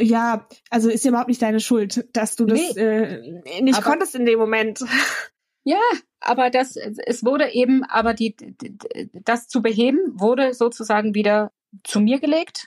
ja, 0.00 0.46
also 0.70 0.88
ist 0.88 1.04
ja 1.04 1.10
überhaupt 1.10 1.28
nicht 1.28 1.42
deine 1.42 1.60
Schuld, 1.60 2.08
dass 2.12 2.36
du 2.36 2.46
das 2.46 2.58
nee, 2.58 2.80
äh, 2.80 3.62
nicht 3.62 3.78
aber, 3.78 3.90
konntest 3.90 4.14
in 4.14 4.26
dem 4.26 4.38
Moment. 4.38 4.80
Ja, 5.64 5.78
aber 6.18 6.50
das, 6.50 6.74
es 6.74 7.24
wurde 7.24 7.52
eben, 7.52 7.84
aber 7.84 8.14
die, 8.14 8.34
das 9.12 9.46
zu 9.46 9.62
beheben, 9.62 10.00
wurde 10.14 10.54
sozusagen 10.54 11.14
wieder 11.14 11.52
zu 11.84 12.00
mir 12.00 12.18
gelegt. 12.18 12.66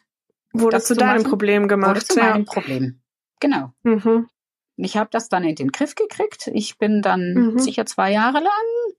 Wurde 0.54 0.80
zu, 0.80 0.94
zu 0.94 0.96
deinem 0.96 1.24
machen, 1.24 1.30
Problem 1.30 1.68
gemacht. 1.68 1.96
Wurde 1.98 2.06
zu 2.06 2.20
ja. 2.20 2.30
meinem 2.30 2.46
Problem. 2.46 3.02
Genau. 3.42 3.74
Mhm. 3.84 4.30
Ich 4.78 4.96
habe 4.96 5.10
das 5.12 5.28
dann 5.28 5.44
in 5.44 5.56
den 5.56 5.74
Griff 5.74 5.96
gekriegt. 5.96 6.50
Ich 6.54 6.78
bin 6.78 7.02
dann 7.02 7.34
mhm. 7.34 7.60
sicher 7.60 7.86
zwei 7.86 8.14
Jahre 8.14 8.40
lang 8.40 8.96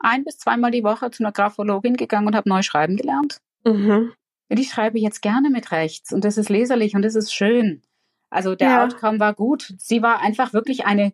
ein 0.00 0.24
bis 0.24 0.38
zweimal 0.38 0.70
die 0.70 0.82
Woche 0.82 1.10
zu 1.10 1.22
einer 1.22 1.32
Graphologin 1.32 1.96
gegangen 1.96 2.26
und 2.26 2.34
habe 2.34 2.48
neu 2.48 2.62
schreiben 2.62 2.96
gelernt. 2.96 3.40
Mhm. 3.64 4.12
Und 4.50 4.58
ich 4.58 4.70
schreibe 4.70 4.98
jetzt 4.98 5.22
gerne 5.22 5.48
mit 5.48 5.70
rechts 5.70 6.12
und 6.12 6.24
das 6.24 6.36
ist 6.36 6.50
leserlich 6.50 6.94
und 6.94 7.02
das 7.02 7.14
ist 7.14 7.32
schön. 7.32 7.82
Also 8.30 8.54
der 8.54 8.68
ja. 8.68 8.84
Outcome 8.84 9.20
war 9.20 9.32
gut. 9.32 9.74
Sie 9.78 10.02
war 10.02 10.20
einfach 10.20 10.52
wirklich 10.52 10.84
eine 10.84 11.12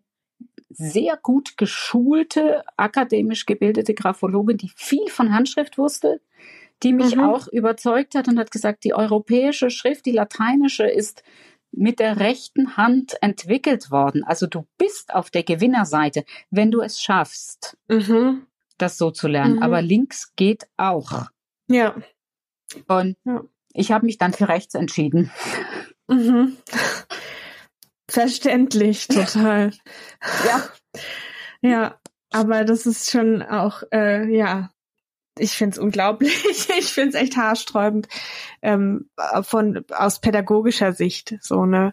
sehr 0.70 1.18
gut 1.22 1.56
geschulte, 1.56 2.62
akademisch 2.76 3.46
gebildete 3.46 3.94
Graphologin, 3.94 4.56
die 4.56 4.70
viel 4.74 5.08
von 5.08 5.34
Handschrift 5.34 5.78
wusste, 5.78 6.20
die 6.82 6.92
mich 6.92 7.16
mhm. 7.16 7.24
auch 7.24 7.48
überzeugt 7.48 8.14
hat 8.14 8.28
und 8.28 8.38
hat 8.38 8.50
gesagt, 8.50 8.84
die 8.84 8.94
europäische 8.94 9.70
Schrift, 9.70 10.06
die 10.06 10.12
lateinische, 10.12 10.86
ist 10.86 11.22
mit 11.72 11.98
der 11.98 12.18
rechten 12.18 12.76
Hand 12.78 13.16
entwickelt 13.20 13.90
worden. 13.90 14.24
Also 14.24 14.46
du 14.46 14.66
bist 14.78 15.14
auf 15.14 15.30
der 15.30 15.42
Gewinnerseite, 15.42 16.24
wenn 16.50 16.70
du 16.70 16.80
es 16.80 17.02
schaffst, 17.02 17.76
mhm. 17.88 18.46
das 18.78 18.98
so 18.98 19.10
zu 19.10 19.28
lernen. 19.28 19.56
Mhm. 19.56 19.62
Aber 19.62 19.82
links 19.82 20.34
geht 20.36 20.68
auch. 20.76 21.26
Ja. 21.68 21.94
Und 22.88 23.16
ja. 23.24 23.42
ich 23.72 23.92
habe 23.92 24.06
mich 24.06 24.18
dann 24.18 24.32
für 24.32 24.48
rechts 24.48 24.74
entschieden. 24.74 25.30
Mhm. 26.08 26.56
Verständlich, 28.08 29.08
total. 29.08 29.72
ja. 30.46 30.68
Ja, 31.62 32.00
aber 32.30 32.64
das 32.64 32.86
ist 32.86 33.10
schon 33.10 33.42
auch, 33.42 33.82
äh, 33.92 34.30
ja, 34.34 34.70
ich 35.38 35.52
find's 35.52 35.78
unglaublich. 35.78 36.44
Ich 36.78 36.92
find's 36.92 37.14
echt 37.14 37.36
haarsträubend 37.36 38.08
ähm, 38.62 39.08
von 39.42 39.84
aus 39.90 40.20
pädagogischer 40.20 40.92
Sicht, 40.92 41.36
so 41.40 41.64
ne, 41.64 41.92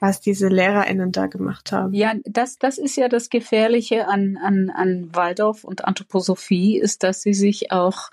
was 0.00 0.20
diese 0.20 0.48
LehrerInnen 0.48 1.12
da 1.12 1.26
gemacht 1.26 1.72
haben. 1.72 1.92
Ja, 1.94 2.14
das, 2.24 2.58
das 2.58 2.78
ist 2.78 2.96
ja 2.96 3.08
das 3.08 3.28
Gefährliche 3.28 4.08
an, 4.08 4.36
an, 4.36 4.70
an 4.70 5.14
Waldorf 5.14 5.64
und 5.64 5.84
Anthroposophie, 5.84 6.78
ist, 6.78 7.02
dass 7.02 7.22
sie 7.22 7.34
sich 7.34 7.72
auch 7.72 8.10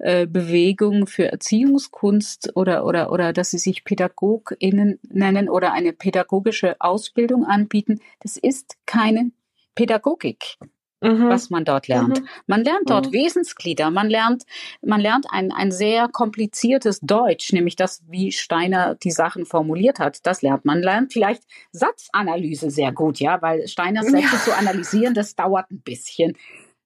äh, 0.00 0.26
Bewegung 0.26 1.06
für 1.06 1.30
Erziehungskunst 1.30 2.56
oder, 2.56 2.86
oder, 2.86 3.12
oder 3.12 3.32
dass 3.32 3.50
sie 3.50 3.58
sich 3.58 3.84
PädagogInnen 3.84 4.98
nennen 5.08 5.48
oder 5.48 5.72
eine 5.72 5.92
pädagogische 5.92 6.76
Ausbildung 6.80 7.44
anbieten. 7.44 8.00
Das 8.20 8.36
ist 8.36 8.76
keine 8.86 9.30
Pädagogik. 9.74 10.56
Mhm. 11.02 11.30
was 11.30 11.48
man 11.48 11.64
dort 11.64 11.88
lernt. 11.88 12.20
Mhm. 12.20 12.28
Man 12.46 12.62
lernt 12.62 12.90
dort 12.90 13.06
mhm. 13.06 13.12
Wesensglieder, 13.12 13.90
man 13.90 14.10
lernt, 14.10 14.44
man 14.82 15.00
lernt 15.00 15.26
ein, 15.30 15.50
ein 15.50 15.72
sehr 15.72 16.08
kompliziertes 16.08 17.00
Deutsch, 17.00 17.54
nämlich 17.54 17.74
das, 17.74 18.02
wie 18.08 18.32
Steiner 18.32 18.96
die 18.96 19.10
Sachen 19.10 19.46
formuliert 19.46 19.98
hat. 19.98 20.26
Das 20.26 20.42
lernt 20.42 20.66
man. 20.66 20.82
Lernt 20.82 21.14
vielleicht 21.14 21.42
Satzanalyse 21.72 22.70
sehr 22.70 22.92
gut, 22.92 23.18
ja, 23.18 23.40
weil 23.40 23.66
Steiners 23.66 24.08
Sätze 24.08 24.36
ja. 24.36 24.38
zu 24.44 24.54
analysieren, 24.54 25.14
das 25.14 25.34
dauert 25.34 25.70
ein 25.70 25.80
bisschen. 25.80 26.36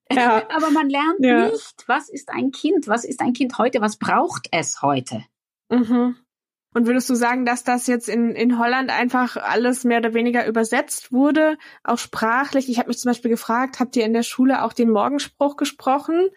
Ja. 0.12 0.48
Aber 0.50 0.70
man 0.70 0.90
lernt 0.90 1.20
ja. 1.20 1.48
nicht, 1.48 1.84
was 1.86 2.08
ist 2.10 2.28
ein 2.28 2.50
Kind, 2.50 2.88
was 2.88 3.04
ist 3.04 3.20
ein 3.20 3.32
Kind 3.32 3.56
heute, 3.58 3.80
was 3.80 3.96
braucht 3.96 4.48
es 4.52 4.82
heute. 4.82 5.24
Mhm. 5.70 6.16
Und 6.74 6.86
würdest 6.86 7.08
du 7.08 7.14
sagen, 7.14 7.46
dass 7.46 7.62
das 7.62 7.86
jetzt 7.86 8.08
in, 8.08 8.32
in 8.32 8.58
Holland 8.58 8.90
einfach 8.90 9.36
alles 9.36 9.84
mehr 9.84 9.98
oder 9.98 10.12
weniger 10.12 10.46
übersetzt 10.46 11.12
wurde, 11.12 11.56
auch 11.84 11.98
sprachlich? 11.98 12.68
Ich 12.68 12.78
habe 12.78 12.88
mich 12.88 12.98
zum 12.98 13.10
Beispiel 13.10 13.30
gefragt, 13.30 13.78
habt 13.78 13.94
ihr 13.96 14.04
in 14.04 14.12
der 14.12 14.24
Schule 14.24 14.62
auch 14.64 14.72
den 14.72 14.90
Morgenspruch 14.90 15.56
gesprochen? 15.56 16.28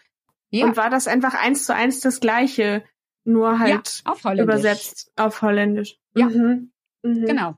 Ja. 0.49 0.65
Und 0.65 0.77
war 0.77 0.91
das 0.91 1.07
einfach 1.07 1.33
eins 1.33 1.65
zu 1.65 1.73
eins 1.73 1.99
das 2.01 2.19
Gleiche, 2.19 2.83
nur 3.23 3.59
halt 3.59 4.03
ja, 4.05 4.11
auf 4.11 4.23
übersetzt 4.25 5.11
auf 5.15 5.41
Holländisch? 5.41 5.97
Ja, 6.15 6.27
mhm. 6.27 6.71
Mhm. 7.01 7.25
genau. 7.25 7.55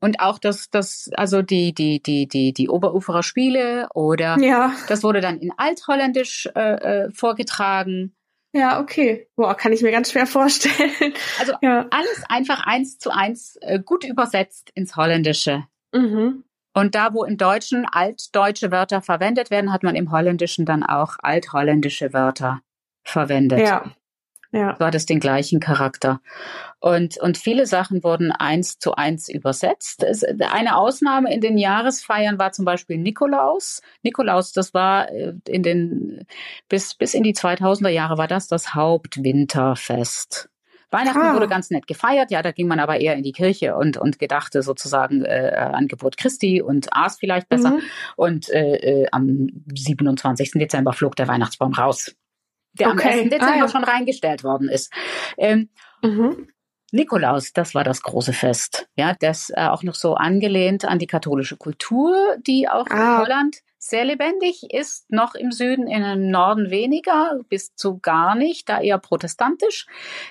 Und 0.00 0.20
auch 0.20 0.38
das, 0.38 0.70
das, 0.70 1.10
also 1.16 1.42
die, 1.42 1.72
die, 1.72 2.02
die, 2.02 2.26
die, 2.26 2.52
die 2.52 2.68
Oberuferer 2.68 3.22
Spiele 3.22 3.88
oder 3.94 4.36
ja. 4.38 4.72
das 4.88 5.02
wurde 5.02 5.20
dann 5.20 5.38
in 5.38 5.52
Altholländisch 5.56 6.48
äh, 6.54 6.60
äh, 7.04 7.10
vorgetragen. 7.12 8.14
Ja, 8.52 8.80
okay. 8.80 9.28
Boah, 9.34 9.56
kann 9.56 9.72
ich 9.72 9.82
mir 9.82 9.90
ganz 9.90 10.12
schwer 10.12 10.26
vorstellen. 10.26 11.14
Also 11.40 11.54
ja. 11.60 11.86
alles 11.90 12.22
einfach 12.28 12.64
eins 12.66 12.98
zu 12.98 13.10
eins 13.10 13.56
äh, 13.60 13.80
gut 13.80 14.04
übersetzt 14.04 14.70
ins 14.74 14.94
Holländische. 14.94 15.64
Mhm. 15.92 16.44
Und 16.72 16.94
da, 16.94 17.14
wo 17.14 17.24
im 17.24 17.36
Deutschen 17.36 17.86
altdeutsche 17.86 18.70
Wörter 18.70 19.00
verwendet 19.00 19.50
werden, 19.50 19.72
hat 19.72 19.82
man 19.82 19.96
im 19.96 20.10
Holländischen 20.10 20.66
dann 20.66 20.82
auch 20.82 21.16
altholländische 21.20 22.12
Wörter 22.12 22.60
verwendet. 23.04 23.60
Ja. 23.60 23.92
Ja. 24.54 24.78
Hat 24.78 24.94
es 24.94 25.04
den 25.04 25.18
gleichen 25.18 25.58
Charakter. 25.58 26.20
Und, 26.78 27.18
und 27.18 27.38
viele 27.38 27.66
Sachen 27.66 28.04
wurden 28.04 28.30
eins 28.30 28.78
zu 28.78 28.94
eins 28.94 29.28
übersetzt. 29.28 30.04
Es, 30.04 30.22
eine 30.22 30.76
Ausnahme 30.76 31.34
in 31.34 31.40
den 31.40 31.58
Jahresfeiern 31.58 32.38
war 32.38 32.52
zum 32.52 32.64
Beispiel 32.64 32.98
Nikolaus. 32.98 33.82
Nikolaus, 34.02 34.52
das 34.52 34.72
war 34.72 35.10
äh, 35.10 35.32
in 35.48 35.64
den, 35.64 36.24
bis, 36.68 36.94
bis 36.94 37.14
in 37.14 37.24
die 37.24 37.34
2000er 37.34 37.88
Jahre 37.88 38.16
war 38.16 38.28
das 38.28 38.46
das 38.46 38.76
Hauptwinterfest. 38.76 40.48
Weihnachten 40.90 41.22
ah. 41.22 41.34
wurde 41.34 41.48
ganz 41.48 41.70
nett 41.70 41.88
gefeiert, 41.88 42.30
ja, 42.30 42.40
da 42.40 42.52
ging 42.52 42.68
man 42.68 42.78
aber 42.78 43.00
eher 43.00 43.16
in 43.16 43.24
die 43.24 43.32
Kirche 43.32 43.74
und, 43.74 43.96
und 43.96 44.20
gedachte 44.20 44.62
sozusagen 44.62 45.24
äh, 45.24 45.50
an 45.72 45.88
Geburt 45.88 46.16
Christi 46.16 46.62
und 46.62 46.92
aß 46.92 47.16
vielleicht 47.18 47.48
besser. 47.48 47.70
Mhm. 47.70 47.80
Und 48.14 48.48
äh, 48.50 48.76
äh, 48.76 49.06
am 49.10 49.48
27. 49.74 50.52
Dezember 50.54 50.92
flog 50.92 51.16
der 51.16 51.26
Weihnachtsbaum 51.26 51.72
raus 51.72 52.14
der 52.74 52.90
okay. 52.90 53.12
am 53.12 53.18
1. 53.20 53.30
Dezember 53.30 53.52
ah, 53.52 53.58
ja. 53.58 53.68
schon 53.68 53.84
reingestellt 53.84 54.44
worden 54.44 54.68
ist. 54.68 54.92
Ähm, 55.36 55.68
mhm. 56.02 56.48
Nikolaus, 56.92 57.52
das 57.52 57.74
war 57.74 57.82
das 57.82 58.02
große 58.02 58.32
Fest. 58.32 58.88
Ja, 58.94 59.16
das 59.18 59.50
äh, 59.50 59.66
auch 59.66 59.82
noch 59.82 59.96
so 59.96 60.14
angelehnt 60.14 60.84
an 60.84 60.98
die 60.98 61.08
katholische 61.08 61.56
Kultur, 61.56 62.14
die 62.46 62.68
auch 62.68 62.86
ah. 62.88 62.94
in 62.94 63.18
Holland 63.18 63.56
sehr 63.78 64.04
lebendig 64.04 64.72
ist, 64.72 65.10
noch 65.10 65.34
im 65.34 65.52
Süden, 65.52 65.88
im 65.88 66.30
Norden 66.30 66.70
weniger, 66.70 67.40
bis 67.48 67.74
zu 67.74 67.98
gar 67.98 68.34
nicht, 68.34 68.68
da 68.68 68.80
eher 68.80 68.98
protestantisch. 68.98 69.86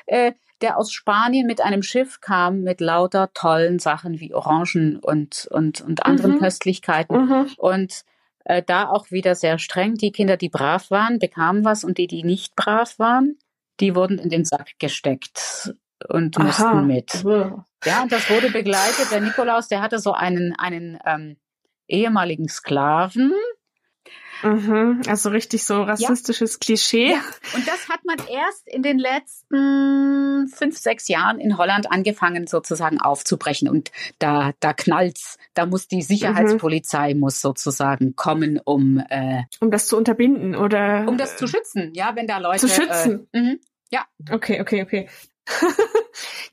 Äh, 0.06 0.34
der 0.62 0.78
aus 0.78 0.94
Spanien 0.94 1.46
mit 1.46 1.60
einem 1.62 1.84
Schiff 1.84 2.22
kam 2.22 2.62
mit 2.62 2.80
lauter 2.80 3.32
tollen 3.34 3.80
Sachen 3.80 4.22
wie 4.22 4.34
Orangen 4.34 4.98
und, 4.98 5.48
und, 5.52 5.82
und 5.82 6.06
anderen 6.06 6.36
mhm. 6.36 6.40
Köstlichkeiten. 6.40 7.26
Mhm. 7.26 7.48
Und 7.58 8.06
äh, 8.46 8.64
da 8.66 8.88
auch 8.88 9.12
wieder 9.12 9.36
sehr 9.36 9.60
streng. 9.60 9.96
Die 9.96 10.12
Kinder, 10.12 10.38
die 10.38 10.50
brav 10.50 10.92
waren, 10.92 11.20
bekamen 11.20 11.66
was 11.66 11.84
und 11.84 11.98
die, 11.98 12.08
die 12.08 12.24
nicht 12.24 12.56
brav 12.56 12.98
waren, 13.00 13.38
die 13.80 13.96
wurden 13.96 14.20
in 14.20 14.30
den 14.30 14.46
Sack 14.46 14.72
gesteckt. 14.80 15.74
und 16.10 16.38
müssten 16.38 16.88
mit. 16.88 17.24
Ja, 17.86 18.04
und 18.04 18.12
das 18.12 18.30
wurde 18.30 18.50
begleitet. 18.50 19.12
Der 19.12 19.22
Nikolaus, 19.22 19.68
der 19.68 19.82
hatte 19.82 20.00
so 20.00 20.14
einen, 20.14 20.54
einen 20.58 21.00
ähm, 21.06 21.38
ehemaligen 21.88 22.48
Sklaven, 22.48 23.34
Mhm, 24.44 25.02
also 25.08 25.30
richtig 25.30 25.64
so 25.64 25.84
rassistisches 25.84 26.54
ja. 26.54 26.60
Klischee. 26.60 27.12
Ja. 27.12 27.22
Und 27.56 27.66
das 27.68 27.88
hat 27.88 28.02
man 28.04 28.18
erst 28.28 28.68
in 28.68 28.84
den 28.84 29.00
letzten 29.00 30.23
fünf, 30.48 30.78
sechs 30.78 31.08
Jahren 31.08 31.40
in 31.40 31.58
Holland 31.58 31.92
angefangen 31.92 32.48
sozusagen 32.48 33.00
aufzubrechen. 33.00 33.68
Und 33.70 33.92
da, 34.20 34.52
da 34.60 34.74
knallt's. 34.74 35.38
Da 35.54 35.66
muss 35.66 35.88
die 35.88 36.02
Sicherheitspolizei 36.02 37.14
mhm. 37.14 37.20
muss 37.20 37.42
sozusagen 37.42 38.16
kommen, 38.16 38.60
um 38.64 39.04
äh, 39.10 39.44
um 39.60 39.72
das 39.72 39.88
zu 39.88 39.98
unterbinden 39.98 40.56
oder 40.56 41.06
um 41.08 41.18
das 41.18 41.38
zu 41.38 41.48
schützen. 41.48 41.92
Ja, 41.94 42.16
wenn 42.16 42.28
da 42.28 42.38
Leute 42.38 42.60
zu 42.60 42.70
schützen. 42.70 43.28
Äh, 43.34 43.42
mh, 43.42 43.56
ja. 43.92 44.06
Okay, 44.32 44.62
okay, 44.62 44.84
okay. 44.84 45.10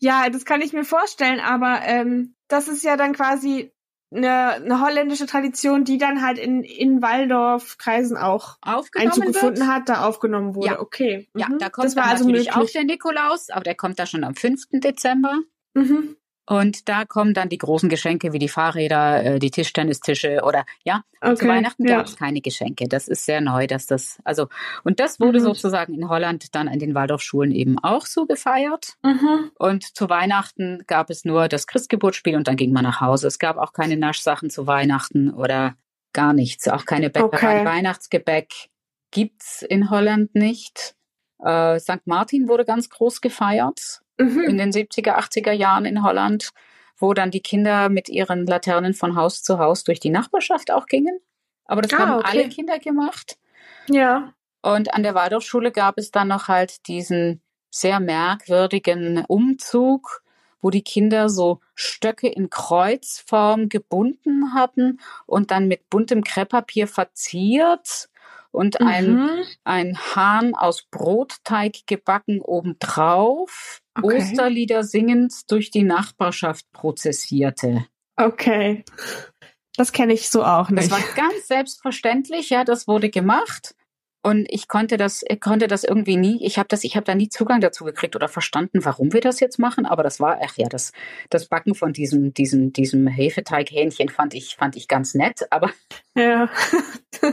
ja, 0.00 0.28
das 0.30 0.44
kann 0.44 0.60
ich 0.60 0.72
mir 0.72 0.84
vorstellen, 0.84 1.40
aber 1.40 1.80
ähm, 1.84 2.34
das 2.48 2.68
ist 2.68 2.84
ja 2.84 2.96
dann 2.96 3.12
quasi 3.12 3.72
eine, 4.12 4.54
eine 4.54 4.80
holländische 4.80 5.26
Tradition, 5.26 5.84
die 5.84 5.98
dann 5.98 6.22
halt 6.22 6.38
in, 6.38 6.62
in 6.62 7.00
Waldorf-Kreisen 7.00 8.16
auch 8.16 8.58
Einzug 8.62 9.26
gefunden 9.26 9.68
hat, 9.68 9.88
da 9.88 10.04
aufgenommen 10.04 10.54
wurde. 10.54 10.66
Ja. 10.68 10.80
Okay. 10.80 11.28
Mhm. 11.32 11.40
Ja, 11.40 11.48
da 11.58 11.70
kommt 11.70 11.86
das 11.86 11.96
war 11.96 12.04
also 12.06 12.24
natürlich 12.24 12.48
möglich. 12.48 12.68
auch 12.68 12.72
der 12.72 12.84
Nikolaus, 12.84 13.50
aber 13.50 13.64
der 13.64 13.74
kommt 13.74 13.98
da 13.98 14.06
schon 14.06 14.24
am 14.24 14.34
5. 14.34 14.64
Dezember. 14.72 15.38
Mhm. 15.74 16.16
Und 16.50 16.88
da 16.88 17.04
kommen 17.04 17.32
dann 17.32 17.48
die 17.48 17.58
großen 17.58 17.88
Geschenke 17.88 18.32
wie 18.32 18.40
die 18.40 18.48
Fahrräder, 18.48 19.24
äh, 19.24 19.38
die 19.38 19.52
Tischtennistische 19.52 20.40
oder 20.42 20.64
ja. 20.82 21.04
Okay, 21.20 21.36
zu 21.36 21.46
Weihnachten 21.46 21.86
ja. 21.86 21.98
gab 21.98 22.06
es 22.06 22.16
keine 22.16 22.40
Geschenke. 22.40 22.88
Das 22.88 23.06
ist 23.06 23.24
sehr 23.24 23.40
neu, 23.40 23.68
dass 23.68 23.86
das 23.86 24.18
also 24.24 24.48
und 24.82 24.98
das 24.98 25.20
wurde 25.20 25.38
mhm. 25.38 25.44
sozusagen 25.44 25.94
in 25.94 26.08
Holland 26.08 26.52
dann 26.56 26.66
in 26.66 26.80
den 26.80 26.92
Waldorfschulen 26.96 27.52
eben 27.52 27.78
auch 27.78 28.04
so 28.04 28.26
gefeiert. 28.26 28.96
Mhm. 29.04 29.52
Und 29.60 29.96
zu 29.96 30.10
Weihnachten 30.10 30.82
gab 30.88 31.08
es 31.10 31.24
nur 31.24 31.46
das 31.46 31.68
Christgeburtsspiel 31.68 32.34
und 32.34 32.48
dann 32.48 32.56
ging 32.56 32.72
man 32.72 32.82
nach 32.82 33.00
Hause. 33.00 33.28
Es 33.28 33.38
gab 33.38 33.56
auch 33.56 33.72
keine 33.72 33.96
Naschsachen 33.96 34.50
zu 34.50 34.66
Weihnachten 34.66 35.30
oder 35.30 35.76
gar 36.12 36.32
nichts, 36.32 36.66
auch 36.66 36.84
keine 36.84 37.10
Bäckerei. 37.10 37.60
Okay. 37.60 37.64
Weihnachtsgebäck 37.64 38.52
gibt's 39.12 39.62
in 39.62 39.88
Holland 39.88 40.34
nicht. 40.34 40.96
Äh, 41.38 41.78
St. 41.78 42.06
Martin 42.06 42.48
wurde 42.48 42.64
ganz 42.64 42.90
groß 42.90 43.20
gefeiert 43.20 44.00
mhm. 44.20 44.40
in 44.40 44.58
den 44.58 44.72
70er, 44.72 45.16
80er 45.18 45.52
Jahren 45.52 45.84
in 45.84 46.02
Holland, 46.02 46.50
wo 46.98 47.14
dann 47.14 47.30
die 47.30 47.40
Kinder 47.40 47.88
mit 47.88 48.08
ihren 48.08 48.46
Laternen 48.46 48.94
von 48.94 49.16
Haus 49.16 49.42
zu 49.42 49.58
Haus 49.58 49.84
durch 49.84 50.00
die 50.00 50.10
Nachbarschaft 50.10 50.70
auch 50.70 50.86
gingen. 50.86 51.18
Aber 51.64 51.82
das 51.82 51.92
ah, 51.92 51.98
haben 51.98 52.12
okay. 52.18 52.28
alle 52.30 52.48
Kinder 52.48 52.78
gemacht. 52.78 53.38
Ja. 53.88 54.34
Und 54.62 54.92
an 54.92 55.02
der 55.02 55.14
Waldorfschule 55.14 55.72
gab 55.72 55.98
es 55.98 56.10
dann 56.10 56.28
noch 56.28 56.48
halt 56.48 56.86
diesen 56.86 57.40
sehr 57.70 58.00
merkwürdigen 58.00 59.24
Umzug, 59.26 60.22
wo 60.60 60.70
die 60.70 60.82
Kinder 60.82 61.30
so 61.30 61.60
Stöcke 61.74 62.28
in 62.28 62.50
Kreuzform 62.50 63.68
gebunden 63.68 64.52
hatten 64.52 65.00
und 65.26 65.50
dann 65.50 65.68
mit 65.68 65.88
buntem 65.88 66.22
Krepppapier 66.22 66.86
verziert 66.86 68.09
und 68.52 68.80
ein, 68.80 69.14
mhm. 69.14 69.44
ein 69.64 69.98
Hahn 69.98 70.54
aus 70.54 70.86
Brotteig 70.90 71.86
gebacken 71.86 72.40
obendrauf, 72.40 73.80
okay. 73.96 74.16
Osterlieder 74.18 74.82
singend 74.84 75.50
durch 75.50 75.70
die 75.70 75.84
Nachbarschaft 75.84 76.70
prozessierte. 76.72 77.86
Okay. 78.16 78.84
Das 79.76 79.92
kenne 79.92 80.12
ich 80.12 80.28
so 80.28 80.44
auch 80.44 80.70
nicht. 80.70 80.90
Das 80.90 80.90
war 80.90 81.14
ganz 81.14 81.46
selbstverständlich, 81.46 82.50
ja, 82.50 82.64
das 82.64 82.86
wurde 82.86 83.08
gemacht. 83.08 83.74
Und 84.22 84.46
ich 84.50 84.68
konnte 84.68 84.98
das, 84.98 85.24
ich 85.26 85.40
konnte 85.40 85.66
das 85.66 85.82
irgendwie 85.82 86.18
nie, 86.18 86.44
ich 86.44 86.58
habe 86.58 86.68
das, 86.68 86.84
ich 86.84 86.94
habe 86.94 87.04
da 87.04 87.14
nie 87.14 87.30
Zugang 87.30 87.62
dazu 87.62 87.84
gekriegt 87.84 88.14
oder 88.16 88.28
verstanden, 88.28 88.84
warum 88.84 89.14
wir 89.14 89.22
das 89.22 89.40
jetzt 89.40 89.58
machen. 89.58 89.86
Aber 89.86 90.02
das 90.02 90.20
war, 90.20 90.38
ach 90.44 90.58
ja, 90.58 90.68
das, 90.68 90.92
das 91.30 91.46
Backen 91.46 91.74
von 91.74 91.94
diesem, 91.94 92.34
diesem, 92.34 92.72
diesem 92.74 93.06
Hefeteighähnchen 93.06 94.10
fand 94.10 94.34
ich, 94.34 94.56
fand 94.56 94.76
ich 94.76 94.88
ganz 94.88 95.14
nett. 95.14 95.50
Aber 95.50 95.70
ja, 96.14 96.50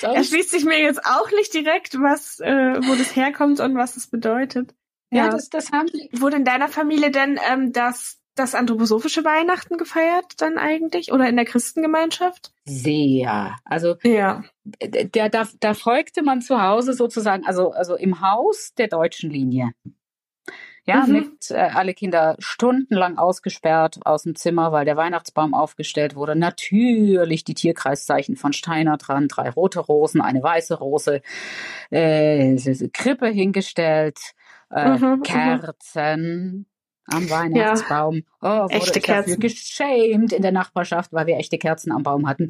Erschließt 0.00 0.50
sich 0.50 0.64
mir 0.64 0.80
jetzt 0.80 1.04
auch 1.04 1.30
nicht 1.32 1.54
direkt, 1.54 1.94
was, 1.94 2.40
äh, 2.40 2.78
wo 2.86 2.94
das 2.94 3.14
herkommt 3.16 3.60
und 3.60 3.76
was 3.76 3.96
es 3.96 4.06
bedeutet. 4.06 4.74
Ja, 5.10 5.26
ja 5.26 5.30
das, 5.30 5.48
das 5.48 5.72
haben 5.72 5.86
die. 5.86 6.08
Wurde 6.12 6.36
in 6.36 6.44
deiner 6.44 6.68
Familie 6.68 7.10
denn 7.10 7.38
ähm, 7.50 7.72
das, 7.72 8.18
das 8.34 8.54
anthroposophische 8.54 9.24
Weihnachten 9.24 9.78
gefeiert 9.78 10.40
dann 10.40 10.58
eigentlich 10.58 11.12
oder 11.12 11.28
in 11.28 11.36
der 11.36 11.44
Christengemeinschaft? 11.44 12.52
Sehr. 12.64 13.56
Also 13.64 13.96
ja. 14.02 14.44
der, 14.82 15.28
da, 15.28 15.46
da 15.60 15.74
folgte 15.74 16.22
man 16.22 16.40
zu 16.40 16.60
Hause 16.60 16.94
sozusagen, 16.94 17.44
also, 17.46 17.70
also 17.70 17.96
im 17.96 18.20
Haus 18.20 18.74
der 18.76 18.88
deutschen 18.88 19.30
Linie. 19.30 19.72
Ja, 20.86 21.06
mhm. 21.06 21.12
mit 21.12 21.50
äh, 21.50 21.54
alle 21.54 21.94
Kinder 21.94 22.36
stundenlang 22.38 23.16
ausgesperrt 23.16 24.00
aus 24.04 24.24
dem 24.24 24.36
Zimmer, 24.36 24.70
weil 24.70 24.84
der 24.84 24.96
Weihnachtsbaum 24.96 25.54
aufgestellt 25.54 26.14
wurde. 26.14 26.36
Natürlich 26.36 27.42
die 27.44 27.54
Tierkreiszeichen 27.54 28.36
von 28.36 28.52
Steiner 28.52 28.98
dran, 28.98 29.28
drei 29.28 29.48
rote 29.48 29.80
Rosen, 29.80 30.20
eine 30.20 30.42
weiße 30.42 30.74
Rose, 30.74 31.22
äh, 31.90 32.56
Krippe 32.92 33.28
hingestellt, 33.28 34.18
äh, 34.70 34.90
mhm, 34.90 35.06
mhm. 35.06 35.22
Kerzen 35.22 36.66
am 37.06 37.30
Weihnachtsbaum. 37.30 38.22
Ja, 38.42 38.64
oh, 38.64 38.64
wurde 38.64 38.74
echte 38.74 39.00
Kerzen. 39.00 39.40
geschämt 39.40 40.32
in 40.32 40.42
der 40.42 40.52
Nachbarschaft, 40.52 41.12
weil 41.12 41.26
wir 41.26 41.36
echte 41.36 41.56
Kerzen 41.56 41.92
am 41.92 42.02
Baum 42.02 42.28
hatten. 42.28 42.48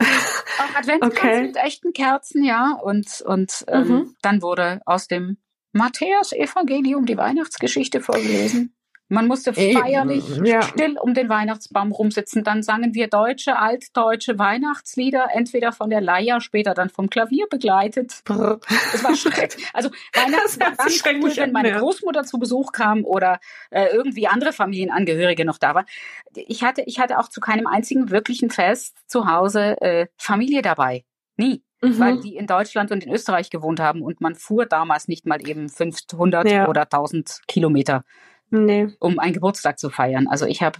Auch 0.00 0.76
Adventskranz 0.76 1.18
okay. 1.18 1.42
mit 1.42 1.56
echten 1.56 1.92
Kerzen, 1.92 2.42
ja. 2.42 2.76
Und, 2.82 3.20
und 3.20 3.64
ähm, 3.68 3.88
mhm. 3.88 4.16
dann 4.22 4.42
wurde 4.42 4.80
aus 4.86 5.06
dem 5.06 5.38
Matthäus 5.78 6.32
Evangelium, 6.32 7.06
die 7.06 7.16
Weihnachtsgeschichte 7.16 8.00
vorgelesen. 8.00 8.74
Man 9.10 9.26
musste 9.26 9.54
feierlich 9.54 10.24
ja. 10.44 10.60
still 10.60 10.98
um 10.98 11.14
den 11.14 11.30
Weihnachtsbaum 11.30 11.92
rumsitzen. 11.92 12.44
Dann 12.44 12.62
sangen 12.62 12.92
wir 12.92 13.08
deutsche, 13.08 13.58
altdeutsche 13.58 14.38
Weihnachtslieder, 14.38 15.28
entweder 15.32 15.72
von 15.72 15.88
der 15.88 16.02
Leier, 16.02 16.42
später 16.42 16.74
dann 16.74 16.90
vom 16.90 17.08
Klavier 17.08 17.46
begleitet. 17.48 18.20
Brr. 18.24 18.60
Das 18.92 19.04
war 19.04 19.14
schrecklich. 19.16 19.66
Also 19.72 19.88
Weihnachten 20.12 20.60
war 20.60 20.76
ganz 20.76 21.02
cool, 21.06 21.36
wenn 21.36 21.52
meine 21.52 21.72
Großmutter 21.72 22.24
zu 22.24 22.38
Besuch 22.38 22.72
kam 22.72 23.04
oder 23.04 23.40
äh, 23.70 23.86
irgendwie 23.86 24.26
andere 24.26 24.52
Familienangehörige 24.52 25.46
noch 25.46 25.58
da 25.58 25.74
waren. 25.74 25.86
Ich 26.34 26.62
hatte, 26.62 26.82
ich 26.82 26.98
hatte 26.98 27.18
auch 27.18 27.28
zu 27.28 27.40
keinem 27.40 27.66
einzigen 27.66 28.10
wirklichen 28.10 28.50
Fest 28.50 28.96
zu 29.06 29.26
Hause 29.26 29.80
äh, 29.80 30.06
Familie 30.18 30.60
dabei. 30.60 31.04
Nie 31.36 31.62
mhm. 31.80 31.98
weil 31.98 32.20
die 32.20 32.36
in 32.36 32.46
Deutschland 32.46 32.90
und 32.90 33.04
in 33.04 33.12
Österreich 33.12 33.50
gewohnt 33.50 33.80
haben 33.80 34.02
und 34.02 34.20
man 34.20 34.34
fuhr 34.34 34.66
damals 34.66 35.08
nicht 35.08 35.26
mal 35.26 35.46
eben 35.46 35.68
500 35.68 36.50
ja. 36.50 36.68
oder 36.68 36.82
1000 36.82 37.40
Kilometer, 37.46 38.04
nee. 38.50 38.88
um 39.00 39.18
einen 39.18 39.34
Geburtstag 39.34 39.78
zu 39.78 39.90
feiern. 39.90 40.26
Also 40.28 40.46
ich 40.46 40.62
habe 40.62 40.78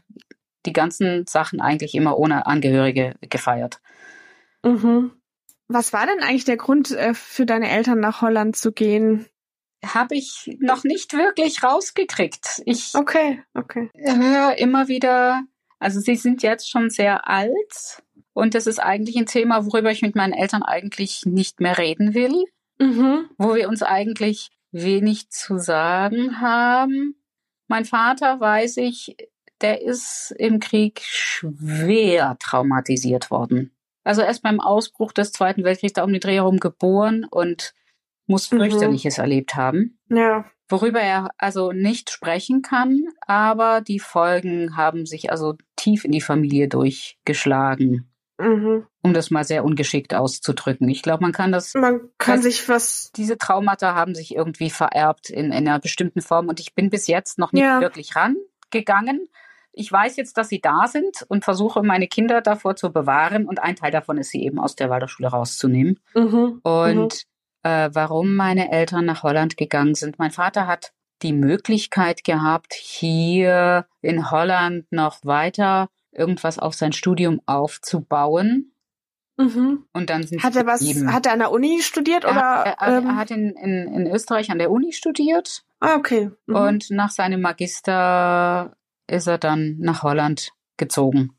die 0.66 0.72
ganzen 0.72 1.26
Sachen 1.26 1.60
eigentlich 1.60 1.94
immer 1.94 2.18
ohne 2.18 2.46
Angehörige 2.46 3.14
gefeiert. 3.20 3.80
Mhm. 4.64 5.12
Was 5.68 5.92
war 5.92 6.06
denn 6.06 6.20
eigentlich 6.20 6.46
der 6.46 6.56
Grund 6.56 6.90
äh, 6.92 7.14
für 7.14 7.46
deine 7.46 7.70
Eltern 7.70 8.00
nach 8.00 8.22
Holland 8.22 8.56
zu 8.56 8.72
gehen? 8.72 9.26
Habe 9.84 10.16
ich 10.16 10.56
noch 10.60 10.82
nicht 10.82 11.12
wirklich 11.12 11.62
rausgekriegt. 11.62 12.62
Ich 12.64 12.94
okay, 12.94 13.42
okay. 13.54 13.90
höre 13.94 14.58
immer 14.58 14.88
wieder, 14.88 15.42
also 15.78 16.00
sie 16.00 16.16
sind 16.16 16.42
jetzt 16.42 16.68
schon 16.68 16.90
sehr 16.90 17.28
alt 17.28 18.02
und 18.38 18.54
das 18.54 18.68
ist 18.68 18.78
eigentlich 18.78 19.16
ein 19.16 19.26
Thema, 19.26 19.66
worüber 19.66 19.90
ich 19.90 20.00
mit 20.00 20.14
meinen 20.14 20.32
Eltern 20.32 20.62
eigentlich 20.62 21.22
nicht 21.26 21.58
mehr 21.58 21.76
reden 21.76 22.14
will, 22.14 22.44
mhm. 22.78 23.28
wo 23.36 23.56
wir 23.56 23.68
uns 23.68 23.82
eigentlich 23.82 24.50
wenig 24.70 25.28
zu 25.30 25.58
sagen 25.58 26.40
haben. 26.40 27.16
Mein 27.66 27.84
Vater, 27.84 28.38
weiß 28.38 28.76
ich, 28.76 29.16
der 29.60 29.82
ist 29.82 30.32
im 30.38 30.60
Krieg 30.60 31.00
schwer 31.02 32.36
traumatisiert 32.38 33.32
worden. 33.32 33.72
Also 34.04 34.22
erst 34.22 34.44
beim 34.44 34.60
Ausbruch 34.60 35.10
des 35.10 35.32
Zweiten 35.32 35.64
Weltkriegs 35.64 35.94
da 35.94 36.04
um 36.04 36.12
die 36.12 36.20
Dreh 36.20 36.36
herum 36.36 36.60
geboren 36.60 37.26
und 37.28 37.74
muss 38.28 38.52
mhm. 38.52 38.58
fürchterliches 38.58 39.18
mhm. 39.18 39.22
erlebt 39.22 39.56
haben. 39.56 39.98
Ja. 40.10 40.44
Worüber 40.68 41.00
er 41.00 41.30
also 41.38 41.72
nicht 41.72 42.10
sprechen 42.10 42.62
kann, 42.62 43.02
aber 43.26 43.80
die 43.80 43.98
Folgen 43.98 44.76
haben 44.76 45.06
sich 45.06 45.32
also 45.32 45.56
tief 45.74 46.04
in 46.04 46.12
die 46.12 46.20
Familie 46.20 46.68
durchgeschlagen. 46.68 48.08
Mhm. 48.38 48.86
Um 49.02 49.14
das 49.14 49.30
mal 49.30 49.44
sehr 49.44 49.64
ungeschickt 49.64 50.14
auszudrücken. 50.14 50.88
Ich 50.88 51.02
glaube, 51.02 51.22
man 51.22 51.32
kann 51.32 51.50
das. 51.52 51.74
Man 51.74 52.08
kann 52.18 52.40
sich 52.40 52.68
was. 52.68 53.10
Diese 53.16 53.36
Traumata 53.36 53.94
haben 53.94 54.14
sich 54.14 54.34
irgendwie 54.34 54.70
vererbt 54.70 55.30
in, 55.30 55.46
in 55.46 55.52
einer 55.52 55.80
bestimmten 55.80 56.20
Form 56.20 56.48
und 56.48 56.60
ich 56.60 56.74
bin 56.74 56.90
bis 56.90 57.06
jetzt 57.06 57.38
noch 57.38 57.52
nicht 57.52 57.64
ja. 57.64 57.80
wirklich 57.80 58.14
rangegangen. 58.14 59.28
Ich 59.72 59.90
weiß 59.90 60.16
jetzt, 60.16 60.36
dass 60.36 60.48
sie 60.48 60.60
da 60.60 60.86
sind 60.88 61.24
und 61.28 61.44
versuche, 61.44 61.82
meine 61.82 62.08
Kinder 62.08 62.40
davor 62.40 62.74
zu 62.74 62.92
bewahren 62.92 63.46
und 63.46 63.62
ein 63.62 63.76
Teil 63.76 63.92
davon 63.92 64.18
ist, 64.18 64.30
sie 64.30 64.42
eben 64.42 64.58
aus 64.58 64.74
der 64.74 64.90
Waldorfschule 64.90 65.28
rauszunehmen. 65.28 66.00
Mhm. 66.14 66.60
Und 66.62 67.14
mhm. 67.14 67.28
Äh, 67.64 67.90
warum 67.92 68.36
meine 68.36 68.70
Eltern 68.70 69.04
nach 69.04 69.24
Holland 69.24 69.56
gegangen 69.56 69.94
sind. 69.94 70.18
Mein 70.18 70.30
Vater 70.30 70.68
hat 70.68 70.92
die 71.22 71.32
Möglichkeit 71.32 72.22
gehabt, 72.22 72.72
hier 72.74 73.86
in 74.00 74.30
Holland 74.30 74.86
noch 74.92 75.24
weiter 75.24 75.88
irgendwas 76.18 76.58
auf 76.58 76.74
sein 76.74 76.92
Studium 76.92 77.40
aufzubauen. 77.46 78.72
Mhm. 79.36 79.84
Und 79.92 80.10
dann 80.10 80.24
sind 80.24 80.42
hat 80.42 80.56
er 80.56 80.66
was? 80.66 80.82
Hat 81.06 81.26
er 81.26 81.32
an 81.32 81.38
der 81.38 81.52
Uni 81.52 81.80
studiert 81.80 82.24
er, 82.24 82.30
oder? 82.32 82.40
Er, 82.40 82.78
er, 82.80 82.98
ähm? 82.98 83.06
er 83.06 83.16
hat 83.16 83.30
in, 83.30 83.50
in, 83.50 83.86
in 83.94 84.06
Österreich 84.08 84.50
an 84.50 84.58
der 84.58 84.70
Uni 84.70 84.92
studiert 84.92 85.64
Ah, 85.80 85.96
okay. 85.96 86.30
Mhm. 86.46 86.54
Und 86.54 86.90
nach 86.90 87.10
seinem 87.10 87.40
Magister 87.40 88.76
ist 89.06 89.26
er 89.26 89.38
dann 89.38 89.76
nach 89.78 90.02
Holland 90.02 90.52
gezogen. 90.76 91.34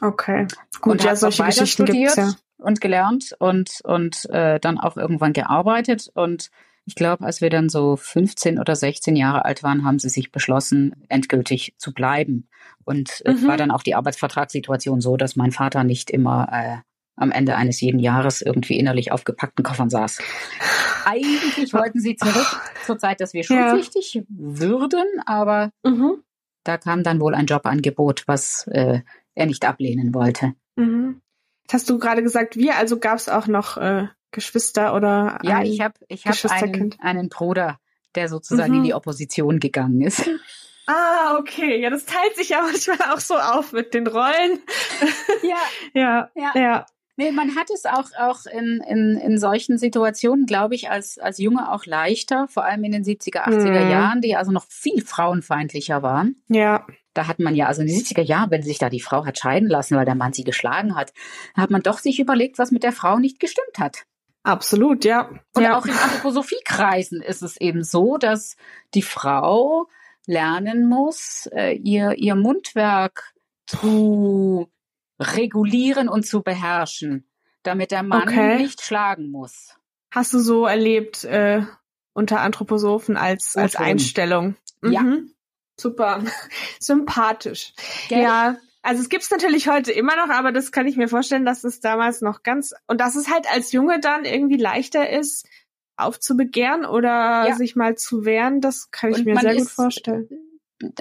Okay. 0.00 0.46
Gut, 0.80 0.92
und 0.92 1.04
ja, 1.04 1.14
solche 1.14 1.44
Geschichten 1.44 1.66
studiert 1.66 2.14
gibt's, 2.14 2.16
ja. 2.16 2.64
und 2.64 2.80
gelernt 2.80 3.34
und, 3.38 3.80
und 3.84 4.28
äh, 4.30 4.58
dann 4.58 4.78
auch 4.78 4.96
irgendwann 4.96 5.32
gearbeitet. 5.32 6.10
Und 6.14 6.50
ich 6.86 6.94
glaube, 6.94 7.24
als 7.24 7.40
wir 7.40 7.50
dann 7.50 7.68
so 7.68 7.96
15 7.96 8.58
oder 8.58 8.76
16 8.76 9.16
Jahre 9.16 9.44
alt 9.44 9.62
waren, 9.62 9.84
haben 9.84 9.98
sie 9.98 10.10
sich 10.10 10.32
beschlossen, 10.32 10.94
endgültig 11.08 11.74
zu 11.78 11.94
bleiben. 11.94 12.48
Und 12.84 13.22
mhm. 13.24 13.32
es 13.32 13.46
war 13.46 13.56
dann 13.56 13.70
auch 13.70 13.82
die 13.82 13.94
Arbeitsvertragssituation 13.94 15.00
so, 15.00 15.16
dass 15.16 15.36
mein 15.36 15.52
Vater 15.52 15.84
nicht 15.84 16.10
immer 16.10 16.48
äh, 16.52 16.76
am 17.16 17.30
Ende 17.30 17.56
eines 17.56 17.80
jeden 17.80 18.00
Jahres 18.00 18.42
irgendwie 18.42 18.78
innerlich 18.78 19.12
auf 19.12 19.24
gepackten 19.24 19.64
Koffern 19.64 19.88
saß. 19.88 20.20
Eigentlich 21.04 21.72
wollten 21.72 22.00
sie 22.00 22.16
zurück 22.16 22.60
zur 22.84 22.98
Zeit, 22.98 23.20
dass 23.20 23.32
wir 23.32 23.44
schulpflichtig 23.44 24.14
ja. 24.14 24.22
würden, 24.28 25.06
aber 25.24 25.70
mhm. 25.84 26.22
da 26.64 26.76
kam 26.76 27.02
dann 27.02 27.20
wohl 27.20 27.34
ein 27.34 27.46
Jobangebot, 27.46 28.24
was 28.26 28.66
äh, 28.68 29.00
er 29.34 29.46
nicht 29.46 29.64
ablehnen 29.64 30.12
wollte. 30.14 30.54
Mhm. 30.76 31.20
Jetzt 31.62 31.74
hast 31.74 31.90
du 31.90 31.98
gerade 31.98 32.22
gesagt, 32.22 32.56
wir, 32.56 32.76
also 32.76 32.98
gab 32.98 33.16
es 33.16 33.30
auch 33.30 33.46
noch 33.46 33.78
äh, 33.78 34.08
Geschwister 34.34 34.94
oder 34.94 35.38
Ja, 35.42 35.62
ich 35.62 35.80
habe 35.80 35.94
ich 36.08 36.26
hab 36.26 36.50
einen, 36.50 36.94
einen 36.98 37.28
Bruder, 37.28 37.78
der 38.14 38.28
sozusagen 38.28 38.72
mhm. 38.72 38.78
in 38.78 38.84
die 38.84 38.94
Opposition 38.94 39.60
gegangen 39.60 40.00
ist. 40.02 40.28
Ah, 40.86 41.38
okay. 41.38 41.80
Ja, 41.80 41.88
das 41.88 42.04
teilt 42.04 42.36
sich 42.36 42.50
ja 42.50 42.60
manchmal 42.60 42.98
auch 43.10 43.18
so 43.20 43.36
auf 43.36 43.72
mit 43.72 43.94
den 43.94 44.06
Rollen. 44.06 44.58
Ja. 45.42 45.56
ja, 45.94 46.30
ja. 46.34 46.52
ja. 46.54 46.86
Nee, 47.16 47.30
man 47.30 47.54
hat 47.54 47.70
es 47.70 47.84
auch, 47.84 48.10
auch 48.18 48.46
in, 48.46 48.82
in, 48.88 49.16
in 49.16 49.38
solchen 49.38 49.78
Situationen, 49.78 50.46
glaube 50.46 50.74
ich, 50.74 50.90
als, 50.90 51.18
als 51.18 51.38
Junge 51.38 51.70
auch 51.70 51.86
leichter, 51.86 52.48
vor 52.48 52.64
allem 52.64 52.82
in 52.82 52.92
den 52.92 53.04
70er, 53.04 53.44
80er 53.46 53.84
mhm. 53.84 53.90
Jahren, 53.90 54.20
die 54.20 54.34
also 54.34 54.50
noch 54.50 54.66
viel 54.68 55.04
frauenfeindlicher 55.04 56.02
waren. 56.02 56.42
Ja. 56.48 56.86
Da 57.12 57.28
hat 57.28 57.38
man 57.38 57.54
ja, 57.54 57.66
also 57.66 57.82
in 57.82 57.88
den 57.88 57.96
70er 57.96 58.22
Jahren, 58.22 58.50
wenn 58.50 58.62
sich 58.62 58.78
da 58.78 58.90
die 58.90 59.00
Frau 59.00 59.24
hat 59.24 59.38
scheiden 59.38 59.68
lassen, 59.68 59.96
weil 59.96 60.04
der 60.04 60.16
Mann 60.16 60.32
sie 60.32 60.42
geschlagen 60.42 60.96
hat, 60.96 61.12
hat 61.54 61.70
man 61.70 61.82
doch 61.82 61.98
sich 61.98 62.18
überlegt, 62.18 62.58
was 62.58 62.72
mit 62.72 62.82
der 62.82 62.92
Frau 62.92 63.18
nicht 63.18 63.38
gestimmt 63.38 63.78
hat. 63.78 64.06
Absolut, 64.44 65.06
ja. 65.06 65.30
Und 65.54 65.62
ja. 65.62 65.76
auch 65.76 65.86
in 65.86 65.92
Anthroposophiekreisen 65.92 67.22
ist 67.22 67.42
es 67.42 67.56
eben 67.56 67.82
so, 67.82 68.18
dass 68.18 68.56
die 68.92 69.02
Frau 69.02 69.88
lernen 70.26 70.86
muss, 70.88 71.48
äh, 71.52 71.72
ihr, 71.72 72.12
ihr 72.12 72.34
Mundwerk 72.34 73.34
zu 73.66 74.70
regulieren 75.18 76.08
und 76.08 76.26
zu 76.26 76.42
beherrschen, 76.42 77.26
damit 77.62 77.90
der 77.90 78.02
Mann 78.02 78.28
okay. 78.28 78.58
nicht 78.58 78.82
schlagen 78.82 79.30
muss. 79.30 79.74
Hast 80.10 80.34
du 80.34 80.38
so 80.38 80.66
erlebt 80.66 81.24
äh, 81.24 81.62
unter 82.12 82.40
Anthroposophen 82.40 83.16
als, 83.16 83.56
als 83.56 83.76
Einstellung? 83.76 84.56
Mhm. 84.82 84.92
Ja. 84.92 85.02
Super. 85.80 86.22
Sympathisch. 86.78 87.72
Gell? 88.08 88.22
Ja. 88.22 88.56
Also 88.84 89.02
es 89.02 89.08
gibt's 89.08 89.30
natürlich 89.30 89.66
heute 89.66 89.92
immer 89.92 90.14
noch, 90.14 90.28
aber 90.28 90.52
das 90.52 90.70
kann 90.70 90.86
ich 90.86 90.98
mir 90.98 91.08
vorstellen, 91.08 91.46
dass 91.46 91.64
es 91.64 91.80
damals 91.80 92.20
noch 92.20 92.42
ganz 92.42 92.74
und 92.86 93.00
dass 93.00 93.16
es 93.16 93.30
halt 93.30 93.50
als 93.50 93.72
Junge 93.72 93.98
dann 93.98 94.26
irgendwie 94.26 94.58
leichter 94.58 95.08
ist, 95.08 95.48
aufzubegehren 95.96 96.84
oder 96.84 97.48
ja. 97.48 97.56
sich 97.56 97.76
mal 97.76 97.96
zu 97.96 98.26
wehren, 98.26 98.60
das 98.60 98.90
kann 98.90 99.10
ich 99.10 99.18
und 99.18 99.24
mir 99.24 99.38
sehr 99.38 99.56
gut 99.56 99.70
vorstellen 99.70 100.28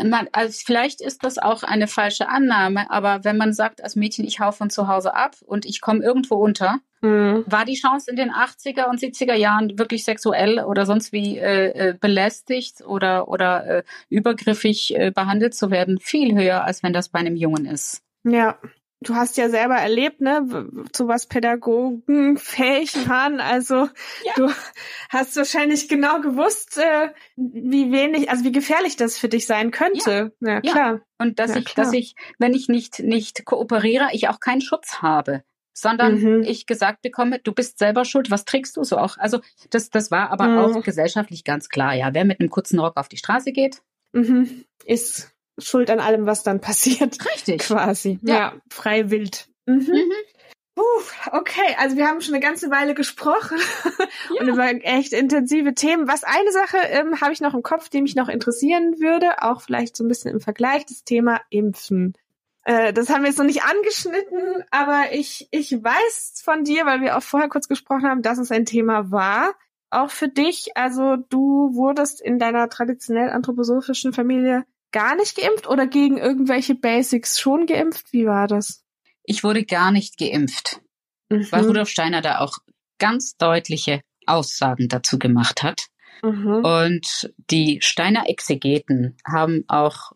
man, 0.03 0.27
also 0.31 0.59
vielleicht 0.65 1.01
ist 1.01 1.23
das 1.23 1.37
auch 1.37 1.63
eine 1.63 1.87
falsche 1.87 2.29
Annahme, 2.29 2.89
aber 2.89 3.23
wenn 3.23 3.37
man 3.37 3.53
sagt 3.53 3.83
als 3.83 3.95
Mädchen, 3.95 4.25
ich 4.25 4.39
hau 4.39 4.51
von 4.51 4.69
zu 4.69 4.87
Hause 4.87 5.15
ab 5.15 5.35
und 5.45 5.65
ich 5.65 5.81
komme 5.81 6.03
irgendwo 6.03 6.35
unter, 6.35 6.79
mhm. 7.01 7.43
war 7.47 7.65
die 7.65 7.75
Chance 7.75 8.09
in 8.09 8.17
den 8.17 8.31
80er 8.31 8.89
und 8.89 8.99
70er 8.99 9.35
Jahren 9.35 9.77
wirklich 9.77 10.03
sexuell 10.03 10.59
oder 10.59 10.85
sonst 10.85 11.11
wie 11.11 11.37
äh, 11.37 11.89
äh, 11.89 11.93
belästigt 11.99 12.81
oder, 12.85 13.27
oder 13.27 13.65
äh, 13.65 13.83
übergriffig 14.09 14.95
äh, 14.95 15.11
behandelt 15.11 15.55
zu 15.55 15.71
werden 15.71 15.99
viel 15.99 16.35
höher, 16.35 16.63
als 16.63 16.83
wenn 16.83 16.93
das 16.93 17.09
bei 17.09 17.19
einem 17.19 17.35
Jungen 17.35 17.65
ist. 17.65 18.01
Ja, 18.23 18.57
du 19.03 19.15
hast 19.15 19.37
ja 19.37 19.49
selber 19.49 19.75
erlebt, 19.75 20.21
ne, 20.21 20.67
zu 20.91 21.07
was 21.07 21.27
Pädagogen 21.27 22.37
fähig 22.37 23.07
waren. 23.07 23.39
Also 23.39 23.75
ja. 23.75 24.33
du 24.35 24.49
hast 25.09 25.35
wahrscheinlich 25.35 25.87
genau 25.87 26.21
gewusst, 26.21 26.77
äh, 26.77 27.09
wie 27.35 27.91
wenig, 27.91 28.29
also 28.29 28.43
wie 28.43 28.51
gefährlich 28.51 28.95
das 28.95 29.17
für 29.17 29.29
dich 29.29 29.45
sein 29.45 29.71
könnte. 29.71 30.33
Ja, 30.39 30.53
ja 30.53 30.61
klar. 30.61 31.01
Und 31.17 31.39
dass 31.39 31.51
ja, 31.51 31.57
ich, 31.57 31.65
klar. 31.65 31.85
dass 31.85 31.93
ich, 31.93 32.15
wenn 32.39 32.53
ich 32.53 32.67
nicht 32.67 32.99
nicht 32.99 33.45
kooperiere, 33.45 34.09
ich 34.13 34.29
auch 34.29 34.39
keinen 34.39 34.61
Schutz 34.61 35.01
habe 35.01 35.43
sondern 35.73 36.21
mhm. 36.21 36.43
ich 36.43 36.65
gesagt 36.65 37.01
bekomme, 37.01 37.39
du 37.39 37.51
bist 37.51 37.79
selber 37.79 38.05
schuld, 38.05 38.31
was 38.31 38.45
trägst 38.45 38.77
du 38.77 38.83
so 38.83 38.97
auch? 38.97 39.17
Also 39.17 39.41
das, 39.71 39.89
das 39.89 40.11
war 40.11 40.29
aber 40.29 40.47
mhm. 40.47 40.77
auch 40.77 40.83
gesellschaftlich 40.83 41.43
ganz 41.43 41.67
klar, 41.67 41.95
ja. 41.95 42.13
Wer 42.13 42.25
mit 42.25 42.39
einem 42.39 42.49
kurzen 42.49 42.79
Rock 42.79 42.95
auf 42.95 43.09
die 43.09 43.17
Straße 43.17 43.51
geht, 43.51 43.81
mhm. 44.13 44.65
ist 44.85 45.32
schuld 45.57 45.89
an 45.89 45.99
allem, 45.99 46.25
was 46.25 46.43
dann 46.43 46.61
passiert. 46.61 47.17
Richtig. 47.33 47.61
Quasi. 47.61 48.19
Ja, 48.21 48.35
ja 48.35 48.53
frei 48.69 49.09
wild. 49.09 49.47
Mhm. 49.65 49.75
Mhm. 49.75 50.11
Puh, 50.75 50.81
okay, 51.31 51.75
also 51.77 51.97
wir 51.97 52.07
haben 52.07 52.21
schon 52.21 52.33
eine 52.33 52.43
ganze 52.43 52.71
Weile 52.71 52.95
gesprochen 52.95 53.59
ja. 53.99 54.41
und 54.41 54.47
über 54.47 54.65
echt 54.83 55.13
intensive 55.13 55.75
Themen. 55.75 56.07
Was 56.07 56.23
eine 56.23 56.51
Sache 56.51 56.77
ähm, 56.89 57.21
habe 57.21 57.31
ich 57.31 57.41
noch 57.41 57.53
im 57.53 57.61
Kopf, 57.61 57.89
die 57.89 58.01
mich 58.01 58.15
noch 58.15 58.27
interessieren 58.27 58.99
würde, 58.99 59.43
auch 59.43 59.61
vielleicht 59.61 59.95
so 59.95 60.03
ein 60.03 60.07
bisschen 60.07 60.31
im 60.31 60.39
Vergleich, 60.39 60.85
das 60.87 61.03
Thema 61.03 61.41
Impfen. 61.49 62.13
Äh, 62.63 62.91
das 62.91 63.09
haben 63.09 63.21
wir 63.21 63.29
jetzt 63.29 63.37
noch 63.37 63.45
nicht 63.45 63.63
angeschnitten, 63.63 64.63
aber 64.71 65.11
ich, 65.11 65.47
ich 65.51 65.71
weiß 65.71 66.41
von 66.43 66.63
dir, 66.63 66.87
weil 66.87 67.01
wir 67.01 67.17
auch 67.17 67.23
vorher 67.23 67.49
kurz 67.49 67.67
gesprochen 67.67 68.07
haben, 68.07 68.23
dass 68.23 68.39
es 68.39 68.51
ein 68.51 68.65
Thema 68.65 69.11
war. 69.11 69.53
Auch 69.91 70.09
für 70.09 70.27
dich, 70.27 70.75
also 70.75 71.17
du 71.17 71.75
wurdest 71.75 72.19
in 72.19 72.39
deiner 72.39 72.67
traditionell 72.67 73.29
anthroposophischen 73.29 74.11
Familie 74.11 74.65
gar 74.93 75.15
nicht 75.17 75.35
geimpft 75.35 75.67
oder 75.67 75.85
gegen 75.87 76.17
irgendwelche 76.17 76.75
Basics 76.75 77.39
schon 77.39 77.65
geimpft? 77.65 78.13
Wie 78.13 78.25
war 78.25 78.47
das? 78.47 78.85
Ich 79.25 79.43
wurde 79.43 79.65
gar 79.65 79.91
nicht 79.91 80.17
geimpft, 80.17 80.79
mhm. 81.29 81.51
weil 81.51 81.65
Rudolf 81.65 81.89
Steiner 81.89 82.21
da 82.21 82.39
auch 82.39 82.59
ganz 82.99 83.35
deutliche 83.35 84.01
Aussagen 84.25 84.87
dazu 84.87 85.19
gemacht 85.19 85.63
hat. 85.63 85.87
Mhm. 86.21 86.63
Und 86.63 87.33
die 87.51 87.79
Steiner 87.81 88.29
Exegeten 88.29 89.17
haben 89.25 89.65
auch 89.67 90.13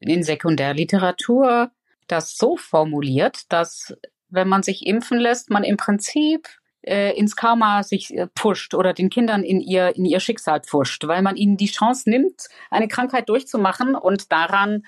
in 0.00 0.22
Sekundärliteratur 0.22 1.70
das 2.06 2.36
so 2.36 2.56
formuliert, 2.56 3.52
dass 3.52 3.94
wenn 4.28 4.48
man 4.48 4.62
sich 4.62 4.86
impfen 4.86 5.18
lässt, 5.18 5.50
man 5.50 5.64
im 5.64 5.76
Prinzip 5.76 6.48
äh, 6.82 7.16
ins 7.16 7.36
Karma 7.36 7.82
sich 7.82 8.14
äh, 8.14 8.26
pusht 8.34 8.74
oder 8.74 8.92
den 8.92 9.10
Kindern 9.10 9.42
in 9.42 9.60
ihr, 9.60 9.96
in 9.96 10.04
ihr 10.04 10.20
Schicksal 10.20 10.60
pusht, 10.60 11.06
weil 11.06 11.22
man 11.22 11.36
ihnen 11.36 11.56
die 11.56 11.66
Chance 11.66 12.08
nimmt, 12.10 12.48
eine 12.70 12.88
Krankheit 12.88 13.28
durchzumachen 13.28 13.94
und 13.94 14.32
daran 14.32 14.84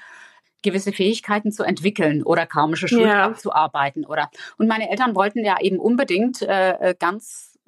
gewisse 0.62 0.93
Fähigkeiten 0.93 1.53
zu 1.53 1.62
entwickeln 1.62 2.23
oder 2.23 2.47
karmische 2.47 2.89
Schulden 2.89 3.09
ja. 3.09 3.25
abzuarbeiten 3.25 4.07
oder 4.07 4.31
und 4.57 4.66
meine 4.66 4.91
Eltern 4.91 5.15
wollten 5.15 5.45
ja 5.45 5.61
eben 5.61 5.79
unbedingt 5.79 6.41
äh, 6.41 6.91
äh 6.91 6.95
ganz 6.99 7.59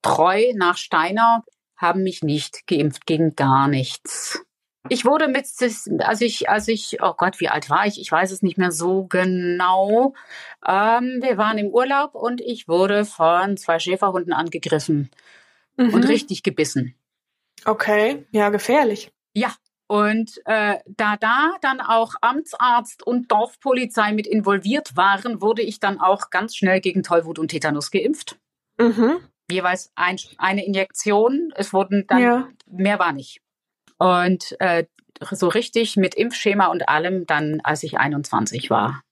treu 0.00 0.52
nach 0.54 0.78
Steiner 0.78 1.44
haben 1.76 2.02
mich 2.02 2.22
nicht 2.22 2.66
geimpft 2.66 3.06
gegen 3.06 3.36
gar 3.36 3.68
nichts. 3.68 4.45
Ich 4.88 5.04
wurde 5.04 5.28
mit, 5.28 5.46
als 6.00 6.20
ich, 6.20 6.48
als 6.48 6.68
ich, 6.68 6.98
oh 7.02 7.14
Gott, 7.16 7.40
wie 7.40 7.48
alt 7.48 7.70
war 7.70 7.86
ich? 7.86 8.00
Ich 8.00 8.10
weiß 8.10 8.30
es 8.32 8.42
nicht 8.42 8.58
mehr 8.58 8.72
so 8.72 9.04
genau. 9.04 10.14
Ähm, 10.66 11.18
wir 11.20 11.36
waren 11.36 11.58
im 11.58 11.68
Urlaub 11.68 12.14
und 12.14 12.40
ich 12.40 12.68
wurde 12.68 13.04
von 13.04 13.56
zwei 13.56 13.78
Schäferhunden 13.78 14.32
angegriffen 14.32 15.10
mhm. 15.76 15.94
und 15.94 16.08
richtig 16.08 16.42
gebissen. 16.42 16.94
Okay, 17.64 18.26
ja, 18.30 18.50
gefährlich. 18.50 19.10
Ja, 19.34 19.52
und 19.88 20.40
äh, 20.46 20.78
da 20.86 21.16
da 21.16 21.52
dann 21.60 21.80
auch 21.80 22.14
Amtsarzt 22.20 23.06
und 23.06 23.30
Dorfpolizei 23.30 24.12
mit 24.12 24.26
involviert 24.26 24.96
waren, 24.96 25.40
wurde 25.40 25.62
ich 25.62 25.78
dann 25.78 26.00
auch 26.00 26.30
ganz 26.30 26.56
schnell 26.56 26.80
gegen 26.80 27.02
Tollwut 27.02 27.38
und 27.38 27.48
Tetanus 27.48 27.90
geimpft. 27.90 28.38
Mhm. 28.78 29.18
Jeweils 29.50 29.92
ein, 29.94 30.16
eine 30.38 30.66
Injektion. 30.66 31.52
Es 31.54 31.72
wurden 31.72 32.04
dann, 32.08 32.20
ja. 32.20 32.48
mehr 32.66 32.98
war 32.98 33.12
nicht. 33.12 33.40
Und 33.98 34.56
äh, 34.60 34.84
so 35.30 35.48
richtig 35.48 35.96
mit 35.96 36.14
Impfschema 36.14 36.66
und 36.66 36.88
allem 36.88 37.26
dann, 37.26 37.60
als 37.62 37.82
ich 37.82 37.98
21 37.98 38.70
war, 38.70 39.02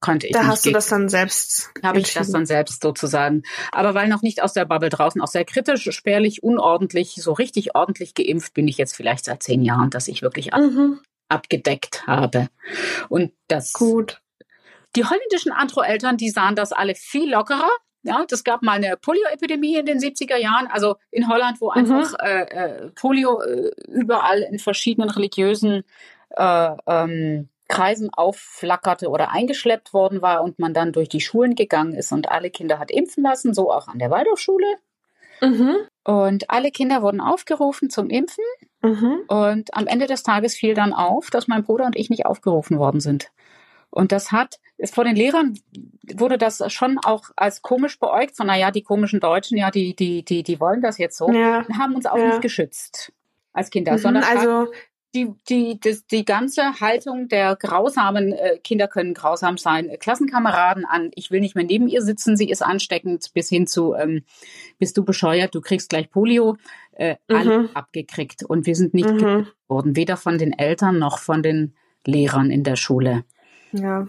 konnte 0.00 0.26
ich. 0.26 0.32
Da 0.32 0.46
hast 0.46 0.66
du 0.66 0.72
das 0.72 0.88
dann 0.88 1.08
selbst. 1.08 1.70
Habe 1.82 2.00
ich 2.00 2.14
das 2.14 2.30
dann 2.30 2.46
selbst 2.46 2.82
sozusagen. 2.82 3.42
Aber 3.72 3.94
weil 3.94 4.08
noch 4.08 4.22
nicht 4.22 4.42
aus 4.42 4.52
der 4.52 4.64
Bubble 4.64 4.88
draußen, 4.88 5.20
auch 5.20 5.28
sehr 5.28 5.44
kritisch, 5.44 5.88
spärlich, 5.90 6.42
unordentlich, 6.42 7.14
so 7.14 7.32
richtig 7.32 7.74
ordentlich 7.74 8.14
geimpft 8.14 8.54
bin 8.54 8.68
ich 8.68 8.78
jetzt 8.78 8.94
vielleicht 8.94 9.24
seit 9.24 9.42
zehn 9.42 9.62
Jahren, 9.62 9.90
dass 9.90 10.08
ich 10.08 10.22
wirklich 10.22 10.54
ab, 10.54 10.60
mhm. 10.60 11.00
abgedeckt 11.28 12.06
habe. 12.06 12.48
Und 13.08 13.32
das. 13.48 13.72
Gut. 13.72 14.20
Die 14.94 15.04
holländischen 15.04 15.52
Andro-Eltern, 15.52 16.16
die 16.16 16.30
sahen 16.30 16.56
das 16.56 16.72
alle 16.72 16.94
viel 16.94 17.30
lockerer. 17.30 17.68
Ja, 18.06 18.24
das 18.28 18.44
gab 18.44 18.62
mal 18.62 18.72
eine 18.72 18.96
Polio-Epidemie 18.96 19.76
in 19.76 19.86
den 19.86 19.98
70er 19.98 20.36
Jahren, 20.36 20.68
also 20.68 20.96
in 21.10 21.28
Holland, 21.28 21.60
wo 21.60 21.70
einfach 21.70 22.12
mhm. 22.12 22.26
äh, 22.26 22.42
äh, 22.42 22.90
Polio 22.94 23.40
äh, 23.42 23.70
überall 23.88 24.42
in 24.42 24.58
verschiedenen 24.58 25.10
religiösen 25.10 25.82
äh, 26.30 26.70
ähm, 26.86 27.48
Kreisen 27.68 28.10
aufflackerte 28.12 29.08
oder 29.08 29.32
eingeschleppt 29.32 29.92
worden 29.92 30.22
war 30.22 30.42
und 30.42 30.58
man 30.58 30.72
dann 30.72 30.92
durch 30.92 31.08
die 31.08 31.20
Schulen 31.20 31.54
gegangen 31.54 31.94
ist 31.94 32.12
und 32.12 32.30
alle 32.30 32.50
Kinder 32.50 32.78
hat 32.78 32.90
impfen 32.90 33.24
lassen, 33.24 33.54
so 33.54 33.72
auch 33.72 33.88
an 33.88 33.98
der 33.98 34.10
Waldorfschule. 34.10 34.76
Mhm. 35.40 35.76
Und 36.04 36.50
alle 36.50 36.70
Kinder 36.70 37.02
wurden 37.02 37.20
aufgerufen 37.20 37.90
zum 37.90 38.08
Impfen. 38.08 38.44
Mhm. 38.82 39.22
Und 39.26 39.74
am 39.74 39.86
Ende 39.86 40.06
des 40.06 40.22
Tages 40.22 40.54
fiel 40.54 40.74
dann 40.74 40.92
auf, 40.92 41.30
dass 41.30 41.48
mein 41.48 41.64
Bruder 41.64 41.86
und 41.86 41.96
ich 41.96 42.08
nicht 42.08 42.26
aufgerufen 42.26 42.78
worden 42.78 43.00
sind. 43.00 43.30
Und 43.96 44.12
das 44.12 44.30
hat, 44.30 44.60
ist 44.76 44.94
vor 44.94 45.04
den 45.04 45.16
Lehrern 45.16 45.58
wurde 46.16 46.36
das 46.36 46.62
schon 46.70 46.98
auch 47.02 47.30
als 47.34 47.62
komisch 47.62 47.98
beäugt, 47.98 48.36
von 48.36 48.46
naja, 48.46 48.70
die 48.70 48.82
komischen 48.82 49.20
Deutschen, 49.20 49.56
ja, 49.56 49.70
die, 49.70 49.96
die, 49.96 50.22
die, 50.22 50.42
die 50.42 50.60
wollen 50.60 50.82
das 50.82 50.98
jetzt 50.98 51.16
so, 51.16 51.32
ja. 51.32 51.60
und 51.60 51.78
haben 51.78 51.94
uns 51.94 52.04
auch 52.04 52.18
ja. 52.18 52.26
nicht 52.26 52.42
geschützt 52.42 53.14
als 53.54 53.70
Kinder, 53.70 53.92
mhm, 53.92 53.98
sondern 53.98 54.24
also 54.24 54.70
die, 55.14 55.32
die, 55.48 55.80
die, 55.80 55.96
die 56.10 56.26
ganze 56.26 56.78
Haltung 56.78 57.28
der 57.28 57.56
grausamen 57.56 58.34
äh, 58.34 58.58
Kinder 58.62 58.86
können 58.86 59.14
grausam 59.14 59.56
sein, 59.56 59.90
Klassenkameraden 59.98 60.84
an, 60.84 61.10
ich 61.14 61.30
will 61.30 61.40
nicht 61.40 61.54
mehr 61.54 61.64
neben 61.64 61.88
ihr 61.88 62.02
sitzen, 62.02 62.36
sie 62.36 62.50
ist 62.50 62.62
ansteckend, 62.62 63.32
bis 63.32 63.48
hin 63.48 63.66
zu, 63.66 63.94
ähm, 63.94 64.24
bist 64.78 64.98
du 64.98 65.06
bescheuert, 65.06 65.54
du 65.54 65.62
kriegst 65.62 65.88
gleich 65.88 66.10
Polio, 66.10 66.58
äh, 66.92 67.16
mhm. 67.28 67.34
alle 67.34 67.70
abgekriegt. 67.72 68.44
Und 68.44 68.66
wir 68.66 68.76
sind 68.76 68.92
nicht 68.92 69.08
mhm. 69.08 69.46
worden, 69.68 69.96
weder 69.96 70.18
von 70.18 70.36
den 70.36 70.52
Eltern 70.52 70.98
noch 70.98 71.18
von 71.18 71.42
den 71.42 71.74
Lehrern 72.04 72.50
in 72.50 72.62
der 72.62 72.76
Schule. 72.76 73.24
Ja. 73.72 74.08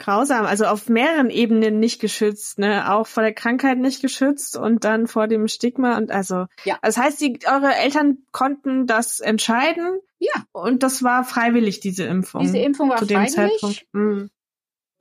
Grausam, 0.00 0.46
also 0.46 0.64
auf 0.64 0.88
mehreren 0.88 1.30
Ebenen 1.30 1.78
nicht 1.78 2.00
geschützt, 2.00 2.58
ne? 2.58 2.90
Auch 2.90 3.06
vor 3.06 3.22
der 3.22 3.34
Krankheit 3.34 3.78
nicht 3.78 4.00
geschützt 4.00 4.56
und 4.56 4.84
dann 4.84 5.06
vor 5.06 5.28
dem 5.28 5.46
Stigma 5.46 5.98
und 5.98 6.10
also. 6.10 6.46
Ja. 6.64 6.78
Das 6.82 6.96
heißt, 6.96 7.20
die, 7.20 7.38
eure 7.46 7.74
Eltern 7.74 8.18
konnten 8.32 8.86
das 8.86 9.20
entscheiden. 9.20 10.00
Ja. 10.18 10.32
Und 10.52 10.82
das 10.82 11.02
war 11.02 11.22
freiwillig, 11.24 11.80
diese 11.80 12.04
Impfung. 12.04 12.40
Diese 12.40 12.58
Impfung 12.58 12.88
war 12.88 12.96
zu 12.96 13.04
dem 13.04 13.26
freiwillig. 13.26 13.60
Zeitpunkt. 13.60 13.86
Mhm. 13.92 14.30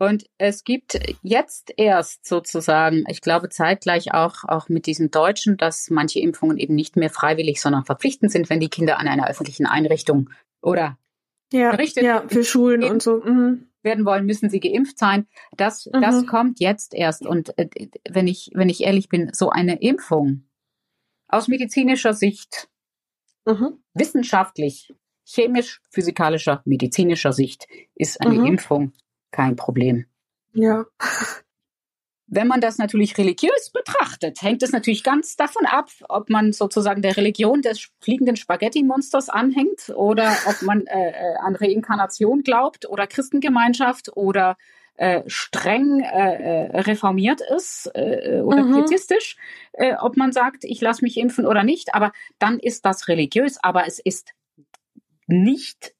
Und 0.02 0.26
es 0.38 0.64
gibt 0.64 1.00
jetzt 1.24 1.74
erst 1.76 2.26
sozusagen, 2.26 3.04
ich 3.08 3.22
glaube 3.22 3.50
zeitgleich 3.50 4.14
auch, 4.14 4.44
auch 4.46 4.70
mit 4.70 4.86
diesem 4.86 5.12
Deutschen, 5.12 5.58
dass 5.58 5.90
manche 5.90 6.20
Impfungen 6.20 6.58
eben 6.58 6.76
nicht 6.76 6.96
mehr 6.96 7.10
freiwillig, 7.10 7.62
sondern 7.62 7.84
verpflichtend 7.84 8.32
sind, 8.32 8.50
wenn 8.50 8.62
die 8.62 8.70
Kinder 8.70 8.98
an 8.98 9.08
einer 9.08 9.30
öffentlichen 9.30 9.66
Einrichtung 9.66 10.30
oder 10.62 10.98
ja, 11.52 11.78
ja 11.82 12.24
für 12.28 12.44
Schulen 12.44 12.84
und 12.84 13.02
so. 13.02 13.22
Mhm 13.24 13.69
werden 13.82 14.06
wollen, 14.06 14.26
müssen 14.26 14.50
sie 14.50 14.60
geimpft 14.60 14.98
sein. 14.98 15.28
Das, 15.56 15.86
mhm. 15.86 16.02
das 16.02 16.26
kommt 16.26 16.60
jetzt 16.60 16.94
erst. 16.94 17.26
Und 17.26 17.58
äh, 17.58 17.70
wenn 18.10 18.28
ich, 18.28 18.52
wenn 18.54 18.70
ich 18.70 18.84
ehrlich 18.84 19.10
bin, 19.10 19.32
so 19.34 19.50
eine 19.50 19.82
Impfung 19.82 20.44
aus 21.28 21.48
medizinischer 21.48 22.14
Sicht, 22.14 22.70
mhm. 23.46 23.84
wissenschaftlich, 23.94 24.94
chemisch, 25.26 25.82
physikalischer, 25.92 26.62
medizinischer 26.66 27.34
Sicht 27.34 27.68
ist 27.96 28.22
eine 28.22 28.40
mhm. 28.40 28.46
Impfung 28.46 28.94
kein 29.32 29.56
Problem. 29.56 30.06
Ja. 30.54 30.86
Wenn 32.32 32.48
man 32.48 32.62
das 32.62 32.78
natürlich 32.78 33.18
religiös 33.18 33.72
betrachtet, 33.74 34.44
hängt 34.44 34.62
es 34.62 34.72
natürlich 34.72 35.04
ganz 35.04 35.36
davon 35.36 35.66
ab, 35.66 35.90
ob 36.08 36.30
man 36.30 36.54
sozusagen 36.54 37.02
der 37.02 37.18
Religion 37.18 37.64
des 37.64 37.90
fliegenden 38.02 38.36
Spaghetti-Monsters 38.36 39.30
anhängt 39.30 39.90
oder 39.96 40.36
ob 40.46 40.62
man 40.62 40.86
äh, 40.86 41.10
äh, 41.10 41.36
an 41.42 41.56
Reinkarnation 41.56 42.44
glaubt 42.44 42.88
oder 42.88 43.08
Christengemeinschaft 43.08 44.16
oder 44.16 44.58
äh, 44.96 45.24
streng 45.26 46.02
äh, 46.02 46.68
äh 46.68 46.82
reformiert 46.82 47.42
ist 47.56 47.90
äh, 47.96 48.42
oder 48.44 48.64
mhm. 48.64 48.76
pietistisch, 48.76 49.38
äh, 49.74 49.96
ob 50.00 50.16
man 50.16 50.32
sagt, 50.32 50.66
ich 50.66 50.82
lasse 50.82 51.04
mich 51.04 51.18
impfen 51.18 51.48
oder 51.48 51.64
nicht. 51.64 51.96
Aber 51.96 52.12
dann 52.38 52.60
ist 52.60 52.86
das 52.86 53.08
religiös, 53.08 53.58
aber 53.64 53.88
es 53.88 53.98
ist 53.98 54.34
nicht 55.26 55.94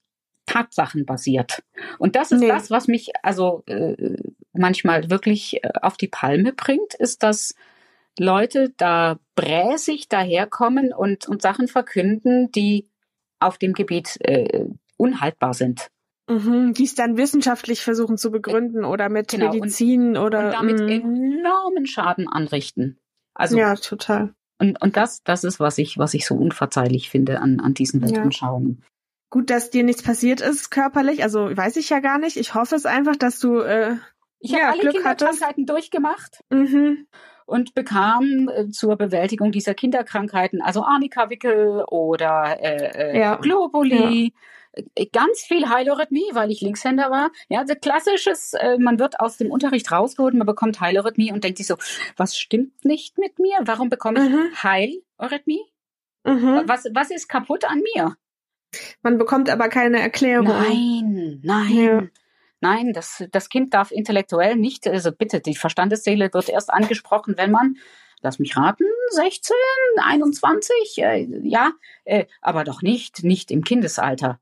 tatsachenbasiert. 0.46 1.64
Und 1.98 2.16
das 2.16 2.32
ist 2.32 2.42
nee. 2.42 2.48
das, 2.48 2.70
was 2.70 2.88
mich 2.88 3.12
also 3.24 3.64
äh, 3.68 4.18
manchmal 4.60 5.10
wirklich 5.10 5.64
äh, 5.64 5.70
auf 5.82 5.98
die 5.98 6.08
Palme 6.08 6.54
bringt, 6.54 6.94
ist, 6.94 7.24
dass 7.24 7.56
Leute 8.18 8.74
da 8.78 9.18
bräsig 9.36 10.10
daherkommen 10.10 10.94
und, 10.94 11.28
und 11.28 11.42
Sachen 11.42 11.68
verkünden, 11.68 12.52
die 12.52 12.90
auf 13.40 13.58
dem 13.58 13.74
Gebiet 13.74 14.18
äh, 14.22 14.66
unhaltbar 14.98 15.54
sind. 15.54 15.90
Mhm, 16.30 16.74
die 16.74 16.84
es 16.84 16.94
dann 16.94 17.18
wissenschaftlich 17.18 17.82
versuchen 17.82 18.18
zu 18.18 18.30
begründen 18.30 18.86
oder 18.86 19.10
mit 19.10 19.30
genau, 19.30 19.52
Medizin 19.52 20.10
und, 20.10 20.18
oder 20.18 20.46
und 20.46 20.54
damit 20.54 20.80
mh. 20.80 20.92
enormen 20.92 21.88
Schaden 21.88 22.28
anrichten. 22.28 23.00
Also 23.34 23.58
ja, 23.58 23.74
total. 23.76 24.34
Und, 24.60 24.80
und 24.82 24.98
das, 24.98 25.24
das 25.24 25.44
ist, 25.44 25.60
was 25.60 25.78
ich, 25.78 25.98
was 25.98 26.14
ich 26.14 26.28
so 26.28 26.36
unverzeihlich 26.36 27.10
finde 27.10 27.40
an, 27.40 27.60
an 27.60 27.74
diesen 27.74 28.02
Weltanschauungen. 28.02 28.78
Ja. 28.82 28.88
Gut, 29.32 29.50
dass 29.50 29.70
dir 29.70 29.84
nichts 29.84 30.04
passiert 30.04 30.42
ist 30.42 30.70
körperlich, 30.70 31.24
also 31.24 31.56
weiß 31.56 31.78
ich 31.78 31.90
ja 31.90 32.00
gar 32.00 32.18
nicht. 32.18 32.36
Ich 32.36 32.54
hoffe 32.54 32.76
es 32.76 32.86
einfach, 32.86 33.16
dass 33.16 33.40
du 33.40 33.60
äh, 33.60 33.96
ich 34.40 34.52
ja, 34.52 34.60
habe 34.60 34.72
alle 34.72 34.82
Glück 34.82 34.94
Kinderkrankheiten 34.96 35.42
hattest. 35.42 35.70
durchgemacht. 35.70 36.44
Mhm. 36.50 37.08
Und 37.46 37.74
bekam 37.74 38.50
äh, 38.54 38.70
zur 38.70 38.96
Bewältigung 38.96 39.52
dieser 39.52 39.74
Kinderkrankheiten, 39.74 40.62
also 40.62 40.84
Arnika-Wickel 40.84 41.84
oder 41.90 42.58
äh, 42.62 43.14
äh, 43.14 43.20
ja. 43.20 43.36
Globuli, 43.38 44.34
ja. 44.76 44.84
Äh, 44.96 45.08
ganz 45.08 45.42
viel 45.42 45.68
Heilorhythmie, 45.68 46.30
weil 46.34 46.52
ich 46.52 46.62
Linkshänder 46.62 47.10
war. 47.10 47.32
Ja, 47.50 47.60
also 47.60 47.74
klassisches, 47.76 48.54
äh, 48.54 48.78
man 48.78 49.00
wird 49.00 49.20
aus 49.20 49.38
dem 49.38 49.50
Unterricht 49.50 49.92
rausgeholt, 49.92 50.36
man 50.36 50.46
bekommt 50.46 50.80
Heilorhythmie 50.80 51.32
und 51.32 51.44
denkt 51.44 51.58
sich 51.58 51.68
so, 51.68 51.76
was 52.18 52.38
stimmt 52.38 52.86
nicht 52.86 53.18
mit 53.18 53.40
mir? 53.40 53.58
Warum 53.62 53.90
bekomme 53.90 54.24
ich 54.24 54.30
mhm. 54.30 54.64
Heilorhythmie? 54.64 55.66
Mhm. 56.24 56.64
Was, 56.66 56.86
was 56.94 57.10
ist 57.12 57.28
kaputt 57.28 57.66
an 57.66 57.82
mir? 57.96 58.16
Man 59.02 59.18
bekommt 59.18 59.50
aber 59.50 59.70
keine 59.70 60.00
Erklärung. 60.00 60.48
Nein, 60.48 61.40
nein. 61.44 62.12
Nein, 62.62 62.94
das, 62.94 63.24
das 63.32 63.50
Kind 63.50 63.74
darf 63.74 63.92
intellektuell 63.92 64.56
nicht, 64.56 64.88
also 64.88 65.12
bitte, 65.12 65.40
die 65.40 65.56
Verstandesseele 65.56 66.34
wird 66.34 66.50
erst 66.50 66.72
angesprochen, 66.72 67.36
wenn 67.38 67.52
man, 67.52 67.78
lass 68.22 68.40
mich 68.40 68.58
raten, 68.58 68.84
16, 69.12 69.56
21, 70.02 70.98
äh, 70.98 71.28
ja, 71.44 71.72
äh, 72.04 72.26
aber 72.42 72.64
doch 72.66 72.82
nicht, 72.82 73.24
nicht 73.24 73.50
im 73.52 73.64
Kindesalter. 73.64 74.40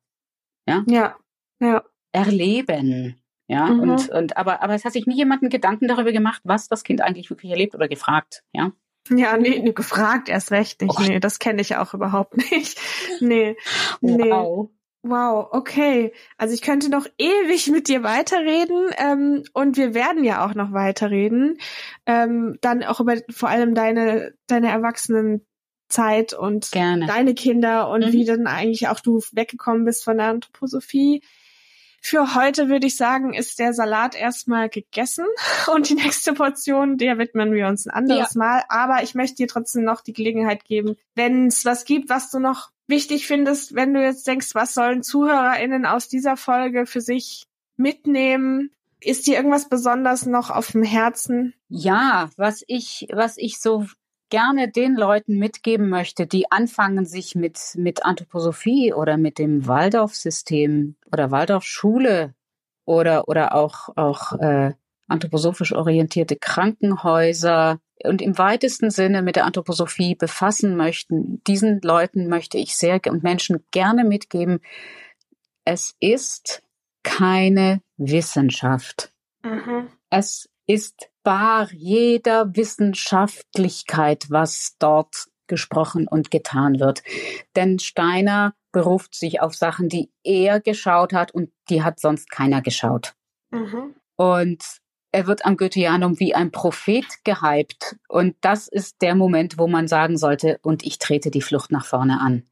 Ja, 0.68 0.84
ja. 0.88 1.16
ja. 1.60 1.84
Erleben. 2.12 3.22
Ja, 3.48 3.68
mhm. 3.68 3.92
und, 3.92 4.10
und 4.10 4.38
aber, 4.38 4.62
aber 4.62 4.74
es 4.74 4.84
hat 4.84 4.94
sich 4.94 5.06
nie 5.06 5.16
jemand 5.16 5.50
Gedanken 5.50 5.88
darüber 5.88 6.12
gemacht, 6.12 6.42
was 6.44 6.68
das 6.68 6.84
Kind 6.84 7.02
eigentlich 7.02 7.30
wirklich 7.30 7.52
erlebt 7.52 7.76
oder 7.76 7.88
gefragt, 7.88 8.44
ja. 8.52 8.72
Ja, 9.10 9.38
nee, 9.38 9.60
nee 9.60 9.72
gefragt 9.72 10.28
erst 10.28 10.52
recht 10.52 10.82
nicht. 10.82 11.00
Oh. 11.00 11.02
Nee, 11.02 11.20
das 11.22 11.40
kenne 11.40 11.62
ich 11.62 11.78
auch 11.78 11.94
überhaupt 11.94 12.36
nicht. 12.52 12.80
Nee. 13.22 13.56
Wow. 14.02 14.70
Wow, 15.10 15.48
okay. 15.52 16.14
Also 16.38 16.54
ich 16.54 16.62
könnte 16.62 16.90
noch 16.90 17.06
ewig 17.18 17.70
mit 17.70 17.88
dir 17.88 18.04
weiterreden 18.04 18.90
ähm, 18.98 19.44
und 19.54 19.78
wir 19.78 19.94
werden 19.94 20.24
ja 20.24 20.46
auch 20.46 20.54
noch 20.54 20.74
weiterreden. 20.74 21.58
Ähm, 22.06 22.58
dann 22.62 22.84
auch 22.84 23.00
über 23.00 23.16
vor 23.30 23.50
allem 23.50 23.74
deine 23.74 24.34
deine 24.48 24.70
Erwachsenenzeit 24.70 26.34
und 26.34 26.72
Gerne. 26.72 27.06
deine 27.06 27.36
Kinder 27.36 27.90
und 27.90 28.06
mhm. 28.06 28.12
wie 28.12 28.26
dann 28.26 28.48
eigentlich 28.48 28.88
auch 28.90 29.00
du 29.00 29.22
weggekommen 29.32 29.86
bist 29.86 30.04
von 30.04 30.18
der 30.18 30.28
Anthroposophie. 30.28 31.22
Für 32.02 32.36
heute 32.36 32.70
würde 32.70 32.88
ich 32.88 32.96
sagen, 32.96 33.34
ist 33.34 33.60
der 33.60 33.74
Salat 33.74 34.16
erstmal 34.16 34.70
gegessen 34.70 35.26
und 35.74 35.90
die 35.90 35.96
nächste 35.96 36.34
Portion, 36.34 36.98
der 36.98 37.18
widmen 37.18 37.54
wir 37.54 37.68
uns 37.68 37.88
ein 37.88 37.92
anderes 37.94 38.34
ja. 38.34 38.40
Mal. 38.40 38.64
Aber 38.70 39.04
ich 39.04 39.16
möchte 39.16 39.38
dir 39.38 39.48
trotzdem 39.48 39.84
noch 39.84 40.02
die 40.02 40.14
Gelegenheit 40.14 40.64
geben, 40.64 40.96
wenn 41.16 41.48
es 41.48 41.66
was 41.66 41.86
gibt, 41.86 42.10
was 42.10 42.30
du 42.30 42.40
noch 42.40 42.72
wichtig 42.88 43.28
findest, 43.28 43.76
wenn 43.76 43.94
du 43.94 44.02
jetzt 44.02 44.28
denkst, 44.28 44.56
was 44.56 44.74
sollen 44.74 45.04
ZuhörerInnen 45.04 45.86
aus 45.86 46.08
dieser 46.08 46.38
Folge 46.38 46.86
für 46.86 47.02
sich 47.02 47.48
mitnehmen? 47.76 48.72
Ist 49.00 49.28
dir 49.28 49.36
irgendwas 49.36 49.70
besonders 49.70 50.26
noch 50.26 50.50
auf 50.50 50.72
dem 50.72 50.84
Herzen? 50.84 51.54
Ja, 51.70 52.30
was 52.38 52.64
ich, 52.68 53.08
was 53.12 53.38
ich 53.38 53.60
so 53.60 53.86
gerne 54.30 54.70
den 54.70 54.96
Leuten 54.96 55.38
mitgeben 55.38 55.90
möchte, 55.90 56.28
die 56.28 56.52
anfangen, 56.52 57.06
sich 57.06 57.36
mit, 57.36 57.60
mit 57.76 58.06
Anthroposophie 58.06 58.94
oder 58.94 59.18
mit 59.18 59.40
dem 59.40 59.68
Waldorf-System 59.68 60.96
oder 61.12 61.32
Waldorfschule 61.32 62.34
oder, 62.86 63.28
oder 63.28 63.56
auch, 63.56 63.90
auch 63.96 64.34
äh, 64.34 64.74
anthroposophisch 65.08 65.74
orientierte 65.74 66.36
Krankenhäuser 66.36 67.80
und 68.04 68.22
im 68.22 68.38
weitesten 68.38 68.92
Sinne 68.92 69.22
mit 69.22 69.36
der 69.36 69.46
Anthroposophie 69.46 70.16
befassen 70.16 70.76
möchten, 70.76 71.42
diesen 71.46 71.82
Leuten 71.82 72.28
möchte 72.28 72.58
ich 72.58 72.76
sehr 72.76 73.00
und 73.10 73.24
Menschen 73.24 73.64
gerne 73.72 74.04
mitgeben, 74.04 74.60
es 75.66 75.96
ist 76.00 76.64
keine 77.04 77.82
Wissenschaft. 77.98 79.12
Mhm. 79.44 79.90
Es 80.10 80.50
ist 80.68 81.10
bar 81.24 81.70
jeder 81.72 82.56
Wissenschaftlichkeit, 82.56 84.28
was 84.30 84.76
dort 84.80 85.28
gesprochen 85.48 86.08
und 86.08 86.30
getan 86.30 86.80
wird. 86.80 87.04
Denn 87.56 87.80
Steiner 87.80 88.54
beruft 88.72 89.16
sich 89.16 89.42
auf 89.42 89.56
Sachen, 89.56 89.90
die 89.90 90.12
er 90.24 90.60
geschaut 90.60 91.14
hat 91.14 91.32
und 91.32 91.52
die 91.70 91.84
hat 91.84 92.00
sonst 92.00 92.30
keiner 92.30 92.62
geschaut. 92.62 93.16
Mhm. 93.50 93.96
Und 94.16 94.64
er 95.12 95.26
wird 95.26 95.46
am 95.46 95.58
Goetheanum 95.58 96.20
wie 96.20 96.36
ein 96.36 96.52
Prophet 96.52 97.06
gehypt. 97.24 97.96
Und 98.08 98.36
das 98.42 98.68
ist 98.68 99.02
der 99.02 99.16
Moment, 99.16 99.58
wo 99.58 99.68
man 99.68 99.88
sagen 99.88 100.18
sollte, 100.18 100.60
und 100.62 100.86
ich 100.86 101.00
trete 101.00 101.32
die 101.32 101.42
Flucht 101.42 101.72
nach 101.72 101.86
vorne 101.86 102.20
an. 102.20 102.44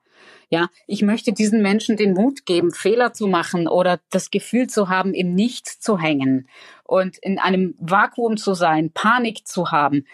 Ja, 0.56 0.70
ich 0.88 1.02
möchte 1.02 1.34
diesen 1.34 1.62
Menschen 1.62 1.98
den 1.98 2.14
Mut 2.14 2.46
geben, 2.46 2.72
Fehler 2.72 3.12
zu 3.12 3.28
machen 3.28 3.68
oder 3.68 4.00
das 4.10 4.32
Gefühl 4.32 4.68
zu 4.68 4.88
haben, 4.88 5.14
im 5.14 5.36
Nichts 5.36 5.82
zu 5.82 6.00
hängen 6.00 6.48
und 6.86 7.18
in 7.18 7.40
einem 7.40 7.76
Vakuum 7.78 8.38
zu 8.38 8.54
sein, 8.54 8.94
Panik 8.94 9.46
zu 9.46 9.72
haben. 9.72 10.06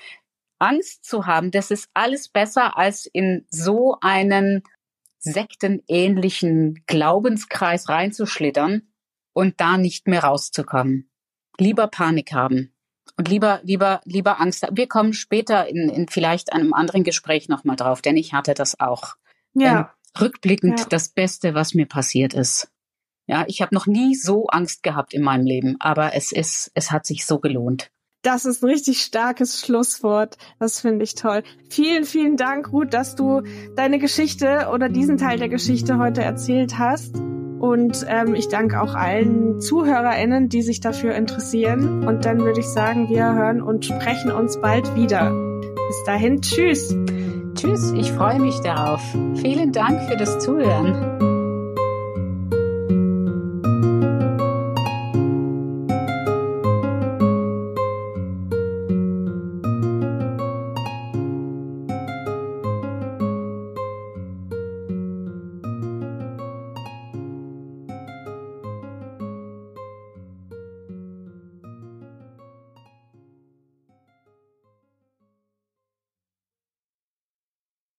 Angst 0.58 1.06
zu 1.06 1.28
haben, 1.28 1.52
das 1.52 1.70
ist 1.70 1.92
alles 1.94 2.28
besser 2.28 2.76
als 2.76 3.06
in 3.06 3.46
so 3.52 3.98
einen 4.02 4.64
sektenähnlichen 5.20 6.84
Glaubenskreis 6.88 7.88
reinzuschlittern 7.88 8.92
und 9.34 9.62
da 9.62 9.78
nicht 9.78 10.08
mehr 10.08 10.24
rauszukommen. 10.24 11.12
Lieber 11.60 11.86
Panik 11.86 12.34
haben 12.34 12.74
und 13.16 13.28
lieber, 13.28 13.60
lieber, 13.62 14.02
lieber 14.06 14.42
Angst. 14.42 14.66
Wir 14.72 14.88
kommen 14.88 15.14
später 15.14 15.68
in, 15.68 15.88
in 15.88 16.08
vielleicht 16.08 16.52
einem 16.52 16.74
anderen 16.74 17.04
Gespräch 17.04 17.48
nochmal 17.48 17.76
drauf, 17.76 18.02
denn 18.02 18.18
ich 18.18 18.34
hatte 18.34 18.56
das 18.56 18.80
auch. 18.80 19.18
Ja. 19.54 19.80
Ähm, 19.80 19.86
rückblickend 20.20 20.80
ja. 20.80 20.86
das 20.90 21.10
Beste, 21.10 21.54
was 21.54 21.74
mir 21.74 21.86
passiert 21.86 22.34
ist. 22.34 22.70
Ja, 23.28 23.46
ich 23.48 23.62
habe 23.62 23.74
noch 23.74 23.88
nie 23.88 24.16
so 24.16 24.48
Angst 24.48 24.84
gehabt 24.84 25.14
in 25.14 25.22
meinem 25.22 25.46
Leben, 25.46 25.78
aber 25.80 26.16
es 26.16 26.32
ist, 26.32 26.72
es 26.74 26.92
hat 26.92 27.06
sich 27.06 27.26
so 27.26 27.40
gelohnt. 27.40 27.92
Das 28.24 28.46
ist 28.46 28.64
ein 28.64 28.70
richtig 28.70 29.02
starkes 29.02 29.60
Schlusswort. 29.60 30.38
Das 30.60 30.80
finde 30.80 31.04
ich 31.04 31.16
toll. 31.16 31.42
Vielen, 31.70 32.04
vielen 32.04 32.38
Dank, 32.38 32.72
Ruth, 32.72 32.94
dass 32.94 33.16
du 33.16 33.42
deine 33.76 33.98
Geschichte 33.98 34.70
oder 34.72 34.90
diesen 34.90 35.18
Teil 35.18 35.40
der 35.40 35.50
Geschichte 35.50 35.98
heute 35.98 36.22
erzählt 36.22 36.78
hast. 36.78 37.16
Und 37.16 38.06
ähm, 38.08 38.36
ich 38.36 38.48
danke 38.48 38.82
auch 38.82 38.96
allen 38.96 39.60
ZuhörerInnen, 39.60 40.50
die 40.50 40.62
sich 40.62 40.82
dafür 40.82 41.16
interessieren. 41.16 42.08
Und 42.08 42.26
dann 42.26 42.40
würde 42.40 42.60
ich 42.60 42.68
sagen, 42.68 43.10
wir 43.10 43.34
hören 43.34 43.62
und 43.62 43.86
sprechen 43.86 44.32
uns 44.32 44.60
bald 44.60 44.96
wieder. 44.96 45.32
Bis 45.32 46.04
dahin, 46.06 46.42
tschüss. 46.42 46.96
Tschüss, 47.56 47.92
ich 47.92 48.12
freue 48.12 48.40
mich 48.40 48.60
darauf. 48.62 49.02
Vielen 49.36 49.72
Dank 49.72 50.02
für 50.10 50.18
das 50.18 50.40
Zuhören. 50.40 51.31